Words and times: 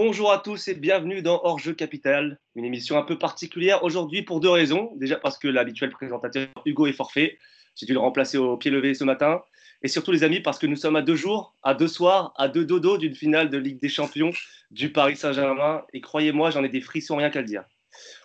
Bonjour 0.00 0.30
à 0.30 0.38
tous 0.38 0.68
et 0.68 0.74
bienvenue 0.76 1.22
dans 1.22 1.40
Hors 1.42 1.58
Jeu 1.58 1.74
Capital, 1.74 2.38
une 2.54 2.64
émission 2.64 2.96
un 2.96 3.02
peu 3.02 3.18
particulière 3.18 3.82
aujourd'hui 3.82 4.22
pour 4.22 4.38
deux 4.38 4.48
raisons. 4.48 4.92
Déjà 4.94 5.16
parce 5.16 5.38
que 5.38 5.48
l'habituel 5.48 5.90
présentateur 5.90 6.46
Hugo 6.64 6.86
est 6.86 6.92
forfait, 6.92 7.36
j'ai 7.74 7.84
dû 7.84 7.94
le 7.94 7.98
remplacer 7.98 8.38
au 8.38 8.56
pied 8.56 8.70
levé 8.70 8.94
ce 8.94 9.02
matin. 9.02 9.42
Et 9.82 9.88
surtout 9.88 10.12
les 10.12 10.22
amis 10.22 10.38
parce 10.38 10.60
que 10.60 10.68
nous 10.68 10.76
sommes 10.76 10.94
à 10.94 11.02
deux 11.02 11.16
jours, 11.16 11.56
à 11.64 11.74
deux 11.74 11.88
soirs, 11.88 12.32
à 12.36 12.46
deux 12.46 12.64
dodos 12.64 12.96
d'une 12.96 13.16
finale 13.16 13.50
de 13.50 13.58
Ligue 13.58 13.80
des 13.80 13.88
Champions 13.88 14.30
du 14.70 14.92
Paris 14.92 15.16
Saint-Germain. 15.16 15.82
Et 15.92 16.00
croyez-moi, 16.00 16.52
j'en 16.52 16.62
ai 16.62 16.68
des 16.68 16.80
frissons 16.80 17.16
rien 17.16 17.30
qu'à 17.30 17.40
le 17.40 17.48
dire. 17.48 17.64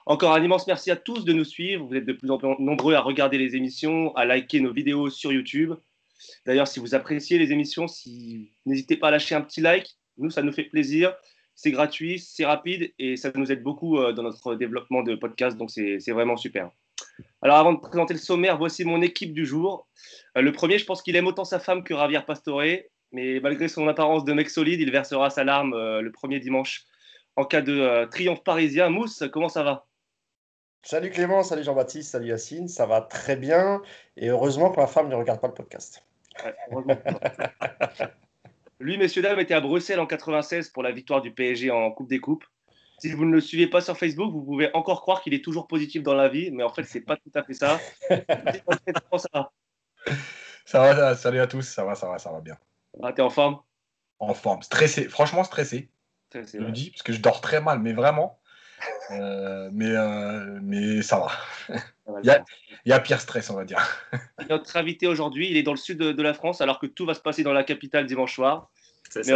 Encore 0.05 0.35
un 0.35 0.43
immense 0.43 0.67
merci 0.67 0.91
à 0.91 0.95
tous 0.95 1.25
de 1.25 1.33
nous 1.33 1.43
suivre. 1.43 1.87
Vous 1.87 1.95
êtes 1.95 2.05
de 2.05 2.13
plus 2.13 2.29
en 2.29 2.37
plus 2.37 2.49
nombreux 2.59 2.93
à 2.93 3.01
regarder 3.01 3.39
les 3.39 3.55
émissions, 3.55 4.15
à 4.15 4.25
liker 4.25 4.59
nos 4.59 4.73
vidéos 4.73 5.09
sur 5.09 5.33
YouTube. 5.33 5.73
D'ailleurs, 6.45 6.67
si 6.67 6.79
vous 6.79 6.93
appréciez 6.93 7.39
les 7.39 7.51
émissions, 7.51 7.87
si... 7.87 8.51
n'hésitez 8.67 8.95
pas 8.95 9.07
à 9.07 9.11
lâcher 9.11 9.33
un 9.33 9.41
petit 9.41 9.61
like. 9.61 9.97
Nous, 10.19 10.29
ça 10.29 10.43
nous 10.43 10.51
fait 10.51 10.66
plaisir 10.66 11.16
c'est 11.55 11.71
gratuit, 11.71 12.20
c'est 12.20 12.45
rapide 12.45 12.93
et 12.99 13.16
ça 13.16 13.31
nous 13.35 13.52
aide 13.52 13.63
beaucoup 13.63 13.99
euh, 13.99 14.13
dans 14.13 14.23
notre 14.23 14.55
développement 14.55 15.03
de 15.03 15.16
podcast, 15.16 15.57
donc 15.57 15.71
c'est 15.71 16.12
vraiment 16.12 16.38
super. 16.38 16.71
Alors 17.41 17.57
avant 17.57 17.73
de 17.73 17.79
présenter 17.79 18.13
le 18.13 18.20
sommaire, 18.20 18.57
voici 18.57 18.85
mon 18.85 19.02
équipe 19.02 19.34
du 19.34 19.45
jour. 19.45 19.88
Euh, 20.38 20.41
le 20.41 20.52
premier, 20.52 20.77
je 20.77 20.85
pense 20.85 21.02
qu'il 21.02 21.16
aime 21.16 21.27
autant 21.27 21.45
sa 21.45 21.59
femme 21.59 21.84
que 21.84 21.95
Javier 21.95 22.21
Pastore, 22.26 22.63
mais 23.12 23.39
malgré 23.39 23.67
son 23.67 23.88
apparence 23.88 24.26
de 24.26 24.34
mec 24.34 24.49
solide, 24.49 24.81
il 24.81 24.91
versera 24.91 25.29
sa 25.29 25.43
larme 25.43 25.73
euh, 25.73 26.02
le 26.02 26.12
premier 26.12 26.39
dimanche 26.39 26.85
en 27.35 27.45
cas 27.45 27.62
de 27.62 28.05
triomphe 28.12 28.43
parisien. 28.43 28.90
Mousse, 28.90 29.23
comment 29.31 29.49
ça 29.49 29.63
va? 29.63 29.88
Salut 30.84 31.09
Clément, 31.09 31.43
salut 31.43 31.63
Jean-Baptiste, 31.63 32.12
salut 32.12 32.27
Yacine, 32.27 32.67
ça 32.67 32.85
va 32.85 33.01
très 33.01 33.38
bien 33.38 33.81
et 34.17 34.29
heureusement 34.29 34.70
que 34.70 34.79
ma 34.79 34.88
femme 34.88 35.07
ne 35.07 35.15
regarde 35.15 35.40
pas 35.40 35.48
le 35.48 35.54
podcast. 35.54 36.04
heureusement. 36.71 36.98
Lui, 38.83 38.97
messieurs, 38.97 39.21
dames, 39.21 39.39
était 39.39 39.53
à 39.53 39.61
Bruxelles 39.61 40.01
en 40.01 40.05
96 40.05 40.67
pour 40.71 40.83
la 40.83 40.91
victoire 40.91 41.21
du 41.21 41.33
PSG 41.33 41.71
en 41.71 41.89
Coupe 41.91 42.09
des 42.09 42.19
Coupes. 42.19 42.43
Si 42.99 43.13
vous 43.13 43.23
ne 43.23 43.31
le 43.31 43.40
suivez 43.40 43.67
pas 43.67 43.79
sur 43.79 43.98
Facebook, 43.98 44.29
vous 44.34 44.43
pouvez 44.43 44.70
encore 44.73 44.99
croire 44.99 45.21
qu'il 45.21 45.34
est 45.34 45.41
toujours 45.41 45.67
positif 45.67 46.03
dans 46.03 46.13
la 46.13 46.27
vie, 46.27 46.51
mais 46.51 46.63
en 46.63 46.70
fait, 46.70 46.84
c'est 46.84 46.99
pas 46.99 47.15
tout 47.15 47.31
à 47.34 47.43
fait 47.43 47.53
ça. 47.53 47.79
ça 48.09 49.29
va 49.31 49.51
Ça 50.65 50.79
va, 50.79 51.15
salut 51.15 51.40
à 51.40 51.48
tous, 51.48 51.62
ça 51.62 51.85
va, 51.85 51.95
ça 51.95 52.09
va, 52.09 52.20
ça 52.20 52.29
va 52.29 52.41
bien. 52.41 52.57
Ah, 53.01 53.13
t'es 53.13 53.21
en 53.21 53.29
forme? 53.29 53.62
En 54.20 54.34
forme, 54.34 54.62
stressé, 54.62 55.07
franchement 55.07 55.45
stressé. 55.45 55.90
stressé 56.27 56.57
je 56.59 56.65
le 56.65 56.71
dis, 56.73 56.91
parce 56.91 57.03
que 57.03 57.13
je 57.13 57.21
dors 57.21 57.40
très 57.40 57.62
mal, 57.62 57.79
mais 57.79 57.93
vraiment. 57.93 58.37
Euh, 59.12 59.70
mais, 59.73 59.90
euh, 59.90 60.59
mais 60.62 61.01
ça 61.01 61.20
va. 61.20 61.32
il, 62.21 62.26
y 62.26 62.29
a, 62.29 62.43
il, 62.85 62.90
y 62.90 62.93
a, 62.93 62.99
pire 62.99 63.20
stress, 63.20 63.49
on 63.49 63.55
va 63.55 63.65
dire. 63.65 63.79
Notre 64.50 64.78
invité 64.78 65.07
aujourd'hui, 65.07 65.50
il 65.50 65.57
est 65.57 65.63
dans 65.63 65.73
le 65.73 65.78
sud 65.78 65.97
de, 65.97 66.22
la 66.22 66.34
France, 66.34 66.62
alors 66.62 66.79
que 66.79 66.88
tout 66.88 67.06
va 67.06 67.13
se 67.13 67.19
passer 67.19 67.44
dans 67.44 67.53
la 67.53 67.63
capitale 67.63 68.06
dimanche 68.06 68.35
soir. 68.35 68.72
Mais 69.16 69.34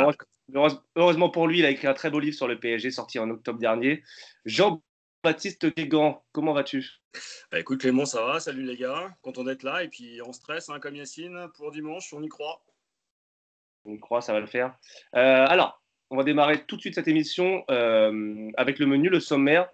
heureusement 0.95 1.29
pour 1.29 1.47
lui, 1.47 1.59
il 1.59 1.65
a 1.65 1.69
écrit 1.69 1.87
un 1.87 1.93
très 1.93 2.09
beau 2.09 2.19
livre 2.19 2.35
sur 2.35 2.47
le 2.47 2.59
PSG, 2.59 2.91
sorti 2.91 3.19
en 3.19 3.29
octobre 3.29 3.59
dernier. 3.59 4.03
Jean-Baptiste 4.45 5.75
Guégan, 5.75 6.23
comment 6.31 6.53
vas-tu? 6.53 6.87
Bah 7.51 7.59
Écoute 7.59 7.81
Clément, 7.81 8.05
ça 8.05 8.23
va, 8.23 8.39
salut 8.39 8.63
les 8.63 8.77
gars, 8.77 9.15
content 9.21 9.43
d'être 9.43 9.63
là. 9.63 9.83
Et 9.83 9.87
puis 9.87 10.19
on 10.25 10.33
stresse, 10.33 10.69
hein, 10.69 10.79
comme 10.79 10.95
Yacine, 10.95 11.47
pour 11.55 11.71
dimanche, 11.71 12.13
on 12.13 12.23
y 12.23 12.29
croit. 12.29 12.63
On 13.85 13.91
y 13.91 13.99
croit, 13.99 14.21
ça 14.21 14.33
va 14.33 14.39
le 14.39 14.47
faire. 14.47 14.75
Euh, 15.15 15.45
alors, 15.47 15.81
on 16.09 16.17
va 16.17 16.23
démarrer 16.23 16.63
tout 16.65 16.75
de 16.75 16.81
suite 16.81 16.95
cette 16.95 17.07
émission 17.07 17.63
euh, 17.69 18.49
avec 18.57 18.79
le 18.79 18.85
menu, 18.85 19.09
le 19.09 19.19
sommaire. 19.19 19.69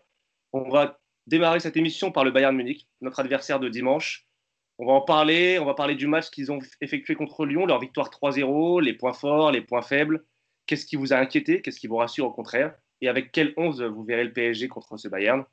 On 0.51 0.69
va 0.69 0.99
démarrer 1.27 1.59
cette 1.59 1.77
émission 1.77 2.11
par 2.11 2.23
le 2.23 2.31
Bayern 2.31 2.55
Munich, 2.55 2.87
notre 3.01 3.19
adversaire 3.19 3.59
de 3.59 3.69
dimanche. 3.69 4.27
On 4.79 4.87
va 4.87 4.93
en 4.93 5.01
parler, 5.01 5.59
on 5.59 5.65
va 5.65 5.75
parler 5.75 5.95
du 5.95 6.07
match 6.07 6.29
qu'ils 6.29 6.51
ont 6.51 6.59
effectué 6.81 7.15
contre 7.15 7.45
Lyon, 7.45 7.65
leur 7.65 7.79
victoire 7.79 8.09
3-0, 8.09 8.81
les 8.81 8.93
points 8.93 9.13
forts, 9.13 9.51
les 9.51 9.61
points 9.61 9.83
faibles. 9.83 10.25
Qu'est-ce 10.65 10.85
qui 10.85 10.95
vous 10.95 11.13
a 11.13 11.17
inquiété? 11.17 11.61
Qu'est-ce 11.61 11.79
qui 11.79 11.87
vous 11.87 11.97
rassure 11.97 12.25
au 12.25 12.31
contraire? 12.31 12.73
Et 13.01 13.07
avec 13.07 13.31
quel 13.31 13.53
11 13.57 13.83
vous 13.83 14.03
verrez 14.03 14.23
le 14.23 14.33
PSG 14.33 14.67
contre 14.67 14.97
ce 14.97 15.07
Bayern? 15.07 15.43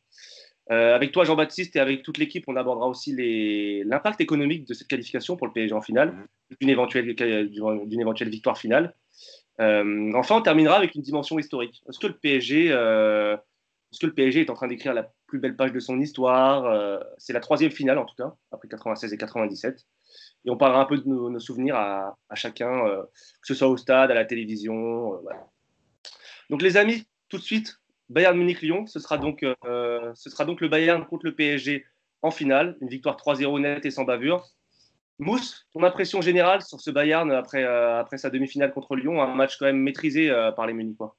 Euh, 0.71 0.95
Avec 0.95 1.11
toi, 1.11 1.25
Jean-Baptiste, 1.25 1.75
et 1.77 1.81
avec 1.81 2.03
toute 2.03 2.17
l'équipe, 2.19 2.45
on 2.47 2.57
abordera 2.57 2.89
aussi 2.89 3.15
l'impact 3.85 4.21
économique 4.21 4.69
de 4.69 4.75
cette 4.75 4.87
qualification 4.87 5.37
pour 5.37 5.49
le 5.49 5.53
PSG 5.53 5.75
en 5.75 5.81
finale, 5.81 6.15
d'une 6.61 6.71
éventuelle, 6.71 7.15
éventuelle 7.19 8.29
victoire 8.31 8.57
finale. 8.57 8.95
Euh, 9.61 10.13
enfin, 10.15 10.37
on 10.37 10.43
terminera 10.43 10.77
avec 10.77 10.95
une 10.95 11.03
dimension 11.03 11.39
historique. 11.39 11.83
Est-ce 11.89 11.99
que 11.99 12.07
le 12.07 12.17
PSG, 12.17 12.69
euh, 12.71 13.37
est 13.93 14.51
en 14.51 14.55
train 14.55 14.69
d'écrire 14.69 14.95
la 14.95 15.13
plus 15.27 15.39
belle 15.39 15.57
page 15.57 15.73
de 15.73 15.81
son 15.81 16.01
histoire 16.01 16.65
euh, 16.65 16.99
C'est 17.19 17.33
la 17.33 17.41
troisième 17.41 17.71
finale 17.71 17.99
en 17.99 18.07
tout 18.07 18.15
cas, 18.17 18.35
après 18.53 18.69
96 18.69 19.13
et 19.13 19.19
97. 19.19 19.87
Et 20.47 20.51
on 20.51 20.57
parlera 20.57 20.81
un 20.81 20.87
peu 20.87 20.97
de 20.97 21.07
nos, 21.07 21.39
souvenirs 21.39 21.77
à, 21.77 22.17
chacun, 22.35 22.87
que 22.87 23.47
ce 23.47 23.55
soit 23.55 23.69
au 23.69 23.77
stade, 23.77 24.11
à 24.11 24.15
la 24.15 24.25
télévision. 24.25 25.21
Donc 26.49 26.63
les 26.63 26.79
amis, 26.79 27.05
tout 27.29 27.37
de 27.37 27.43
suite, 27.43 27.79
Bayern 28.09 28.37
Munich-Lyon, 28.39 28.87
ce, 28.87 29.01
sera 29.01 29.19
donc, 29.19 29.45
ce 29.63 30.31
sera 30.31 30.47
donc 30.47 30.63
le 30.63 30.69
Bayern 30.69 31.05
contre 31.05 31.27
le 31.27 31.35
PSG 31.35 31.85
en 32.23 32.31
finale, 32.31 32.79
une 32.81 32.89
victoire 32.89 33.17
3-0 33.19 33.61
nette 33.61 33.85
et 33.85 33.91
sans 33.91 34.05
bavure. 34.05 34.47
Mousse, 35.21 35.67
ton 35.75 35.83
impression 35.83 36.23
générale 36.23 36.63
sur 36.63 36.81
ce 36.81 36.91
Bayern 36.91 37.31
après, 37.31 37.63
euh, 37.63 38.01
après 38.01 38.17
sa 38.17 38.31
demi-finale 38.31 38.73
contre 38.73 38.97
Lyon, 38.97 39.23
un 39.23 39.35
match 39.35 39.59
quand 39.59 39.67
même 39.67 39.79
maîtrisé 39.79 40.31
euh, 40.31 40.51
par 40.51 40.67
les 40.67 40.73
Munichois 40.73 41.15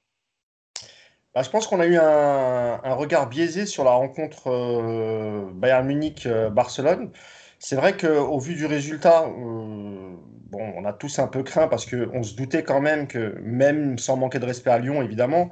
bah, 1.35 1.43
Je 1.43 1.49
pense 1.51 1.67
qu'on 1.67 1.79
a 1.79 1.85
eu 1.85 1.97
un, 1.97 2.93
regard 2.95 3.29
biaisé 3.29 3.67
sur 3.67 3.83
la 3.83 3.91
rencontre 3.91 4.47
euh, 4.47 5.45
Bayern 5.53 5.85
Munich-Barcelone. 5.85 7.11
C'est 7.59 7.75
vrai 7.75 7.95
qu'au 7.95 8.39
vu 8.39 8.55
du 8.55 8.65
résultat, 8.65 9.27
bon, 9.27 10.17
on 10.51 10.83
a 10.83 10.93
tous 10.93 11.19
un 11.19 11.27
peu 11.27 11.43
craint 11.43 11.67
parce 11.67 11.85
qu'on 11.85 12.23
se 12.23 12.35
doutait 12.35 12.63
quand 12.63 12.81
même 12.81 13.07
que, 13.07 13.37
même 13.39 13.99
sans 13.99 14.17
manquer 14.17 14.39
de 14.39 14.45
respect 14.45 14.71
à 14.71 14.79
Lyon, 14.79 15.03
évidemment, 15.03 15.51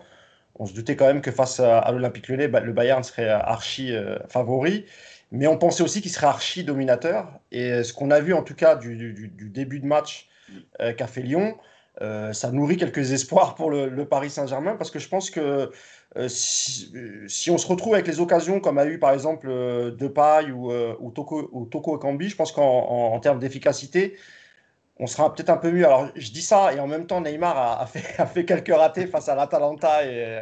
on 0.56 0.66
se 0.66 0.74
doutait 0.74 0.96
quand 0.96 1.06
même 1.06 1.22
que 1.22 1.30
face 1.30 1.60
à, 1.60 1.78
à 1.78 1.92
l'Olympique 1.92 2.28
Lyonnais, 2.28 2.48
le 2.48 2.74
Bayern 2.74 3.04
serait 3.04 3.30
archi 3.30 3.94
favori. 4.28 4.86
Mais 5.32 5.48
on 5.48 5.58
pensait 5.58 5.84
aussi 5.84 6.02
qu'il 6.02 6.12
serait 6.12 6.28
archi 6.28 6.64
dominateur. 6.64 7.40
Et 7.52 7.84
ce 7.84 7.94
qu'on 7.94 8.12
a 8.12 8.20
vu 8.20 8.34
en 8.34 8.44
tout 8.44 8.56
cas 8.56 8.76
du, 8.76 9.32
début 9.54 9.80
de 9.80 9.86
match 9.86 10.28
euh, 10.82 10.94
qu'a 10.94 11.08
fait 11.08 11.22
Lyon, 11.22 11.56
euh, 12.02 12.34
ça 12.34 12.52
nourrit 12.52 12.78
quelques 12.78 13.12
espoirs 13.12 13.56
pour 13.56 13.70
le, 13.70 14.06
Paris 14.06 14.30
Saint-Germain 14.30 14.76
parce 14.76 14.90
que 14.90 15.00
je 15.00 15.10
pense 15.10 15.30
que 15.30 15.72
euh, 16.18 16.28
si, 16.28 17.52
on 17.52 17.58
se 17.58 17.68
retrouve 17.68 17.94
avec 17.94 18.08
les 18.08 18.20
occasions 18.20 18.60
comme 18.60 18.78
a 18.80 18.86
eu 18.86 18.98
par 18.98 19.12
exemple 19.12 19.48
Depay 19.98 20.52
ou, 20.52 20.72
ou, 20.72 21.12
Toko, 21.12 21.50
ou 21.52 21.66
Toko 21.66 21.98
Kambi, 21.98 22.30
je 22.30 22.36
pense 22.36 22.52
qu'en 22.52 23.20
termes 23.20 23.40
d'efficacité, 23.40 24.18
on 24.98 25.08
sera 25.08 25.34
peut-être 25.34 25.50
un 25.50 25.58
peu 25.58 25.72
mieux. 25.72 25.86
Alors 25.86 26.10
je 26.16 26.32
dis 26.32 26.42
ça 26.42 26.74
et 26.74 26.80
en 26.80 26.88
même 26.88 27.06
temps 27.06 27.22
Neymar 27.22 27.82
a, 27.82 27.86
fait, 27.86 28.16
a 28.20 28.26
fait, 28.26 28.46
quelques 28.46 28.74
ratés 28.74 29.06
face 29.06 29.30
à 29.30 29.36
l'Atalanta 29.36 30.04
et, 30.06 30.42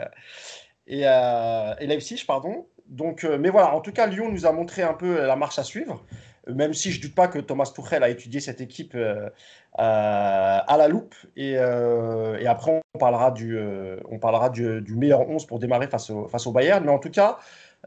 et, 0.88 1.02
et 1.02 1.88
Leipzig, 1.88 2.24
pardon 2.26 2.66
donc, 2.90 3.24
euh, 3.24 3.38
mais 3.38 3.50
voilà, 3.50 3.74
en 3.76 3.82
tout 3.82 3.92
cas, 3.92 4.08
Lyon 4.08 4.32
nous 4.32 4.46
a 4.46 4.52
montré 4.52 4.82
un 4.84 4.94
peu 4.94 5.26
la 5.26 5.36
marche 5.36 5.60
à 5.60 5.64
suivre, 5.64 6.06
même 6.48 6.74
si 6.74 6.92
je 6.92 7.00
ne 7.00 7.04
doute 7.04 7.16
pas 7.16 7.28
que 7.28 7.40
Thomas 7.40 7.72
Tuchel 7.74 8.04
a 8.04 8.10
étudié 8.10 8.40
cette 8.40 8.62
équipe 8.62 8.96
euh, 8.96 9.30
à 9.78 10.76
la 10.78 10.88
loupe. 10.88 11.16
Et, 11.36 11.56
euh, 11.58 12.42
après, 12.48 12.82
on 12.94 13.00
parlera, 13.00 13.32
du, 13.32 14.86
meilleur 14.90 15.30
11 15.30 15.46
pour 15.46 15.60
démarrer 15.60 15.88
face 15.88 16.10
au, 16.10 16.52
Bayern. 16.52 16.84
Mais 16.86 16.92
en 16.92 17.00
tout 17.00 17.12
cas, 17.12 17.38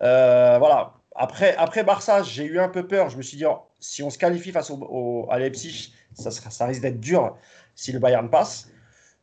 voilà, 0.00 0.94
après, 1.14 1.84
Barça, 1.84 2.22
j'ai 2.22 2.44
eu 2.44 2.60
un 2.60 2.68
peu 2.68 2.86
peur. 2.86 3.08
Je 3.08 3.16
me 3.16 3.22
suis 3.22 3.36
dit, 3.36 3.46
oh, 3.46 3.60
si 3.80 4.02
on 4.02 4.10
se 4.10 4.18
qualifie 4.18 4.52
face 4.52 4.70
au, 4.70 5.26
à 5.30 5.38
Leipzig, 5.38 5.94
ça, 6.14 6.30
ça 6.30 6.66
risque 6.66 6.82
d'être 6.82 7.00
dur 7.00 7.36
si 7.74 7.92
le 7.92 7.98
Bayern 7.98 8.28
passe. 8.28 8.68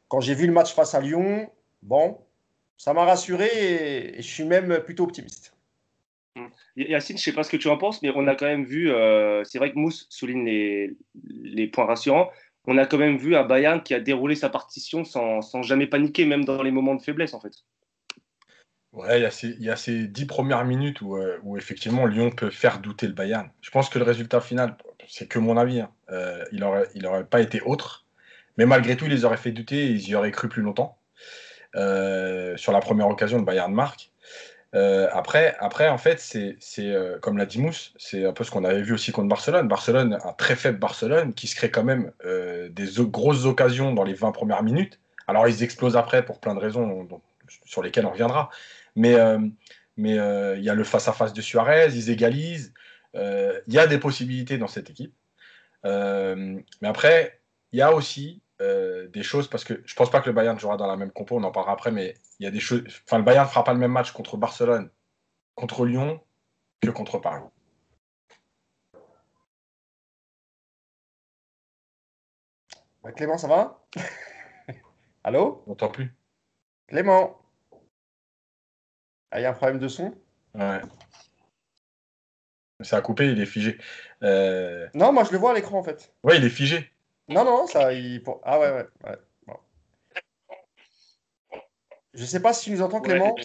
Quand 0.08 0.22
j'ai 0.22 0.34
vu 0.34 0.48
le 0.48 0.54
match 0.54 0.74
face 0.74 0.96
à 0.96 1.02
Lyon, 1.02 1.50
bon, 1.84 2.18
ça 2.78 2.94
m'a 2.94 3.06
rassuré 3.06 3.50
et, 3.54 4.22
je 4.22 4.28
suis 4.28 4.46
même 4.46 4.80
plutôt 4.80 5.04
optimiste. 5.04 5.54
Yacine, 6.76 7.18
je 7.18 7.22
ne 7.22 7.24
sais 7.24 7.34
pas 7.34 7.44
ce 7.44 7.50
que 7.50 7.58
tu 7.58 7.68
en 7.68 7.78
penses, 7.78 8.02
mais 8.02 8.12
on 8.16 8.28
a 8.28 8.36
quand 8.36 8.46
même 8.46 8.66
vu, 8.66 8.92
euh, 8.92 9.44
c'est 9.44 9.58
vrai 9.58 9.72
que 9.72 9.78
Mousse 9.78 10.08
souligne 10.10 10.46
les, 10.46 11.68
points 11.68 11.86
rassurants, 11.86 12.30
on 12.66 12.78
a 12.78 12.86
quand 12.86 12.98
même 12.98 13.18
vu 13.18 13.36
un 13.36 13.44
Bayern 13.44 13.82
qui 13.82 13.94
a 13.94 14.00
déroulé 14.00 14.36
sa 14.36 14.50
partition 14.50 15.04
sans, 15.06 15.62
jamais 15.64 15.88
paniquer, 15.88 16.26
même 16.26 16.46
dans 16.46 16.62
les 16.62 16.72
moments 16.72 16.96
de 16.96 17.02
faiblesse 17.02 17.34
en 17.34 17.40
fait. 17.40 17.54
Ouais, 18.94 19.20
il 19.20 19.64
y, 19.64 19.70
a 19.70 19.76
ces 19.76 20.08
dix 20.08 20.26
premières 20.26 20.66
minutes 20.66 21.02
euh, 21.04 21.38
où, 21.44 21.58
effectivement 21.58 22.06
Lyon 22.06 22.32
peut 22.32 22.50
faire 22.50 22.80
douter 22.80 23.08
le 23.08 23.14
Bayern. 23.14 23.50
Je 23.62 23.70
pense 23.70 23.90
que 23.90 24.00
le 24.00 24.06
résultat 24.06 24.42
final, 24.42 24.76
c'est 25.08 25.28
que 25.28 25.40
mon 25.40 25.56
avis, 25.56 25.82
hein, 25.82 25.92
euh, 26.10 26.44
il 26.52 26.62
n'aurait 27.02 27.26
pas 27.26 27.42
été 27.42 27.62
autre. 27.62 28.06
Mais 28.58 28.66
malgré 28.66 28.98
tout, 28.98 29.06
il 29.06 29.12
les 29.12 29.24
aurait 29.24 29.38
fait 29.38 29.52
douter 29.52 29.88
ils 29.88 30.10
y 30.10 30.16
auraient 30.16 30.32
cru 30.32 30.50
plus 30.50 30.64
longtemps. 30.64 30.98
sur 31.74 32.72
la 32.72 32.80
première 32.80 33.08
occasion, 33.08 33.38
le 33.38 33.44
Bayern 33.44 33.72
marque. 33.72 34.12
Euh, 34.76 35.08
après, 35.14 35.56
après, 35.60 35.88
en 35.88 35.98
fait, 35.98 36.20
c'est 36.20 36.58
euh, 36.80 37.20
comme 37.20 37.38
l'a 37.38 37.46
dit 37.46 37.60
Mousse, 37.60 37.94
c'est 37.98 38.26
un 38.26 38.34
peu 38.34 38.44
ce 38.44 38.52
qu'on 38.52 38.66
avait 38.66 38.82
vu 38.82 38.94
aussi 38.94 39.12
contre 39.12 39.30
Barcelone. 39.30 39.68
Barcelone, 39.68 40.20
un 40.24 40.34
très 40.34 40.56
faible 40.56 40.80
Barcelone 40.80 41.34
qui 41.34 41.48
se 41.48 41.56
crée 41.56 41.72
quand 41.72 41.84
même 41.84 42.12
euh, 42.26 42.70
des 42.70 42.88
grosses 43.00 43.46
occasions 43.46 43.94
dans 43.94 44.04
les 44.04 44.14
20 44.14 44.32
premières 44.32 44.64
minutes. 44.64 45.00
Alors, 45.28 45.48
ils 45.48 45.64
explosent 45.64 45.98
après 45.98 46.24
pour 46.26 46.40
plein 46.40 46.54
de 46.54 46.60
raisons 46.60 47.08
sur 47.66 47.82
lesquelles 47.82 48.06
on 48.06 48.12
reviendra. 48.12 48.50
Mais 48.96 49.16
mais 49.98 50.16
il 50.58 50.64
y 50.64 50.70
a 50.70 50.74
le 50.76 50.84
face-à-face 50.84 51.34
de 51.34 51.42
Suarez, 51.42 51.90
ils 51.94 52.10
égalisent. 52.10 52.74
Il 53.14 53.62
y 53.74 53.80
a 53.80 53.88
des 53.88 53.98
possibilités 53.98 54.58
dans 54.58 54.68
cette 54.68 54.90
équipe. 54.90 55.14
mais 55.84 56.64
après, 56.84 57.42
il 57.74 57.80
y 57.80 57.82
a 57.82 57.94
aussi 57.94 58.42
euh, 58.62 59.08
des 59.10 59.24
choses 59.24 59.48
parce 59.50 59.64
que 59.64 59.82
je 59.86 59.96
pense 59.96 60.10
pas 60.10 60.20
que 60.22 60.28
le 60.28 60.34
Bayern 60.34 60.58
jouera 60.60 60.78
dans 60.78 60.88
la 60.88 60.98
même 60.98 61.12
compo, 61.12 61.38
on 61.38 61.44
en 61.44 61.52
parlera 61.52 61.74
après, 61.74 61.92
mais 61.92 62.16
il 62.40 62.46
y 62.46 62.48
a 62.48 62.52
des 62.52 62.60
choses. 62.60 62.84
Enfin, 63.06 63.18
le 63.20 63.24
Bayern 63.24 63.46
ne 63.46 63.50
fera 63.50 63.64
pas 63.64 63.74
le 63.74 63.80
même 63.80 63.92
match 63.92 64.12
contre 64.12 64.38
Barcelone, 64.38 64.90
contre 65.56 65.86
Lyon 65.86 66.22
que 66.82 66.90
contre 66.90 67.20
Paris. 67.20 67.44
Bah, 73.04 73.12
Clément, 73.12 73.38
ça 73.38 73.48
va? 73.48 73.86
Allô? 75.24 75.64
On 75.66 75.72
n'entend 75.72 75.90
plus. 75.90 76.14
Clément? 76.88 77.38
Ah, 79.32 79.40
il 79.40 79.44
y 79.44 79.46
a 79.46 79.50
un 79.50 79.54
problème 79.54 79.80
de 79.80 79.88
son? 79.88 80.14
Ouais. 80.56 80.82
Ça 82.82 82.98
a 82.98 83.02
coupé, 83.02 83.32
il 83.32 83.42
est 83.42 83.46
figé. 83.46 83.78
Euh, 84.24 84.88
Non, 84.94 85.12
moi 85.12 85.24
je 85.24 85.32
le 85.32 85.38
vois 85.38 85.52
à 85.52 85.54
l'écran 85.56 85.80
en 85.80 85.84
fait. 85.84 86.14
Ouais, 86.24 86.38
il 86.38 86.44
est 86.46 86.50
figé. 86.50 86.92
Non, 87.28 87.44
non, 87.44 87.68
ça. 87.68 87.94
Il... 87.94 88.24
pour- 88.24 88.42
Ah 88.44 88.60
ouais, 88.60 88.72
ouais. 88.72 88.86
ouais. 89.06 89.18
Bon. 89.46 89.58
Je 92.14 92.26
sais 92.26 92.42
pas 92.42 92.54
si 92.54 92.66
tu 92.66 92.72
nous 92.72 92.82
entends, 92.82 93.02
Clément. 93.02 93.36
Ouais, 93.36 93.44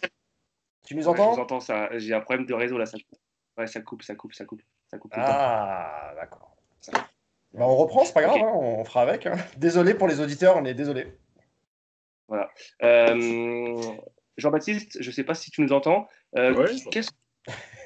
Tu 0.84 0.94
nous 0.94 1.08
ouais, 1.08 1.16
je 1.16 1.22
entends 1.22 1.32
vous 1.34 1.40
entends, 1.40 1.60
ça. 1.60 1.88
J'ai 1.98 2.14
un 2.14 2.20
problème 2.20 2.46
de 2.46 2.54
réseau 2.54 2.78
là. 2.78 2.86
Ça... 2.86 2.96
Ouais, 3.58 3.66
ça 3.66 3.80
coupe, 3.80 4.02
ça 4.02 4.14
coupe, 4.14 4.34
ça 4.34 4.44
coupe. 4.44 4.62
Ça 4.90 4.98
coupe. 4.98 5.12
Ah, 5.14 6.12
d'accord. 6.16 6.56
Bah, 7.54 7.66
on 7.66 7.76
reprend, 7.76 8.04
c'est 8.04 8.14
pas 8.14 8.22
grave, 8.22 8.38
hein, 8.38 8.50
on 8.54 8.84
fera 8.84 9.02
avec. 9.02 9.26
hein. 9.26 9.36
Désolé 9.58 9.94
pour 9.94 10.08
les 10.08 10.20
auditeurs, 10.20 10.56
on 10.56 10.64
est 10.64 10.74
désolé. 10.74 11.06
Euh, 12.82 13.94
Jean-Baptiste, 14.38 15.02
je 15.02 15.06
ne 15.08 15.12
sais 15.12 15.24
pas 15.24 15.34
si 15.34 15.50
tu 15.50 15.60
nous 15.60 15.72
entends. 15.72 16.08
Euh, 16.36 16.66
qu'est-ce 16.90 17.10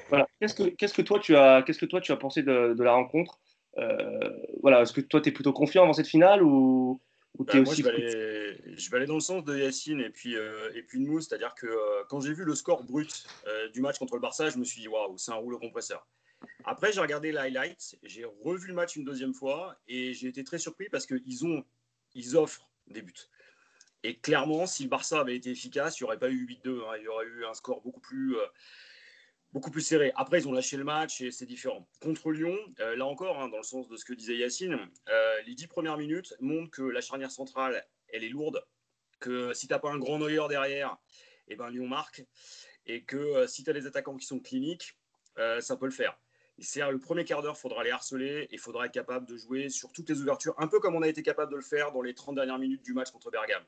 voilà, 0.09 0.25
qu'est-ce 0.39 0.55
que 0.55 0.63
qu'est-ce 0.63 0.93
que 0.93 1.01
toi 1.01 1.19
tu 1.19 1.35
as 1.35 1.63
qu'est-ce 1.63 1.79
que 1.79 1.85
toi 1.85 1.99
tu 1.99 2.13
as 2.13 2.15
pensé 2.17 2.43
de, 2.43 2.73
de 2.73 2.83
la 2.83 2.93
rencontre? 2.93 3.39
Voilà, 4.61 4.81
est-ce 4.81 4.93
que 4.93 5.01
toi 5.01 5.21
tu 5.21 5.29
es 5.29 5.31
plutôt 5.31 5.53
confiant 5.53 5.85
dans 5.85 5.93
cette 5.93 6.07
finale 6.07 6.43
ou, 6.43 6.99
ou 7.37 7.43
Bah, 7.43 7.51
tu 7.51 7.57
es 7.57 7.61
moi, 7.61 7.71
aussi 7.71 7.81
je 7.81 7.87
vais, 7.87 7.93
aller, 7.93 8.57
je 8.75 8.89
vais 8.89 8.97
aller 8.97 9.05
dans 9.05 9.15
le 9.15 9.19
sens 9.19 9.43
de 9.43 9.57
Yacine 9.57 9.99
et 9.99 10.09
puis, 10.09 10.35
euh, 10.35 10.71
et 10.75 10.83
puis 10.83 10.99
de 10.99 11.07
Mousse, 11.07 11.27
c'est-à-dire 11.27 11.55
que 11.55 11.67
euh, 11.67 12.03
quand 12.09 12.19
j'ai 12.19 12.33
vu 12.33 12.43
le 12.43 12.55
score 12.55 12.83
brut 12.83 13.25
euh, 13.47 13.69
du 13.69 13.81
match 13.81 13.97
contre 13.97 14.15
le 14.15 14.21
Barça, 14.21 14.49
je 14.49 14.57
me 14.57 14.63
suis 14.63 14.81
dit 14.81 14.87
waouh, 14.87 15.17
c'est 15.17 15.31
un 15.31 15.35
rouleau 15.35 15.59
compresseur. 15.59 16.07
Après, 16.65 16.91
j'ai 16.91 17.01
regardé 17.01 17.31
les 17.31 17.37
highlights, 17.37 17.97
j'ai 18.03 18.25
revu 18.43 18.67
le 18.67 18.73
match 18.73 18.95
une 18.95 19.03
deuxième 19.03 19.33
fois 19.33 19.75
et 19.87 20.13
j'ai 20.13 20.27
été 20.27 20.43
très 20.43 20.59
surpris 20.59 20.87
parce 20.89 21.05
qu'ils 21.05 21.45
ont, 21.45 21.63
ils 22.13 22.37
offrent 22.37 22.69
des 22.87 23.01
buts. 23.01 23.13
Et 24.03 24.17
clairement, 24.17 24.67
si 24.67 24.83
le 24.83 24.89
Barça 24.89 25.19
avait 25.19 25.35
été 25.35 25.49
efficace, 25.49 25.99
il 25.99 26.03
n'y 26.03 26.07
aurait 26.07 26.19
pas 26.19 26.29
eu 26.29 26.45
8-2, 26.45 26.81
hein, 26.81 26.93
il 26.97 27.03
y 27.03 27.07
aurait 27.07 27.25
eu 27.25 27.45
un 27.45 27.53
score 27.53 27.81
beaucoup 27.81 27.99
plus, 27.99 28.37
euh, 28.37 28.45
beaucoup 29.57 29.71
plus 29.71 29.81
serré. 29.81 30.11
Après, 30.15 30.39
ils 30.39 30.47
ont 30.47 30.51
lâché 30.51 30.77
le 30.77 30.83
match 30.83 31.19
et 31.21 31.31
c'est 31.31 31.47
différent. 31.47 31.89
Contre 31.99 32.29
Lyon, 32.29 32.55
euh, 32.79 32.95
là 32.95 33.07
encore, 33.07 33.41
hein, 33.41 33.49
dans 33.49 33.57
le 33.57 33.63
sens 33.63 33.87
de 33.87 33.97
ce 33.97 34.05
que 34.05 34.13
disait 34.13 34.35
Yacine, 34.35 34.77
euh, 35.09 35.41
les 35.47 35.55
dix 35.55 35.65
premières 35.65 35.97
minutes 35.97 36.35
montrent 36.39 36.69
que 36.69 36.83
la 36.83 37.01
charnière 37.01 37.31
centrale, 37.31 37.83
elle 38.09 38.23
est 38.23 38.29
lourde, 38.29 38.63
que 39.19 39.53
si 39.53 39.65
tu 39.65 39.73
n'as 39.73 39.79
pas 39.79 39.89
un 39.89 39.97
grand 39.97 40.19
Neuer 40.19 40.45
derrière, 40.47 40.95
eh 41.47 41.55
ben, 41.55 41.71
Lyon 41.71 41.87
marque, 41.87 42.23
et 42.85 43.03
que 43.03 43.17
euh, 43.17 43.47
si 43.47 43.63
tu 43.63 43.71
as 43.71 43.73
des 43.73 43.87
attaquants 43.87 44.15
qui 44.15 44.27
sont 44.27 44.39
cliniques, 44.39 44.95
ça 45.59 45.75
peut 45.75 45.85
le 45.85 45.91
faire. 45.91 46.19
Et 46.59 46.79
le 46.79 46.99
premier 46.99 47.23
quart 47.23 47.41
d'heure, 47.41 47.55
il 47.57 47.59
faudra 47.59 47.83
les 47.83 47.91
harceler 47.91 48.47
et 48.49 48.53
il 48.53 48.59
faudra 48.59 48.85
être 48.85 48.91
capable 48.91 49.27
de 49.27 49.37
jouer 49.37 49.69
sur 49.69 49.91
toutes 49.91 50.09
les 50.09 50.21
ouvertures, 50.21 50.53
un 50.59 50.67
peu 50.67 50.79
comme 50.79 50.95
on 50.95 51.01
a 51.01 51.07
été 51.07 51.23
capable 51.23 51.51
de 51.51 51.57
le 51.57 51.63
faire 51.63 51.91
dans 51.91 52.01
les 52.03 52.13
30 52.13 52.35
dernières 52.35 52.59
minutes 52.59 52.83
du 52.83 52.93
match 52.93 53.09
contre 53.09 53.31
Bergame. 53.31 53.63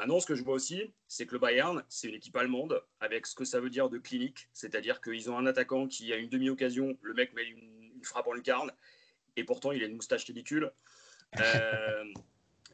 Maintenant, 0.00 0.18
ce 0.18 0.24
que 0.24 0.34
je 0.34 0.42
vois 0.42 0.54
aussi, 0.54 0.94
c'est 1.08 1.26
que 1.26 1.32
le 1.32 1.38
Bayern, 1.38 1.84
c'est 1.90 2.08
une 2.08 2.14
équipe 2.14 2.34
allemande 2.34 2.82
avec 3.00 3.26
ce 3.26 3.34
que 3.34 3.44
ça 3.44 3.60
veut 3.60 3.68
dire 3.68 3.90
de 3.90 3.98
clinique, 3.98 4.48
c'est-à-dire 4.54 5.02
qu'ils 5.02 5.30
ont 5.30 5.36
un 5.36 5.44
attaquant 5.44 5.86
qui 5.86 6.10
a 6.14 6.16
une 6.16 6.30
demi-occasion, 6.30 6.96
le 7.02 7.12
mec 7.12 7.34
met 7.34 7.44
une, 7.44 7.92
une 7.96 8.04
frappe 8.04 8.26
en 8.26 8.32
lucarne, 8.32 8.72
et 9.36 9.44
pourtant 9.44 9.72
il 9.72 9.82
a 9.82 9.86
une 9.86 9.96
moustache 9.96 10.24
ridicule. 10.24 10.72
Euh, 11.38 12.04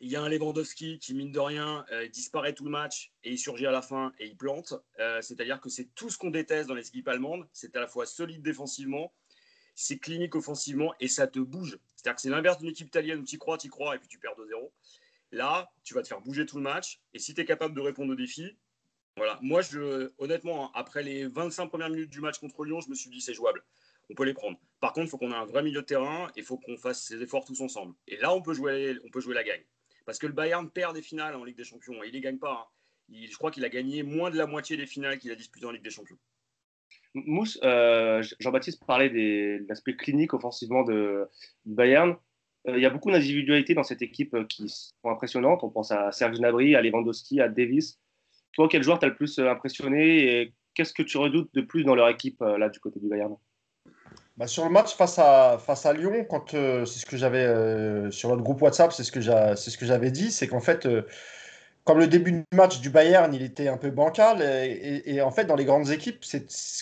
il 0.00 0.10
y 0.10 0.16
a 0.16 0.22
un 0.22 0.30
Lewandowski 0.30 0.98
qui, 0.98 1.12
mine 1.12 1.30
de 1.30 1.38
rien, 1.38 1.84
euh, 1.92 2.08
disparaît 2.08 2.54
tout 2.54 2.64
le 2.64 2.70
match 2.70 3.12
et 3.22 3.32
il 3.32 3.38
surgit 3.38 3.66
à 3.66 3.70
la 3.70 3.82
fin 3.82 4.14
et 4.18 4.26
il 4.26 4.34
plante. 4.34 4.72
Euh, 4.98 5.20
c'est-à-dire 5.20 5.60
que 5.60 5.68
c'est 5.68 5.94
tout 5.94 6.08
ce 6.08 6.16
qu'on 6.16 6.30
déteste 6.30 6.66
dans 6.66 6.74
les 6.74 6.88
équipes 6.88 7.08
allemandes. 7.08 7.46
C'est 7.52 7.76
à 7.76 7.80
la 7.80 7.86
fois 7.86 8.06
solide 8.06 8.40
défensivement, 8.40 9.12
c'est 9.74 9.98
clinique 9.98 10.34
offensivement 10.36 10.94
et 11.00 11.08
ça 11.08 11.26
te 11.26 11.38
bouge. 11.38 11.78
C'est-à-dire 11.96 12.14
que 12.14 12.22
c'est 12.22 12.30
l'inverse 12.30 12.56
d'une 12.56 12.70
équipe 12.70 12.86
italienne 12.86 13.18
où 13.18 13.24
tu 13.24 13.36
crois, 13.36 13.58
tu 13.58 13.68
crois 13.68 13.94
et 13.94 13.98
puis 13.98 14.08
tu 14.08 14.18
perds 14.18 14.36
2-0. 14.38 14.70
Là, 15.36 15.70
tu 15.84 15.92
vas 15.92 16.02
te 16.02 16.08
faire 16.08 16.22
bouger 16.22 16.46
tout 16.46 16.56
le 16.56 16.62
match. 16.62 16.98
Et 17.12 17.18
si 17.18 17.34
tu 17.34 17.42
es 17.42 17.44
capable 17.44 17.74
de 17.74 17.80
répondre 17.82 18.10
aux 18.10 18.16
défis, 18.16 18.56
voilà. 19.18 19.38
Moi, 19.42 19.60
honnêtement, 20.16 20.66
hein, 20.66 20.70
après 20.74 21.02
les 21.02 21.26
25 21.26 21.66
premières 21.66 21.90
minutes 21.90 22.08
du 22.10 22.22
match 22.22 22.38
contre 22.38 22.64
Lyon, 22.64 22.80
je 22.80 22.88
me 22.88 22.94
suis 22.94 23.10
dit 23.10 23.20
c'est 23.20 23.34
jouable. 23.34 23.62
On 24.08 24.14
peut 24.14 24.24
les 24.24 24.32
prendre. 24.32 24.58
Par 24.80 24.94
contre, 24.94 25.06
il 25.06 25.10
faut 25.10 25.18
qu'on 25.18 25.32
ait 25.32 25.36
un 25.36 25.44
vrai 25.44 25.62
milieu 25.62 25.82
de 25.82 25.86
terrain 25.86 26.28
et 26.36 26.40
il 26.40 26.42
faut 26.42 26.56
qu'on 26.56 26.78
fasse 26.78 27.02
ces 27.02 27.20
efforts 27.22 27.44
tous 27.44 27.60
ensemble. 27.60 27.94
Et 28.06 28.16
là, 28.16 28.32
on 28.32 28.40
peut 28.40 28.54
jouer, 28.54 28.98
la 29.28 29.44
gagne. 29.44 29.62
Parce 30.06 30.18
que 30.18 30.26
le 30.26 30.32
Bayern 30.32 30.70
perd 30.70 30.94
des 30.94 31.02
finales 31.02 31.34
en 31.34 31.44
Ligue 31.44 31.56
des 31.56 31.64
Champions. 31.64 32.02
Il 32.02 32.08
ne 32.08 32.12
les 32.12 32.20
gagne 32.22 32.38
pas. 32.38 32.52
hein. 32.52 32.72
Il- 33.10 33.30
je 33.30 33.36
crois 33.36 33.50
qu'il 33.50 33.64
a 33.64 33.68
gagné 33.68 34.02
moins 34.02 34.30
de 34.30 34.38
la 34.38 34.46
moitié 34.46 34.78
des 34.78 34.86
finales 34.86 35.18
qu'il 35.18 35.30
a 35.32 35.34
disputées 35.34 35.66
en 35.66 35.70
Ligue 35.70 35.82
des 35.82 35.90
Champions. 35.90 36.18
Mousse, 37.14 37.58
euh, 37.62 38.22
Jean-Baptiste 38.40 38.84
parlait 38.86 39.10
de 39.10 39.66
l'aspect 39.68 39.96
clinique 39.96 40.32
offensivement 40.32 40.82
de, 40.84 41.28
Bayern. 41.66 42.16
Euh, 42.68 42.76
il 42.76 42.82
y 42.82 42.86
a 42.86 42.90
beaucoup 42.90 43.10
d'individualités 43.10 43.74
dans 43.74 43.82
cette 43.82 44.02
équipe 44.02 44.34
euh, 44.34 44.44
qui 44.44 44.68
sont 44.68 45.10
impressionnantes. 45.10 45.62
On 45.62 45.70
pense 45.70 45.92
à 45.92 46.10
Serge 46.12 46.38
Gnabry, 46.38 46.74
à 46.74 46.82
Lewandowski, 46.82 47.40
à 47.40 47.48
Davis. 47.48 47.98
Toi, 48.52 48.68
quel 48.70 48.82
joueur 48.82 48.98
t'a 48.98 49.06
le 49.06 49.14
plus 49.14 49.38
euh, 49.38 49.50
impressionné 49.50 50.40
et 50.40 50.54
qu'est-ce 50.74 50.92
que 50.92 51.02
tu 51.02 51.18
redoutes 51.18 51.50
de 51.54 51.60
plus 51.60 51.84
dans 51.84 51.94
leur 51.94 52.08
équipe 52.08 52.40
là 52.40 52.68
du 52.68 52.80
côté 52.80 53.00
du 53.00 53.08
Bayern? 53.08 53.34
Bah, 54.36 54.46
sur 54.46 54.64
le 54.64 54.70
match 54.70 54.94
face 54.94 55.18
à, 55.18 55.56
face 55.58 55.86
à 55.86 55.94
Lyon, 55.94 56.26
c'est 56.50 56.84
ce 56.84 57.06
que 57.06 57.16
j'avais 57.16 58.10
sur 58.10 58.28
notre 58.28 58.42
groupe 58.42 58.60
WhatsApp, 58.60 58.92
c'est 58.92 59.04
ce 59.04 59.10
que 59.10 59.22
c'est 59.22 59.70
ce 59.70 59.78
que 59.78 59.86
j'avais 59.86 60.10
dit, 60.10 60.30
c'est 60.30 60.46
qu'en 60.46 60.60
fait, 60.60 60.86
comme 61.84 61.98
le 61.98 62.06
début 62.06 62.32
du 62.32 62.44
match 62.52 62.80
du 62.80 62.90
Bayern, 62.90 63.32
il 63.32 63.40
était 63.40 63.68
un 63.68 63.78
peu 63.78 63.88
bancal, 63.88 64.42
et, 64.42 65.22
en 65.22 65.30
fait, 65.30 65.46
dans 65.46 65.56
les 65.56 65.64
grandes 65.64 65.90
équipes, 65.90 66.22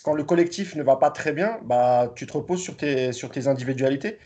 quand 0.02 0.14
le 0.14 0.24
collectif 0.24 0.74
ne 0.74 0.82
va 0.82 0.96
pas 0.96 1.12
très 1.12 1.32
bien, 1.32 1.60
bah, 1.62 2.12
tu 2.16 2.26
te 2.26 2.32
reposes 2.32 2.60
sur 2.60 2.76
tes, 2.76 3.12
sur 3.12 3.30
tes 3.30 3.46
individualités. 3.46 4.18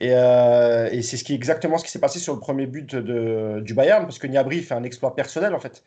Et, 0.00 0.10
euh, 0.12 0.88
et 0.90 1.02
c'est 1.02 1.16
ce 1.16 1.24
qui, 1.24 1.34
exactement 1.34 1.78
ce 1.78 1.84
qui 1.84 1.90
s'est 1.90 2.00
passé 2.00 2.18
sur 2.18 2.34
le 2.34 2.40
premier 2.40 2.66
but 2.66 2.94
de, 2.96 3.60
du 3.60 3.74
Bayern, 3.74 4.04
parce 4.04 4.18
que 4.18 4.26
Gnabry 4.26 4.60
fait 4.62 4.74
un 4.74 4.82
exploit 4.82 5.14
personnel, 5.14 5.54
en 5.54 5.60
fait. 5.60 5.84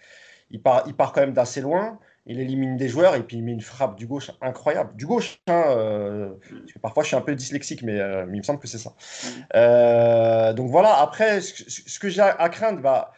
Il 0.51 0.62
part, 0.62 0.83
il 0.88 0.94
part 0.95 1.12
quand 1.12 1.21
même 1.21 1.33
d'assez 1.33 1.59
loin, 1.62 2.00
il 2.25 2.39
élimine 2.39 2.77
des 2.77 2.88
joueurs, 2.88 3.15
et 3.15 3.24
puis 3.24 3.38
il 3.38 3.44
met 3.44 3.51
une 3.51 3.62
frappe 3.62 3.98
du 3.98 4.07
gauche 4.07 4.31
incroyable. 4.42 4.95
Du 4.95 5.06
gauche, 5.06 5.39
hein, 5.48 5.63
euh, 5.68 6.30
parfois 6.81 7.04
je 7.04 7.07
suis 7.07 7.15
un 7.18 7.21
peu 7.21 7.36
dyslexique, 7.36 7.83
mais, 7.83 8.00
euh, 8.00 8.25
il 8.31 8.38
me 8.38 8.44
semble 8.44 8.59
que 8.59 8.68
c'est 8.68 8.77
ça. 8.77 8.94
Donc 10.53 10.69
voilà, 10.69 11.00
après, 11.01 11.42
ce, 11.42 12.00
que- 12.00 12.10
j'ai 12.10 12.21
à, 12.21 12.50
craindre, 12.50 12.81
bah, 12.81 13.12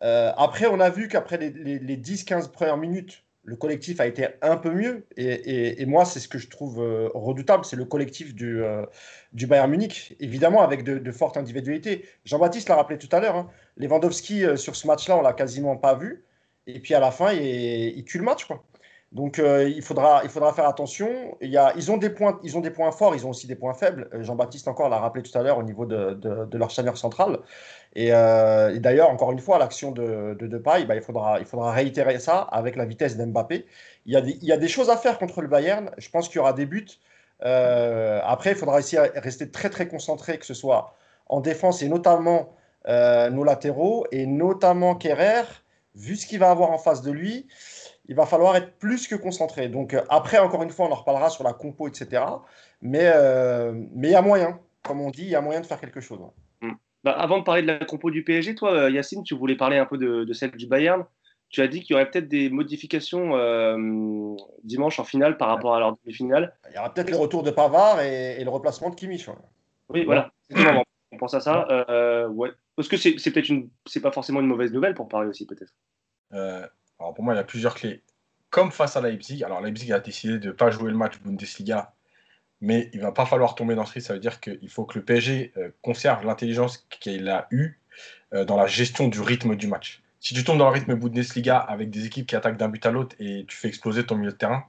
après, 0.00 0.66
on 0.66 0.80
a 0.80 0.90
vu 0.90 1.06
qu'après 1.08 1.38
les, 1.38 1.50
les- 1.50 1.78
les 1.78 1.96
10-15 1.96 2.48
premières 2.48 2.76
minutes, 2.76 3.21
le 3.44 3.56
collectif 3.56 4.00
a 4.00 4.06
été 4.06 4.28
un 4.40 4.56
peu 4.56 4.70
mieux. 4.70 5.06
Et, 5.16 5.84
moi, 5.86 6.04
c'est 6.04 6.20
ce 6.20 6.28
que 6.28 6.38
je 6.38 6.48
trouve 6.48 6.80
euh, 6.80 7.08
redoutable, 7.14 7.64
c'est 7.64 7.76
le 7.76 7.84
collectif 7.84 8.34
du, 8.34 8.62
euh, 8.62 8.84
Bayern 9.32 9.70
Munich, 9.70 10.16
évidemment 10.20 10.62
avec 10.62 10.84
de, 10.84 10.98
de 10.98 11.12
fortes 11.12 11.36
individualités. 11.36 12.04
Jean-Baptiste 12.24 12.68
l'a 12.68 12.76
rappelé 12.76 12.98
tout 12.98 13.08
à 13.12 13.20
l'heure, 13.20 13.36
hein, 13.36 13.50
Lewandowski, 13.76 14.44
euh, 14.44 14.56
sur 14.56 14.76
ce 14.76 14.86
match-là, 14.86 15.16
on 15.16 15.22
l'a 15.22 15.32
quasiment 15.32 15.76
pas 15.76 15.94
vu. 15.94 16.24
Et 16.66 16.78
puis 16.78 16.94
à 16.94 17.00
la 17.00 17.10
fin, 17.10 17.32
il, 17.32 17.42
il 17.42 18.04
tue 18.04 18.18
le 18.18 18.24
match, 18.24 18.44
quoi. 18.44 18.62
Donc 19.12 19.38
euh, 19.38 19.68
il, 19.68 19.82
faudra, 19.82 20.22
il 20.24 20.30
faudra 20.30 20.54
faire 20.54 20.66
attention. 20.66 21.36
Il 21.42 21.50
y 21.50 21.58
a, 21.58 21.74
ils, 21.76 21.90
ont 21.90 21.98
des 21.98 22.08
points, 22.08 22.40
ils 22.42 22.56
ont 22.56 22.60
des 22.60 22.70
points 22.70 22.90
forts, 22.92 23.14
ils 23.14 23.26
ont 23.26 23.30
aussi 23.30 23.46
des 23.46 23.56
points 23.56 23.74
faibles. 23.74 24.08
Euh, 24.14 24.22
Jean-Baptiste 24.22 24.68
encore 24.68 24.88
l'a 24.88 24.98
rappelé 24.98 25.22
tout 25.22 25.36
à 25.38 25.42
l'heure 25.42 25.58
au 25.58 25.62
niveau 25.62 25.84
de, 25.84 26.14
de, 26.14 26.58
leur 26.58 26.70
charnière 26.70 26.96
centrale. 26.96 27.38
Et, 27.94 28.14
euh, 28.14 28.74
et 28.74 28.80
d'ailleurs, 28.80 29.10
encore 29.10 29.30
une 29.32 29.38
fois, 29.38 29.58
l'action 29.58 29.92
de, 29.92 30.34
de 30.38 30.46
Depay, 30.46 30.86
bah, 30.86 30.94
il, 30.94 31.02
faudra, 31.02 31.38
il 31.40 31.44
faudra 31.44 31.72
réitérer 31.72 32.18
ça 32.18 32.40
avec 32.40 32.74
la 32.74 32.86
vitesse 32.86 33.18
d'Mbappé. 33.18 33.66
Il, 34.06 34.14
y 34.14 34.16
a 34.16 34.22
des- 34.22 34.38
il 34.40 34.48
y 34.48 34.52
a 34.52 34.56
des 34.56 34.68
choses 34.68 34.88
à 34.88 34.96
faire 34.96 35.18
contre 35.18 35.42
le 35.42 35.48
Bayern. 35.48 35.90
Je 35.98 36.08
pense 36.08 36.28
qu'il 36.28 36.36
y 36.36 36.40
aura 36.40 36.54
des 36.54 36.64
buts. 36.66 36.88
Après, 37.40 38.52
il 38.52 38.56
faudra 38.56 38.78
essayer 38.78 39.02
de 39.02 39.20
rester 39.20 39.50
très 39.50 39.68
très 39.68 39.88
concentré, 39.88 40.38
que 40.38 40.46
ce 40.46 40.54
soit 40.54 40.94
en 41.26 41.40
défense 41.40 41.82
et 41.82 41.88
notamment 41.88 42.54
nos 42.86 43.44
latéraux 43.44 44.06
et 44.10 44.26
notamment 44.26 44.94
Kerrer. 44.94 45.42
Vu 45.94 46.16
ce 46.16 46.26
qu'il 46.26 46.38
va 46.38 46.50
avoir 46.50 46.70
en 46.70 46.78
face 46.78 47.02
de 47.02 47.10
lui, 47.10 47.46
il 48.12 48.16
va 48.16 48.26
falloir 48.26 48.54
être 48.56 48.78
plus 48.78 49.08
que 49.08 49.14
concentré. 49.14 49.68
Donc 49.68 49.94
euh, 49.94 50.02
après, 50.10 50.38
encore 50.38 50.62
une 50.62 50.70
fois, 50.70 50.86
on 50.86 50.92
en 50.92 50.96
reparlera 50.96 51.30
sur 51.30 51.44
la 51.44 51.54
compo, 51.54 51.88
etc. 51.88 52.22
Mais 52.82 53.10
euh, 53.14 53.72
mais 53.94 54.08
il 54.08 54.12
y 54.12 54.14
a 54.14 54.22
moyen, 54.22 54.60
comme 54.82 55.00
on 55.00 55.10
dit, 55.10 55.22
il 55.22 55.30
y 55.30 55.34
a 55.34 55.40
moyen 55.40 55.60
de 55.60 55.66
faire 55.66 55.80
quelque 55.80 56.00
chose. 56.00 56.20
Bah, 57.04 57.12
avant 57.12 57.38
de 57.38 57.42
parler 57.42 57.62
de 57.62 57.66
la 57.66 57.84
compo 57.84 58.12
du 58.12 58.22
PSG, 58.22 58.54
toi, 58.54 58.72
euh, 58.72 58.90
Yacine, 58.90 59.24
tu 59.24 59.34
voulais 59.34 59.56
parler 59.56 59.76
un 59.76 59.86
peu 59.86 59.98
de, 59.98 60.22
de 60.22 60.32
celle 60.32 60.52
du 60.52 60.68
Bayern. 60.68 61.04
Tu 61.48 61.60
as 61.60 61.66
dit 61.66 61.80
qu'il 61.80 61.94
y 61.94 61.94
aurait 61.94 62.08
peut-être 62.08 62.28
des 62.28 62.48
modifications 62.48 63.36
euh, 63.36 63.76
dimanche 64.62 65.00
en 65.00 65.04
finale 65.04 65.36
par 65.36 65.48
rapport 65.48 65.74
à 65.74 65.80
leur 65.80 65.96
demi-finale. 65.96 66.54
Il 66.70 66.76
y 66.76 66.78
aura 66.78 66.94
peut-être 66.94 67.10
le 67.10 67.16
retour 67.16 67.42
de 67.42 67.50
Pavard 67.50 68.00
et, 68.00 68.40
et 68.40 68.44
le 68.44 68.50
remplacement 68.50 68.88
de 68.88 68.94
Kimmich. 68.94 69.26
ouais. 69.26 69.34
Oui, 69.88 70.04
voilà. 70.04 70.30
On 71.12 71.18
pense 71.18 71.34
à 71.34 71.40
ça. 71.40 71.66
Euh, 71.90 72.28
ouais. 72.28 72.50
Parce 72.76 72.88
que 72.88 72.96
c'est 72.96 73.18
c'est 73.18 73.30
peut-être 73.32 73.48
une, 73.48 73.68
c'est 73.86 74.00
pas 74.00 74.12
forcément 74.12 74.40
une 74.40 74.46
mauvaise 74.46 74.72
nouvelle 74.72 74.94
pour 74.94 75.08
Paris 75.08 75.28
aussi, 75.28 75.46
peut-être. 75.46 75.74
Euh, 76.32 76.66
alors 77.02 77.14
pour 77.14 77.24
moi, 77.24 77.34
il 77.34 77.36
y 77.36 77.40
a 77.40 77.44
plusieurs 77.44 77.74
clés. 77.74 78.00
Comme 78.50 78.70
face 78.70 78.96
à 78.96 79.00
Leipzig, 79.00 79.42
alors 79.42 79.60
Leipzig 79.60 79.92
a 79.92 79.98
décidé 79.98 80.38
de 80.38 80.48
ne 80.48 80.52
pas 80.52 80.70
jouer 80.70 80.90
le 80.90 80.96
match 80.96 81.18
Bundesliga, 81.24 81.94
mais 82.60 82.90
il 82.92 83.00
va 83.00 83.10
pas 83.10 83.26
falloir 83.26 83.56
tomber 83.56 83.74
dans 83.74 83.84
ce 83.84 83.94
risque. 83.94 84.06
Ça 84.06 84.14
veut 84.14 84.20
dire 84.20 84.40
qu'il 84.40 84.68
faut 84.68 84.84
que 84.84 84.98
le 84.98 85.04
PSG 85.04 85.52
euh, 85.56 85.70
conserve 85.82 86.24
l'intelligence 86.24 86.86
qu'il 86.90 87.28
a 87.28 87.48
eue 87.50 87.80
euh, 88.34 88.44
dans 88.44 88.56
la 88.56 88.66
gestion 88.66 89.08
du 89.08 89.20
rythme 89.20 89.56
du 89.56 89.66
match. 89.66 90.02
Si 90.20 90.32
tu 90.32 90.44
tombes 90.44 90.58
dans 90.58 90.66
le 90.66 90.72
rythme 90.72 90.94
Bundesliga 90.94 91.58
avec 91.58 91.90
des 91.90 92.06
équipes 92.06 92.26
qui 92.26 92.36
attaquent 92.36 92.56
d'un 92.56 92.68
but 92.68 92.86
à 92.86 92.92
l'autre 92.92 93.16
et 93.18 93.44
tu 93.48 93.56
fais 93.56 93.66
exploser 93.66 94.06
ton 94.06 94.14
milieu 94.14 94.30
de 94.30 94.36
terrain, 94.36 94.64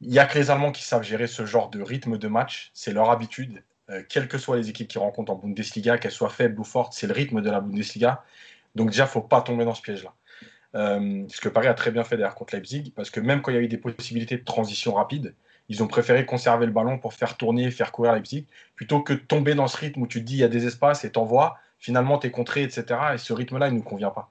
il 0.00 0.10
n'y 0.10 0.20
a 0.20 0.26
que 0.26 0.38
les 0.38 0.52
Allemands 0.52 0.70
qui 0.70 0.84
savent 0.84 1.02
gérer 1.02 1.26
ce 1.26 1.44
genre 1.44 1.70
de 1.70 1.82
rythme 1.82 2.16
de 2.16 2.28
match. 2.28 2.70
C'est 2.74 2.92
leur 2.92 3.10
habitude. 3.10 3.64
Euh, 3.90 4.04
quelles 4.08 4.28
que 4.28 4.38
soient 4.38 4.56
les 4.56 4.70
équipes 4.70 4.86
qui 4.86 4.98
rencontrent 4.98 5.32
en 5.32 5.36
Bundesliga, 5.36 5.98
qu'elles 5.98 6.12
soient 6.12 6.30
faibles 6.30 6.60
ou 6.60 6.64
fortes, 6.64 6.92
c'est 6.92 7.08
le 7.08 7.14
rythme 7.14 7.40
de 7.40 7.50
la 7.50 7.60
Bundesliga. 7.60 8.22
Donc 8.76 8.90
déjà, 8.90 9.04
il 9.04 9.06
ne 9.06 9.10
faut 9.10 9.20
pas 9.22 9.40
tomber 9.40 9.64
dans 9.64 9.74
ce 9.74 9.82
piège-là. 9.82 10.14
Euh, 10.78 11.24
ce 11.28 11.40
que 11.40 11.48
Paris 11.48 11.66
a 11.66 11.74
très 11.74 11.90
bien 11.90 12.04
fait 12.04 12.16
d'ailleurs 12.16 12.34
contre 12.34 12.54
Leipzig, 12.54 12.92
parce 12.96 13.10
que 13.10 13.20
même 13.20 13.42
quand 13.42 13.50
il 13.50 13.54
y 13.54 13.58
a 13.58 13.60
eu 13.60 13.68
des 13.68 13.78
possibilités 13.78 14.38
de 14.38 14.44
transition 14.44 14.94
rapide, 14.94 15.34
ils 15.68 15.82
ont 15.82 15.86
préféré 15.86 16.24
conserver 16.24 16.64
le 16.64 16.72
ballon 16.72 16.98
pour 16.98 17.12
faire 17.12 17.36
tourner, 17.36 17.70
faire 17.70 17.92
courir 17.92 18.14
Leipzig, 18.14 18.46
plutôt 18.74 19.02
que 19.02 19.12
tomber 19.12 19.54
dans 19.54 19.66
ce 19.66 19.76
rythme 19.76 20.02
où 20.02 20.06
tu 20.06 20.20
te 20.20 20.24
dis 20.24 20.34
il 20.34 20.40
y 20.40 20.44
a 20.44 20.48
des 20.48 20.66
espaces 20.66 21.04
et 21.04 21.12
t'envoies, 21.12 21.58
finalement 21.78 22.18
tu 22.18 22.28
es 22.28 22.30
contré, 22.30 22.62
etc. 22.62 22.84
Et 23.14 23.18
ce 23.18 23.32
rythme-là, 23.32 23.68
il 23.68 23.72
ne 23.72 23.78
nous 23.78 23.84
convient 23.84 24.10
pas. 24.10 24.30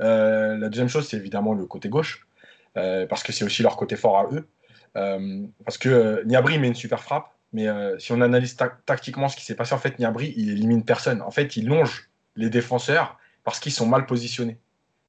Euh, 0.00 0.56
la 0.56 0.68
deuxième 0.68 0.88
chose, 0.88 1.08
c'est 1.08 1.16
évidemment 1.16 1.54
le 1.54 1.66
côté 1.66 1.88
gauche, 1.88 2.26
parce 2.74 3.24
que 3.24 3.32
c'est 3.32 3.44
aussi 3.44 3.62
leur 3.62 3.76
côté 3.76 3.96
fort 3.96 4.18
à 4.18 4.28
eux. 4.30 4.46
Euh, 4.96 5.46
parce 5.64 5.78
que 5.78 5.88
euh, 5.88 6.24
Niabri 6.24 6.58
met 6.58 6.68
une 6.68 6.74
super 6.74 7.02
frappe, 7.02 7.32
mais 7.52 7.68
euh, 7.68 7.98
si 7.98 8.12
on 8.12 8.20
analyse 8.20 8.56
tactiquement 8.86 9.28
ce 9.28 9.36
qui 9.36 9.44
s'est 9.44 9.54
passé, 9.54 9.74
en 9.74 9.78
fait, 9.78 9.98
Niabri, 9.98 10.34
il 10.36 10.50
élimine 10.50 10.84
personne. 10.84 11.22
En 11.22 11.30
fait, 11.30 11.56
il 11.56 11.66
longe 11.66 12.10
les 12.36 12.50
défenseurs 12.50 13.18
parce 13.44 13.60
qu'ils 13.60 13.72
sont 13.72 13.86
mal 13.86 14.06
positionnés. 14.06 14.58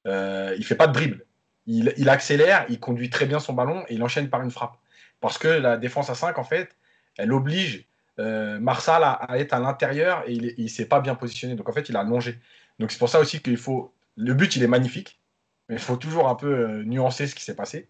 Euh, 0.07 0.55
il 0.57 0.65
fait 0.65 0.75
pas 0.75 0.87
de 0.87 0.93
dribble. 0.93 1.25
Il, 1.67 2.09
accélère, 2.09 2.65
il 2.69 2.79
conduit 2.79 3.11
très 3.11 3.27
bien 3.27 3.39
son 3.39 3.53
ballon 3.53 3.83
et 3.87 3.93
il 3.93 4.01
enchaîne 4.01 4.27
par 4.27 4.41
une 4.41 4.49
frappe. 4.49 4.77
Parce 5.21 5.37
que 5.37 5.47
la 5.47 5.77
défense 5.77 6.09
à 6.09 6.15
5, 6.15 6.39
en 6.39 6.43
fait, 6.43 6.75
elle 7.17 7.31
oblige 7.31 7.85
Marsal 8.17 9.03
à, 9.03 9.27
être 9.37 9.53
à 9.53 9.59
l'intérieur 9.59 10.23
et 10.25 10.33
il 10.33 10.63
ne 10.63 10.67
s'est 10.67 10.87
pas 10.87 10.99
bien 10.99 11.13
positionné. 11.13 11.53
Donc, 11.53 11.69
en 11.69 11.71
fait, 11.71 11.87
il 11.87 11.95
a 11.95 12.03
longé. 12.03 12.39
Donc, 12.79 12.91
c'est 12.91 12.97
pour 12.97 13.09
ça 13.09 13.19
aussi 13.19 13.39
qu'il 13.39 13.57
faut. 13.57 13.93
Le 14.17 14.33
but, 14.33 14.55
il 14.55 14.63
est 14.63 14.67
magnifique, 14.67 15.19
mais 15.67 15.75
il 15.75 15.81
faut 15.81 15.95
toujours 15.95 16.27
un 16.27 16.33
peu 16.33 16.81
nuancer 16.81 17.27
ce 17.27 17.35
qui 17.35 17.43
s'est 17.43 17.55
passé. 17.55 17.87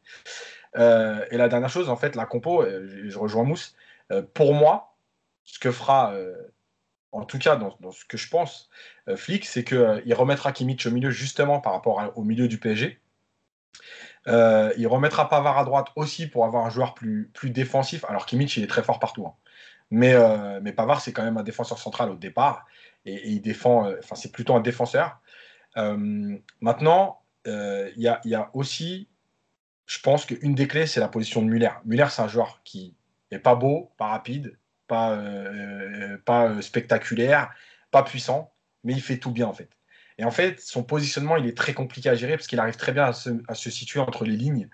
Euh, 0.77 1.25
et 1.31 1.37
la 1.37 1.49
dernière 1.49 1.69
chose, 1.69 1.89
en 1.89 1.95
fait, 1.95 2.15
la 2.15 2.25
compo, 2.25 2.61
euh, 2.61 3.05
je, 3.07 3.17
rejoins 3.17 3.43
Mousse, 3.43 3.75
euh, 4.11 4.21
pour 4.33 4.53
moi, 4.53 4.95
ce 5.43 5.59
que 5.59 5.71
fera, 5.71 6.13
en 7.11 7.25
tout 7.25 7.39
cas 7.39 7.55
dans, 7.55 7.91
ce 7.91 8.05
que 8.05 8.17
je 8.17 8.29
pense, 8.29 8.69
Flick, 9.15 9.45
c'est 9.45 9.63
qu'il 9.63 10.13
remettra 10.13 10.51
Kimmich 10.51 10.85
au 10.85 10.91
milieu 10.91 11.09
justement 11.09 11.59
par 11.59 11.73
rapport 11.73 12.13
au 12.15 12.23
milieu 12.23 12.47
du 12.47 12.59
PSG. 12.59 12.99
il 14.27 14.87
remettra 14.87 15.27
Pavard 15.27 15.57
à 15.57 15.65
droite 15.65 15.87
aussi 15.95 16.27
pour 16.27 16.45
avoir 16.45 16.65
un 16.65 16.69
joueur 16.69 16.93
plus, 16.93 17.29
plus 17.33 17.49
défensif. 17.49 18.05
Alors 18.05 18.25
Kimmich, 18.25 18.57
il 18.57 18.63
est 18.63 18.67
très 18.67 18.83
fort 18.83 18.99
partout. 18.99 19.25
Hein. 19.25 19.33
Mais, 19.91 20.13
mais 20.61 20.71
Pavard, 20.71 21.01
c'est 21.01 21.13
quand 21.13 21.23
même 21.23 21.37
un 21.37 21.43
défenseur 21.43 21.79
central 21.79 22.11
au 22.11 22.15
départ. 22.15 22.67
Et, 23.05 23.29
il 23.29 23.41
défend, 23.41 23.91
enfin, 23.97 24.15
c'est 24.15 24.31
plutôt 24.31 24.55
un 24.55 24.61
défenseur. 24.61 25.19
maintenant, 25.75 27.21
il 27.45 27.93
y, 27.97 28.27
y, 28.27 28.35
a 28.35 28.51
aussi 28.53 29.09
je 29.89 29.99
pense 29.99 30.25
qu'une 30.25 30.53
des 30.53 30.67
clés, 30.67 30.85
c'est 30.85 30.99
la 30.99 31.07
position 31.07 31.41
de 31.41 31.47
Muller. 31.47 31.71
Muller, 31.83 32.05
c'est 32.11 32.21
un 32.21 32.27
joueur 32.27 32.61
qui 32.63 32.95
n'est 33.31 33.39
pas 33.39 33.55
beau, 33.55 33.91
pas 33.97 34.09
rapide, 34.09 34.58
pas, 34.89 35.13
euh, 35.13 36.17
pas 36.25 36.49
euh, 36.49 36.61
spectaculaire, 36.61 37.51
pas 37.91 38.03
puissant, 38.03 38.51
mais 38.83 38.93
il 38.93 39.01
fait 39.01 39.17
tout 39.17 39.31
bien 39.31 39.47
en 39.47 39.53
fait. 39.53 39.69
Et 40.17 40.25
en 40.25 40.31
fait, 40.31 40.59
son 40.59 40.83
positionnement, 40.83 41.37
il 41.37 41.47
est 41.47 41.55
très 41.55 41.73
compliqué 41.73 42.09
à 42.09 42.15
gérer 42.15 42.35
parce 42.35 42.47
qu'il 42.47 42.59
arrive 42.59 42.75
très 42.75 42.91
bien 42.91 43.05
à 43.05 43.13
se, 43.13 43.69
situer 43.69 44.01
entre 44.01 44.25
les 44.25 44.35
lignes. 44.35 44.67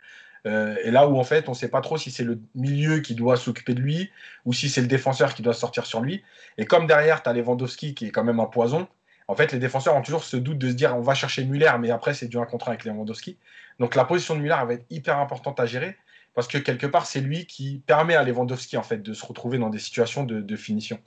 Euh, 0.47 0.75
et 0.83 0.89
là 0.89 1.07
où 1.07 1.19
en 1.19 1.23
fait, 1.23 1.47
on 1.49 1.51
ne 1.51 1.55
sait 1.55 1.69
pas 1.69 1.81
trop 1.81 1.97
si 1.97 2.09
c'est 2.09 2.23
le 2.23 2.39
milieu 2.55 2.99
qui 2.99 3.13
doit 3.13 3.37
s'occuper 3.37 3.75
de 3.75 3.81
lui 3.81 4.11
ou 4.45 4.53
si 4.53 4.69
c'est 4.69 4.81
le 4.81 4.87
défenseur 4.87 5.35
qui 5.35 5.43
doit 5.43 5.53
sortir 5.53 5.85
sur 5.85 6.01
lui. 6.01 6.23
Et 6.57 6.65
comme 6.65 6.87
derrière, 6.87 7.21
tu 7.21 7.29
as 7.29 7.33
Lewandowski 7.33 7.93
qui 7.93 8.07
est 8.07 8.11
quand 8.11 8.23
même 8.23 8.39
un 8.39 8.45
poison, 8.45 8.87
en 9.27 9.35
fait, 9.35 9.51
les 9.51 9.59
défenseurs 9.59 9.95
ont 9.95 10.01
toujours 10.01 10.23
ce 10.23 10.37
doute 10.37 10.57
de 10.57 10.69
se 10.69 10.75
dire 10.75 10.95
on 10.95 11.01
va 11.01 11.13
chercher 11.13 11.45
Muller, 11.45 11.71
mais 11.79 11.91
après, 11.91 12.13
c'est 12.13 12.27
du 12.27 12.37
un 12.37 12.45
contre 12.45 12.69
avec 12.69 12.85
Lewandowski. 12.85 13.37
Donc 13.79 13.95
la 13.95 14.05
position 14.05 14.35
de 14.35 14.41
Muller 14.41 14.57
va 14.65 14.73
être 14.73 14.85
hyper 14.89 15.19
importante 15.19 15.59
à 15.59 15.65
gérer 15.65 15.97
parce 16.35 16.47
que 16.47 16.57
quelque 16.57 16.85
part, 16.85 17.05
c'est 17.07 17.21
lui 17.21 17.47
qui 17.47 17.81
permet 17.87 18.15
à 18.15 18.23
Lewandowski 18.23 18.77
en 18.77 18.83
fait, 18.83 18.97
de 18.97 19.13
se 19.13 19.25
retrouver 19.25 19.57
dans 19.57 19.69
des 19.69 19.79
situations 19.79 20.23
de, 20.23 20.55
finition. 20.55 20.99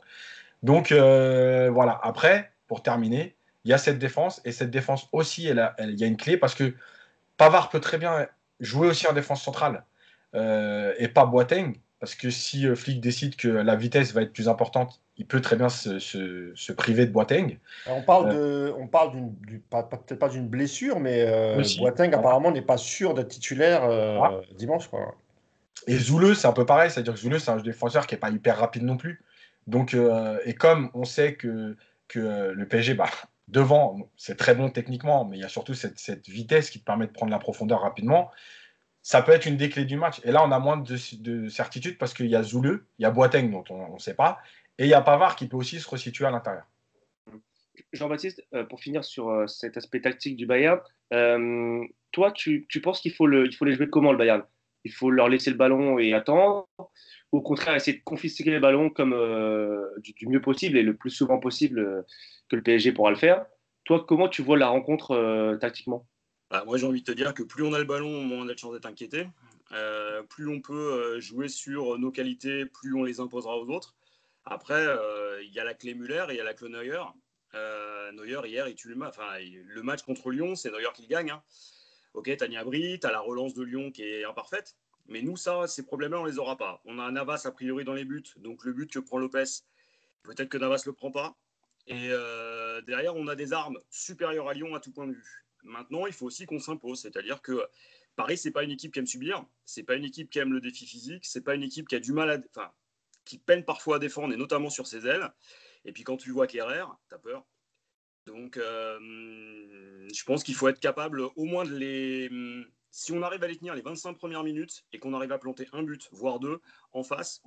Donc 0.63 0.91
euh, 0.91 1.71
voilà, 1.71 2.01
après, 2.03 2.53
pour 2.67 2.83
terminer, 2.83 3.37
il 3.65 3.71
y 3.71 3.75
a 3.75 3.79
cette 3.79 3.99
défense 3.99 4.41
et 4.45 4.53
cette 4.53 4.71
défense 4.71 5.09
aussi, 5.13 5.45
il 5.45 5.99
y 5.99 6.05
a 6.05 6.07
une 6.07 6.17
clé 6.17 6.37
parce 6.37 6.55
que 6.55 6.75
Pavard 7.37 7.69
peut 7.69 7.81
très 7.81 7.99
bien 7.99 8.27
jouer 8.59 8.89
aussi 8.89 9.07
en 9.07 9.13
défense 9.13 9.43
centrale 9.43 9.85
euh, 10.35 10.95
et 10.99 11.09
pas 11.09 11.27
Boateng. 11.27 11.75
Parce 12.01 12.15
que 12.15 12.31
si 12.31 12.67
euh, 12.67 12.77
Flick 12.77 13.01
décide 13.01 13.35
que 13.35 13.49
la 13.49 13.75
vitesse 13.75 14.13
va 14.13 14.23
être 14.23 14.33
plus 14.33 14.49
importante, 14.49 15.01
il 15.17 15.27
peut 15.27 15.41
très 15.41 15.57
bien 15.57 15.69
se, 15.69 16.73
priver 16.73 17.07
de 17.07 17.11
Boateng. 17.11 17.59
On 17.87 18.03
parle 18.03 18.31
euh, 18.31 18.69
de, 18.69 18.73
on 18.79 18.87
parle 18.87 19.11
d'une, 19.11 19.35
peut-être 19.69 20.19
pas 20.19 20.29
d'une 20.29 20.47
blessure, 20.47 21.01
mais 21.01 21.23
euh, 21.23 21.63
Boateng 21.79 22.15
apparemment 22.15 22.53
n'est 22.53 22.63
pas 22.63 22.77
sûr 22.77 23.15
d'être 23.15 23.29
titulaire 23.29 23.83
ah. 23.83 24.41
dimanche. 24.57 24.89
Et 25.89 25.99
Zouleux, 25.99 26.35
c'est 26.35 26.47
un 26.47 26.53
peu 26.53 26.67
pareil, 26.67 26.91
c'est-à-dire 26.91 27.15
que 27.15 27.19
Zouleux, 27.19 27.41
c'est 27.41 27.51
un 27.51 27.57
défenseur 27.57 28.07
qui 28.07 28.15
n'est 28.15 28.21
pas 28.21 28.31
hyper 28.31 28.59
rapide 28.59 28.85
non 28.85 28.97
plus. 28.97 29.25
Donc, 29.67 29.97
et 30.45 30.55
comme 30.55 30.91
on 30.95 31.05
sait 31.05 31.35
que, 31.35 31.77
que 32.07 32.53
le 32.55 32.69
PSG, 32.69 32.95
bah, 32.95 33.11
devant, 33.49 34.09
c'est 34.17 34.37
très 34.37 34.55
bon 34.55 34.71
techniquement, 34.71 35.25
mais 35.25 35.37
il 35.37 35.41
y 35.41 35.45
a 35.45 35.49
surtout 35.49 35.75
cette, 35.75 35.99
cette 35.99 36.29
vitesse 36.29 36.71
qui 36.71 36.79
te 36.79 36.85
permet 36.85 37.09
de 37.09 37.13
prendre 37.13 37.33
la 37.33 37.39
profondeur 37.39 37.81
rapidement 37.81 38.31
ça 39.09 39.23
peut 39.23 39.33
être 39.33 39.47
une 39.47 39.57
des 39.57 39.71
clés 39.71 39.87
du 39.87 39.97
match. 39.97 40.21
Et 40.23 40.33
là, 40.33 40.45
on 40.45 40.53
a 40.53 40.59
moins 40.59 40.77
de, 40.77 41.49
certitude 41.49 41.97
parce 41.97 42.13
qu'il 42.13 42.27
y 42.27 42.37
a 42.37 42.43
Zouleux, 42.43 42.85
il 42.99 43.05
y 43.05 43.07
a 43.07 43.11
Boateng 43.11 43.51
dont 43.51 43.65
on 43.71 43.95
ne 43.95 43.99
sait 43.99 44.13
pas, 44.13 44.39
et 44.77 44.85
il 44.85 44.91
y 44.91 44.93
a 44.93 45.01
Pavard 45.01 45.35
qui 45.35 45.49
peut 45.49 45.57
aussi 45.57 45.81
se 45.81 45.89
resituer 45.89 46.27
à 46.27 46.31
l'intérieur. 46.31 46.67
Jean-Baptiste, 47.95 48.45
euh, 48.53 48.65
pour 48.65 48.81
finir 48.81 49.07
sur 49.07 49.31
euh, 49.31 49.47
cet 49.47 49.79
aspect 49.79 50.03
tactique 50.03 50.37
du 50.37 50.45
Bayern, 50.45 50.79
euh, 51.15 51.83
toi, 52.13 52.33
tu, 52.33 52.67
penses 52.83 53.01
qu'il 53.01 53.15
faut 53.15 53.27
les 53.27 53.51
jouer 53.51 53.89
comment 53.89 54.13
le 54.13 54.19
Bayern? 54.19 54.43
Il 54.85 54.93
faut 54.93 55.11
leur 55.11 55.31
laisser 55.31 55.51
le 55.51 55.57
ballon 55.57 55.99
et 55.99 56.13
attendre 56.13 56.69
Ou 57.33 57.39
au 57.39 57.41
contraire, 57.41 57.75
essayer 57.75 57.97
de 57.97 58.03
confisquer 58.05 58.51
les 58.51 58.61
ballons 58.61 58.91
comme, 58.91 59.17
du, 60.03 60.29
mieux 60.29 60.43
possible 60.43 60.77
et 60.77 60.83
le 60.83 60.95
plus 60.95 61.11
souvent 61.11 61.39
possible 61.39 62.05
que 62.51 62.57
le 62.57 62.63
PSG 62.63 62.93
pourra 62.93 63.09
le 63.09 63.17
faire? 63.17 63.47
Toi, 63.85 64.05
comment 64.07 64.29
tu 64.29 64.43
vois 64.43 64.59
la 64.59 64.69
rencontre 64.69 65.57
tactiquement? 65.63 66.05
Bah, 66.51 66.65
moi, 66.65 66.79
j'ai 66.79 66.87
envie 66.87 67.01
de 67.01 67.07
te 67.07 67.13
dire 67.13 67.35
que 67.35 67.43
plus 67.43 67.63
on 67.63 67.75
a 67.75 67.79
le 67.79 67.85
ballon, 67.85 68.23
moins 68.23 68.39
on 68.39 68.49
a 68.49 68.55
de 68.55 68.59
chance 68.59 68.73
d'être 68.73 68.87
inquiété. 68.87 69.29
Euh, 69.73 70.23
plus 70.23 70.49
on 70.49 70.61
peut 70.61 71.17
euh, 71.17 71.21
jouer 71.21 71.49
sur 71.49 71.99
nos 71.99 72.11
qualités, 72.11 72.65
plus 72.65 72.95
on 72.95 73.05
les 73.05 73.21
imposera 73.21 73.59
aux 73.59 73.69
autres. 73.69 73.95
Après, 74.47 74.87
euh, 74.87 75.43
il 75.43 75.53
y 75.53 75.61
a 75.61 75.65
la 75.65 75.75
clé 75.75 75.95
Muller 75.95 76.25
et 76.31 76.33
il 76.33 76.37
y 76.37 76.41
a 76.41 76.45
la 76.45 76.55
clé 76.55 76.71
Neuer. 76.71 77.03
Neuer, 78.15 78.41
hier, 78.49 78.67
il 78.69 78.75
tue 78.75 78.89
le 78.89 78.95
match. 78.95 79.15
Enfin, 79.19 79.39
le 79.41 79.83
match 79.83 80.03
contre 80.03 80.31
Lyon, 80.31 80.55
c'est 80.55 80.71
Neuer 80.71 80.89
qui 80.95 81.03
le 81.03 81.09
gagne. 81.09 81.31
Hein. 81.31 81.43
Ok, 82.15 82.35
t'as 82.37 82.49
Niabri, 82.49 82.99
t'as 82.99 83.13
la 83.13 83.21
relance 83.21 83.53
de 83.53 83.63
Lyon 83.63 83.91
qui 83.91 84.03
est 84.03 84.25
imparfaite. 84.25 84.77
Mais 85.07 85.21
nous, 85.21 85.37
ça, 85.37 85.67
ces 85.67 85.85
problèmes-là, 85.85 86.21
on 86.21 86.25
les 86.25 86.39
aura 86.39 86.57
pas. 86.57 86.81
On 86.87 86.99
a 86.99 87.11
Navas 87.11 87.43
a 87.45 87.51
priori 87.51 87.85
dans 87.85 87.95
les 87.95 88.07
buts. 88.07 88.25
Donc 88.39 88.65
le 88.65 88.73
but 88.73 88.91
que 88.91 88.99
prend 88.99 89.19
Lopez, 89.19 89.45
peut-être 90.23 90.49
que 90.49 90.59
Navas 90.59 90.83
le 90.87 90.93
prend 90.93 91.11
pas. 91.11 91.37
Et 91.87 92.09
derrière, 92.87 93.17
on 93.17 93.29
a 93.29 93.35
des 93.35 93.55
armes 93.55 93.79
supérieures 93.91 94.49
à 94.49 94.55
Lyon 94.55 94.75
à 94.75 94.81
tout 94.81 94.93
point 94.93 95.07
de 95.07 95.13
vue. 95.13 95.48
Maintenant, 95.69 96.07
il 96.07 96.13
faut 96.13 96.27
aussi 96.27 96.47
qu'on 96.47 96.59
s'impose, 96.59 97.01
c'est-à-dire 97.01 97.43
que 97.43 97.67
Paris, 98.17 98.37
c'est 98.37 98.51
pas 98.51 98.65
une 98.65 98.71
équipe 98.71 98.93
qui 98.93 98.99
aime 98.99 99.07
subir, 99.07 99.45
c'est 99.65 99.85
pas 99.85 99.95
une 99.95 100.05
équipe 100.05 100.31
qui 100.31 100.39
aime 100.39 100.53
le 100.53 100.61
défi 100.61 100.87
physique, 100.87 101.25
c'est 101.25 101.45
pas 101.45 101.55
une 101.55 101.63
équipe 101.63 101.87
qui 101.87 101.95
a 101.95 102.01
du 102.01 102.13
mal 102.13 102.31
à, 102.31 102.39
enfin, 102.51 102.73
qui 103.25 103.39
peine 103.39 103.65
parfois 103.65 103.97
à 103.97 103.99
défendre 103.99 104.35
et 104.35 104.37
notamment 104.37 104.71
sur 104.71 104.87
ses 104.87 105.07
ailes. 105.07 105.33
Et 105.85 105.93
puis 105.93 106.03
quand 106.03 106.17
tu 106.17 106.31
vois 106.31 106.47
Kerrer, 106.47 106.85
as 107.13 107.19
peur. 107.19 107.47
Donc, 108.27 108.57
euh, 108.57 108.99
je 110.13 110.25
pense 110.25 110.43
qu'il 110.43 110.55
faut 110.55 110.69
être 110.69 110.81
capable 110.81 111.21
au 111.21 111.45
moins 111.45 111.65
de 111.65 111.75
les. 111.75 112.31
Si 112.91 113.13
on 113.13 113.23
arrive 113.23 113.43
à 113.45 113.47
les 113.47 113.57
tenir 113.57 113.75
les 113.75 113.83
25 113.83 114.15
premières 114.15 114.43
minutes 114.43 114.85
et 114.93 114.99
qu'on 114.99 115.15
arrive 115.15 115.33
à 115.33 115.39
planter 115.39 115.69
un 115.73 115.83
but, 115.83 116.09
voire 116.13 116.41
deux 116.41 116.61
en 116.93 117.03
face, 117.03 117.43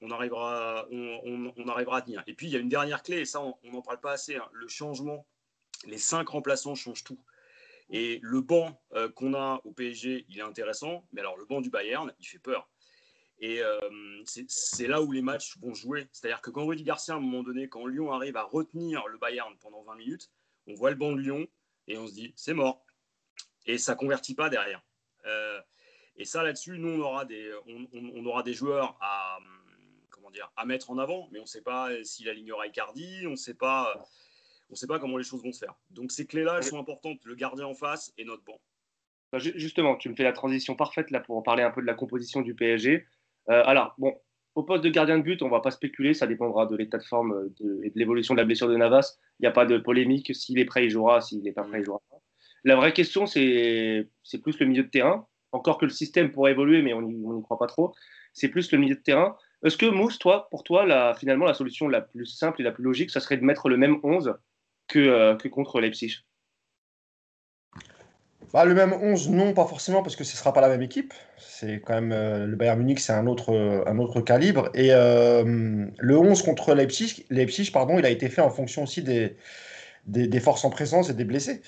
on 0.00 0.10
arrivera, 0.10 0.86
on, 0.90 1.68
arrivera 1.68 1.98
à 1.98 2.02
tenir. 2.02 2.22
Et 2.26 2.34
puis, 2.34 2.46
il 2.46 2.52
y 2.52 2.56
a 2.56 2.58
une 2.58 2.68
dernière 2.68 3.02
clé, 3.02 3.20
et 3.20 3.24
ça, 3.24 3.40
on 3.42 3.56
n'en 3.70 3.82
parle 3.82 4.00
pas 4.00 4.12
assez, 4.12 4.36
hein, 4.36 4.48
le 4.52 4.68
changement. 4.68 5.26
Les 5.86 5.98
cinq 5.98 6.30
remplaçants 6.30 6.74
changent 6.74 7.04
tout. 7.04 7.22
Et 7.90 8.20
le 8.22 8.40
banc 8.40 8.80
euh, 8.92 9.08
qu'on 9.10 9.34
a 9.34 9.60
au 9.64 9.72
PSG, 9.72 10.24
il 10.28 10.38
est 10.38 10.42
intéressant, 10.42 11.04
mais 11.12 11.20
alors 11.20 11.36
le 11.36 11.44
banc 11.44 11.60
du 11.60 11.70
Bayern, 11.70 12.12
il 12.20 12.26
fait 12.26 12.38
peur. 12.38 12.70
Et 13.40 13.62
euh, 13.62 13.80
c'est 14.24 14.86
là 14.86 15.02
où 15.02 15.10
les 15.10 15.22
matchs 15.22 15.58
vont 15.58 15.74
jouer. 15.74 16.06
C'est-à-dire 16.12 16.40
que 16.40 16.50
quand 16.50 16.66
Rudy 16.66 16.84
Garcia, 16.84 17.14
à 17.14 17.16
un 17.16 17.20
moment 17.20 17.42
donné, 17.42 17.68
quand 17.68 17.86
Lyon 17.86 18.12
arrive 18.12 18.36
à 18.36 18.44
retenir 18.44 19.06
le 19.08 19.18
Bayern 19.18 19.56
pendant 19.58 19.82
20 19.82 19.96
minutes, 19.96 20.30
on 20.66 20.74
voit 20.74 20.90
le 20.90 20.96
banc 20.96 21.12
de 21.12 21.20
Lyon 21.20 21.48
et 21.88 21.98
on 21.98 22.06
se 22.06 22.12
dit, 22.12 22.32
c'est 22.36 22.54
mort. 22.54 22.84
Et 23.66 23.78
ça 23.78 23.94
convertit 23.94 24.34
pas 24.34 24.50
derrière. 24.50 24.82
Euh, 25.26 25.60
et 26.16 26.24
ça, 26.24 26.42
là-dessus, 26.42 26.78
nous, 26.78 26.90
on 26.90 27.00
aura 27.00 27.24
des, 27.24 27.50
on, 27.66 28.26
aura 28.26 28.42
des 28.42 28.52
joueurs 28.52 28.98
à, 29.00 29.38
comment 30.10 30.30
dire, 30.30 30.52
à 30.56 30.66
mettre 30.66 30.90
en 30.90 30.98
avant, 30.98 31.28
mais 31.32 31.38
on 31.38 31.42
ne 31.42 31.48
sait 31.48 31.62
pas 31.62 31.90
s'il 32.04 32.28
alignera 32.28 32.66
Icardi, 32.66 33.26
on 33.26 33.30
ne 33.30 33.36
sait 33.36 33.54
pas 33.54 34.06
on 34.70 34.74
ne 34.74 34.76
sait 34.76 34.86
pas 34.86 35.00
comment 35.00 35.16
les 35.16 35.24
choses 35.24 35.42
vont 35.42 35.52
se 35.52 35.58
faire. 35.58 35.74
Donc 35.90 36.12
ces 36.12 36.26
clés-là, 36.26 36.56
elles 36.58 36.64
sont 36.64 36.78
importantes, 36.78 37.18
le 37.24 37.34
gardien 37.34 37.66
en 37.66 37.74
face 37.74 38.12
et 38.16 38.24
notre 38.24 38.44
banc. 38.44 38.60
Justement, 39.38 39.96
tu 39.96 40.08
me 40.08 40.14
fais 40.14 40.22
la 40.22 40.32
transition 40.32 40.74
parfaite 40.74 41.10
là 41.10 41.20
pour 41.20 41.42
parler 41.42 41.62
un 41.62 41.70
peu 41.70 41.80
de 41.80 41.86
la 41.86 41.94
composition 41.94 42.40
du 42.40 42.54
PSG. 42.54 43.06
Euh, 43.48 43.62
alors, 43.64 43.94
bon, 43.98 44.14
au 44.54 44.62
poste 44.62 44.82
de 44.82 44.88
gardien 44.88 45.18
de 45.18 45.22
but, 45.22 45.42
on 45.42 45.46
ne 45.46 45.50
va 45.50 45.60
pas 45.60 45.70
spéculer, 45.70 46.14
ça 46.14 46.26
dépendra 46.26 46.66
de 46.66 46.76
l'état 46.76 46.98
de 46.98 47.04
forme 47.04 47.32
euh, 47.32 47.80
et 47.82 47.90
de 47.90 47.98
l'évolution 47.98 48.34
de 48.34 48.40
la 48.40 48.44
blessure 48.44 48.68
de 48.68 48.76
Navas. 48.76 49.18
Il 49.38 49.42
n'y 49.42 49.48
a 49.48 49.52
pas 49.52 49.66
de 49.66 49.78
polémique, 49.78 50.34
s'il 50.34 50.58
est 50.58 50.64
prêt, 50.64 50.84
il 50.84 50.90
jouera, 50.90 51.20
s'il 51.20 51.42
n'est 51.42 51.52
pas 51.52 51.62
prêt, 51.62 51.80
il 51.80 51.84
jouera 51.84 52.00
pas. 52.10 52.20
La 52.64 52.76
vraie 52.76 52.92
question, 52.92 53.26
c'est 53.26 54.08
plus 54.42 54.58
le 54.58 54.66
milieu 54.66 54.82
de 54.82 54.88
terrain. 54.88 55.26
Encore 55.52 55.78
que 55.78 55.86
le 55.86 55.90
système 55.90 56.30
pourrait 56.30 56.52
évoluer, 56.52 56.82
mais 56.82 56.92
on 56.92 57.02
n'y 57.02 57.42
croit 57.42 57.58
pas 57.58 57.66
trop. 57.66 57.94
C'est 58.32 58.48
plus 58.48 58.70
le 58.70 58.78
milieu 58.78 58.94
de 58.94 59.00
terrain. 59.00 59.36
Est-ce 59.64 59.76
que 59.76 59.86
Mousse, 59.86 60.18
toi, 60.18 60.48
pour 60.50 60.62
toi, 60.62 60.86
la, 60.86 61.14
finalement, 61.14 61.44
la 61.44 61.54
solution 61.54 61.88
la 61.88 62.00
plus 62.00 62.26
simple 62.26 62.60
et 62.60 62.64
la 62.64 62.72
plus 62.72 62.84
logique, 62.84 63.10
ça 63.10 63.20
serait 63.20 63.36
de 63.36 63.44
mettre 63.44 63.68
le 63.68 63.76
même 63.76 63.98
11 64.02 64.34
que, 64.90 64.98
euh, 64.98 65.36
que 65.36 65.48
contre 65.48 65.80
Leipzig 65.80 66.24
bah, 68.52 68.64
le 68.64 68.74
même 68.74 68.92
11, 68.92 69.30
non, 69.30 69.52
pas 69.52 69.66
forcément, 69.66 70.02
parce 70.02 70.16
que 70.16 70.24
ce 70.24 70.32
ne 70.32 70.38
sera 70.38 70.52
pas 70.52 70.60
la 70.60 70.68
même 70.68 70.82
équipe. 70.82 71.14
C'est 71.38 71.80
quand 71.80 71.94
même 71.94 72.12
euh, 72.12 72.46
le 72.46 72.56
Bayern 72.56 72.78
Munich, 72.78 72.98
c'est 72.98 73.12
un 73.12 73.26
autre, 73.28 73.84
un 73.86 73.98
autre 73.98 74.20
calibre. 74.20 74.70
Et 74.74 74.88
euh, 74.92 75.86
le 75.96 76.18
11 76.18 76.42
contre 76.42 76.74
Leipzig, 76.74 77.26
Leipzig 77.30 77.70
pardon, 77.72 77.98
il 77.98 78.04
a 78.04 78.10
été 78.10 78.28
fait 78.28 78.40
en 78.40 78.50
fonction 78.50 78.82
aussi 78.82 79.02
des, 79.02 79.36
des, 80.06 80.40
forces 80.40 80.64
en 80.64 80.70
présence 80.70 81.10
et 81.10 81.14
des 81.14 81.24
blessés. 81.24 81.62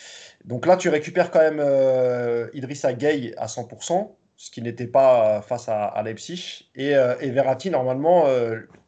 Donc 0.44 0.66
là, 0.66 0.76
tu 0.76 0.88
récupères 0.88 1.30
quand 1.30 1.38
même 1.38 1.60
euh, 1.60 2.48
Idrissa 2.52 2.92
Gueye 2.92 3.32
à 3.36 3.46
100%, 3.46 4.10
ce 4.36 4.50
qui 4.50 4.60
n'était 4.60 4.88
pas 4.88 5.40
face 5.42 5.68
à, 5.68 6.02
Leipzig. 6.04 6.68
Et, 6.74 6.90
et, 7.20 7.30
Verratti, 7.30 7.70
normalement, 7.70 8.26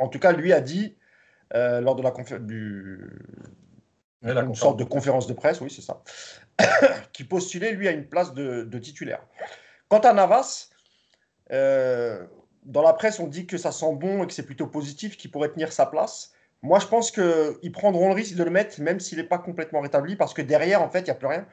en 0.00 0.08
tout 0.08 0.18
cas, 0.18 0.32
lui 0.32 0.52
a 0.52 0.60
dit 0.60 0.96
lors 1.52 1.94
de 1.94 2.02
la, 2.02 2.12
du, 2.40 2.98
une 4.24 4.54
sorte 4.54 4.78
de 4.78 4.84
conférence 4.84 5.26
de 5.26 5.34
presse, 5.34 5.60
oui, 5.60 5.70
c'est 5.70 5.82
ça, 5.82 6.02
qui 7.12 7.24
postulait, 7.24 7.72
lui, 7.72 7.88
à 7.88 7.90
une 7.90 8.06
place 8.06 8.32
de, 8.34 8.78
titulaire. 8.78 9.20
Quant 9.88 9.98
à 9.98 10.12
Navas, 10.12 10.70
euh, 11.52 12.24
dans 12.64 12.82
la 12.82 12.94
presse, 12.94 13.20
on 13.20 13.26
dit 13.26 13.46
que 13.46 13.58
ça 13.58 13.72
sent 13.72 13.94
bon 13.94 14.24
et 14.24 14.26
que 14.26 14.32
c'est 14.32 14.46
plutôt 14.46 14.66
positif, 14.66 15.16
qu'il 15.16 15.30
pourrait 15.30 15.50
tenir 15.50 15.72
sa 15.72 15.86
place. 15.86 16.32
Moi, 16.62 16.78
je 16.78 16.86
pense 16.86 17.10
qu'ils 17.10 17.72
prendront 17.72 18.08
le 18.08 18.14
risque 18.14 18.36
de 18.36 18.44
le 18.44 18.50
mettre, 18.50 18.80
même 18.80 18.98
s'il 18.98 19.18
n'est 19.18 19.24
pas 19.24 19.38
complètement 19.38 19.80
rétabli, 19.80 20.16
parce 20.16 20.32
que 20.32 20.40
derrière, 20.40 20.82
en 20.82 20.88
fait, 20.88 21.00
il 21.00 21.04
n'y 21.04 21.10
a 21.10 21.14
plus 21.14 21.26
rien. 21.26 21.46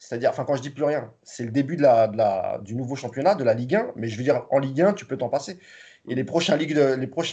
C'est-à-dire, 0.00 0.30
enfin, 0.30 0.44
quand 0.44 0.56
je 0.56 0.62
dis 0.62 0.70
plus 0.70 0.84
rien, 0.84 1.12
c'est 1.22 1.44
le 1.44 1.50
début 1.50 1.76
du 1.76 2.74
nouveau 2.74 2.96
championnat, 2.96 3.34
de 3.34 3.44
la 3.44 3.54
Ligue 3.54 3.76
1, 3.76 3.92
mais 3.96 4.08
je 4.08 4.16
veux 4.16 4.24
dire, 4.24 4.46
en 4.50 4.58
Ligue 4.58 4.80
1, 4.80 4.94
tu 4.94 5.06
peux 5.06 5.16
t'en 5.16 5.28
passer. 5.28 5.58
Et 6.08 6.14
les 6.14 6.24
prochains 6.24 6.56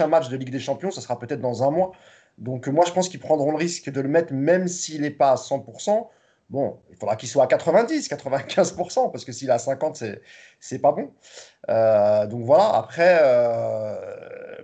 matchs 0.07 0.29
de 0.29 0.37
Ligue 0.37 0.51
des 0.51 0.59
Champions, 0.59 0.91
ça 0.91 1.01
sera 1.01 1.17
peut-être 1.17 1.41
dans 1.41 1.63
un 1.63 1.71
mois. 1.71 1.91
Donc, 2.37 2.67
moi, 2.67 2.85
je 2.85 2.91
pense 2.91 3.09
qu'ils 3.09 3.19
prendront 3.19 3.51
le 3.51 3.57
risque 3.57 3.89
de 3.89 4.01
le 4.01 4.09
mettre, 4.09 4.33
même 4.33 4.67
s'il 4.67 5.01
n'est 5.01 5.11
pas 5.11 5.31
à 5.31 5.35
100%, 5.35 6.07
Bon, 6.49 6.79
il 6.91 6.95
faudra 6.95 7.15
qu'il 7.15 7.27
soit 7.27 7.43
à 7.43 7.47
90, 7.47 8.07
95%, 8.07 9.11
parce 9.11 9.25
que 9.25 9.31
s'il 9.31 9.49
est 9.49 9.53
à 9.53 9.57
50, 9.57 9.95
c'est, 9.95 10.21
c'est 10.59 10.77
pas 10.77 10.91
bon. 10.91 11.11
Euh, 11.69 12.27
donc 12.27 12.43
voilà, 12.43 12.75
après, 12.75 13.17
euh, 13.21 13.95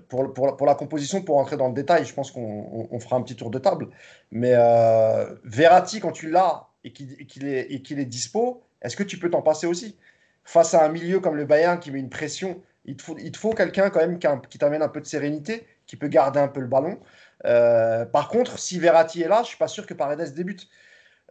pour, 0.07 0.31
pour, 0.31 0.55
pour, 0.57 0.67
la 0.67 0.75
composition, 0.75 1.23
pour 1.23 1.37
entrer 1.39 1.57
dans 1.57 1.67
le 1.67 1.73
détail, 1.73 2.05
je 2.05 2.13
pense 2.13 2.29
qu'on 2.29 2.99
fera 2.99 3.15
un 3.15 3.23
petit 3.23 3.35
tour 3.35 3.49
de 3.49 3.57
table. 3.57 3.87
Mais 4.29 4.53
euh, 4.53 5.33
Verratti, 5.43 5.99
quand 5.99 6.11
tu 6.11 6.29
l'as 6.29 6.67
et 6.83 6.93
qu'il, 6.93 7.47
est, 7.47 7.71
et 7.71 7.75
est 7.75 8.05
dispo, 8.05 8.61
est-ce 8.83 8.95
que 8.95 9.03
tu 9.03 9.17
peux 9.17 9.31
t'en 9.31 9.41
passer 9.41 9.65
aussi? 9.65 9.97
Face 10.43 10.75
à 10.75 10.85
un 10.85 10.89
milieu 10.89 11.19
comme 11.19 11.35
le 11.35 11.45
Bayern 11.45 11.79
qui 11.79 11.89
met 11.89 11.99
une 11.99 12.09
pression, 12.09 12.61
il 12.85 12.95
te 12.95 13.01
faut, 13.01 13.17
faut 13.35 13.53
quelqu'un 13.53 13.89
quand 13.89 13.99
même 13.99 14.19
qui, 14.19 14.27
qui, 14.49 14.59
t'amène 14.59 14.81
un 14.83 14.87
peu 14.87 15.01
de 15.01 15.05
sérénité, 15.05 15.65
qui 15.87 15.95
peut 15.95 16.07
garder 16.07 16.39
un 16.39 16.47
peu 16.47 16.59
le 16.59 16.67
ballon. 16.67 16.99
Par 17.43 18.27
contre, 18.29 18.59
si 18.59 18.79
Verratti 18.79 19.21
est 19.21 19.27
là, 19.27 19.41
je 19.43 19.49
suis 19.49 19.57
pas 19.57 19.67
sûr 19.67 19.85
que 19.85 19.93
Paredes 19.93 20.33
débute. 20.33 20.67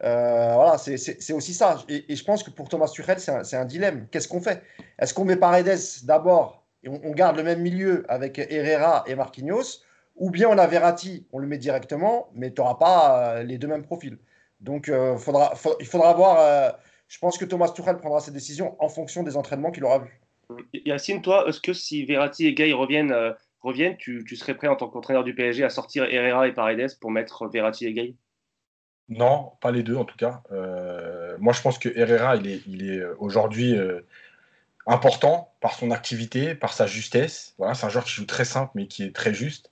Euh, 0.02 0.55
voilà, 0.55 0.79
c'est 0.79 1.33
aussi 1.33 1.52
ça. 1.52 1.85
Et, 1.88 2.14
je 2.14 2.25
pense 2.25 2.43
que 2.43 2.50
pour 2.50 2.69
Thomas 2.69 2.88
Tuchel, 2.88 3.21
c'est 3.21 3.57
un, 3.57 3.64
dilemme. 3.64 4.07
Qu'est-ce 4.11 4.29
qu'on 4.29 4.40
fait? 4.40 4.62
Est-ce 4.99 5.12
qu'on 5.12 5.25
met 5.25 5.37
Paredes 5.37 5.79
d'abord 6.05 6.64
et 6.83 6.88
on, 6.88 7.11
garde 7.11 7.37
le 7.37 7.43
même 7.43 7.61
milieu 7.61 8.05
avec 8.09 8.38
Herrera 8.38 9.05
et 9.07 9.14
Marquinhos? 9.14 9.83
Ou 10.17 10.31
bien 10.31 10.49
on 10.49 10.59
a 10.59 10.67
Verratti, 10.67 11.26
on 11.33 11.38
le 11.38 11.47
met 11.47 11.59
directement, 11.59 12.29
mais 12.35 12.52
tu 12.52 12.61
n'auras 12.61 12.75
pas 12.75 13.37
euh, 13.37 13.43
les 13.43 13.59
deux 13.59 13.69
mêmes 13.69 13.83
profils. 13.83 14.19
Donc 14.61 14.88
euh, 14.88 15.17
il 15.81 15.87
faudra 15.87 16.12
voir. 16.12 16.76
je 17.09 17.19
pense 17.19 17.38
que 17.38 17.45
Thomas 17.45 17.69
Tuchel 17.71 17.97
prendra 17.97 18.21
ses 18.21 18.31
décisions 18.31 18.76
en 18.79 18.88
fonction 18.88 19.23
des 19.23 19.37
entraînements 19.37 19.71
qu'il 19.71 19.85
aura 19.85 20.00
vus. 20.00 20.21
Yacine, 20.73 21.23
toi, 21.23 21.44
est-ce 21.49 21.61
que 21.61 21.73
si 21.73 22.05
Verratti 22.05 22.46
et 22.46 22.55
Gay 22.55 22.73
reviennent, 22.73 23.14
reviennent 23.62 23.96
tu, 23.96 24.25
tu, 24.27 24.37
serais 24.37 24.55
prêt 24.55 24.68
en 24.68 24.77
tant 24.77 24.88
qu'entraîneur 24.88 25.25
du 25.25 25.35
PSG 25.35 25.64
à 25.64 25.70
sortir 25.70 26.05
Herrera 26.05 26.49
et 26.49 26.53
Paredes 26.53 26.99
pour 27.01 27.11
mettre 27.11 27.46
Verratti 27.49 27.87
et 27.87 27.92
Gay? 27.92 28.14
Non, 29.11 29.53
pas 29.61 29.73
les 29.73 29.83
deux 29.83 29.96
en 29.96 30.05
tout 30.05 30.16
cas. 30.16 30.42
Euh, 30.53 31.37
moi, 31.40 31.53
je 31.53 31.61
pense 31.61 31.79
que 31.79 31.88
Herrera, 31.88 32.37
il 32.37 32.46
est, 32.49 32.99
euh, 32.99 33.16
aujourd'hui 33.18 33.77
euh, 33.77 34.03
important 34.87 35.53
par 35.61 35.75
son 35.75 35.90
activité, 35.90 36.55
par 36.55 36.73
sa 36.73 36.87
justesse. 36.87 37.55
Voilà, 37.59 37.75
c'est 37.75 37.87
un 37.87 37.88
joueur 37.88 38.05
qui 38.05 38.12
joue 38.12 38.25
très 38.25 38.44
simple, 38.44 38.70
mais 38.77 38.87
qui 38.87 39.03
est 39.03 39.14
très 39.14 39.35
juste. 39.35 39.70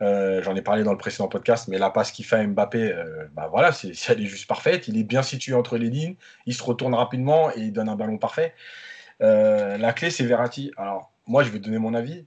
J'en 0.00 0.54
ai 0.54 0.62
parlé 0.62 0.84
dans 0.84 0.92
le 0.92 0.98
précédent 0.98 1.26
podcast, 1.26 1.68
mais 1.68 1.78
la 1.78 1.90
passe 1.90 2.12
qu'il 2.12 2.26
fait 2.26 2.36
à 2.36 2.46
Mbappé, 2.46 2.94
bah 3.32 3.48
voilà, 3.50 3.70
elle 4.08 4.20
est 4.20 4.26
juste 4.26 4.46
parfaite. 4.46 4.88
Il 4.88 4.98
est 4.98 5.04
bien 5.04 5.22
situé 5.22 5.54
entre 5.54 5.78
les 5.78 5.88
lignes, 5.88 6.16
il 6.44 6.54
se 6.54 6.62
retourne 6.62 6.94
rapidement 6.94 7.50
et 7.50 7.60
il 7.60 7.72
donne 7.72 7.88
un 7.88 7.96
ballon 7.96 8.18
parfait. 8.18 8.54
la 9.20 9.92
clé, 9.94 10.10
c'est 10.10 10.24
Verratti. 10.24 10.70
Alors, 10.76 11.12
moi, 11.26 11.42
je 11.42 11.50
vais 11.50 11.58
donner 11.58 11.78
mon 11.78 11.94
avis. 11.94 12.26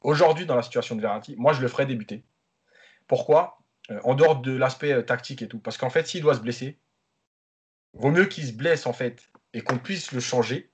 Aujourd'hui, 0.00 0.46
dans 0.46 0.56
la 0.56 0.62
situation 0.62 0.96
de 0.96 1.00
Verratti, 1.00 1.34
moi, 1.36 1.52
je 1.52 1.60
le 1.60 1.68
ferai 1.68 1.86
débuter. 1.86 2.24
Pourquoi? 3.06 3.58
Euh, 3.90 4.00
en 4.04 4.14
dehors 4.14 4.40
de 4.40 4.52
l'aspect 4.52 4.92
euh, 4.92 5.02
tactique 5.02 5.42
et 5.42 5.48
tout. 5.48 5.58
Parce 5.58 5.76
qu'en 5.76 5.90
fait, 5.90 6.06
s'il 6.06 6.22
doit 6.22 6.34
se 6.34 6.40
blesser, 6.40 6.78
vaut 7.92 8.10
mieux 8.10 8.26
qu'il 8.26 8.46
se 8.46 8.52
blesse 8.52 8.86
en 8.86 8.92
fait 8.92 9.30
et 9.52 9.62
qu'on 9.62 9.78
puisse 9.78 10.12
le 10.12 10.20
changer 10.20 10.70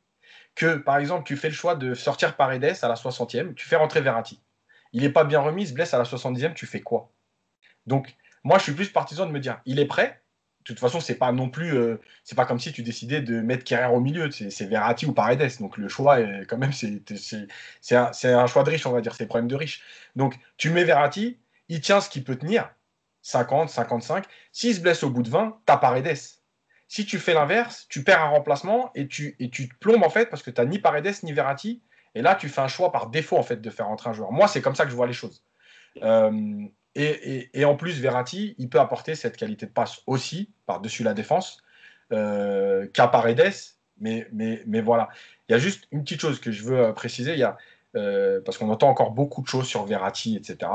que, 0.54 0.76
par 0.76 0.98
exemple, 0.98 1.24
tu 1.26 1.36
fais 1.36 1.48
le 1.48 1.54
choix 1.54 1.74
de 1.74 1.94
sortir 1.94 2.36
Paredes 2.36 2.76
à 2.82 2.88
la 2.88 2.94
60e, 2.94 3.54
tu 3.54 3.66
fais 3.68 3.76
rentrer 3.76 4.00
Verratti. 4.00 4.40
Il 4.92 5.02
n'est 5.02 5.10
pas 5.10 5.24
bien 5.24 5.40
remis, 5.40 5.62
il 5.62 5.68
se 5.68 5.74
blesse 5.74 5.92
à 5.94 5.98
la 5.98 6.04
70e, 6.04 6.54
tu 6.54 6.66
fais 6.66 6.80
quoi? 6.80 7.12
Donc, 7.86 8.16
moi, 8.42 8.58
je 8.58 8.64
suis 8.64 8.72
plus 8.72 8.90
partisan 8.90 9.26
de 9.26 9.32
me 9.32 9.40
dire, 9.40 9.60
il 9.66 9.78
est 9.78 9.86
prêt. 9.86 10.22
Toute 10.66 10.80
façon, 10.80 10.98
c'est 10.98 11.14
pas 11.14 11.30
non 11.30 11.48
plus, 11.48 11.76
euh, 11.76 12.00
c'est 12.24 12.34
pas 12.34 12.44
comme 12.44 12.58
si 12.58 12.72
tu 12.72 12.82
décidais 12.82 13.20
de 13.20 13.40
mettre 13.40 13.62
Kerrer 13.62 13.94
au 13.94 14.00
milieu, 14.00 14.28
c'est 14.32 14.66
Verratti 14.66 15.06
ou 15.06 15.12
Paredes. 15.12 15.48
Donc 15.60 15.76
le 15.76 15.86
choix, 15.86 16.18
est, 16.18 16.44
quand 16.48 16.58
même, 16.58 16.72
c'est 16.72 17.94
un, 17.94 18.10
un, 18.24 18.46
choix 18.48 18.64
de 18.64 18.70
riche, 18.70 18.84
on 18.84 18.90
va 18.90 19.00
dire, 19.00 19.14
c'est 19.14 19.26
problème 19.26 19.46
de 19.46 19.54
riche. 19.54 19.84
Donc 20.16 20.36
tu 20.56 20.70
mets 20.70 20.82
Verratti, 20.82 21.38
il 21.68 21.80
tient 21.80 22.00
ce 22.00 22.10
qu'il 22.10 22.24
peut 22.24 22.34
tenir, 22.34 22.68
50, 23.22 23.70
55. 23.70 24.24
S'il 24.50 24.74
se 24.74 24.80
blesse 24.80 25.04
au 25.04 25.10
bout 25.10 25.22
de 25.22 25.30
20, 25.30 25.60
t'as 25.66 25.76
Paredes. 25.76 26.18
Si 26.88 27.06
tu 27.06 27.20
fais 27.20 27.34
l'inverse, 27.34 27.86
tu 27.88 28.02
perds 28.02 28.22
un 28.22 28.30
remplacement 28.30 28.90
et 28.96 29.06
tu, 29.06 29.36
et 29.38 29.50
tu 29.50 29.68
te 29.68 29.74
plombes 29.76 30.02
en 30.02 30.10
fait 30.10 30.26
parce 30.26 30.42
que 30.42 30.50
tu 30.50 30.60
n'as 30.60 30.66
ni 30.66 30.80
Paredes 30.80 31.14
ni 31.22 31.32
Verratti. 31.32 31.80
Et 32.16 32.22
là, 32.22 32.34
tu 32.34 32.48
fais 32.48 32.60
un 32.60 32.68
choix 32.68 32.90
par 32.90 33.08
défaut 33.08 33.36
en 33.36 33.44
fait 33.44 33.60
de 33.60 33.70
faire 33.70 33.88
entrer 33.88 34.10
un 34.10 34.14
joueur. 34.14 34.32
Moi, 34.32 34.48
c'est 34.48 34.62
comme 34.62 34.74
ça 34.74 34.84
que 34.84 34.90
je 34.90 34.96
vois 34.96 35.06
les 35.06 35.12
choses. 35.12 35.44
Euh, 36.02 36.66
et, 36.98 37.64
en 37.64 37.76
plus, 37.76 38.00
Verratti, 38.00 38.54
il 38.58 38.68
peut 38.68 38.80
apporter 38.80 39.14
cette 39.14 39.36
qualité 39.36 39.66
de 39.66 39.70
passe 39.70 40.00
aussi 40.06 40.50
par-dessus 40.66 41.02
la 41.02 41.14
défense 41.14 41.62
euh, 42.12 42.86
qu'à 42.92 43.08
Paredes. 43.08 43.52
Mais, 44.00 44.26
voilà. 44.82 45.08
Il 45.48 45.52
y 45.52 45.54
a 45.54 45.58
juste 45.58 45.86
une 45.92 46.02
petite 46.02 46.20
chose 46.20 46.40
que 46.40 46.50
je 46.50 46.64
veux 46.64 46.78
euh, 46.78 46.92
préciser. 46.92 47.32
Il 47.32 47.38
y 47.38 47.44
a, 47.44 47.56
parce 48.44 48.58
qu'on 48.58 48.68
entend 48.70 48.88
encore 48.88 49.12
beaucoup 49.12 49.42
de 49.42 49.46
choses 49.46 49.66
sur 49.66 49.84
Verratti, 49.84 50.36
etc. 50.36 50.70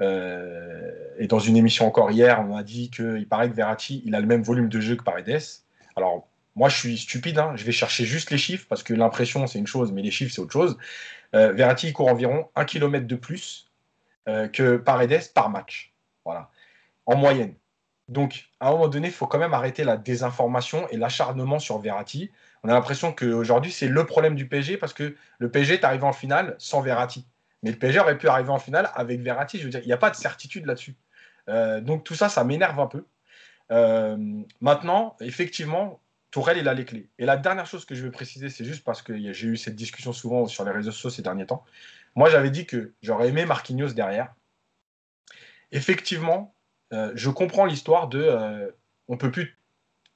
Euh, 0.00 0.90
et 1.18 1.26
dans 1.26 1.38
une 1.38 1.56
émission 1.56 1.86
encore 1.86 2.10
hier, 2.10 2.44
on 2.48 2.56
a 2.56 2.62
dit 2.62 2.90
qu'il 2.90 3.28
paraît 3.28 3.50
que 3.50 3.54
Verratti, 3.54 4.02
il 4.06 4.14
a 4.14 4.20
le 4.20 4.26
même 4.26 4.42
volume 4.42 4.68
de 4.68 4.80
jeu 4.80 4.96
que 4.96 5.02
Paredes. 5.02 5.40
Alors, 5.96 6.28
moi, 6.56 6.68
je 6.68 6.76
suis 6.76 6.98
stupide, 6.98 7.38
hein. 7.38 7.52
je 7.56 7.64
vais 7.64 7.72
chercher 7.72 8.04
juste 8.04 8.30
les 8.30 8.38
chiffres 8.38 8.66
parce 8.68 8.82
que 8.82 8.94
l'impression, 8.94 9.46
c'est 9.46 9.58
une 9.58 9.66
chose, 9.66 9.92
mais 9.92 10.02
les 10.02 10.10
chiffres, 10.10 10.32
c'est 10.34 10.40
autre 10.40 10.52
chose. 10.52 10.76
Euh, 11.34 11.52
Verratti, 11.52 11.88
il 11.88 11.92
court 11.92 12.08
environ 12.08 12.48
1 12.56 12.64
km 12.64 13.06
de 13.06 13.16
plus 13.16 13.66
euh, 13.66 13.69
que 14.26 14.76
Paredes 14.76 15.32
par 15.34 15.50
match. 15.50 15.94
Voilà. 16.24 16.50
En 17.06 17.16
moyenne. 17.16 17.54
Donc, 18.10 18.48
à 18.58 18.68
un 18.68 18.72
moment 18.72 18.88
donné, 18.88 19.06
il 19.06 19.14
faut 19.14 19.28
quand 19.28 19.38
même 19.38 19.54
arrêter 19.54 19.84
la 19.84 19.96
désinformation 19.96 20.88
et 20.88 20.96
l'acharnement 20.96 21.60
sur 21.60 21.78
Verratti. 21.78 22.32
On 22.64 22.68
a 22.68 22.72
l'impression 22.72 23.12
qu'aujourd'hui, 23.12 23.70
c'est 23.70 23.86
le 23.86 24.04
problème 24.04 24.34
du 24.34 24.48
PSG 24.48 24.78
parce 24.78 24.92
que 24.92 25.14
le 25.38 25.50
PSG 25.50 25.74
est 25.74 25.84
arrivé 25.84 26.02
en 26.02 26.12
finale 26.12 26.56
sans 26.58 26.80
Verratti. 26.80 27.24
Mais 27.62 27.70
le 27.70 27.78
PSG 27.78 28.00
aurait 28.00 28.18
pu 28.18 28.28
arriver 28.28 28.50
en 28.50 28.58
finale 28.58 28.90
avec 28.94 29.20
Verratti. 29.20 29.58
Je 29.58 29.64
veux 29.64 29.70
dire, 29.70 29.80
il 29.82 29.86
n'y 29.86 29.92
a 29.92 29.96
pas 29.96 30.10
de 30.10 30.16
certitude 30.16 30.66
là-dessus. 30.66 30.96
Euh, 31.48 31.80
donc 31.80 32.02
tout 32.02 32.16
ça, 32.16 32.28
ça 32.28 32.42
m'énerve 32.42 32.80
un 32.80 32.88
peu. 32.88 33.04
Euh, 33.70 34.16
maintenant, 34.60 35.16
effectivement, 35.20 36.00
Tourelle, 36.32 36.58
il 36.58 36.68
a 36.68 36.74
les 36.74 36.84
clés. 36.84 37.08
Et 37.18 37.26
la 37.26 37.36
dernière 37.36 37.66
chose 37.66 37.84
que 37.84 37.94
je 37.94 38.02
veux 38.02 38.10
préciser, 38.10 38.50
c'est 38.50 38.64
juste 38.64 38.82
parce 38.84 39.02
que 39.02 39.32
j'ai 39.32 39.46
eu 39.46 39.56
cette 39.56 39.76
discussion 39.76 40.12
souvent 40.12 40.46
sur 40.46 40.64
les 40.64 40.72
réseaux 40.72 40.90
sociaux 40.90 41.10
ces 41.10 41.22
derniers 41.22 41.46
temps. 41.46 41.64
Moi, 42.14 42.28
j'avais 42.28 42.50
dit 42.50 42.66
que 42.66 42.94
j'aurais 43.02 43.28
aimé 43.28 43.44
Marquinhos 43.46 43.92
derrière. 43.92 44.34
Effectivement, 45.72 46.54
euh, 46.92 47.12
je 47.14 47.30
comprends 47.30 47.64
l'histoire 47.64 48.08
de 48.08 48.74
on 49.08 49.14
ne 49.14 49.18
peut 49.18 49.30
plus 49.30 49.58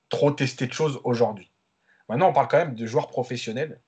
trop 0.09 0.31
tester 0.31 0.67
de 0.67 0.73
choses 0.73 1.01
aujourd'hui. 1.05 1.51
Maintenant, 2.09 2.29
on 2.29 2.33
parle 2.33 2.49
quand 2.49 2.59
même 2.59 2.75
de 2.75 2.87
joueurs 2.87 3.09
professionnels 3.09 3.81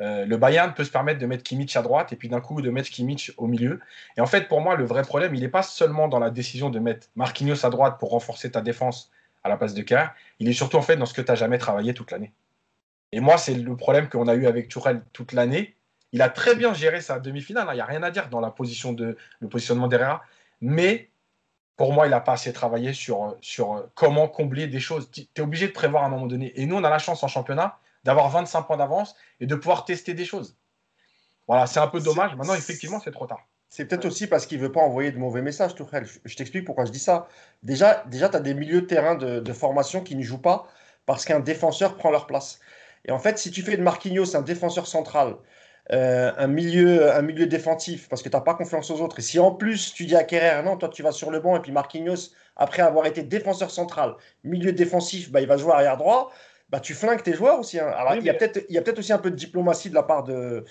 euh, 0.00 0.26
le 0.26 0.36
Bayern 0.36 0.74
peut 0.74 0.84
se 0.84 0.90
permettre 0.90 1.18
de 1.18 1.26
mettre 1.26 1.42
Kimmich 1.42 1.74
à 1.76 1.82
droite 1.82 2.12
et 2.12 2.16
puis 2.16 2.28
d'un 2.28 2.40
coup 2.40 2.60
de 2.60 2.70
mettre 2.70 2.90
Kimmich 2.90 3.32
au 3.36 3.46
milieu. 3.46 3.80
Et 4.16 4.20
en 4.20 4.26
fait, 4.26 4.48
pour 4.48 4.60
moi, 4.60 4.76
le 4.76 4.84
vrai 4.84 5.02
problème, 5.02 5.34
il 5.34 5.40
n'est 5.40 5.48
pas 5.48 5.62
seulement 5.62 6.08
dans 6.08 6.18
la 6.18 6.30
décision 6.30 6.70
de 6.70 6.78
mettre 6.78 7.08
Marquinhos 7.16 7.64
à 7.64 7.70
droite 7.70 7.98
pour 7.98 8.10
renforcer 8.10 8.50
ta 8.50 8.60
défense 8.60 9.10
à 9.42 9.48
la 9.48 9.56
place 9.56 9.74
de 9.74 9.82
Kerr, 9.82 10.08
il 10.40 10.48
est 10.48 10.52
surtout 10.52 10.76
en 10.76 10.82
fait 10.82 10.96
dans 10.96 11.06
ce 11.06 11.14
que 11.14 11.20
tu 11.20 11.30
n'as 11.30 11.36
jamais 11.36 11.58
travaillé 11.58 11.94
toute 11.94 12.10
l'année. 12.10 12.32
Et 13.12 13.20
moi, 13.20 13.38
c'est 13.38 13.54
le 13.54 13.76
problème 13.76 14.08
qu'on 14.08 14.26
a 14.26 14.34
eu 14.34 14.46
avec 14.46 14.68
Tourelle 14.68 15.02
toute 15.12 15.32
l'année, 15.32 15.76
Il 16.12 16.22
a 16.22 16.28
très 16.28 16.54
bien 16.54 16.72
géré 16.72 17.00
sa 17.00 17.18
demi-finale. 17.18 17.68
Il 17.72 17.74
n'y 17.74 17.80
a 17.80 17.84
rien 17.84 18.02
à 18.02 18.10
dire 18.10 18.28
dans 18.28 18.40
la 18.40 18.50
position 18.50 18.92
de, 18.92 19.16
le 19.40 19.48
positionnement 19.48 19.88
d'Herrera. 19.88 20.22
Mais 20.60 21.10
pour 21.76 21.92
moi, 21.92 22.06
il 22.06 22.10
n'a 22.10 22.20
pas 22.20 22.32
assez 22.32 22.52
travaillé 22.52 22.92
sur, 22.92 23.36
sur 23.40 23.88
comment 23.94 24.28
combler 24.28 24.66
des 24.66 24.80
choses. 24.80 25.10
Tu 25.10 25.26
es 25.36 25.40
obligé 25.40 25.66
de 25.66 25.72
prévoir 25.72 26.04
à 26.04 26.06
un 26.06 26.10
moment 26.10 26.26
donné. 26.26 26.58
Et 26.60 26.66
nous, 26.66 26.76
on 26.76 26.84
a 26.84 26.90
la 26.90 26.98
chance 26.98 27.22
en 27.22 27.28
championnat 27.28 27.78
d'avoir 28.04 28.30
25 28.30 28.62
points 28.62 28.76
d'avance 28.76 29.16
et 29.40 29.46
de 29.46 29.54
pouvoir 29.54 29.84
tester 29.84 30.14
des 30.14 30.24
choses. 30.24 30.56
Voilà, 31.46 31.66
c'est 31.66 31.80
un 31.80 31.88
peu 31.88 32.00
dommage. 32.00 32.34
Maintenant, 32.36 32.54
effectivement, 32.54 33.00
c'est 33.00 33.10
trop 33.10 33.26
tard. 33.26 33.46
C'est 33.68 33.84
peut-être 33.84 34.04
aussi 34.04 34.26
parce 34.26 34.46
qu'il 34.46 34.58
ne 34.58 34.62
veut 34.64 34.72
pas 34.72 34.80
envoyer 34.80 35.10
de 35.10 35.18
mauvais 35.18 35.42
messages, 35.42 35.74
Tourelle. 35.74 36.06
Je 36.24 36.36
t'explique 36.36 36.64
pourquoi 36.64 36.84
je 36.84 36.92
dis 36.92 36.98
ça. 36.98 37.28
Déjà, 37.62 38.04
déjà 38.06 38.28
tu 38.28 38.36
as 38.36 38.40
des 38.40 38.54
milieux 38.54 38.82
de 38.82 38.86
terrain 38.86 39.16
de, 39.16 39.52
formation 39.52 40.02
qui 40.02 40.16
ne 40.16 40.22
jouent 40.22 40.40
pas 40.40 40.66
parce 41.04 41.24
qu'un 41.24 41.40
défenseur 41.40 41.96
prend 41.96 42.10
leur 42.10 42.26
place. 42.26 42.60
Et 43.04 43.12
en 43.12 43.18
fait, 43.18 43.38
si 43.38 43.50
tu 43.50 43.62
fais 43.62 43.76
de 43.76 43.82
Marquinhos 43.82 44.36
un 44.36 44.42
défenseur 44.42 44.86
central, 44.86 45.36
euh, 45.92 46.32
un, 46.36 46.46
milieu, 46.46 47.12
un 47.12 47.22
milieu 47.22 47.46
défensif, 47.46 48.08
parce 48.08 48.22
que 48.22 48.28
tu 48.28 48.36
n'as 48.36 48.42
pas 48.42 48.54
confiance 48.54 48.90
aux 48.90 49.00
autres, 49.00 49.18
et 49.18 49.22
si 49.22 49.38
en 49.38 49.52
plus 49.52 49.92
tu 49.94 50.04
dis 50.06 50.16
à 50.16 50.24
Kerrer, 50.24 50.62
non, 50.62 50.76
toi 50.76 50.88
tu 50.88 51.02
vas 51.02 51.12
sur 51.12 51.30
le 51.30 51.40
banc, 51.40 51.56
et 51.56 51.60
puis 51.60 51.72
Marquinhos, 51.72 52.32
après 52.56 52.82
avoir 52.82 53.06
été 53.06 53.22
défenseur 53.22 53.70
central, 53.70 54.14
milieu 54.44 54.72
défensif, 54.72 55.30
bah, 55.30 55.40
il 55.40 55.46
va 55.46 55.56
jouer 55.56 55.72
arrière 55.72 55.96
droit, 55.96 56.32
bah, 56.70 56.80
tu 56.80 56.94
flingues 56.94 57.22
tes 57.22 57.34
joueurs 57.34 57.60
aussi. 57.60 57.78
Hein. 57.78 57.92
Alors, 57.96 58.16
il 58.16 58.24
y 58.24 58.30
a 58.30 58.34
peut-être 58.34 58.98
aussi 58.98 59.12
un 59.12 59.18
peu 59.18 59.30
de 59.30 59.36
diplomatie 59.36 59.88
de 59.88 59.94
la 59.94 60.02
part 60.02 60.24
de, 60.24 60.64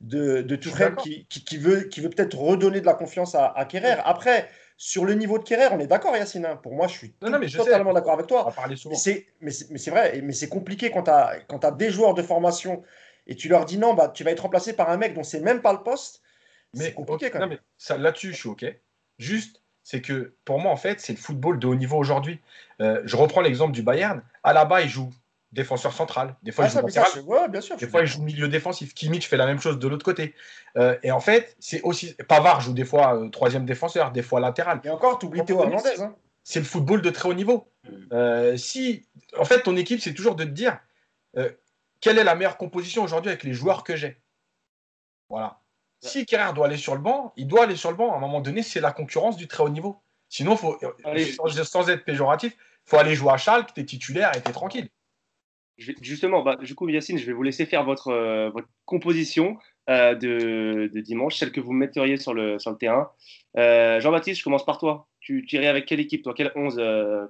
de, 0.00 0.42
de 0.42 0.56
qui, 0.56 1.26
qui, 1.26 1.56
veut, 1.56 1.82
qui 1.82 2.00
veut 2.00 2.10
peut-être 2.10 2.36
redonner 2.36 2.80
de 2.80 2.86
la 2.86 2.94
confiance 2.94 3.34
à, 3.34 3.46
à 3.46 3.64
Kerrer. 3.64 3.96
Après, 4.04 4.48
sur 4.76 5.04
le 5.04 5.14
niveau 5.14 5.38
de 5.38 5.44
Kerrer, 5.44 5.68
on 5.72 5.80
est 5.80 5.86
d'accord, 5.86 6.16
Yacine. 6.16 6.46
Hein. 6.46 6.56
Pour 6.56 6.74
moi, 6.74 6.86
je 6.86 6.96
suis 6.96 7.12
totalement 7.12 7.92
d'accord 7.92 8.14
avec 8.14 8.26
toi. 8.26 8.46
Mais 9.40 9.50
c'est 9.50 9.90
vrai, 9.90 10.20
mais 10.22 10.32
c'est 10.32 10.48
compliqué 10.48 10.90
quand 10.90 11.04
tu 11.04 11.10
as, 11.10 11.36
as, 11.62 11.70
des 11.72 11.90
joueurs 11.90 12.14
de 12.14 12.22
formation 12.22 12.82
et 13.26 13.36
tu 13.36 13.48
leur 13.48 13.64
dis 13.64 13.78
non, 13.78 13.94
bah, 13.94 14.08
tu 14.08 14.24
vas 14.24 14.30
être 14.30 14.40
remplacé 14.40 14.72
par 14.72 14.90
un 14.90 14.96
mec 14.96 15.14
dont 15.14 15.22
c'est 15.22 15.40
même 15.40 15.62
pas 15.62 15.72
le 15.72 15.82
poste. 15.82 16.22
C'est 16.74 16.94
compliqué 16.94 17.30
quand 17.30 17.46
même. 17.46 17.58
Là-dessus, 17.98 18.32
je 18.32 18.36
suis 18.36 18.48
OK. 18.48 18.64
Juste, 19.18 19.62
c'est 19.82 20.00
que 20.00 20.34
pour 20.44 20.60
moi, 20.60 20.70
en 20.72 20.76
fait, 20.76 21.00
c'est 21.00 21.12
le 21.12 21.18
football 21.18 21.58
de 21.58 21.66
haut 21.66 21.74
niveau 21.74 21.98
aujourd'hui. 21.98 22.40
Euh, 22.80 23.02
je 23.04 23.16
reprends 23.16 23.40
l'exemple 23.40 23.72
du 23.72 23.82
Bayern. 23.82 24.22
À 24.42 24.52
la 24.52 24.64
bas, 24.64 24.82
il 24.82 24.88
joue 24.88 25.10
défenseur 25.52 25.92
central. 25.92 26.36
Des 26.42 26.52
fois, 26.52 26.66
il 26.66 26.70
joue 26.70 26.82
bien 27.48 27.60
sûr, 27.60 27.76
des 27.76 27.86
fois, 27.86 28.02
il 28.02 28.06
joue 28.06 28.22
milieu 28.22 28.48
défensif. 28.48 28.94
Kimmich 28.94 29.28
fait 29.28 29.36
la 29.36 29.46
même 29.46 29.60
chose 29.60 29.78
de 29.78 29.88
l'autre 29.88 30.04
côté. 30.04 30.34
Euh, 30.76 30.96
et 31.02 31.10
en 31.10 31.20
fait, 31.20 31.56
c'est 31.58 31.82
aussi. 31.82 32.14
Pavard 32.28 32.60
joue 32.60 32.72
des 32.72 32.84
fois 32.84 33.16
euh, 33.16 33.28
troisième 33.28 33.66
défenseur, 33.66 34.12
des 34.12 34.22
fois 34.22 34.40
latéral. 34.40 34.80
Et 34.84 34.90
encore, 34.90 35.18
tu 35.18 35.26
oublies 35.26 35.44
Théo 35.44 35.62
Hernandez. 35.62 36.00
Hein. 36.00 36.14
C'est 36.44 36.60
le 36.60 36.64
football 36.64 37.02
de 37.02 37.10
très 37.10 37.28
haut 37.28 37.34
niveau. 37.34 37.68
Mm. 37.84 37.88
Euh, 38.12 38.56
si, 38.56 39.06
en 39.38 39.44
fait, 39.44 39.62
ton 39.62 39.76
équipe, 39.76 40.00
c'est 40.00 40.14
toujours 40.14 40.36
de 40.36 40.44
te 40.44 40.50
dire 40.50 40.78
quelle 42.00 42.18
est 42.18 42.24
la 42.24 42.34
meilleure 42.34 42.56
composition 42.56 43.02
aujourd'hui 43.02 43.30
avec 43.30 43.44
les 43.44 43.52
joueurs 43.52 43.84
que 43.84 43.96
j'ai? 43.96 44.20
Voilà. 45.28 45.60
Si 46.02 46.24
Kerrer 46.24 46.54
doit 46.54 46.66
aller 46.66 46.78
sur 46.78 46.94
le 46.94 47.00
banc, 47.00 47.32
il 47.36 47.46
doit 47.46 47.64
aller 47.64 47.76
sur 47.76 47.90
le 47.90 47.96
banc. 47.96 48.12
À 48.12 48.16
un 48.16 48.20
moment 48.20 48.40
donné, 48.40 48.62
c'est 48.62 48.80
la 48.80 48.92
concurrence 48.92 49.36
du 49.36 49.48
très 49.48 49.62
haut 49.62 49.68
niveau. 49.68 50.02
Sinon, 50.28 50.56
faut, 50.56 50.78
sans, 51.36 51.64
sans, 51.64 51.90
être 51.90 52.04
péjoratif, 52.04 52.54
il 52.54 52.90
faut 52.90 52.96
aller 52.96 53.14
jouer 53.14 53.32
à 53.32 53.36
Schalke, 53.36 53.74
tu 53.74 53.80
es 53.80 53.84
titulaire 53.84 54.30
et 54.34 54.40
tu 54.40 54.48
es 54.48 54.52
tranquille 54.52 54.88
justement, 56.00 56.42
bah, 56.42 56.56
du 56.56 56.74
coup, 56.74 56.88
Yacine, 56.88 57.18
je 57.18 57.26
vais 57.26 57.32
vous 57.32 57.42
laisser 57.42 57.66
faire 57.66 57.84
votre, 57.84 58.08
euh, 58.08 58.50
votre 58.50 58.68
composition 58.84 59.58
euh, 59.88 60.14
de, 60.14 60.90
de, 60.92 61.00
dimanche, 61.00 61.36
celle 61.36 61.52
que 61.52 61.60
vous 61.60 61.72
metteriez 61.72 62.16
sur 62.16 62.34
le, 62.34 62.58
sur 62.58 62.70
le 62.70 62.76
terrain. 62.76 63.10
Euh, 63.56 64.00
Jean-Baptiste, 64.00 64.38
je 64.38 64.44
commence 64.44 64.64
par 64.64 64.78
toi. 64.78 65.08
Tu 65.20 65.46
irais 65.52 65.68
avec 65.68 65.86
quelle 65.86 66.00
équipe, 66.00 66.22
toi? 66.22 66.34
Quelle 66.34 66.52
11 66.54 66.74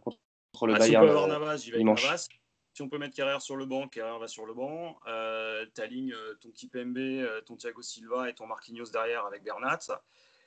contre 0.02 0.66
le 0.66 0.74
ah, 0.74 0.78
Bayern 0.78 1.06
si 1.06 1.14
on 1.14 1.22
peut 1.22 1.28
Navas, 1.28 1.56
j'y 1.58 1.70
vais 1.70 1.76
avec 1.76 1.86
Navas. 1.86 2.28
Si 2.72 2.82
on 2.82 2.88
peut 2.88 2.98
mettre 2.98 3.16
Carrère 3.16 3.42
sur 3.42 3.56
le 3.56 3.66
banc, 3.66 3.88
Carrère 3.88 4.18
va 4.18 4.28
sur 4.28 4.46
le 4.46 4.54
banc. 4.54 4.98
Ta 5.04 5.86
ligne, 5.86 6.14
ton 6.40 6.50
Kipembe, 6.50 7.42
ton 7.44 7.56
Thiago 7.56 7.82
Silva 7.82 8.28
et 8.28 8.34
ton 8.34 8.46
Marquinhos 8.46 8.90
derrière 8.90 9.26
avec 9.26 9.42
Bernat. 9.42 9.78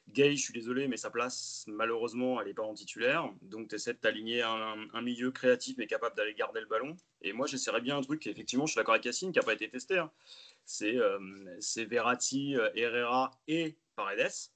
Gay, 0.09 0.36
je 0.36 0.41
suis 0.41 0.53
désolé, 0.53 0.88
mais 0.88 0.97
sa 0.97 1.09
place, 1.09 1.63
malheureusement, 1.67 2.39
elle 2.39 2.47
n'est 2.47 2.53
pas 2.53 2.63
en 2.63 2.73
titulaire. 2.73 3.29
Donc, 3.41 3.69
tu 3.69 3.75
essaies 3.75 3.93
de 3.93 3.99
t'aligner 3.99 4.41
un, 4.41 5.01
milieu 5.01 5.31
créatif 5.31 5.77
mais 5.77 5.88
capable 5.88 6.15
d'aller 6.15 6.33
garder 6.33 6.59
le 6.59 6.67
ballon. 6.67 6.95
Et 7.21 7.33
moi, 7.33 7.47
j'essaierais 7.47 7.81
bien 7.81 7.97
un 7.97 8.01
truc, 8.01 8.27
effectivement, 8.27 8.65
je 8.65 8.73
suis 8.73 8.79
d'accord 8.79 8.93
avec 8.93 9.03
Cassine, 9.03 9.31
qui 9.31 9.39
n'a 9.39 9.45
pas 9.45 9.53
été 9.53 9.69
testé. 9.69 9.97
Hein. 9.97 10.12
Euh, 10.81 11.55
c'est 11.59 11.86
Verratti, 11.86 12.55
euh, 12.55 12.69
Herrera 12.75 13.31
et 13.47 13.77
Paredes. 13.95 14.51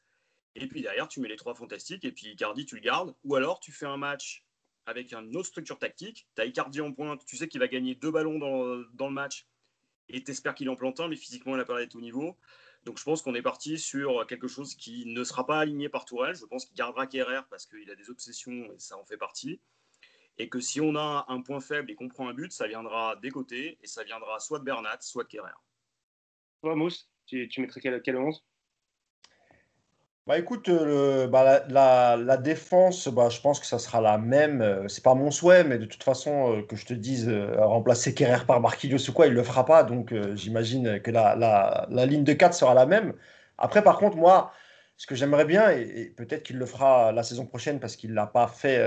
Et 0.55 0.67
puis 0.67 0.81
derrière, 0.81 1.07
tu 1.07 1.21
mets 1.21 1.29
les 1.29 1.35
trois 1.37 1.55
fantastiques. 1.55 2.03
Et 2.03 2.11
puis 2.11 2.27
Icardi, 2.27 2.65
tu 2.65 2.75
le 2.75 2.81
gardes. 2.81 3.15
Ou 3.23 3.35
alors, 3.35 3.59
tu 3.59 3.71
fais 3.71 3.85
un 3.85 3.97
match 3.97 4.43
avec 4.87 5.13
une 5.13 5.35
autre 5.35 5.49
structure 5.49 5.77
tactique. 5.77 6.27
Tu 6.35 6.41
as 6.41 6.45
Icardi 6.45 6.81
en 6.81 6.91
pointe. 6.91 7.23
Tu 7.25 7.37
sais 7.37 7.47
qu'il 7.47 7.59
va 7.59 7.67
gagner 7.67 7.93
deux 7.93 8.09
ballons 8.09 8.39
dans, 8.39 9.07
le 9.07 9.13
match. 9.13 9.45
Et 10.09 10.23
tu 10.23 10.31
espères 10.31 10.55
qu'il 10.55 10.69
en 10.69 10.75
plante 10.75 10.99
un, 11.01 11.09
mais 11.09 11.17
physiquement, 11.17 11.53
il 11.53 11.57
n'a 11.57 11.65
pas 11.65 11.79
au 11.93 12.01
niveau. 12.01 12.37
Donc 12.85 12.97
je 12.97 13.03
pense 13.03 13.21
qu'on 13.21 13.35
est 13.35 13.41
parti 13.41 13.77
sur 13.77 14.25
quelque 14.27 14.47
chose 14.47 14.75
qui 14.75 15.05
ne 15.05 15.23
sera 15.25 15.45
pas 15.45 15.59
aligné 15.59 15.89
par 15.89 16.05
Tourelle. 16.05 16.35
Je 16.35 16.45
pense 16.45 16.65
qu'il 16.65 16.75
gardera 16.75 17.05
Kerrer 17.05 17.41
parce 17.49 17.65
qu'il 17.65 17.91
a 17.91 17.95
des 17.95 18.09
obsessions 18.09 18.71
et 18.71 18.79
ça 18.79 18.97
en 18.97 19.03
fait 19.03 19.17
partie. 19.17 19.59
Et 20.37 20.47
que 20.47 20.61
si 20.61 20.79
on 20.79 20.95
a 20.95 21.25
un 21.27 21.41
point 21.41 21.59
faible 21.59 21.91
et 21.91 21.95
qu'on 21.95 22.07
prend 22.07 22.29
un 22.29 22.33
but, 22.33 22.53
ça 22.53 22.67
viendra 22.67 23.17
des 23.17 23.31
côtés 23.31 23.77
et 23.83 23.87
ça 23.87 24.05
viendra 24.05 24.39
soit 24.39 24.59
de 24.59 24.63
Bernat, 24.63 24.99
soit 25.01 25.23
de 25.23 25.29
Kerrer. 25.29 25.51
Toi, 26.61 26.75
Mousse, 26.75 27.09
tu, 27.25 27.49
mettrais 27.57 27.81
quel, 27.81 28.01
quel 28.01 28.15
11 28.15 28.41
bah 30.27 30.37
écoute, 30.37 30.67
euh, 30.67 31.25
bah, 31.27 31.63
la, 31.69 32.37
défense, 32.37 33.07
bah, 33.07 33.29
je 33.29 33.39
pense 33.39 33.61
que 33.61 33.65
ça 33.65 33.79
sera 33.79 34.01
la 34.01 34.17
même. 34.17 34.61
Euh, 34.61 34.87
c'est 34.89 35.03
pas 35.03 35.13
mon 35.15 35.31
souhait, 35.31 35.63
mais 35.63 35.77
de 35.77 35.85
toute 35.85 36.03
façon, 36.03 36.57
euh, 36.57 36.61
que 36.63 36.75
je 36.75 36.85
te 36.85 36.93
dise 36.93 37.29
remplacer 37.57 38.13
Kerrer 38.13 38.45
par 38.45 38.59
Marquinhos 38.59 39.09
ou 39.09 39.13
quoi, 39.13 39.27
il 39.27 39.33
le 39.33 39.43
fera 39.43 39.65
pas. 39.65 39.83
Donc 39.83 40.13
j'imagine 40.35 41.01
que 41.01 41.11
la, 41.11 41.87
ligne 42.05 42.25
de 42.25 42.33
4 42.33 42.53
sera 42.53 42.73
la 42.73 42.85
même. 42.85 43.13
Après, 43.57 43.81
par 43.83 43.97
contre, 43.97 44.17
moi, 44.17 44.51
ce 44.97 45.07
que 45.07 45.15
j'aimerais 45.15 45.45
bien, 45.45 45.71
et, 45.71 46.13
peut-être 46.17 46.43
qu'il 46.43 46.57
le 46.57 46.65
fera 46.65 47.13
la 47.13 47.23
saison 47.23 47.45
prochaine 47.45 47.79
parce 47.79 47.95
qu'il 47.95 48.13
l'a 48.13 48.27
pas 48.27 48.47
fait 48.47 48.79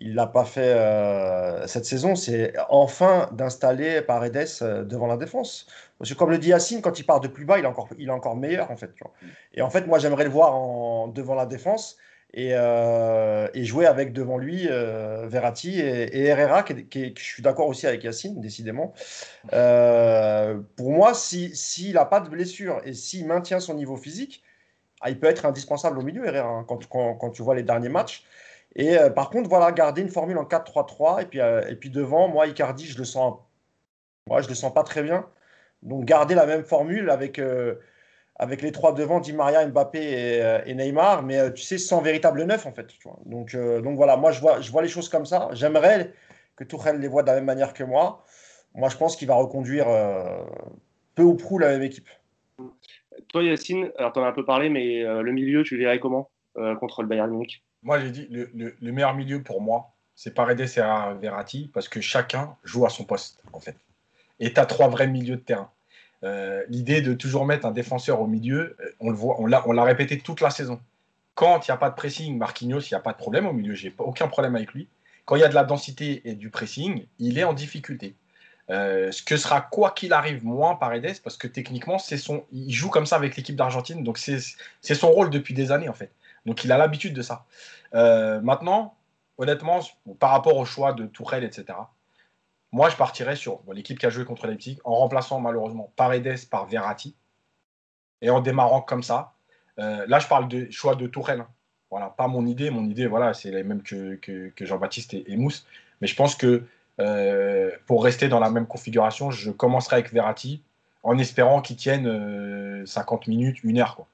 il 0.00 0.14
l'a 0.14 0.26
pas 0.26 0.44
fait 0.44 0.60
euh, 0.74 1.66
cette 1.66 1.84
saison, 1.84 2.14
c'est 2.14 2.54
enfin 2.68 3.28
d'installer 3.32 4.00
Paredes 4.02 4.48
euh, 4.62 4.84
devant 4.84 5.06
la 5.06 5.16
défense. 5.16 5.66
Parce 5.98 6.10
que 6.10 6.14
comme 6.16 6.30
le 6.30 6.38
dit 6.38 6.48
Yacine, 6.48 6.80
quand 6.82 6.98
il 6.98 7.04
part 7.04 7.20
de 7.20 7.28
plus 7.28 7.44
bas, 7.44 7.58
il 7.58 7.64
est 7.64 8.10
encore, 8.10 8.36
meilleur 8.36 8.70
en 8.70 8.76
fait. 8.76 8.90
Et 9.54 9.62
en 9.62 9.70
fait, 9.70 9.86
moi 9.86 9.98
j'aimerais 9.98 10.24
le 10.24 10.30
voir 10.30 11.08
devant 11.08 11.34
la 11.34 11.46
défense 11.46 11.96
et, 12.32 12.50
euh, 12.52 13.48
et 13.54 13.64
jouer 13.64 13.86
avec 13.86 14.12
devant 14.12 14.38
lui 14.38 14.68
Verratti 14.68 15.80
et, 15.80 16.26
Herrera, 16.26 16.62
qui, 16.62 17.14
je 17.16 17.22
suis 17.22 17.42
d'accord 17.42 17.66
aussi 17.66 17.86
avec 17.86 18.04
Yacine, 18.04 18.40
décidément. 18.40 18.94
pour 19.50 20.90
moi, 20.90 21.14
s'il 21.14 21.56
si, 21.56 21.92
n'a 21.92 22.04
pas 22.04 22.20
de 22.20 22.28
blessure 22.28 22.80
et 22.84 22.94
s'il 22.94 23.26
maintient 23.26 23.58
son 23.58 23.74
niveau 23.74 23.96
physique, 23.96 24.44
ah, 25.00 25.10
il 25.10 25.18
peut 25.18 25.28
être 25.28 25.46
indispensable 25.46 25.98
au 25.98 26.02
milieu, 26.02 26.26
Herrera, 26.26 26.48
hein, 26.48 26.66
quand, 26.68 27.30
tu 27.30 27.42
vois 27.42 27.54
les 27.54 27.62
derniers 27.62 27.88
matchs. 27.88 28.24
Et 28.76 28.98
euh, 28.98 29.10
par 29.10 29.30
contre, 29.30 29.48
voilà, 29.48 29.72
garder 29.72 30.02
une 30.02 30.08
formule 30.08 30.38
en 30.38 30.44
4-3-3. 30.44 31.22
Et 31.22 31.26
puis, 31.26 31.40
euh, 31.40 31.66
et 31.68 31.76
puis 31.76 31.90
devant, 31.90 32.28
moi, 32.28 32.46
Icardi, 32.46 32.86
je 32.86 32.98
le 32.98 33.04
sens, 33.04 33.38
moi, 34.26 34.40
je 34.40 34.48
le 34.48 34.54
sens 34.54 34.72
pas 34.72 34.84
très 34.84 35.02
bien. 35.02 35.26
Donc 35.82 36.04
garder 36.04 36.34
la 36.34 36.46
même 36.46 36.64
formule 36.64 37.08
avec, 37.10 37.38
euh, 37.38 37.76
avec 38.36 38.62
les 38.62 38.72
trois 38.72 38.92
devant, 38.92 39.20
Di 39.20 39.32
Maria, 39.32 39.66
Mbappé 39.66 40.62
et, 40.66 40.74
Neymar, 40.74 41.22
mais 41.22 41.52
tu 41.52 41.62
sais, 41.62 41.78
sans 41.78 42.00
véritable 42.00 42.42
neuf 42.44 42.66
en 42.66 42.72
fait. 42.72 42.88
Donc, 43.26 43.54
donc 43.54 43.96
voilà, 43.96 44.16
moi 44.16 44.32
je 44.32 44.40
vois, 44.40 44.60
je 44.60 44.72
vois 44.72 44.82
les 44.82 44.88
choses 44.88 45.08
comme 45.08 45.24
ça. 45.24 45.48
J'aimerais 45.52 46.12
que 46.56 46.64
Tourelle 46.64 46.98
les 46.98 47.06
voit 47.06 47.22
de 47.22 47.28
la 47.28 47.34
même 47.36 47.44
manière 47.44 47.74
que 47.74 47.84
moi. 47.84 48.24
Moi, 48.74 48.88
je 48.88 48.96
pense 48.96 49.14
qu'il 49.14 49.28
va 49.28 49.36
reconduire 49.36 49.86
peu 51.14 51.22
ou 51.22 51.36
prou 51.36 51.58
la 51.58 51.68
même 51.68 51.82
équipe. 51.82 52.08
Toi, 53.28 53.44
Yacine, 53.44 53.92
alors 53.98 54.12
tu 54.12 54.18
en 54.18 54.24
as 54.24 54.28
un 54.28 54.32
peu 54.32 54.44
parlé, 54.44 54.68
mais 54.68 55.04
le 55.04 55.30
milieu, 55.30 55.62
tu 55.62 55.76
verrais 55.76 56.00
comment 56.00 56.28
contre 56.80 57.02
le 57.02 57.08
Bayern 57.08 57.30
Munich? 57.30 57.62
Moi, 57.82 58.00
j'ai 58.00 58.10
dit 58.10 58.26
le, 58.30 58.50
le, 58.54 58.92
meilleur 58.92 59.14
milieu 59.14 59.42
pour 59.42 59.60
moi, 59.60 59.92
c'est 60.14 60.34
Paredes 60.34 60.60
et 60.60 61.20
Verratti, 61.20 61.70
parce 61.72 61.88
que 61.88 62.00
chacun 62.00 62.56
joue 62.64 62.86
à 62.86 62.90
son 62.90 63.04
poste, 63.04 63.42
en 63.52 63.60
fait. 63.60 63.76
Et 64.40 64.52
tu 64.52 64.60
as 64.60 64.66
trois 64.66 64.88
vrais 64.88 65.06
milieux 65.06 65.36
de 65.36 65.40
terrain. 65.40 65.70
Euh, 66.24 66.64
l'idée 66.68 67.00
de 67.00 67.14
toujours 67.14 67.46
mettre 67.46 67.66
un 67.66 67.70
défenseur 67.70 68.20
au 68.20 68.26
milieu, 68.26 68.76
euh, 68.80 68.90
on 68.98 69.10
le 69.10 69.16
voit, 69.16 69.40
on 69.40 69.46
l'a, 69.46 69.84
répété 69.84 70.18
toute 70.18 70.40
la 70.40 70.50
saison. 70.50 70.80
Quand 71.34 71.66
il 71.66 71.70
n'y 71.70 71.74
a 71.74 71.76
pas 71.76 71.90
de 71.90 71.94
pressing, 71.94 72.36
Marquinhos, 72.36 72.80
il 72.80 72.88
n'y 72.92 72.96
a 72.96 73.00
pas 73.00 73.12
de 73.12 73.18
problème 73.18 73.46
au 73.46 73.52
milieu, 73.52 73.74
j'ai 73.74 73.94
aucun 73.98 74.26
problème 74.26 74.56
avec 74.56 74.72
lui. 74.72 74.88
Quand 75.24 75.36
il 75.36 75.40
y 75.40 75.44
a 75.44 75.48
de 75.48 75.54
la 75.54 75.62
densité 75.62 76.28
et 76.28 76.34
du 76.34 76.50
pressing, 76.50 77.06
il 77.20 77.38
est 77.38 77.44
en 77.44 77.52
difficulté. 77.52 78.16
Euh, 78.70 79.12
ce 79.12 79.22
que 79.22 79.36
sera 79.36 79.60
quoi 79.60 79.92
qu'il 79.92 80.12
arrive 80.12 80.44
moins 80.44 80.74
Paredes, 80.74 81.20
parce 81.22 81.36
que 81.36 81.46
techniquement, 81.46 81.98
son, 81.98 82.44
il 82.52 82.72
joue 82.72 82.90
comme 82.90 83.06
ça 83.06 83.16
avec 83.16 83.36
l'équipe 83.36 83.56
d'Argentine, 83.56 84.02
donc 84.02 84.18
c'est 84.18 84.94
son 84.94 85.10
rôle 85.10 85.30
depuis 85.30 85.54
des 85.54 85.70
années 85.70 85.88
en 85.88 85.94
fait. 85.94 86.10
Donc 86.46 86.64
il 86.64 86.72
a 86.72 86.78
l'habitude 86.78 87.14
de 87.14 87.22
ça. 87.22 87.44
Euh, 87.94 88.40
maintenant, 88.40 88.94
honnêtement, 89.38 89.80
par 90.18 90.30
rapport 90.30 90.56
au 90.56 90.64
choix 90.64 90.92
de 90.92 91.06
Tourelle, 91.06 91.44
etc., 91.44 91.78
moi 92.70 92.90
je 92.90 92.96
partirais 92.96 93.36
sur 93.36 93.60
l'équipe 93.72 93.98
qui 93.98 94.06
a 94.06 94.10
joué 94.10 94.24
contre 94.24 94.46
Leipzig 94.46 94.78
en 94.84 94.94
remplaçant 94.94 95.40
malheureusement 95.40 95.90
Paredes 95.96 96.48
par 96.50 96.66
Verratti 96.66 97.14
et 98.20 98.30
en 98.30 98.40
démarrant 98.40 98.82
comme 98.82 99.02
ça. 99.02 99.32
Euh, 99.78 100.04
là, 100.08 100.18
je 100.18 100.26
parle 100.26 100.48
de 100.48 100.70
choix 100.70 100.94
de 100.96 101.06
Tourelle. 101.06 101.40
Hein. 101.40 101.48
Voilà, 101.90 102.10
pas 102.10 102.26
mon 102.26 102.46
idée. 102.46 102.70
Mon 102.70 102.84
idée, 102.84 103.06
voilà, 103.06 103.32
c'est 103.32 103.50
la 103.50 103.62
même 103.62 103.82
que, 103.82 104.16
que, 104.16 104.66
Jean-Baptiste 104.66 105.14
et, 105.14 105.36
Mousse. 105.36 105.66
Mais 106.00 106.08
je 106.08 106.16
pense 106.16 106.34
que 106.34 106.64
euh, 107.00 107.70
pour 107.86 108.04
rester 108.04 108.28
dans 108.28 108.40
la 108.40 108.50
même 108.50 108.66
configuration, 108.66 109.30
je 109.30 109.50
commencerai 109.50 109.96
avec 109.96 110.12
Verratti 110.12 110.62
en 111.04 111.16
espérant 111.16 111.62
qu'ils 111.62 111.76
tiennent 111.76 112.84
50 112.84 113.28
minutes, 113.28 113.62
une 113.62 113.78
heure. 113.78 113.94
Quoi. 113.96 114.06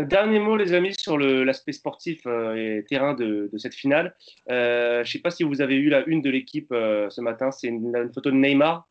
Un 0.00 0.04
dernier 0.04 0.38
mot, 0.38 0.56
les 0.56 0.72
amis, 0.72 0.94
sur 0.98 1.18
l'aspect 1.18 1.72
sportif 1.72 2.24
et 2.26 2.86
terrain 2.88 3.12
de, 3.12 3.50
cette 3.58 3.74
finale. 3.74 4.16
je 4.48 5.00
ne 5.00 5.04
sais 5.04 5.18
pas 5.18 5.30
si 5.30 5.44
vous 5.44 5.60
avez 5.60 5.74
eu 5.74 5.90
la 5.90 6.06
une 6.06 6.22
de 6.22 6.30
l'équipe 6.30 6.70
ce 6.70 7.20
matin. 7.20 7.50
C'est 7.50 7.66
une, 7.68 8.10
photo 8.14 8.30
de 8.30 8.36
Neymar 8.36 8.88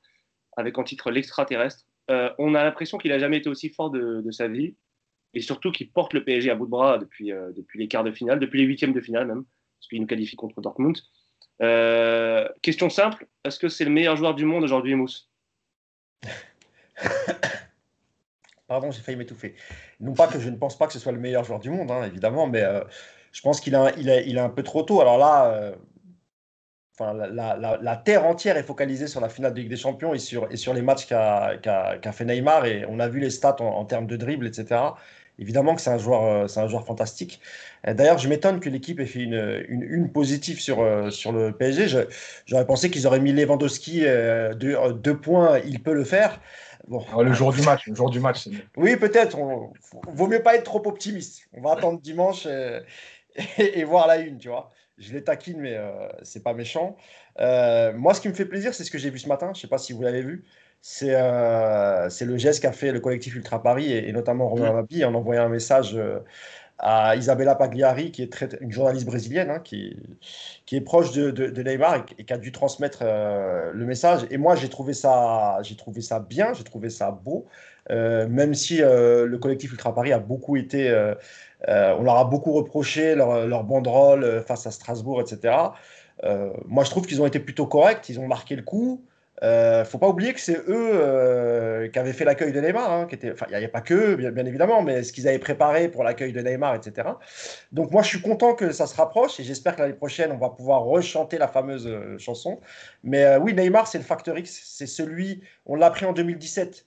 avec 0.56 0.78
en 0.78 0.84
titre 0.84 1.10
l'extraterrestre. 1.10 1.86
on 2.38 2.54
a 2.54 2.63
l'impression 2.63 3.00
qu'il 3.00 3.10
n'a 3.10 3.17
jamais 3.17 3.38
été 3.38 3.50
aussi 3.50 3.69
fort 3.69 3.89
de, 3.89 4.30
sa 4.30 4.48
vie 4.48 4.76
et 5.34 5.41
surtout 5.41 5.72
qu'il 5.72 5.89
porte 5.89 6.13
le 6.13 6.24
PSG 6.24 6.52
à 6.52 6.56
bout 6.56 6.65
de 6.65 6.69
bras 6.69 7.00
depuis, 7.00 7.32
les 7.74 7.88
quarts 7.88 8.04
de 8.04 8.12
finale, 8.12 8.39
depuis 8.39 8.60
les 8.60 8.65
huitièmes 8.65 8.93
de 8.93 9.02
finale 9.02 9.26
même 9.26 9.45
parce 9.80 9.88
qu'il 9.88 10.02
nous 10.02 10.08
qualifie 10.08 10.36
contre 10.36 10.62
Dortmund. 10.62 10.95
Euh, 11.63 12.48
question 12.62 12.91
simple, 12.91 13.26
est-ce 13.43 13.58
que 13.58 13.67
c'est 13.67 13.84
le 13.84 13.89
meilleur 13.89 14.15
joueur 14.15 14.36
du 14.36 14.45
monde 14.45 14.63
aujourd'hui, 14.63 14.93
Mousse? 14.93 15.28
Pardon, 18.69 18.91
j'ai 18.91 19.01
failli 19.01 19.17
m'étouffer. 19.17 19.55
Non 19.99 20.13
pas 20.13 20.27
que 20.27 20.39
je 20.39 20.47
ne 20.47 20.55
pense 20.55 20.77
pas 20.77 20.86
que 20.86 20.93
ce 20.93 20.99
soit 20.99 21.12
le 21.12 21.17
meilleur 21.17 21.43
joueur 21.43 21.60
du 21.60 21.71
monde, 21.71 21.89
hein, 21.89 22.03
évidemment, 22.05 22.45
mais 22.45 22.62
euh, 22.62 22.82
je 23.32 23.41
pense 23.41 23.60
qu'il 23.60 23.73
a, 23.75 23.88
un 23.88 24.49
peu 24.49 24.62
trop 24.62 24.84
tôt. 24.84 25.01
Alors 25.01 25.17
là, 25.17 25.51
euh, 25.51 25.75
enfin, 26.93 27.13
la, 27.13 27.97
terre 27.97 28.27
entière 28.27 28.58
est 28.58 28.63
focalisée 28.63 29.08
sur 29.08 29.21
la 29.21 29.29
finale 29.29 29.55
de 29.55 29.60
Ligue 29.62 29.71
des 29.71 29.75
Champions 29.75 30.13
et 30.13 30.19
sur, 30.19 30.47
les 30.47 30.82
matchs 30.84 31.08
qu'a 31.08 31.58
qu 31.99 32.12
fait 32.12 32.25
Neymar. 32.25 32.67
Et 32.67 32.86
on 32.88 32.99
a 32.99 33.08
vu 33.08 33.19
les 33.19 33.32
stats 33.32 33.60
en, 33.60 33.84
termes 33.86 34.05
de 34.05 34.17
dribble, 34.17 34.45
etc. 34.45 34.93
Évidemment 35.39 35.73
que 35.73 35.82
c'est 35.82 35.89
un 35.89 35.97
joueur, 35.97 36.23
euh, 36.25 36.79
fantastique. 36.86 37.39
Euh, 37.88 37.93
d'ailleurs, 37.93 38.17
je 38.17 38.27
m'étonne 38.27 38.60
que 38.60 38.69
l'équipe 38.69 38.99
ait 38.99 39.05
fait 39.05 39.21
une, 39.21 39.65
une, 39.69 40.12
positive 40.12 40.60
sur, 40.60 40.82
euh, 40.82 41.10
le 41.32 41.51
PSG. 41.51 42.05
J'aurais 42.45 42.65
pensé 42.65 42.91
qu'ils 42.91 43.08
auraient 43.08 43.21
mis 43.21 43.32
Lewandowski 43.32 44.01
deux, 44.55 44.77
deux, 44.93 45.17
points, 45.17 45.60
il 45.60 45.82
peut 45.82 45.93
le 45.93 46.03
faire. 46.03 46.41
Bon. 46.89 47.06
Le 47.21 47.32
jour 47.34 47.54
du 47.54 47.62
match, 47.62 47.88
le 47.88 47.95
jour 47.95 48.10
du 48.10 48.19
match. 48.19 48.49
Oui, 48.75 48.97
peut-être. 48.97 49.38
Vaut 49.38 50.28
mieux 50.28 50.41
pas 50.43 50.56
être 50.56 50.63
trop 50.63 50.86
optimiste. 50.86 51.43
On 51.54 51.62
va 51.62 51.73
attendre 51.73 52.02
dimanche 52.02 52.47
et, 53.58 53.84
voir 53.84 54.08
la 54.08 54.17
une, 54.17 54.38
tu 54.38 54.49
vois. 54.49 54.69
Je 54.97 55.13
les 55.13 55.23
taquine, 55.23 55.62
mais 55.62 55.78
c'est 56.23 56.43
pas 56.43 56.54
méchant. 56.54 56.97
moi, 57.38 58.13
ce 58.13 58.21
qui 58.21 58.28
me 58.28 58.34
fait 58.34 58.45
plaisir, 58.45 58.73
c'est 58.73 58.84
ce 58.84 58.91
que 58.91 58.97
j'ai 58.97 59.12
vu 59.12 59.19
ce 59.19 59.28
matin. 59.28 59.52
Je 59.54 59.62
sais 59.62 59.67
pas 59.67 59.78
si 59.78 59.93
vous 59.93 60.02
l'avez 60.02 60.23
vu 60.23 60.45
c'est 60.82 61.13
euh, 61.13 62.10
le 62.21 62.38
geste 62.38 62.62
qu'a 62.62 62.71
fait 62.71 62.91
le 62.91 62.99
collectif 62.99 63.36
Ultra 63.36 63.62
Paris 63.62 63.91
et, 63.93 64.12
notamment 64.13 64.47
Romain 64.47 64.73
Mabi 64.73 65.04
en 65.04 65.13
envoyant 65.13 65.45
un 65.45 65.49
message 65.49 65.95
euh, 65.95 66.19
à 66.80 67.15
Isabella 67.15 67.56
Pagliari, 67.56 68.12
qui 68.12 68.22
est 68.22 68.58
une 68.62 68.72
journaliste 68.72 69.06
brésilienne, 69.06 69.50
hein, 69.50 69.60
qui, 69.60 69.98
qui, 70.65 70.76
est 70.76 70.82
proche 70.82 71.12
de, 71.12 71.62
Neymar 71.62 72.06
et, 72.18 72.24
qui 72.24 72.34
a 72.34 72.38
dû 72.38 72.52
transmettre 72.52 73.00
euh, 73.02 73.72
le 73.74 73.86
message. 73.86 74.26
Et 74.32 74.38
moi, 74.38 74.56
j'ai 74.56 74.70
trouvé, 74.70 74.94
ça, 74.94 75.60
trouvé 75.78 76.02
ça 76.02 76.20
bien, 76.20 76.54
j'ai 76.54 76.63
trouvé 76.63 76.89
ça 76.89 77.12
beau, 77.12 77.46
euh, 77.92 78.28
même 78.28 78.54
si 78.54 78.78
le 78.78 79.38
collectif 79.38 79.72
Ultra 79.72 79.94
Paris 79.94 80.13
a 80.13 80.20
beaucoup 80.20 80.56
été. 80.56 80.92
on 81.68 82.04
leur 82.04 82.18
a 82.18 82.26
beaucoup 82.26 82.54
reproché 82.54 83.15
leur, 83.15 83.46
leur 83.46 83.63
banderole 83.63 84.44
face 84.48 84.65
à 84.65 84.72
Strasbourg, 84.72 85.22
etc. 85.22 85.54
moi, 86.65 86.84
je 86.84 86.89
trouve 86.89 87.06
qu'ils 87.06 87.22
ont 87.22 87.28
été 87.28 87.39
plutôt 87.39 87.68
corrects, 87.68 88.08
ils 88.10 88.20
ont 88.20 88.28
marqué 88.28 88.56
le 88.56 88.63
coup. 88.63 89.04
Euh, 89.41 89.86
faut 89.86 89.97
pas 89.97 90.10
oublier 90.10 90.34
que 90.34 90.39
c'est 90.39 90.58
eux 90.58 90.91
euh, 90.93 91.88
qui 91.88 91.97
avaient 91.97 92.13
fait 92.13 92.25
l'accueil 92.25 92.52
de 92.52 92.60
Neymar. 92.60 92.91
Hein, 92.91 93.08
il 93.12 93.34
n'y 93.49 93.56
avait 93.56 93.69
pas 93.69 93.82
que 93.82 93.93
eux, 93.93 94.15
bien, 94.15 94.45
évidemment, 94.45 94.82
mais 94.82 95.04
ce 95.04 95.13
qu'ils 95.13 95.28
avaient 95.28 95.39
préparé 95.39 95.88
pour 95.88 96.04
l'accueil 96.04 96.34
de 96.34 96.41
Neymar, 96.41 96.75
etc. 96.75 97.10
Donc 97.71 97.91
moi, 97.91 98.02
je 98.02 98.10
suis 98.10 98.21
content 98.21 98.54
que 98.54 98.71
ça 98.71 98.86
se 98.86 98.95
rapproche 98.95 99.39
et 99.39 99.43
j'espère 99.43 99.75
que 99.75 99.82
l'année 99.82 99.93
prochaine, 99.93 100.32
on 100.32 100.38
va 100.38 100.49
pouvoir 100.49 100.84
rechanter 100.84 101.38
la 101.38 101.47
fameuse 101.47 101.88
euh, 101.88 102.17
chanson. 102.17 102.60
Mais 103.04 103.23
euh, 103.23 103.39
oui, 103.39 103.54
Neymar, 103.54 103.88
c'est 103.88 103.97
le 103.97 104.04
facteur 104.04 104.38
X. 104.38 104.62
C'est 104.65 104.88
celui, 104.88 105.41
on 105.65 105.75
l'a 105.75 105.89
pris 105.89 106.06
en 106.06 106.13
2017. 106.13 106.86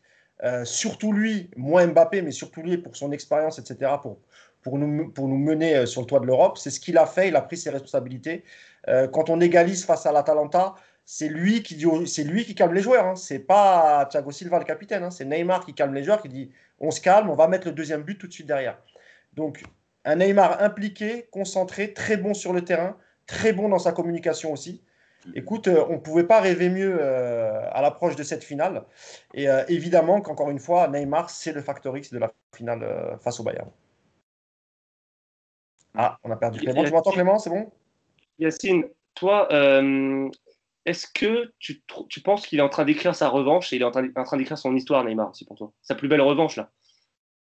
surtout 0.65 1.13
lui, 1.13 1.51
moins 1.57 1.87
Mbappé, 1.87 2.21
mais 2.21 2.33
surtout 2.33 2.63
lui 2.63 2.77
pour 2.77 2.97
son 2.97 3.13
expérience, 3.13 3.59
etc. 3.59 3.93
Pour, 4.63 4.79
nous, 4.79 5.11
pour 5.11 5.27
nous 5.29 5.39
mener 5.39 5.87
sur 5.87 6.03
le 6.03 6.07
toit 6.07 6.21
de 6.21 6.27
l'Europe. 6.27 6.59
C'est 6.59 6.71
ce 6.71 6.81
qu'il 6.81 6.99
a 6.99 7.07
fait. 7.07 7.29
Il 7.29 7.37
a 7.37 7.41
pris 7.41 7.57
ses 7.57 7.71
responsabilités. 7.71 8.45
quand 9.13 9.31
on 9.31 9.41
égalise 9.41 9.85
face 9.85 10.05
à 10.07 10.13
l'Atalanta, 10.13 10.75
c'est 11.05 11.29
lui 11.29 11.63
qui 11.63 11.75
dit, 11.75 11.87
c'est 12.07 12.25
lui 12.25 12.45
qui 12.45 12.55
calme 12.55 12.75
les 12.75 12.83
joueurs. 12.83 13.07
Hein. 13.07 13.17
C'est 13.17 13.41
pas 13.41 14.07
Thiago 14.07 14.31
Silva 14.31 14.59
le 14.59 14.65
capitaine. 14.65 15.03
Hein. 15.03 15.11
C'est 15.11 15.25
Neymar 15.25 15.65
qui 15.67 15.75
calme 15.75 15.95
les 15.95 16.05
joueurs, 16.05 16.23
qui 16.23 16.29
dit 16.29 16.51
on 16.79 16.91
se 16.91 17.01
calme, 17.01 17.31
on 17.31 17.35
va 17.35 17.49
mettre 17.49 17.67
le 17.67 17.73
deuxième 17.73 18.03
but 18.03 18.19
tout 18.19 18.27
de 18.27 18.33
suite 18.33 18.47
derrière. 18.47 18.79
Donc 19.35 19.63
un 20.05 20.17
Neymar 20.17 20.63
impliqué, 20.63 21.29
concentré, 21.31 21.93
très 21.93 22.17
bon 22.17 22.35
sur 22.35 22.53
le 22.53 22.65
terrain, 22.65 22.97
très 23.27 23.53
bon 23.53 23.69
dans 23.69 23.79
sa 23.79 23.93
communication 23.93 24.53
aussi. 24.53 24.83
Écoute, 25.35 25.69
euh, 25.69 25.85
on 25.89 25.95
ne 25.95 25.99
pouvait 25.99 26.25
pas 26.25 26.41
rêver 26.41 26.69
mieux 26.69 26.97
euh, 27.01 27.69
à 27.71 27.81
l'approche 27.81 28.17
de 28.17 28.25
cette 28.25 28.43
finale. 28.43 28.85
Et 29.35 29.49
euh, 29.49 29.63
évidemment 29.69 30.21
qu'encore 30.21 30.51
une 30.51 30.59
fois, 30.59 30.89
Neymar, 30.89 31.31
c'est 31.31 31.53
le 31.53 31.61
factor 31.61 31.97
X 31.97 32.13
de 32.13 32.19
la 32.19 32.33
finale 32.55 33.19
face 33.21 33.39
au 33.39 33.45
Bayern. 33.45 33.71
Ah, 35.95 36.19
on 36.25 36.31
a 36.31 36.37
perdu 36.37 36.59
Clément. 36.59 36.85
Tu 36.85 36.91
m'entends 36.91 37.13
Clément? 37.13 37.39
C'est 37.39 37.51
bon? 37.51 37.71
Yacine, 38.39 38.85
toi, 39.15 39.47
est-ce 40.85 41.07
que 41.07 41.53
tu, 41.59 41.83
penses 42.25 42.47
qu'il 42.47 42.59
est 42.59 42.63
en 42.63 42.69
train 42.69 42.85
d'écrire 42.85 43.15
sa 43.15 43.29
revanche 43.29 43.73
et 43.73 43.77
il 43.77 43.83
est 43.83 43.85
en 43.85 43.91
train, 43.91 44.37
d'écrire 44.37 44.59
son 44.59 44.75
histoire, 44.75 45.05
Neymar, 45.05 45.31
aussi 45.31 45.45
pour 45.45 45.57
toi 45.57 45.73
Sa 45.83 45.95
plus 45.95 46.09
belle 46.09 46.21
revanche, 46.21 46.57
là? 46.57 46.71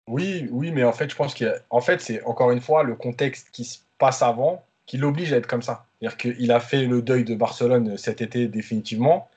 Oui, 0.08 0.48
oui, 0.52 0.72
mais 0.72 0.84
en 0.84 0.94
fait, 0.94 1.10
je 1.10 1.16
pense 1.16 1.34
fait, 1.34 2.02
c'est 2.02 2.24
encore 2.24 2.52
une 2.52 2.62
fois 2.62 2.84
le 2.84 2.96
contexte 2.96 3.50
qui 3.52 3.66
se 3.66 3.80
passe 3.98 4.22
avant 4.22 4.64
qui 4.86 4.98
l'oblige 4.98 5.34
à 5.34 5.38
être 5.38 5.48
comme 5.48 5.62
ça. 5.62 5.86
C'est-à-dire 6.00 6.18
qu'il 6.18 6.52
a 6.52 6.60
fait 6.62 6.86
le 6.86 7.02
deuil 7.02 7.26
de 7.26 7.36
Barcelone 7.36 7.98
cet 7.98 8.22
été 8.22 8.48
définitivement. 8.48 9.28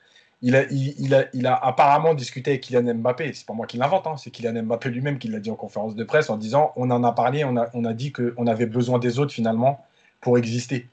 Il 0.41 0.55
a, 0.55 0.63
il, 0.71 1.13
a, 1.13 1.53
a 1.53 1.67
apparemment 1.67 2.15
discuté 2.15 2.51
avec 2.51 2.61
Kylian 2.61 2.95
Mbappé. 2.95 3.33
C'est 3.33 3.45
pas 3.45 3.53
moi 3.53 3.67
qui 3.67 3.77
l'invente, 3.77 4.07
hein. 4.07 4.15
c'est 4.17 4.31
Kylian 4.31 4.63
Mbappé 4.63 4.89
lui-même 4.89 5.19
qui 5.19 5.27
l'a 5.27 5.39
dit 5.39 5.51
en 5.51 5.55
conférence 5.55 5.93
de 5.93 6.03
presse 6.03 6.29
en 6.29 6.37
disant 6.37 6.71
on 6.77 6.89
en 6.89 7.03
a 7.03 7.11
parlé, 7.11 7.43
on 7.43 7.57
a 7.57 7.93
dit 7.93 8.13
qu'on 8.13 8.47
avait 8.47 8.65
besoin 8.65 8.97
des 8.97 9.19
autres 9.19 9.33
finalement 9.33 9.85
pour 10.21 10.37
exister 10.37 10.87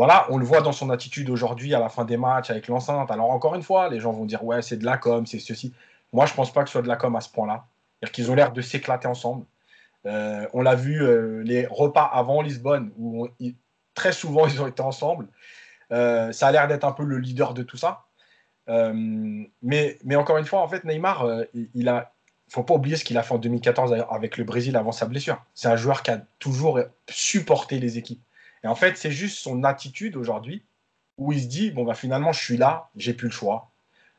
voilà, 0.00 0.24
on 0.30 0.38
le 0.38 0.46
voit 0.46 0.62
dans 0.62 0.72
son 0.72 0.88
attitude 0.88 1.28
aujourd'hui 1.28 1.74
à 1.74 1.78
la 1.78 1.90
fin 1.90 2.06
des 2.06 2.16
matchs 2.16 2.48
avec 2.48 2.68
l'enceinte. 2.68 3.10
Alors 3.10 3.28
encore 3.32 3.54
une 3.54 3.60
fois, 3.60 3.90
les 3.90 4.00
gens 4.00 4.12
vont 4.12 4.24
dire 4.24 4.42
ouais, 4.42 4.62
c'est 4.62 4.78
de 4.78 4.86
la 4.86 4.96
com, 4.96 5.26
c'est 5.26 5.38
ceci. 5.38 5.74
Moi, 6.14 6.24
je 6.24 6.32
pense 6.32 6.50
pas 6.50 6.62
que 6.62 6.70
ce 6.70 6.72
soit 6.72 6.80
de 6.80 6.88
la 6.88 6.96
com 6.96 7.14
à 7.16 7.20
ce 7.20 7.28
point-là. 7.28 7.66
C'est-à-dire 8.00 8.12
qu'ils 8.12 8.30
ont 8.30 8.34
l'air 8.34 8.50
de 8.52 8.62
s'éclater 8.62 9.08
ensemble. 9.08 9.44
Euh, 10.06 10.46
on 10.54 10.62
l'a 10.62 10.74
vu 10.74 11.02
euh, 11.02 11.42
les 11.44 11.66
repas 11.66 12.04
avant 12.04 12.40
Lisbonne 12.40 12.92
où 12.96 13.28
très 13.92 14.12
souvent 14.12 14.46
ils 14.48 14.62
ont 14.62 14.66
été 14.66 14.80
ensemble. 14.80 15.26
Euh, 15.92 16.32
ça 16.32 16.46
a 16.46 16.52
l'air 16.52 16.66
d'être 16.66 16.84
un 16.84 16.92
peu 16.92 17.04
le 17.04 17.18
leader 17.18 17.52
de 17.52 17.62
tout 17.62 17.76
ça. 17.76 18.06
mais, 18.66 19.98
mais 20.02 20.16
encore 20.16 20.38
une 20.38 20.46
fois, 20.46 20.62
en 20.62 20.68
fait, 20.68 20.84
Neymar, 20.84 21.26
il 21.74 21.90
a, 21.90 22.14
faut 22.48 22.62
pas 22.62 22.72
oublier 22.72 22.96
ce 22.96 23.04
qu'il 23.04 23.18
a 23.18 23.22
fait 23.22 23.34
en 23.34 23.38
2014 23.38 23.94
avec 24.10 24.38
le 24.38 24.44
Brésil 24.44 24.78
avant 24.78 24.92
sa 24.92 25.04
blessure. 25.04 25.44
C'est 25.52 25.68
un 25.68 25.76
joueur 25.76 26.02
qui 26.02 26.10
a 26.10 26.22
toujours 26.38 26.80
supporté 27.06 27.78
les 27.78 27.98
équipes. 27.98 28.22
Et 28.64 28.66
en 28.66 28.74
fait, 28.74 28.96
c'est 28.96 29.10
juste 29.10 29.38
son 29.38 29.64
attitude 29.64 30.16
aujourd'hui 30.16 30.64
où 31.18 31.32
il 31.32 31.42
se 31.42 31.46
dit 31.46 31.70
bon, 31.70 31.84
bah, 31.84 31.94
finalement, 31.94 32.32
je 32.32 32.40
suis 32.42 32.56
là, 32.56 32.90
j'ai 32.96 33.14
plus 33.14 33.28
le 33.28 33.32
choix. 33.32 33.70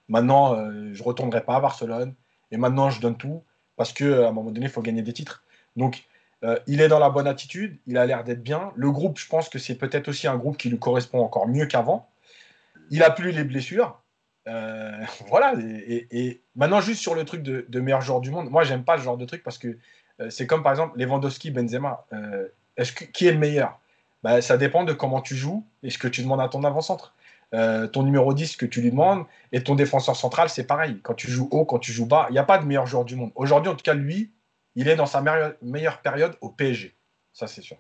Maintenant, 0.08 0.56
euh, 0.56 0.94
je 0.94 1.00
ne 1.00 1.04
retournerai 1.04 1.44
pas 1.44 1.56
à 1.56 1.60
Barcelone. 1.60 2.14
Et 2.52 2.58
maintenant, 2.58 2.90
je 2.90 3.02
donne 3.02 3.18
tout 3.18 3.44
parce 3.76 3.94
qu'à 3.94 4.28
un 4.28 4.32
moment 4.32 4.52
donné, 4.52 4.66
il 4.66 4.72
faut 4.72 4.82
gagner 4.82 5.02
des 5.02 5.14
titres. 5.14 5.44
Donc, 5.76 6.04
euh, 6.44 6.60
il 6.68 6.82
est 6.82 6.88
dans 6.88 7.00
la 7.00 7.10
bonne 7.10 7.28
attitude, 7.28 7.80
il 7.88 7.98
a 7.98 8.06
l'air 8.06 8.24
d'être 8.24 8.44
bien. 8.44 8.72
Le 8.76 8.92
groupe, 8.92 9.20
je 9.20 9.28
pense 9.28 9.48
que 9.48 9.60
c'est 9.60 9.76
peut-être 9.76 10.08
aussi 10.08 10.28
un 10.28 10.38
groupe 10.38 10.58
qui 10.58 10.70
lui 10.70 10.80
correspond 10.80 11.22
encore 11.22 11.48
mieux 11.48 11.66
qu'avant. 11.66 12.10
Il 12.90 13.04
a 13.04 13.12
plus 13.12 13.32
les 13.32 13.44
blessures. 13.44 14.02
Euh, 14.48 15.00
voilà. 15.30 15.54
Et, 15.58 16.42
maintenant, 16.56 16.82
juste 16.82 17.02
sur 17.02 17.16
le 17.16 17.26
truc 17.26 17.42
de, 17.42 17.80
meilleur 17.80 18.02
joueur 18.02 18.22
du 18.22 18.32
monde, 18.32 18.50
moi, 18.50 18.64
j'aime 18.64 18.84
pas 18.84 18.98
ce 18.98 19.04
genre 19.04 19.18
de 19.18 19.26
truc 19.26 19.44
parce 19.44 19.58
que 19.58 19.78
c'est 20.30 20.46
comme 20.46 20.62
par 20.62 20.72
exemple 20.72 21.00
Lewandowski, 21.00 21.50
Benzema. 21.50 22.06
que, 22.12 23.06
qui 23.06 23.26
est 23.26 23.32
le 23.32 23.40
meilleur? 23.40 23.81
Bah, 24.24 24.42
ça 24.42 24.58
dépend 24.58 24.84
de 24.84 24.94
comment 24.94 25.22
tu 25.22 25.36
joues 25.36 25.66
et 25.84 25.90
ce 25.90 25.98
que 25.98 26.08
tu 26.08 26.22
demandes 26.22 26.42
à 26.42 26.48
ton 26.48 26.64
avant-centre. 26.64 27.16
Euh, 27.54 27.88
ton 27.88 28.04
numéro 28.04 28.34
10 28.34 28.56
que 28.56 28.66
tu 28.66 28.82
lui 28.82 28.92
demandes 28.92 29.26
et 29.52 29.62
ton 29.62 29.76
défenseur 29.76 30.16
central, 30.16 30.48
c'est 30.50 30.66
pareil. 30.66 31.00
Quand 31.04 31.16
tu 31.16 31.30
joues 31.30 31.50
haut, 31.52 31.66
quand 31.66 31.80
tu 31.80 31.92
joues 31.92 32.06
bas, 32.06 32.28
il 32.30 32.34
n'y 32.34 32.40
a 32.40 32.46
pas 32.46 32.58
de 32.58 32.66
meilleur 32.66 32.86
joueur 32.86 33.04
du 33.04 33.16
monde. 33.16 33.32
Aujourd'hui, 33.36 33.70
en 33.70 33.76
tout 33.76 33.84
cas, 33.84 33.94
lui, 33.94 34.32
il 34.76 34.88
est 34.88 34.96
dans 34.96 35.06
sa 35.06 35.22
meilleure, 35.62 36.02
période 36.02 36.38
au 36.40 36.50
PSG. 36.50 36.96
Ça, 37.34 37.48
c'est 37.48 37.62
sûr. 37.62 37.78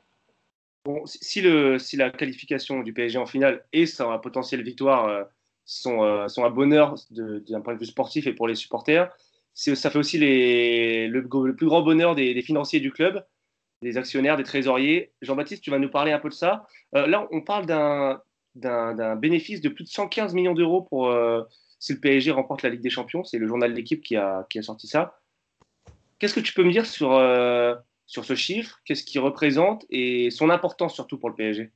Si, 1.05 1.41
le, 1.41 1.77
si 1.79 1.95
la 1.95 2.09
qualification 2.09 2.81
du 2.81 2.91
PSG 2.91 3.17
en 3.17 3.27
finale 3.27 3.63
et 3.71 3.85
sa 3.85 4.17
potentielle 4.17 4.63
victoire 4.63 5.05
euh, 5.05 5.23
sont, 5.63 6.03
euh, 6.03 6.27
sont, 6.27 6.43
un 6.43 6.49
bonheur 6.49 6.95
d'un 7.11 7.61
point 7.61 7.75
de 7.75 7.79
vue 7.79 7.85
sportif 7.85 8.25
et 8.27 8.33
pour 8.33 8.47
les 8.47 8.55
supporters, 8.55 9.15
ça 9.53 9.89
fait 9.89 9.99
aussi 9.99 10.17
les, 10.17 11.07
le, 11.07 11.27
plus 11.55 11.67
grand 11.67 11.81
bonheur 11.81 12.15
des 12.15 12.41
financiers 12.41 12.79
du 12.79 12.91
club 12.91 13.23
des 13.81 13.97
actionnaires, 13.97 14.37
des 14.37 14.43
trésoriers. 14.43 15.11
Jean-Baptiste, 15.21 15.63
tu 15.63 15.71
vas 15.71 15.79
nous 15.79 15.89
parler 15.89 16.11
un 16.11 16.19
peu 16.19 16.29
de 16.29 16.33
ça. 16.33 16.67
Euh, 16.95 17.07
là, 17.07 17.27
on 17.31 17.41
parle 17.41 17.65
d'un 17.65 19.15
bénéfice 19.15 19.61
de 19.61 19.69
plus 19.69 19.83
de 19.83 19.89
115 19.89 20.33
millions 20.33 20.53
d'euros 20.53 20.81
pour 20.83 21.09
euh, 21.09 21.43
si 21.79 21.93
le 21.93 21.99
PSG 21.99 22.31
remporte 22.31 22.61
la 22.61 22.69
Ligue 22.69 22.81
des 22.81 22.89
Champions. 22.89 23.23
C'est 23.23 23.39
le 23.39 23.47
journal 23.47 23.71
de 23.71 23.75
l'équipe 23.75 24.01
qui 24.01 24.15
a, 24.15 24.45
sorti 24.61 24.87
ça. 24.87 25.19
Qu'est-ce 26.19 26.35
que 26.35 26.39
tu 26.39 26.53
peux 26.53 26.63
me 26.63 26.71
dire 26.71 26.85
sur, 26.85 27.13
euh, 27.13 27.75
sur 28.05 28.25
ce 28.25 28.35
chiffre? 28.35 28.79
Qu'est-ce 28.85 29.03
qu'il 29.03 29.21
représente? 29.21 29.85
Et 29.89 30.29
son 30.29 30.49
importance 30.51 30.93
surtout 30.93 31.17
pour 31.17 31.29
le 31.29 31.35
PSG 31.35 31.71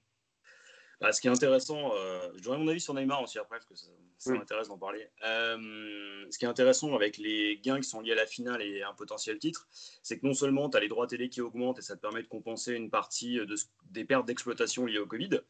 Bah, 1.06 1.12
ce 1.14 1.22
qui 1.22 1.28
est 1.28 1.30
intéressant, 1.30 1.92
euh, 1.94 2.20
je 2.36 2.42
donnerai 2.42 2.58
mon 2.64 2.68
avis 2.68 2.82
sur 2.82 2.96
Neymar 2.96 3.22
aussi 3.22 3.38
après, 3.38 3.58
parce 3.58 3.68
que 3.68 3.76
ça, 3.76 3.86
ça 4.18 4.32
Oui. 4.32 4.40
m'intéresse 4.40 4.70
d'en 4.70 4.78
parler. 4.80 5.08
Euh, 5.24 6.26
ce 6.32 6.40
qui 6.40 6.46
est 6.46 6.48
intéressant 6.48 6.96
avec 6.96 7.20
les 7.20 7.60
gains 7.64 7.80
qui 7.80 7.88
sont 7.88 8.02
liés 8.02 8.14
à 8.14 8.16
la 8.16 8.26
finale 8.26 8.64
et 8.64 8.82
un 8.82 8.94
potentiel 8.96 9.38
titre, 9.38 9.68
c'est 10.02 10.18
que 10.20 10.26
non 10.26 10.34
seulement 10.34 10.68
tu 10.68 10.78
as 10.78 10.80
les 10.80 10.88
droits 10.88 11.06
télé 11.06 11.30
qui 11.30 11.42
augmentent 11.42 11.78
et 11.78 11.84
ça 11.84 11.96
te 11.96 12.02
permet 12.02 12.24
de 12.24 12.28
compenser 12.28 12.74
une 12.74 12.90
partie 12.90 13.36
de, 13.36 13.56
des 13.92 14.04
pertes 14.04 14.26
d'exploitation 14.26 14.88
liées 14.88 14.98
au 14.98 15.06
Covid. 15.06 15.42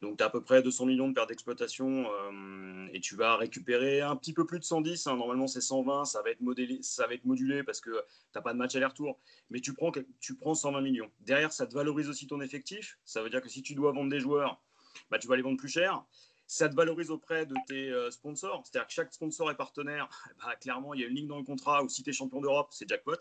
Donc 0.00 0.16
tu 0.18 0.24
as 0.24 0.26
à 0.26 0.30
peu 0.30 0.42
près 0.42 0.62
200 0.64 0.86
millions 0.86 1.08
de 1.08 1.14
pertes 1.14 1.28
d'exploitation 1.28 2.10
euh, 2.10 2.88
et 2.92 2.98
tu 2.98 3.14
vas 3.14 3.36
récupérer 3.36 4.00
un 4.00 4.16
petit 4.16 4.32
peu 4.32 4.44
plus 4.44 4.58
de 4.58 4.64
110. 4.64 5.06
hein. 5.06 5.16
Normalement 5.16 5.46
c'est 5.46 5.60
120, 5.60 6.06
ça 6.06 6.22
va 6.22 6.30
être, 6.30 6.40
modélé, 6.40 6.80
ça 6.82 7.06
va 7.06 7.14
être 7.14 7.24
modulé 7.24 7.62
parce 7.62 7.80
que 7.80 7.90
tu 7.90 7.96
n'as 8.34 8.42
pas 8.42 8.52
de 8.52 8.58
match 8.58 8.74
aller-retour. 8.74 9.20
Mais 9.50 9.60
tu 9.60 9.74
prends, 9.74 9.92
tu 10.18 10.34
prends 10.34 10.56
120 10.56 10.80
millions. 10.80 11.08
Derrière, 11.20 11.52
ça 11.52 11.68
te 11.68 11.74
valorise 11.74 12.08
aussi 12.08 12.26
ton 12.26 12.40
effectif. 12.40 12.98
Ça 13.04 13.22
veut 13.22 13.30
dire 13.30 13.40
que 13.40 13.48
si 13.48 13.62
tu 13.62 13.76
dois 13.76 13.92
vendre 13.92 14.10
des 14.10 14.18
joueurs, 14.18 14.60
bah, 15.10 15.18
tu 15.18 15.28
vas 15.28 15.36
les 15.36 15.42
vendre 15.42 15.58
plus 15.58 15.68
cher. 15.68 16.04
Ça 16.46 16.68
te 16.68 16.74
valorise 16.74 17.10
auprès 17.10 17.46
de 17.46 17.54
tes 17.66 17.90
euh, 17.90 18.10
sponsors. 18.10 18.62
C'est-à-dire 18.66 18.86
que 18.86 18.92
chaque 18.92 19.12
sponsor 19.12 19.50
est 19.50 19.56
partenaire. 19.56 20.08
Bah, 20.42 20.54
clairement, 20.56 20.94
il 20.94 21.00
y 21.00 21.04
a 21.04 21.06
une 21.06 21.14
ligne 21.14 21.28
dans 21.28 21.38
le 21.38 21.44
contrat 21.44 21.82
où 21.82 21.88
si 21.88 22.02
tu 22.02 22.10
es 22.10 22.12
champion 22.12 22.40
d'Europe, 22.40 22.68
c'est 22.70 22.88
jackpot. 22.88 23.16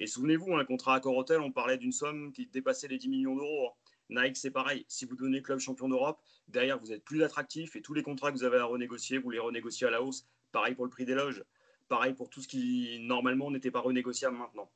Et 0.00 0.06
souvenez-vous, 0.06 0.54
un 0.54 0.64
contrat 0.64 0.94
à 0.94 1.00
Corotel, 1.00 1.40
on 1.40 1.50
parlait 1.50 1.78
d'une 1.78 1.92
somme 1.92 2.32
qui 2.32 2.46
dépassait 2.46 2.88
les 2.88 2.98
10 2.98 3.08
millions 3.08 3.36
d'euros. 3.36 3.72
Nike, 4.10 4.36
c'est 4.36 4.50
pareil. 4.50 4.84
Si 4.88 5.04
vous 5.04 5.16
devenez 5.16 5.42
club 5.42 5.58
champion 5.58 5.88
d'Europe, 5.88 6.20
derrière, 6.46 6.78
vous 6.78 6.92
êtes 6.92 7.04
plus 7.04 7.22
attractif 7.22 7.76
et 7.76 7.82
tous 7.82 7.94
les 7.94 8.02
contrats 8.02 8.30
que 8.30 8.36
vous 8.36 8.44
avez 8.44 8.58
à 8.58 8.64
renégocier, 8.64 9.18
vous 9.18 9.30
les 9.30 9.38
renégociez 9.38 9.86
à 9.86 9.90
la 9.90 10.02
hausse. 10.02 10.26
Pareil 10.52 10.74
pour 10.74 10.84
le 10.84 10.90
prix 10.90 11.04
des 11.04 11.14
loges. 11.14 11.44
Pareil 11.88 12.14
pour 12.14 12.30
tout 12.30 12.40
ce 12.40 12.48
qui, 12.48 12.98
normalement, 13.00 13.50
n'était 13.50 13.70
pas 13.70 13.80
renégociable 13.80 14.36
maintenant. 14.36 14.70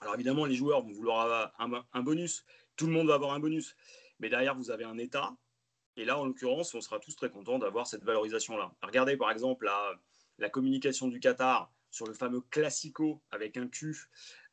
Alors 0.00 0.14
évidemment, 0.14 0.44
les 0.44 0.54
joueurs 0.54 0.82
vont 0.82 0.92
vouloir 0.92 1.52
avoir 1.58 1.86
un 1.92 2.02
bonus. 2.02 2.44
Tout 2.76 2.86
le 2.86 2.92
monde 2.92 3.08
va 3.08 3.14
avoir 3.14 3.32
un 3.32 3.40
bonus. 3.40 3.76
Mais 4.20 4.28
derrière, 4.28 4.54
vous 4.54 4.70
avez 4.70 4.84
un 4.84 4.98
État 4.98 5.36
et 5.98 6.04
là, 6.04 6.16
en 6.16 6.24
l'occurrence, 6.24 6.74
on 6.74 6.80
sera 6.80 7.00
tous 7.00 7.16
très 7.16 7.28
contents 7.28 7.58
d'avoir 7.58 7.88
cette 7.88 8.04
valorisation-là. 8.04 8.72
Regardez 8.82 9.16
par 9.16 9.32
exemple 9.32 9.68
la, 10.38 10.48
communication 10.48 11.08
du 11.08 11.18
Qatar 11.18 11.72
sur 11.90 12.06
le 12.06 12.14
fameux 12.14 12.40
classico 12.40 13.20
avec 13.32 13.56
un 13.56 13.66
Q, 13.66 14.08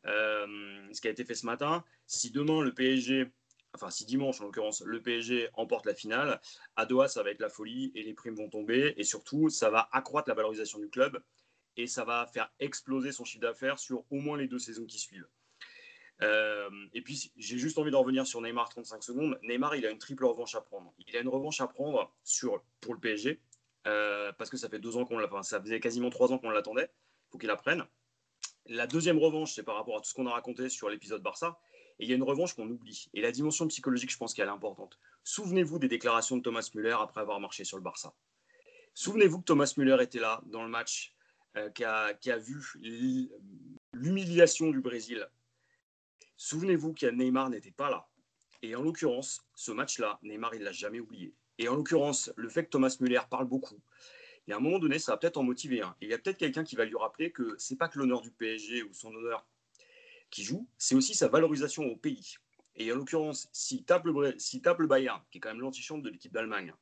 euh, 0.08 0.88
ce 0.92 1.00
qui 1.00 1.08
a 1.08 1.12
été 1.12 1.24
fait 1.24 1.36
ce 1.36 1.46
matin. 1.46 1.86
Si 2.08 2.32
demain 2.32 2.64
le 2.64 2.74
PSG, 2.74 3.32
enfin 3.76 3.92
si 3.92 4.06
dimanche 4.06 4.42
en 4.42 4.46
l'occurrence, 4.46 4.82
le 4.82 5.04
PSG 5.04 5.50
emporte 5.54 5.86
la 5.86 5.94
finale, 5.94 6.42
à 6.76 6.88
Doha, 6.88 7.08
ça 7.08 7.22
va 7.22 7.30
être 7.30 7.42
la 7.42 7.50
folie 7.50 7.92
et 7.94 8.02
les 8.02 8.16
primes 8.16 8.36
vont 8.36 8.50
tomber. 8.50 8.96
Et 8.98 9.04
surtout, 9.04 9.50
ça 9.50 9.70
va 9.70 9.88
accroître 9.92 10.28
la 10.28 10.34
valorisation 10.34 10.80
du 10.80 10.90
club 10.90 11.22
et 11.78 11.86
ça 11.86 12.06
va 12.06 12.26
faire 12.26 12.52
exploser 12.60 13.12
son 13.12 13.24
chiffre 13.24 13.42
d'affaires 13.42 13.78
sur 13.78 14.04
au 14.10 14.16
moins 14.16 14.38
les 14.38 14.48
deux 14.48 14.58
saisons 14.60 14.86
qui 14.86 14.98
suivent. 14.98 15.28
Euh, 16.22 16.70
et 16.94 17.02
puis, 17.02 17.32
j'ai 17.36 17.58
juste 17.58 17.78
envie 17.78 17.92
de 17.92 17.96
revenir 17.96 18.26
sur 18.26 18.42
Neymar 18.42 18.70
35 18.70 19.04
secondes. 19.04 19.40
Neymar, 19.44 19.76
il 19.76 19.86
a 19.86 19.92
une 19.92 19.98
triple 19.98 20.26
revanche 20.26 20.56
à 20.56 20.62
prendre. 20.62 20.94
Il 21.08 21.16
a 21.18 21.20
une 21.20 21.28
revanche 21.28 21.62
à 21.62 21.68
prendre 21.68 22.12
sur, 22.24 22.64
pour 22.80 22.94
le 22.94 23.00
PSG, 23.00 23.40
euh, 23.88 24.32
parce 24.34 24.50
que 24.50 24.58
ça 24.58 24.70
fait 24.70 24.80
deux 24.80 24.98
ans 24.98 25.06
qu'on 25.06 25.22
enfin, 25.24 25.44
ça 25.44 25.62
faisait 25.62 25.80
quasiment 25.80 26.10
trois 26.10 26.32
ans 26.32 26.38
qu'on 26.38 26.50
l'attendait. 26.50 26.90
Il 26.92 27.32
faut 27.32 27.38
qu'il 27.38 27.48
la 27.48 27.58
prenne. 27.58 27.86
La 28.68 28.88
deuxième 28.88 29.20
revanche, 29.20 29.54
c'est 29.54 29.64
par 29.64 29.76
rapport 29.76 29.98
à 29.98 30.02
tout 30.02 30.10
ce 30.10 30.14
qu'on 30.14 30.26
a 30.26 30.32
raconté 30.32 30.70
sur 30.70 30.90
l'épisode 30.90 31.22
Barça. 31.22 31.60
Et 32.00 32.06
il 32.06 32.10
y 32.10 32.14
a 32.14 32.16
une 32.16 32.24
revanche 32.24 32.56
qu'on 32.56 32.70
oublie. 32.70 33.08
Et 33.14 33.22
la 33.22 33.32
dimension 33.32 33.68
psychologique, 33.68 34.12
je 34.12 34.18
pense 34.18 34.34
qu'elle 34.34 34.48
est 34.48 34.52
importante. 34.52 35.00
Souvenez-vous 35.24 35.80
des 35.80 35.88
déclarations 35.88 36.38
de 36.38 36.42
Thomas 36.42 36.70
Müller 36.74 36.98
après 37.00 37.22
avoir 37.22 37.40
marché 37.40 37.64
sur 37.64 37.78
le 37.78 37.84
Barça. 37.84 38.14
Souvenez-vous 38.94 39.40
que 39.40 39.46
Thomas 39.46 39.74
Müller 39.78 39.98
était 40.02 40.20
là 40.20 40.42
dans 40.46 40.64
le 40.64 40.70
match 40.70 41.14
euh, 41.58 41.70
qui, 41.70 41.84
a, 41.84 42.14
qui 42.14 42.32
a 42.32 42.38
vu 42.38 42.62
l'humiliation 43.94 44.72
du 44.72 44.82
Brésil 44.82 45.30
Souvenez-vous 46.38 46.94
que 46.94 47.06
Neymar 47.08 47.50
n'était 47.50 47.72
pas 47.72 47.90
là. 47.90 48.08
Et 48.62 48.76
en 48.76 48.82
l'occurrence, 48.82 49.46
ce 49.56 49.72
match-là, 49.72 50.20
Neymar, 50.24 50.56
il 50.56 50.60
ne 50.60 50.66
l'a 50.66 50.72
jamais 50.72 51.00
oublié. 51.00 51.34
Et 51.58 51.68
en 51.70 51.76
l'occurrence, 51.76 52.32
le 52.36 52.50
fait 52.50 52.66
que 52.66 52.70
Thomas 52.70 52.98
Müller 53.00 53.22
parle 53.30 53.46
beaucoup, 53.46 53.80
et 54.48 54.54
à 54.54 54.58
un 54.58 54.60
moment 54.60 54.80
donné, 54.80 55.00
ça 55.00 55.14
va 55.14 55.18
peut-être 55.18 55.38
en 55.38 55.44
motiver 55.44 55.82
un. 55.82 55.96
Et 56.02 56.06
il 56.06 56.10
y 56.10 56.14
a 56.14 56.20
peut-être 56.20 56.38
quelqu'un 56.38 56.64
qui 56.64 56.76
va 56.76 56.86
lui 56.86 56.96
rappeler 56.96 57.32
que 57.32 57.56
c'est 57.58 57.78
pas 57.78 57.88
que 57.88 57.98
l'honneur 57.98 58.22
du 58.22 58.32
PSG 58.32 58.84
ou 58.84 58.94
son 58.94 59.14
honneur 59.16 59.46
qui 60.30 60.44
joue, 60.44 60.68
c'est 60.78 60.96
aussi 60.96 61.16
sa 61.16 61.28
valorisation 61.28 61.84
au 61.86 61.96
pays. 61.96 62.36
Et 62.76 62.92
en 62.92 62.96
l'occurrence, 62.96 63.50
s'il 63.54 63.84
tape, 63.86 64.06
si 64.38 64.62
tape 64.62 64.80
le 64.80 64.88
Bayern, 64.88 65.22
qui 65.32 65.38
est 65.38 65.42
quand 65.42 65.50
même 65.50 65.62
l'antichambre 65.62 66.04
de 66.04 66.10
l'équipe 66.10 66.34
d'Allemagne, 66.34 66.74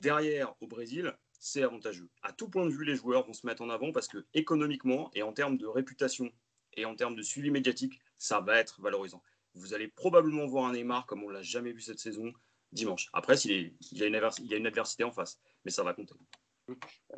derrière 0.00 0.54
au 0.60 0.66
Brésil, 0.66 1.16
c'est 1.38 1.62
avantageux. 1.62 2.08
À 2.22 2.32
tout 2.32 2.48
point 2.48 2.64
de 2.66 2.70
vue, 2.70 2.84
les 2.84 2.96
joueurs 2.96 3.24
vont 3.24 3.32
se 3.32 3.46
mettre 3.46 3.62
en 3.62 3.70
avant 3.70 3.92
parce 3.92 4.08
que 4.08 4.26
économiquement 4.34 5.10
et 5.14 5.22
en 5.22 5.32
termes 5.32 5.56
de 5.56 5.66
réputation 5.66 6.30
et 6.74 6.84
en 6.84 6.94
termes 6.94 7.14
de 7.14 7.22
suivi 7.22 7.50
médiatique, 7.50 8.00
ça 8.18 8.40
va 8.40 8.58
être 8.58 8.80
valorisant. 8.80 9.22
Vous 9.54 9.74
allez 9.74 9.88
probablement 9.88 10.46
voir 10.46 10.66
un 10.66 10.72
Neymar 10.72 11.06
comme 11.06 11.24
on 11.24 11.30
l'a 11.30 11.42
jamais 11.42 11.72
vu 11.72 11.80
cette 11.80 11.98
saison 11.98 12.32
dimanche. 12.72 13.08
Après, 13.12 13.36
il, 13.38 13.52
est, 13.52 13.72
il, 13.92 13.98
y 13.98 14.02
a 14.02 14.06
une 14.06 14.20
il, 14.38 14.46
y 14.46 14.54
a 14.54 14.56
une 14.56 14.66
adversité 14.66 15.04
en 15.04 15.12
face, 15.12 15.38
mais 15.64 15.70
ça 15.70 15.82
va 15.82 15.94
compter. 15.94 16.14